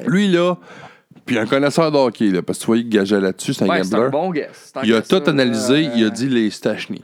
Lui, 0.07 0.29
là, 0.29 0.57
puis 1.27 1.39
un 1.39 1.47
connaisseur 1.47 1.91
d'hockey, 1.91 2.31
là, 2.31 2.43
parce 2.43 2.59
que 2.59 2.63
tu 2.63 2.67
voyais 2.67 2.83
qu'il 2.83 2.93
gageait 2.93 3.21
là-dessus, 3.21 3.55
c'est 3.55 3.69
un 3.69 3.81
gambler. 3.81 4.47
Il 4.85 4.95
a 4.95 5.03
tout 5.03 5.23
analysé, 5.27 5.89
il 5.95 6.05
a 6.05 6.11
dit 6.11 6.29
les 6.29 6.51
Stachny. 6.51 7.03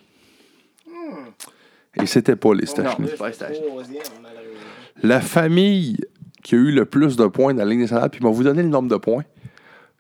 Hmm. 0.87 2.03
Et 2.03 2.07
c'était 2.07 2.37
pas 2.37 2.55
les 2.55 2.67
Stachny. 2.67 3.09
La 5.03 5.21
famille 5.21 5.99
qui 6.43 6.55
a 6.55 6.59
eu 6.59 6.73
le 6.73 6.85
plus 6.85 7.17
de 7.17 7.27
points 7.27 7.55
dans 7.55 7.65
la 7.65 7.71
Ligue 7.71 7.81
nationale, 7.81 8.11
puis 8.11 8.23
m'a 8.23 8.31
vous 8.31 8.45
donner 8.45 8.63
le 8.63 8.69
nombre 8.69 8.89
de 8.89 8.97
points. 8.97 9.25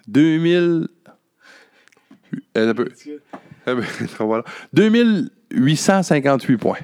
2000. 0.06 0.88
Euh, 2.56 2.70
un 2.70 2.74
peu. 2.74 2.88
Euh, 3.68 4.42
2000. 4.72 5.30
858 5.51 6.57
points. 6.57 6.78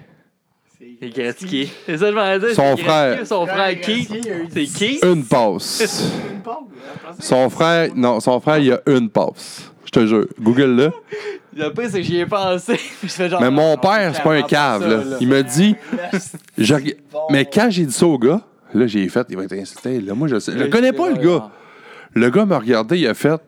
C'est 1.01 1.09
Gretzky. 1.11 1.73
C'est 1.87 1.99
ça, 1.99 2.11
je 2.11 2.15
m'en 2.15 2.39
dire. 2.39 2.55
Son 2.55 2.77
frère. 2.77 3.27
Son 3.27 3.47
frère 3.47 3.81
Keith. 3.81 4.11
C'est 4.51 4.65
Keith? 4.65 5.05
Une 5.05 5.25
passe. 5.25 6.12
une. 6.35 7.23
Son 7.23 7.51
frère, 7.51 7.91
non, 7.95 8.21
son 8.21 8.41
frère, 8.41 8.59
il 8.59 8.73
a 8.73 8.81
une 8.87 9.09
passe. 9.09 9.71
Je 9.85 9.91
te 9.91 10.07
jure. 10.07 10.27
Google-le. 10.41 10.91
Le 11.57 11.69
pire, 11.71 11.89
c'est 11.91 12.01
que 12.01 12.03
j'y 12.03 12.19
ai 12.19 12.27
pensé. 12.27 12.79
mais 13.41 13.51
mon 13.51 13.77
père, 13.77 14.12
c'est 14.15 14.23
pas 14.23 14.35
un 14.35 14.43
cave. 14.43 14.89
Là. 14.89 15.17
Il 15.21 15.29
me 15.29 15.43
dit. 15.43 15.77
Mais 17.31 17.45
quand 17.45 17.69
j'ai 17.71 17.85
dit 17.85 17.93
ça 17.93 18.07
au 18.07 18.19
gars, 18.19 18.41
là, 18.73 18.87
j'ai 18.87 19.09
fait. 19.09 19.27
Il 19.31 19.37
va 19.37 19.45
être 19.45 19.53
incité. 19.53 20.01
Là, 20.01 20.15
moi, 20.15 20.29
je 20.29 20.39
sais. 20.39 20.53
Je 20.57 20.65
connais 20.65 20.93
pas 20.93 21.11
le 21.11 21.17
gars. 21.17 21.51
Le 22.15 22.31
gars 22.31 22.45
m'a 22.45 22.59
regardé, 22.59 22.99
il 22.99 23.07
a 23.07 23.15
fait. 23.15 23.41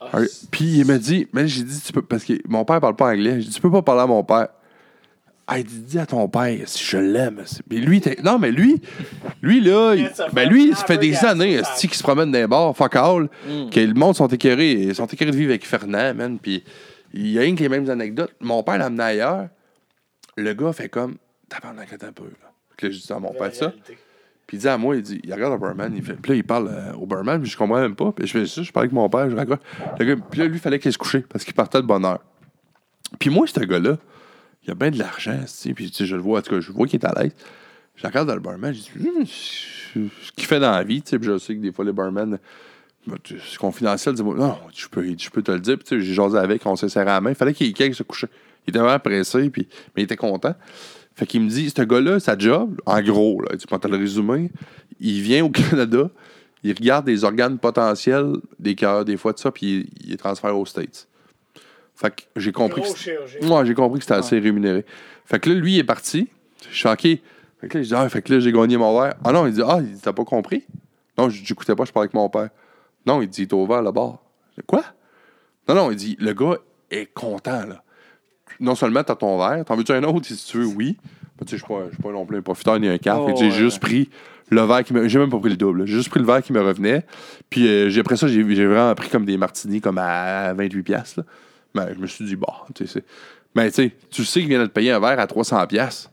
Ah, 0.00 0.18
Puis 0.50 0.64
il 0.78 0.84
m'a 0.86 0.98
dit, 0.98 1.26
mais 1.32 1.48
j'ai 1.48 1.62
dit, 1.64 1.80
tu 1.80 1.92
peux, 1.92 2.02
parce 2.02 2.24
que 2.24 2.34
mon 2.48 2.64
père 2.64 2.80
parle 2.80 2.96
pas 2.96 3.06
anglais. 3.12 3.40
J'ai 3.40 3.48
dit, 3.48 3.54
tu 3.54 3.60
peux 3.60 3.70
pas 3.70 3.82
parler 3.82 4.02
à 4.02 4.06
mon 4.06 4.22
père. 4.22 4.48
Ah, 5.50 5.58
il 5.58 5.64
dit, 5.64 5.78
dis 5.80 5.98
à 5.98 6.04
ton 6.06 6.28
père 6.28 6.56
si 6.66 6.84
je 6.84 6.98
l'aime. 6.98 7.42
Mais 7.70 7.76
lui, 7.78 8.00
t'es- 8.02 8.18
non, 8.22 8.38
mais 8.38 8.50
lui, 8.52 8.80
lui, 9.42 9.60
là, 9.60 9.94
il- 9.96 10.10
ben 10.34 10.48
lui, 10.48 10.74
ça 10.74 10.84
fait 10.84 10.98
des 10.98 11.16
années, 11.24 11.60
qu'il 11.80 11.92
se 11.94 12.02
promène 12.02 12.30
dans 12.30 12.38
les 12.38 12.46
bars, 12.46 12.76
fuck 12.76 12.94
all, 12.96 13.28
Mm. 13.48 13.70
que 13.70 13.80
le 13.80 13.94
monde 13.94 14.14
sont 14.14 14.28
écœurés, 14.28 14.72
ils 14.72 14.94
sont 14.94 15.06
écœurés 15.06 15.30
de 15.30 15.36
vivre 15.36 15.50
avec 15.50 15.66
Fernand, 15.66 16.14
man. 16.14 16.38
Puis 16.38 16.62
il 17.14 17.28
y 17.30 17.38
a 17.38 17.42
rien 17.42 17.54
que 17.54 17.60
les 17.60 17.68
mêmes 17.70 17.88
anecdotes. 17.88 18.32
Mon 18.40 18.62
père 18.62 18.76
l'a 18.78 18.86
amené 18.86 19.02
ailleurs. 19.02 19.48
Le 20.36 20.52
gars 20.52 20.72
fait 20.74 20.88
comme, 20.90 21.16
tabarnak, 21.48 21.92
attends 21.92 22.08
un 22.08 22.12
peu, 22.12 22.24
là. 22.24 22.52
Puis 22.76 22.86
là, 22.88 22.92
je 22.92 22.98
dis 23.00 23.12
à 23.12 23.18
mon 23.18 23.32
père 23.32 23.52
ça. 23.54 23.72
Puis 24.48 24.56
il 24.56 24.60
dit 24.60 24.68
à 24.68 24.78
moi, 24.78 24.96
il 24.96 25.02
dit, 25.02 25.20
il 25.22 25.34
regarde 25.34 25.52
le 25.52 25.58
barman, 25.58 25.92
il 25.94 26.02
fait, 26.02 26.14
puis 26.14 26.32
là, 26.32 26.36
il 26.36 26.42
parle 26.42 26.68
euh, 26.68 26.94
au 26.94 27.04
barman, 27.04 27.38
puis 27.38 27.50
je 27.50 27.56
comprends 27.56 27.80
même 27.80 27.94
pas. 27.94 28.12
Puis 28.12 28.26
je 28.26 28.32
fais 28.32 28.46
ça, 28.46 28.62
je 28.62 28.72
parlais 28.72 28.86
avec 28.86 28.94
mon 28.94 29.06
père, 29.10 29.28
je 29.28 29.36
raconte. 29.36 29.60
Le 29.98 30.04
gars, 30.06 30.16
puis 30.30 30.40
là, 30.40 30.46
lui, 30.46 30.56
il 30.56 30.58
fallait 30.58 30.78
qu'il 30.78 30.90
se 30.90 30.96
couche 30.96 31.18
parce 31.28 31.44
qu'il 31.44 31.52
partait 31.52 31.82
de 31.82 31.86
bonne 31.86 32.06
heure. 32.06 32.20
Puis 33.18 33.28
moi, 33.28 33.46
ce 33.46 33.60
gars-là, 33.60 33.98
il 34.64 34.70
a 34.70 34.74
bien 34.74 34.90
de 34.90 34.98
l'argent, 34.98 35.38
tu 35.62 35.74
puis 35.74 35.92
je 35.94 36.16
le 36.16 36.22
vois, 36.22 36.38
en 36.38 36.42
tout 36.42 36.54
cas, 36.54 36.60
je 36.60 36.72
vois 36.72 36.86
qu'il 36.86 36.98
est 36.98 37.04
à 37.04 37.12
l'aise. 37.22 37.32
Je 37.94 38.06
regarde 38.06 38.30
le 38.30 38.40
barman, 38.40 38.72
je 38.72 38.80
dis, 38.80 38.90
Hum, 39.06 39.26
ce 39.26 40.32
qu'il 40.32 40.46
fait 40.46 40.60
dans 40.60 40.70
la 40.70 40.82
vie, 40.82 41.02
tu 41.02 41.10
sais, 41.10 41.18
puis 41.18 41.28
je 41.28 41.36
sais 41.36 41.54
que 41.54 41.60
des 41.60 41.72
fois, 41.72 41.84
les 41.84 41.92
barman, 41.92 42.38
ben, 43.06 43.16
c'est 43.26 43.58
confidentiel, 43.58 44.14
dis-moi, 44.14 44.34
non, 44.34 44.56
je 44.74 44.88
peux, 44.88 45.04
je 45.04 45.28
peux 45.28 45.42
te 45.42 45.52
le 45.52 45.60
dire, 45.60 45.76
puis 45.78 46.00
j'ai 46.02 46.14
jasé 46.14 46.38
avec, 46.38 46.64
on 46.64 46.74
s'est 46.74 46.88
serré 46.88 47.10
à 47.10 47.14
la 47.14 47.20
main, 47.20 47.30
il 47.30 47.36
fallait 47.36 47.52
qu'il 47.52 47.94
se 47.94 48.02
coucher. 48.02 48.28
Il 48.66 48.70
était 48.70 48.78
vraiment 48.78 48.98
pressé, 48.98 49.50
puis, 49.50 49.68
mais 49.94 50.02
il 50.02 50.04
était 50.04 50.16
content. 50.16 50.54
Fait 51.18 51.26
qu'il 51.26 51.40
me 51.42 51.48
dit, 51.48 51.68
ce 51.76 51.82
gars-là, 51.82 52.20
sa 52.20 52.38
job, 52.38 52.80
en 52.86 53.02
gros, 53.02 53.42
là, 53.42 53.56
tu 53.56 53.66
peux 53.66 53.88
le 53.88 53.96
résumer, 53.96 54.52
il 55.00 55.20
vient 55.20 55.44
au 55.44 55.50
Canada, 55.50 56.08
il 56.62 56.72
regarde 56.72 57.06
des 57.06 57.24
organes 57.24 57.58
potentiels, 57.58 58.34
des 58.60 58.76
cœurs, 58.76 59.04
des 59.04 59.16
fois 59.16 59.32
de 59.32 59.38
ça, 59.40 59.50
puis 59.50 59.66
il, 59.80 60.04
il 60.04 60.10
les 60.10 60.16
transfère 60.16 60.56
aux 60.56 60.64
States. 60.64 61.08
Fait 61.96 62.14
que 62.14 62.22
j'ai 62.36 62.52
compris 62.52 62.82
Gros 62.82 62.92
que 62.94 63.44
moi, 63.44 63.64
j'ai 63.64 63.74
compris 63.74 63.98
que 63.98 64.04
c'était 64.04 64.14
assez 64.14 64.38
rémunéré. 64.38 64.84
Fait 65.24 65.40
que 65.40 65.50
là, 65.50 65.56
lui, 65.56 65.74
il 65.74 65.78
est 65.80 65.84
parti. 65.84 66.28
Je 66.62 66.66
suis 66.68 66.76
choqué. 66.76 67.20
Fait 67.60 67.66
que 67.66 67.78
là, 67.78 67.82
je 67.82 67.88
dis, 67.88 67.94
ah, 67.96 68.08
fait 68.08 68.22
que 68.22 68.32
là, 68.34 68.38
j'ai 68.38 68.52
gagné 68.52 68.76
mon 68.76 69.00
verre. 69.00 69.14
Ah 69.24 69.32
non, 69.32 69.44
il 69.48 69.54
dit, 69.54 69.62
ah, 69.66 69.78
il 69.80 69.92
dit, 69.94 70.00
t'as 70.00 70.12
pas 70.12 70.24
compris? 70.24 70.64
Non, 71.18 71.28
je- 71.28 71.44
j'écoutais 71.44 71.74
pas, 71.74 71.84
je 71.84 71.90
parlais 71.90 72.04
avec 72.04 72.14
mon 72.14 72.28
père. 72.28 72.50
Non, 73.04 73.20
il 73.20 73.28
dit, 73.28 73.42
il 73.42 73.48
est 73.48 73.52
ouvert 73.52 73.82
le 73.82 73.90
bar. 73.90 74.18
Je 74.56 74.60
dis, 74.60 74.66
quoi? 74.68 74.84
Non, 75.68 75.74
non, 75.74 75.90
il 75.90 75.96
dit, 75.96 76.16
le 76.20 76.32
gars 76.32 76.58
est 76.92 77.12
content, 77.12 77.66
là. 77.66 77.82
Non 78.60 78.74
seulement 78.74 79.02
t'as 79.02 79.14
ton 79.16 79.38
verre, 79.38 79.64
t'en 79.64 79.76
veux-tu 79.76 79.92
un 79.92 80.02
autre? 80.04 80.26
Si 80.26 80.44
tu 80.46 80.58
veux? 80.58 80.66
Oui. 80.66 80.96
Mais 81.40 81.46
tu 81.46 81.56
sais, 81.58 81.64
je 81.66 81.74
je 81.88 81.94
suis 81.94 82.02
pas 82.02 82.10
non 82.10 82.26
plus 82.26 82.38
un 82.38 82.42
profiteur 82.42 82.78
ni 82.80 82.88
un. 82.88 82.94
Oh, 82.94 83.26
que 83.26 83.36
j'ai 83.38 83.44
ouais, 83.46 83.50
juste 83.50 83.80
pris 83.80 84.08
le 84.50 84.62
verre 84.62 84.82
qui 84.82 84.92
me. 84.94 85.06
J'ai 85.08 85.18
même 85.18 85.30
pas 85.30 85.38
pris 85.38 85.50
le 85.50 85.56
double. 85.56 85.86
J'ai 85.86 85.94
juste 85.96 86.08
pris 86.10 86.18
le 86.20 86.26
verre 86.26 86.42
qui 86.42 86.52
me 86.52 86.60
revenait. 86.60 87.04
Puis 87.50 87.68
euh, 87.68 87.88
j'ai- 87.90 88.00
après 88.00 88.16
ça, 88.16 88.26
j'ai 88.26 88.42
vraiment 88.42 88.94
pris 88.94 89.08
comme 89.08 89.24
des 89.24 89.36
martinis 89.36 89.80
comme 89.80 89.98
à 89.98 90.52
28$. 90.54 90.82
piastres, 90.82 91.20
là. 91.20 91.24
Ben, 91.74 91.88
je 91.94 92.00
me 92.00 92.06
suis 92.06 92.24
dit, 92.24 92.34
bah, 92.34 92.64
tu 92.74 92.86
sais, 92.86 93.04
ben, 93.54 93.68
tu 93.68 93.74
sais, 93.74 93.92
tu 94.10 94.24
sais 94.24 94.40
qu'il 94.40 94.48
vient 94.48 94.60
de 94.60 94.66
te 94.66 94.72
payer 94.72 94.90
un 94.90 94.98
verre 95.00 95.20
à 95.20 95.26
300$. 95.26 95.66
piastres. 95.68 96.10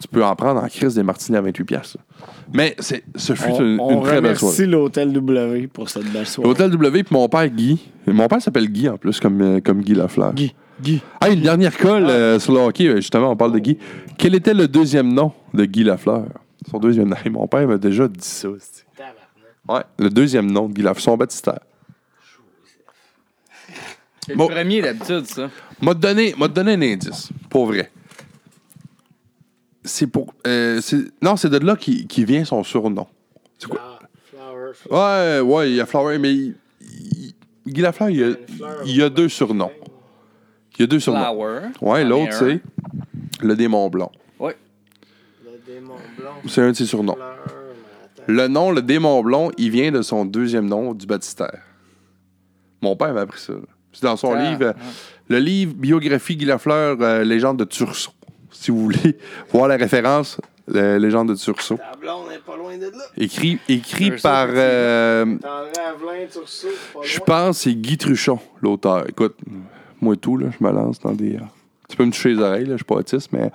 Tu 0.00 0.06
peux 0.06 0.22
en 0.22 0.36
prendre 0.36 0.62
en 0.62 0.68
crise 0.68 0.94
des 0.94 1.02
martinis 1.02 1.38
à 1.38 1.42
28$. 1.42 1.64
piastres, 1.64 1.96
là. 1.98 2.26
Mais 2.52 2.76
c'est, 2.78 3.02
ce 3.16 3.34
fut 3.34 3.50
On, 3.50 3.60
une, 3.64 3.80
on 3.80 3.90
une 3.90 4.02
très 4.04 4.20
belle 4.20 4.36
soirée. 4.38 4.54
remercie 4.54 4.66
l'Hôtel 4.70 5.12
W 5.12 5.66
pour 5.66 5.88
cette 5.90 6.04
belle 6.12 6.26
soirée. 6.26 6.48
L'hôtel 6.48 6.70
W, 6.70 7.02
puis 7.02 7.14
mon 7.16 7.28
père 7.28 7.48
Guy. 7.48 7.80
Mon 8.06 8.28
père 8.28 8.40
s'appelle 8.40 8.68
Guy 8.70 8.88
en 8.88 8.96
plus, 8.96 9.18
comme, 9.18 9.40
euh, 9.40 9.60
comme 9.60 9.80
Guy 9.80 9.94
Lafleur. 9.94 10.34
Guy. 10.34 10.54
Guy. 10.80 11.02
Ah, 11.20 11.28
une 11.30 11.40
dernière 11.42 11.76
colle 11.76 12.06
euh, 12.08 12.38
sur 12.38 12.52
le 12.52 12.60
hockey, 12.60 12.86
euh, 12.86 12.96
justement, 12.96 13.30
on 13.32 13.36
parle 13.36 13.52
de 13.52 13.58
Guy. 13.58 13.78
Quel 14.16 14.34
était 14.34 14.54
le 14.54 14.68
deuxième 14.68 15.12
nom 15.12 15.32
de 15.54 15.64
Guy 15.64 15.84
Lafleur? 15.84 16.24
Son 16.70 16.78
deuxième 16.78 17.08
nom. 17.08 17.16
Mon 17.30 17.46
père 17.48 17.66
m'a 17.66 17.78
déjà 17.78 18.06
dit 18.08 18.18
ça. 18.20 18.48
c'est- 18.60 18.84
Ouais, 19.68 19.82
le 19.98 20.08
deuxième 20.08 20.50
nom 20.50 20.68
de 20.68 20.72
Guy 20.74 20.82
Lafleur, 20.82 21.02
son 21.02 21.16
baptistère. 21.16 21.58
C'est 24.26 24.34
Bon. 24.36 24.48
le 24.48 24.54
premier 24.54 24.80
d'habitude, 24.82 25.26
ça. 25.26 25.50
M'a 25.80 25.94
donné, 25.94 26.34
m'a 26.38 26.48
donné 26.48 26.72
un 26.74 26.82
indice, 26.82 27.30
pour 27.48 27.66
vrai. 27.66 27.90
C'est 29.84 30.06
pour. 30.06 30.34
euh, 30.46 30.80
c'est- 30.82 31.10
non, 31.22 31.36
c'est 31.36 31.48
de 31.48 31.58
là 31.58 31.76
qui, 31.76 32.06
qui 32.06 32.24
vient 32.24 32.44
son 32.44 32.62
surnom. 32.62 33.06
C'est 33.58 33.68
quoi? 33.68 33.98
Flower. 34.30 34.72
Ouais, 34.90 35.40
ouais, 35.40 35.70
il 35.70 35.76
y 35.76 35.80
a 35.80 35.86
Flower, 35.86 36.18
mais 36.18 36.34
il- 36.34 36.54
il- 36.80 37.34
Guy 37.66 37.80
Lafleur, 37.80 38.10
il 38.10 38.16
y 38.18 38.24
a, 38.24 38.28
il 38.84 38.96
y 38.96 39.02
a 39.02 39.08
deux 39.08 39.28
surnoms. 39.28 39.70
Il 40.78 40.82
y 40.82 40.84
a 40.84 40.86
deux 40.86 41.00
surnoms. 41.00 41.20
Flower. 41.22 41.60
Ouais, 41.80 42.02
C'en 42.02 42.08
l'autre, 42.08 42.32
c'est 42.32 42.60
le 43.42 43.56
démon 43.56 43.88
blond. 43.88 44.10
Ouais. 44.38 44.56
Le 45.44 45.72
démon 45.72 45.94
blanc. 46.18 46.34
C'est 46.46 46.62
un 46.62 46.70
de 46.70 46.76
ses 46.76 46.86
surnoms. 46.86 47.16
Le 48.26 48.46
nom, 48.46 48.70
le 48.70 48.82
démon 48.82 49.22
blond, 49.22 49.50
il 49.56 49.70
vient 49.70 49.90
de 49.90 50.02
son 50.02 50.24
deuxième 50.24 50.66
nom, 50.66 50.92
du 50.94 51.06
baptistère. 51.06 51.62
Mon 52.82 52.94
père 52.94 53.12
m'a 53.14 53.22
appris 53.22 53.40
ça. 53.40 53.54
là. 53.54 53.58
C'est 53.92 54.04
dans 54.04 54.16
son 54.16 54.34
Ah, 54.34 54.50
livre, 54.50 54.62
euh, 54.66 54.72
le 55.28 55.38
livre 55.38 55.72
Biographie 55.74 56.36
Guy 56.36 56.44
Lafleur, 56.44 56.98
euh, 57.00 57.24
Légende 57.24 57.58
de 57.58 57.64
Tursault. 57.64 58.12
Si 58.50 58.70
vous 58.70 58.82
voulez 58.84 59.18
voir 59.52 59.66
la 59.66 59.76
référence, 59.76 60.40
la 60.68 60.98
Légende 60.98 61.30
de 61.30 61.34
Tursault. 61.34 61.78
Ta 61.78 61.96
blonde 61.98 62.28
n'est 62.28 62.38
pas 62.38 62.56
loin 62.56 62.76
de 62.76 62.84
là. 62.84 63.04
Écrit, 63.16 63.58
par, 64.22 64.48
euh, 64.50 65.24
T'en 65.24 65.48
pas 65.48 65.64
je 67.02 67.16
loin. 67.18 67.24
pense, 67.26 67.56
que 67.58 67.62
c'est 67.64 67.74
Guy 67.74 67.96
Truchon, 67.96 68.38
l'auteur. 68.60 69.08
Écoute, 69.08 69.36
moi 70.00 70.16
tout, 70.16 70.36
là, 70.36 70.48
je 70.58 70.64
me 70.64 70.70
lance 70.70 70.98
dans 71.00 71.12
des. 71.12 71.36
euh, 71.36 71.40
tu 71.88 71.96
peux 71.96 72.04
me 72.04 72.10
toucher 72.12 72.34
les 72.34 72.40
oreilles, 72.42 72.64
là, 72.66 72.72
je 72.72 72.76
suis 72.78 72.84
pas 72.84 72.96
autiste, 72.96 73.30
mais. 73.32 73.50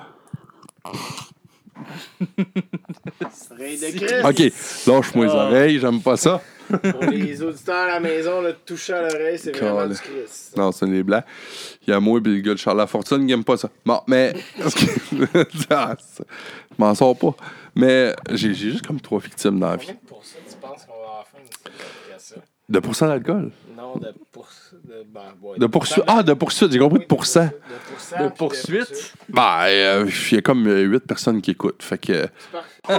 Ray 3.57 3.77
de 3.79 3.97
Christ. 3.97 4.25
Ok, 4.25 4.87
lâche-moi 4.87 5.25
les 5.25 5.31
Ah. 5.31 5.45
oreilles, 5.47 5.79
j'aime 5.79 6.01
pas 6.01 6.17
ça. 6.17 6.41
Pour 6.69 7.03
les 7.11 7.41
auditeurs 7.43 7.75
à 7.75 7.87
la 7.87 7.99
maison, 7.99 8.41
le 8.41 8.53
toucher 8.53 8.93
à 8.93 9.01
l'oreille, 9.01 9.37
c'est 9.37 9.51
vraiment 9.55 9.85
du 9.87 9.95
Christ. 9.95 10.55
Non, 10.57 10.71
c'est 10.71 10.85
les 10.85 11.03
blancs. 11.03 11.23
Il 11.85 11.91
y 11.91 11.93
a 11.93 11.99
moi 11.99 12.19
et 12.23 12.27
le 12.29 12.39
gars 12.39 12.53
de 12.53 12.57
Charles 12.59 12.77
Lafortune 12.77 13.25
qui 13.27 13.33
aime 13.33 13.43
pas 13.43 13.57
ça. 13.57 13.69
Bon, 13.85 13.99
mais. 14.07 14.33
Ah, 15.69 15.95
ça- 15.99 16.23
Je 16.71 16.75
m'en 16.83 16.95
sors 16.95 17.17
pas. 17.17 17.35
Mais 17.75 18.15
j'ai 18.31 18.53
juste 18.53 18.85
comme 18.85 19.01
trois 19.01 19.19
victimes 19.19 19.59
dans 19.59 19.69
la 19.71 19.75
vie. 19.77 19.87
De 19.87 19.93
pourcents 20.07 20.37
tu 20.49 20.55
penses 20.57 20.85
qu'on 20.85 20.93
va 20.93 20.99
avoir 21.09 21.27
fin 21.27 21.37
de 22.73 22.79
pourcent 22.79 23.07
d'alcool? 23.07 23.51
Non, 23.77 23.95
de 23.97 24.13
pour... 24.31 24.47
De, 24.83 25.05
ben, 25.13 25.21
ouais, 25.41 25.59
De 25.59 25.67
poursuite. 25.67 26.03
Ah, 26.07 26.23
de 26.23 26.33
poursuite. 26.33 26.71
J'ai 26.71 26.79
compris 26.79 26.99
de 26.99 27.05
pourcent. 27.05 27.45
De 27.45 27.49
pourcent. 27.89 28.23
De 28.23 28.29
poursuite? 28.29 29.13
Ben, 29.29 29.65
euh, 29.67 30.09
il 30.31 30.35
y 30.35 30.37
a 30.39 30.41
comme 30.41 30.67
euh, 30.67 30.81
huit 30.81 31.05
personnes 31.05 31.41
qui 31.41 31.51
écoutent. 31.51 31.83
Fait 31.83 31.99
que. 31.99 32.25
Oh, 32.89 32.93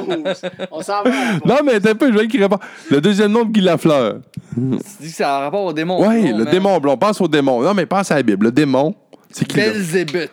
On 0.70 0.80
s'en 0.80 1.02
va. 1.02 1.10
Non, 1.44 1.56
mais 1.64 1.80
t'es 1.80 1.90
un 1.90 1.94
peu, 1.96 2.12
je 2.12 2.16
vais 2.16 2.24
écrire 2.24 2.48
pas. 2.48 2.60
Le 2.90 3.00
deuxième 3.00 3.32
nom 3.32 3.44
de 3.44 3.50
Guy 3.50 3.60
Lafleur. 3.60 4.20
Tu 4.54 4.60
dis 5.00 5.10
que 5.10 5.16
ça 5.16 5.36
a 5.36 5.40
rapport 5.40 5.64
au 5.64 5.72
démon. 5.72 6.00
Ouais, 6.00 6.22
blond, 6.28 6.38
le 6.38 6.44
démon 6.46 6.78
blond. 6.78 6.96
Pense 6.96 7.20
au 7.20 7.28
démon. 7.28 7.60
Non, 7.60 7.74
mais 7.74 7.84
pense 7.86 8.10
à 8.12 8.14
la 8.14 8.22
Bible. 8.22 8.46
Le 8.46 8.52
démon, 8.52 8.94
c'est 9.30 9.44
qui? 9.44 9.56
Belzébuth. 9.56 10.30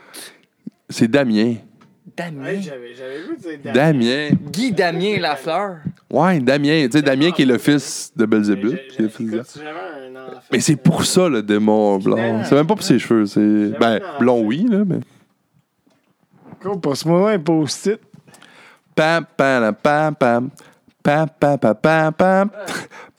C'est 0.90 1.10
Damien. 1.10 1.56
Damien. 2.18 2.46
Hey, 2.46 2.62
J'avais 2.62 2.94
j'avais 2.96 3.20
vu, 3.22 3.38
tu 3.38 3.44
sais, 3.44 3.58
Damien. 3.74 4.30
Guy 4.52 4.72
Damien 4.74 5.20
Lafleur. 5.20 5.78
Ouais, 6.12 6.40
Damien. 6.40 6.88
Tu 6.88 6.98
sais, 6.98 7.02
Damien 7.02 7.32
qui 7.32 7.44
est 7.44 7.46
le 7.46 7.58
fils 7.58 8.12
de 8.16 8.26
Belzébuth. 8.26 8.72
j'ai- 8.72 8.88
qui 8.88 8.94
est 8.94 8.98
j'ai- 8.98 9.04
le 9.04 9.10
fils 9.10 9.30
de- 9.32 9.36
écoute, 9.38 9.48
si 9.48 9.60
j'avais 9.60 9.70
un 10.18 10.20
enfant, 10.28 10.40
Mais 10.52 10.60
c'est 10.60 10.76
pour 10.76 11.06
ça 11.06 11.30
le 11.30 11.42
démon 11.44 11.98
blanc. 12.00 12.44
C'est 12.44 12.56
même 12.56 12.68
pas 12.68 12.76
pour 12.76 12.84
ses 12.84 13.00
cheveux. 13.00 13.26
C'est. 13.28 13.80
Ben, 13.80 14.00
blond, 14.20 14.44
oui, 14.44 14.66
là, 14.70 14.84
mais. 14.86 15.00
Cool, 16.62 16.80
passe-moi 16.80 17.32
un 17.32 17.40
post-it. 17.40 18.00
Pam, 18.96 19.26
pam, 19.38 19.74
pam, 19.82 20.16
pam. 20.16 20.50
Pam, 21.04 21.28
pam, 21.40 21.58
pam, 21.58 21.76
pam, 21.82 22.14
pam. 22.14 22.50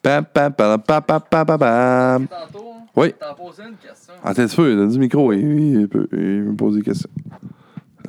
Pam, 0.03 0.25
pam, 0.25 0.53
pam, 0.53 0.79
pam, 0.83 1.03
pam, 1.03 1.21
pam, 1.31 1.45
pam, 1.47 1.59
pam. 1.59 2.27
Tantôt, 2.29 2.65
Oui. 2.95 3.15
t'en 3.19 3.35
posé 3.35 3.63
une 3.63 3.77
question. 3.77 4.13
Attends, 4.23 4.47
tu 4.47 4.61
veux, 4.61 4.77
donne 4.77 4.91
du 4.91 4.99
micro. 4.99 5.33
Il, 5.33 5.81
il 5.81 5.89
peut, 5.89 6.07
il 6.13 6.19
me 6.19 6.55
pose 6.57 6.77
des 6.77 6.83
questions. 6.83 7.09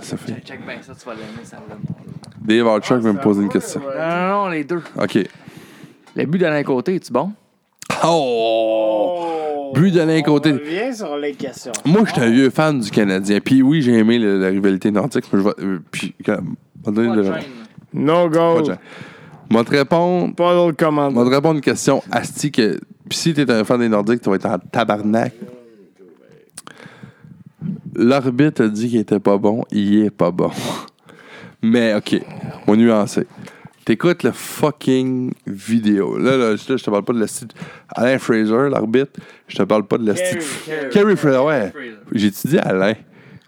Ça 0.03 0.17
fait. 0.17 0.33
Check, 0.33 0.45
check 0.45 0.65
bien 0.65 0.75
ça, 0.81 0.93
tu 0.93 1.05
vas 1.05 1.13
l'aimer, 1.13 1.43
ça 1.43 1.57
là 1.67 1.75
Dave 2.41 2.67
Archuck 2.67 2.99
va 3.01 3.13
me 3.13 3.19
poser 3.21 3.41
une 3.43 3.49
question. 3.49 3.79
Non, 3.79 3.87
non, 3.87 4.43
non, 4.43 4.49
les 4.49 4.63
deux. 4.63 4.81
OK. 5.01 5.17
Le 6.15 6.25
but 6.25 6.37
d'Alain 6.39 6.63
Côté, 6.63 6.95
es-tu 6.95 7.11
bon? 7.11 7.31
Oh! 8.03 9.71
But 9.73 9.91
de 9.91 10.01
l'un 10.01 10.21
côté. 10.21 10.51
On 10.51 10.57
revient 10.57 10.95
sur 10.95 11.17
les 11.17 11.33
questions. 11.33 11.71
Moi, 11.85 12.01
je 12.05 12.11
suis 12.13 12.21
un 12.21 12.29
vieux 12.29 12.49
fan 12.49 12.79
du 12.79 12.91
Canadien. 12.91 13.39
Puis 13.39 13.61
oui, 13.63 13.81
j'ai 13.81 13.97
aimé 13.97 14.19
le- 14.19 14.39
la 14.39 14.49
rivalité 14.49 14.91
nordique. 14.91 15.25
mais 15.33 15.39
je 15.39 15.43
vais. 15.45 15.53
euh, 15.59 15.79
Puis, 15.89 16.13
quand. 16.23 16.37
on 16.85 16.91
va 16.91 16.95
donner 16.95 17.07
Pas 17.09 17.15
de 17.15 17.21
le- 17.21 17.25
chaîne. 17.33 17.43
No 17.93 18.13
pas 18.13 18.27
de 18.29 18.59
go. 18.59 18.65
gêne. 18.65 18.77
Moi, 19.49 19.63
te 19.63 19.71
répondre. 19.71 20.35
Pas 20.35 20.53
d'autres 20.53 20.77
commandes. 20.77 21.13
Moi, 21.13 21.25
te 21.25 21.29
répondre 21.29 21.55
une 21.55 21.61
question. 21.61 22.03
Asti, 22.11 22.51
que. 22.51 22.79
Puis 23.09 23.17
si 23.17 23.33
t'es 23.33 23.49
un 23.49 23.63
fan 23.63 23.79
des 23.79 23.89
Nordiques, 23.89 24.21
tu 24.21 24.29
vas 24.29 24.35
être 24.35 24.45
en 24.45 24.57
tabarnak. 24.59 25.33
L'arbitre 27.95 28.63
a 28.63 28.67
dit 28.67 28.89
qu'il 28.89 28.99
était 28.99 29.19
pas 29.19 29.37
bon. 29.37 29.63
Il 29.71 30.03
est 30.05 30.09
pas 30.11 30.31
bon. 30.31 30.51
Mais, 31.61 31.93
OK. 31.95 32.19
On 32.67 32.75
nuancer. 32.75 33.25
T'écoutes 33.85 34.23
le 34.23 34.31
fucking 34.31 35.33
vidéo. 35.45 36.17
Là, 36.17 36.37
là, 36.37 36.55
je 36.55 36.73
te 36.73 36.89
parle 36.89 37.03
pas 37.03 37.13
de 37.13 37.19
la 37.19 37.25
Alain 37.89 38.17
Fraser, 38.17 38.69
l'arbitre. 38.69 39.19
Je 39.47 39.57
te 39.57 39.63
parle 39.63 39.85
pas 39.85 39.97
de 39.97 40.07
la 40.07 40.15
style. 40.15 40.39
Kerry- 40.91 41.17
Fraser, 41.17 41.39
ouais. 41.39 41.73
J'ai-tu 42.13 42.47
dit 42.47 42.59
Alain? 42.59 42.93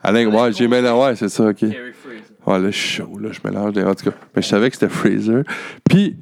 Alain, 0.04 0.28
ouais, 0.28 0.52
j'ai 0.52 0.68
mélangé, 0.68 1.02
ouais, 1.12 1.16
c'est 1.16 1.30
ça, 1.30 1.46
ok. 1.48 1.56
Kerry 1.58 1.74
Fraser. 1.94 2.22
Ouais, 2.46 2.60
là, 2.60 2.70
je 2.70 2.78
suis 2.78 2.90
chaud, 2.98 3.18
là, 3.20 3.30
je 3.32 3.40
mélange 3.48 3.74
des. 3.74 3.84
En 3.84 3.96
tout 3.96 4.10
cas, 4.10 4.16
mais 4.36 4.42
je 4.42 4.48
savais 4.48 4.70
que 4.70 4.76
c'était 4.76 4.90
Fraser. 4.94 5.42
Puis, 5.90 6.18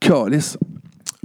Callis, 0.00 0.56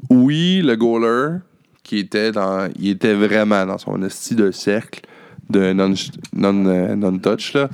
oui, 0.10 0.62
le 0.64 0.76
goaler, 0.76 1.38
qui 1.82 2.00
était 2.00 2.32
dans. 2.34 2.70
Il 2.78 2.90
était 2.90 3.14
vraiment 3.14 3.66
dans 3.66 3.78
son 3.78 4.02
esti 4.04 4.36
de 4.36 4.52
cercle 4.52 5.02
de 5.50 5.74
non- 5.74 5.94
non- 6.34 6.66
euh, 6.68 6.96
non-touch, 6.96 7.54
là. 7.54 7.70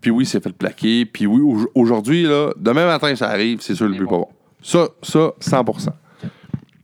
Puis 0.00 0.10
oui, 0.10 0.24
il 0.24 0.26
s'est 0.26 0.40
fait 0.40 0.52
plaquer. 0.52 1.06
Puis 1.06 1.26
oui, 1.26 1.40
au- 1.40 1.70
aujourd'hui, 1.80 2.24
là, 2.24 2.52
demain 2.56 2.86
matin, 2.86 3.14
ça 3.14 3.28
arrive, 3.28 3.60
c'est 3.60 3.74
sûr, 3.74 3.86
le 3.88 3.94
but 3.94 4.04
pas 4.06 4.18
bon. 4.18 4.28
Ça, 4.62 4.88
ça, 5.02 5.32
100%. 5.40 5.92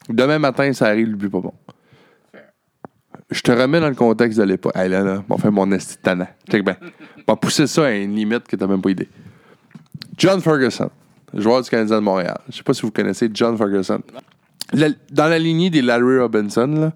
Demain 0.08 0.38
matin, 0.38 0.72
ça 0.72 0.86
arrive, 0.86 1.08
le 1.08 1.16
but 1.16 1.28
pas 1.28 1.40
bon. 1.40 1.52
Je 3.30 3.40
te 3.42 3.52
remets 3.52 3.80
dans 3.80 3.88
le 3.88 3.94
contexte 3.94 4.38
de 4.38 4.44
l'époque. 4.44 4.72
Hey, 4.74 4.88
là, 4.88 5.02
là, 5.02 5.22
on 5.28 5.36
fait 5.36 5.50
mon 5.50 5.70
esti. 5.72 5.96
Check 6.50 6.64
bien. 6.64 6.76
On 7.26 7.32
va 7.32 7.36
pousser 7.36 7.66
ça 7.66 7.86
à 7.86 7.90
une 7.90 8.14
limite 8.14 8.44
que 8.48 8.56
t'as 8.56 8.66
même 8.66 8.80
pas 8.80 8.90
idée. 8.90 9.08
John 10.16 10.40
Ferguson, 10.40 10.90
joueur 11.34 11.60
du 11.62 11.68
Canadien 11.68 11.96
de 11.96 12.00
Montréal. 12.02 12.38
Je 12.48 12.56
sais 12.56 12.62
pas 12.62 12.72
si 12.72 12.82
vous 12.82 12.90
connaissez 12.90 13.28
John 13.34 13.56
Ferguson. 13.58 14.00
La- 14.72 14.88
dans 15.10 15.26
la 15.28 15.38
lignée 15.38 15.68
des 15.70 15.82
Larry 15.82 16.18
Robinson, 16.18 16.66
là, 16.66 16.92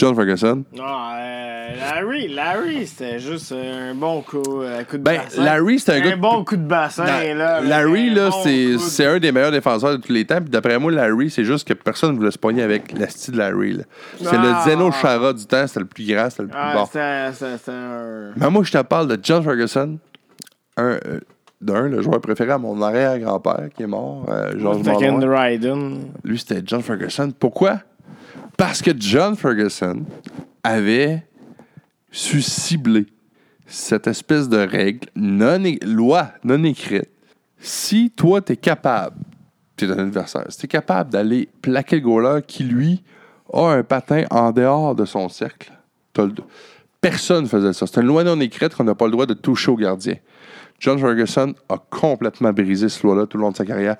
John 0.00 0.14
Ferguson? 0.14 0.64
Non, 0.74 0.82
euh, 0.84 1.68
Larry, 1.78 2.28
Larry, 2.28 2.86
c'était 2.86 3.18
juste 3.18 3.52
un 3.52 3.94
bon 3.94 4.22
coup, 4.22 4.40
coup 4.42 4.96
de 4.96 5.02
Ben, 5.02 5.18
bassin. 5.18 5.44
Larry, 5.44 5.78
c'était 5.78 5.92
un 5.92 6.00
gars. 6.00 6.12
Un 6.14 6.16
bon 6.16 6.44
coup 6.44 6.56
de 6.56 6.62
bassin, 6.66 7.04
là. 7.34 7.60
Larry, 7.60 8.10
là, 8.10 8.30
bon 8.30 8.42
c'est 8.42 9.04
de- 9.04 9.08
un 9.08 9.18
des 9.18 9.30
meilleurs 9.30 9.52
défenseurs 9.52 9.92
de 9.98 10.02
tous 10.02 10.12
les 10.12 10.24
temps. 10.24 10.40
Puis 10.40 10.50
d'après 10.50 10.78
moi, 10.78 10.90
Larry, 10.90 11.30
c'est 11.30 11.44
juste 11.44 11.68
que 11.68 11.74
personne 11.74 12.12
ne 12.12 12.16
voulait 12.18 12.30
se 12.30 12.38
pogner 12.38 12.62
avec 12.62 12.98
la 12.98 13.08
style 13.08 13.34
de 13.34 13.38
Larry. 13.38 13.78
C'est 14.20 14.26
Ah. 14.32 14.64
le 14.64 14.70
Zeno 14.70 14.90
Chara 14.90 15.32
du 15.32 15.44
temps, 15.46 15.66
c'était 15.66 15.80
le 15.80 15.86
plus 15.86 16.06
grand, 16.06 16.30
c'était 16.30 16.42
le 16.44 16.48
plus 16.48 16.58
Ah, 16.58 16.72
bon. 16.74 16.86
c'était 16.86 17.70
un. 17.70 18.32
Mais 18.36 18.50
moi, 18.50 18.62
je 18.64 18.72
te 18.72 18.82
parle 18.82 19.06
de 19.08 19.18
John 19.22 19.42
Ferguson, 19.42 19.98
un, 20.76 20.82
euh, 20.92 21.20
d'un, 21.60 21.88
le 21.88 22.00
joueur 22.00 22.20
préféré 22.20 22.52
à 22.52 22.58
mon 22.58 22.80
arrière-grand-père 22.80 23.68
qui 23.76 23.82
est 23.82 23.86
mort, 23.86 24.24
euh. 24.30 24.50
Ryden. 25.28 26.00
Lui, 26.24 26.38
c'était 26.38 26.62
John 26.64 26.80
Ferguson. 26.82 27.32
Pourquoi? 27.38 27.80
Parce 28.60 28.82
que 28.82 28.90
John 28.94 29.36
Ferguson 29.36 30.04
avait 30.62 31.26
su 32.12 32.42
cibler 32.42 33.06
cette 33.66 34.06
espèce 34.06 34.50
de 34.50 34.58
règle, 34.58 35.08
non 35.16 35.62
loi 35.82 36.32
non 36.44 36.62
écrite. 36.64 37.08
Si 37.58 38.10
toi, 38.10 38.42
tu 38.42 38.52
es 38.52 38.56
capable, 38.58 39.16
tu 39.78 39.86
es 39.86 39.90
un 39.90 40.00
adversaire, 40.00 40.44
si 40.50 40.58
tu 40.58 40.66
es 40.66 40.68
capable 40.68 41.08
d'aller 41.08 41.48
plaquer 41.62 41.96
le 41.96 42.02
goaler 42.02 42.42
qui, 42.46 42.64
lui, 42.64 43.02
a 43.50 43.62
un 43.62 43.82
patin 43.82 44.24
en 44.30 44.52
dehors 44.52 44.94
de 44.94 45.06
son 45.06 45.30
cercle, 45.30 45.72
t'as 46.12 46.26
le- 46.26 46.34
personne 47.00 47.46
faisait 47.46 47.72
ça. 47.72 47.86
C'est 47.86 48.02
une 48.02 48.08
loi 48.08 48.24
non 48.24 48.38
écrite 48.40 48.74
qu'on 48.74 48.84
n'a 48.84 48.94
pas 48.94 49.06
le 49.06 49.12
droit 49.12 49.24
de 49.24 49.32
toucher 49.32 49.70
au 49.70 49.76
gardien. 49.76 50.16
John 50.78 50.98
Ferguson 50.98 51.54
a 51.70 51.78
complètement 51.88 52.52
brisé 52.52 52.90
cette 52.90 53.04
loi-là 53.04 53.24
tout 53.24 53.38
le 53.38 53.42
long 53.42 53.52
de 53.52 53.56
sa 53.56 53.64
carrière. 53.64 53.96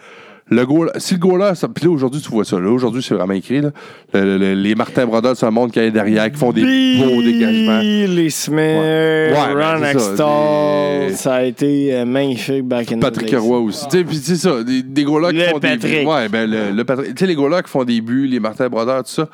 Le 0.52 0.66
goal, 0.66 0.90
si 0.96 1.14
le 1.14 1.20
goaler, 1.20 1.54
ça- 1.54 1.68
puis 1.68 1.84
là 1.84 1.90
aujourd'hui 1.92 2.20
tu 2.20 2.28
vois 2.28 2.44
ça, 2.44 2.58
là 2.58 2.70
aujourd'hui 2.70 3.02
c'est 3.02 3.14
vraiment 3.14 3.34
écrit, 3.34 3.60
là. 3.60 3.70
Le- 4.12 4.24
le- 4.24 4.38
le- 4.38 4.54
les 4.54 4.74
Martin 4.74 5.06
Brodeur 5.06 5.32
de 5.34 5.36
ce 5.38 5.46
monde 5.46 5.70
qui 5.70 5.78
est 5.78 5.90
derrière, 5.92 6.30
qui 6.30 6.38
font 6.38 6.50
des 6.52 6.62
beaux 6.62 7.22
dégagements. 7.22 7.80
Les 7.80 8.30
Smith, 8.30 8.56
Ouais. 8.58 9.32
Ouais, 9.32 9.54
ben, 9.54 9.76
Ron 9.78 9.84
Extall, 9.84 11.08
des- 11.08 11.14
ça 11.14 11.34
a 11.34 11.42
été 11.44 11.94
euh, 11.94 12.04
magnifique 12.04 12.64
back 12.64 12.90
in 12.92 12.96
the 12.96 13.00
Patrick. 13.00 13.34
Roy 13.36 13.58
aussi. 13.60 13.86
Tu 13.88 13.98
sais, 13.98 14.04
puis 14.04 14.16
c'est 14.16 14.36
ça, 14.36 14.62
des, 14.64 14.82
des 14.82 15.04
goalers 15.04 15.30
qui 15.32 15.50
font 15.50 15.58
des 15.58 15.76
buts. 15.76 16.06
Ouais, 16.06 16.28
ben 16.28 16.50
le, 16.50 16.70
le 16.76 16.84
Patrick. 16.84 17.14
Tu 17.14 17.20
sais, 17.20 17.26
les 17.26 17.34
goalers 17.34 17.62
qui 17.62 17.70
font 17.70 17.84
des 17.84 18.00
buts, 18.00 18.26
les 18.26 18.40
Martin 18.40 18.68
Brodeur, 18.68 19.04
tout 19.04 19.10
ça. 19.10 19.28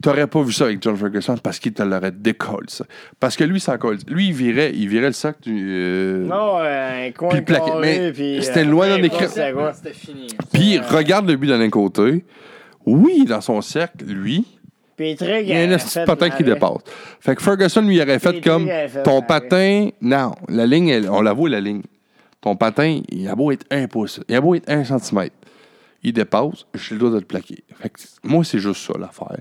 T'aurais 0.00 0.28
pas 0.28 0.42
vu 0.42 0.52
ça 0.52 0.64
avec 0.66 0.80
John 0.82 0.96
Ferguson 0.96 1.36
parce 1.42 1.58
qu'il 1.58 1.72
te 1.72 1.82
l'aurait 1.82 2.12
décollé, 2.12 2.66
ça. 2.68 2.84
Parce 3.18 3.36
que 3.36 3.42
lui, 3.42 3.58
ça 3.58 3.78
colle. 3.78 3.98
Lui, 4.06 4.28
il 4.28 4.32
virait, 4.32 4.70
il 4.72 4.86
virait 4.88 5.08
le 5.08 5.12
sac 5.12 5.40
du. 5.42 5.66
euh, 5.70 6.24
Non, 6.24 6.58
un 6.58 7.10
coin 7.10 7.30
Puis 7.30 7.40
plaqué. 7.42 7.66
carré, 7.66 7.80
Mais 7.80 8.12
puis, 8.12 8.38
c'était 8.42 8.60
euh, 8.60 8.64
une 8.64 8.70
loi 8.70 8.86
peu 8.86 8.92
non 8.92 8.98
importe 8.98 9.14
écrite. 9.22 9.30
c'est 9.34 9.52
quoi? 9.52 9.72
C'était 9.72 9.92
fini. 9.92 10.28
Puis 10.52 10.78
regarde 10.78 11.28
le 11.28 11.34
but 11.36 11.48
d'un 11.48 11.68
côté. 11.70 12.24
Oui, 12.86 13.24
dans 13.24 13.40
son 13.40 13.60
cercle, 13.60 14.04
lui, 14.04 14.46
Patrick 14.96 15.42
il 15.42 15.48
y 15.48 15.52
a 15.52 15.60
un 15.62 15.72
a 15.72 15.78
petit 15.78 15.98
patin 16.06 16.30
qui 16.30 16.42
l'arrêt. 16.44 16.54
dépasse. 16.54 16.82
Fait 17.20 17.34
que 17.34 17.42
Ferguson 17.42 17.82
lui 17.82 18.00
aurait 18.00 18.18
fait 18.20 18.40
comme 18.40 18.66
fait 18.68 19.02
ton 19.02 19.14
l'arrêt. 19.20 19.26
patin. 19.26 19.88
Non, 20.00 20.32
la 20.48 20.64
ligne, 20.66 20.88
elle- 20.88 21.10
on 21.10 21.20
la 21.22 21.32
voit, 21.32 21.48
la 21.48 21.60
ligne. 21.60 21.82
Ton 22.40 22.54
patin, 22.54 23.00
il 23.10 23.26
a 23.28 23.34
beau 23.34 23.50
être 23.50 23.66
un 23.72 23.88
pouce, 23.88 24.20
il 24.28 24.36
a 24.36 24.40
beau 24.40 24.54
être 24.54 24.70
un 24.70 24.84
centimètre. 24.84 25.34
Il 26.04 26.12
dépasse, 26.12 26.66
j'ai 26.74 26.94
le 26.94 27.00
droit 27.00 27.10
de 27.10 27.16
le 27.18 27.24
plaquer. 27.24 27.64
Fait 27.82 27.88
que 27.90 27.98
moi, 28.22 28.44
c'est 28.44 28.60
juste 28.60 28.86
ça 28.86 28.92
l'affaire. 28.96 29.38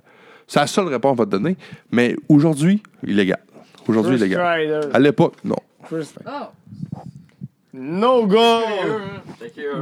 C'est 0.47 0.59
la 0.59 0.67
seule 0.67 0.87
réponse 0.87 1.11
qu'on 1.11 1.23
va 1.23 1.25
te 1.25 1.31
donner. 1.31 1.57
Mais 1.91 2.15
aujourd'hui, 2.29 2.81
illégal. 3.05 3.39
Aujourd'hui, 3.87 4.15
Chris 4.17 4.25
illégal. 4.27 4.39
Kreider. 4.43 4.79
À 4.93 4.99
l'époque, 4.99 5.33
non. 5.43 5.55
Chris- 5.85 6.09
Oh! 6.25 6.47
No 7.73 8.25
go! 8.25 8.37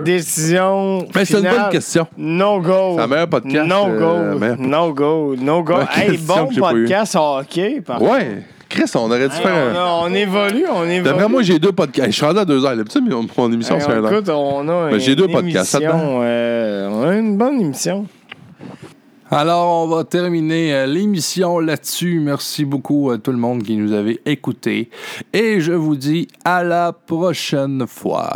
Décision. 0.03 1.07
Mais 1.15 1.25
c'est 1.25 1.37
une 1.39 1.43
bonne 1.43 1.69
question. 1.71 2.07
No 2.17 2.59
go. 2.59 2.91
C'est 2.95 3.01
la 3.01 3.07
meilleure 3.07 3.29
podcast, 3.29 3.67
No 3.67 3.85
euh, 3.87 4.33
go. 4.33 4.39
meilleure- 4.39 4.57
No 4.59 4.93
go. 4.93 5.35
No 5.37 5.63
go. 5.63 5.75
Hey, 5.95 6.17
bon 6.17 6.49
podcast 6.57 7.15
hockey. 7.15 7.81
Par 7.81 8.01
Ouais. 8.01 8.43
Chris, 8.67 8.91
on 8.95 8.99
aurait 9.09 9.29
dû 9.29 9.35
Hey, 9.35 9.41
faire 9.41 9.53
on, 9.53 9.75
un. 9.75 9.75
a- 9.75 9.99
on 10.09 10.13
évolue, 10.13 10.65
on 10.69 10.83
évolue. 10.83 11.03
D'après 11.03 11.29
moi, 11.29 11.41
j'ai 11.43 11.59
deux 11.59 11.71
podcasts. 11.71 12.11
Je 12.11 12.15
suis 12.15 12.25
rendu 12.25 12.39
à 12.39 12.45
deux 12.45 12.65
heures. 12.65 12.75
D'habitude, 12.75 13.03
mon, 13.09 13.25
mon 13.37 13.51
émission, 13.53 13.75
Hey, 13.75 13.81
c'est 13.81 13.91
un 13.91 14.05
écoute, 14.11 14.29
on 14.29 14.67
a 14.67 14.89
Ben, 14.89 14.99
j'ai 14.99 15.11
une 15.11 15.17
deux 15.17 15.27
podcasts, 15.27 15.75
émission, 15.75 16.19
euh, 16.23 16.89
on 16.89 17.03
a 17.07 17.13
une 17.15 17.37
bonne 17.37 17.61
émission. 17.61 18.05
Alors, 19.31 19.83
on 19.83 19.87
va 19.87 20.03
terminer 20.03 20.71
euh, 20.71 20.85
l'émission 20.85 21.57
là-dessus. 21.57 22.19
Merci 22.19 22.63
beaucoup 22.63 23.09
à 23.09 23.17
tout 23.17 23.31
le 23.31 23.39
monde 23.39 23.63
qui 23.63 23.75
nous 23.75 23.91
avait 23.91 24.21
écoutés. 24.27 24.91
Et 25.33 25.61
je 25.61 25.73
vous 25.73 25.95
dis 25.95 26.27
à 26.43 26.63
la 26.63 26.93
prochaine 26.93 27.87
fois. 27.87 28.35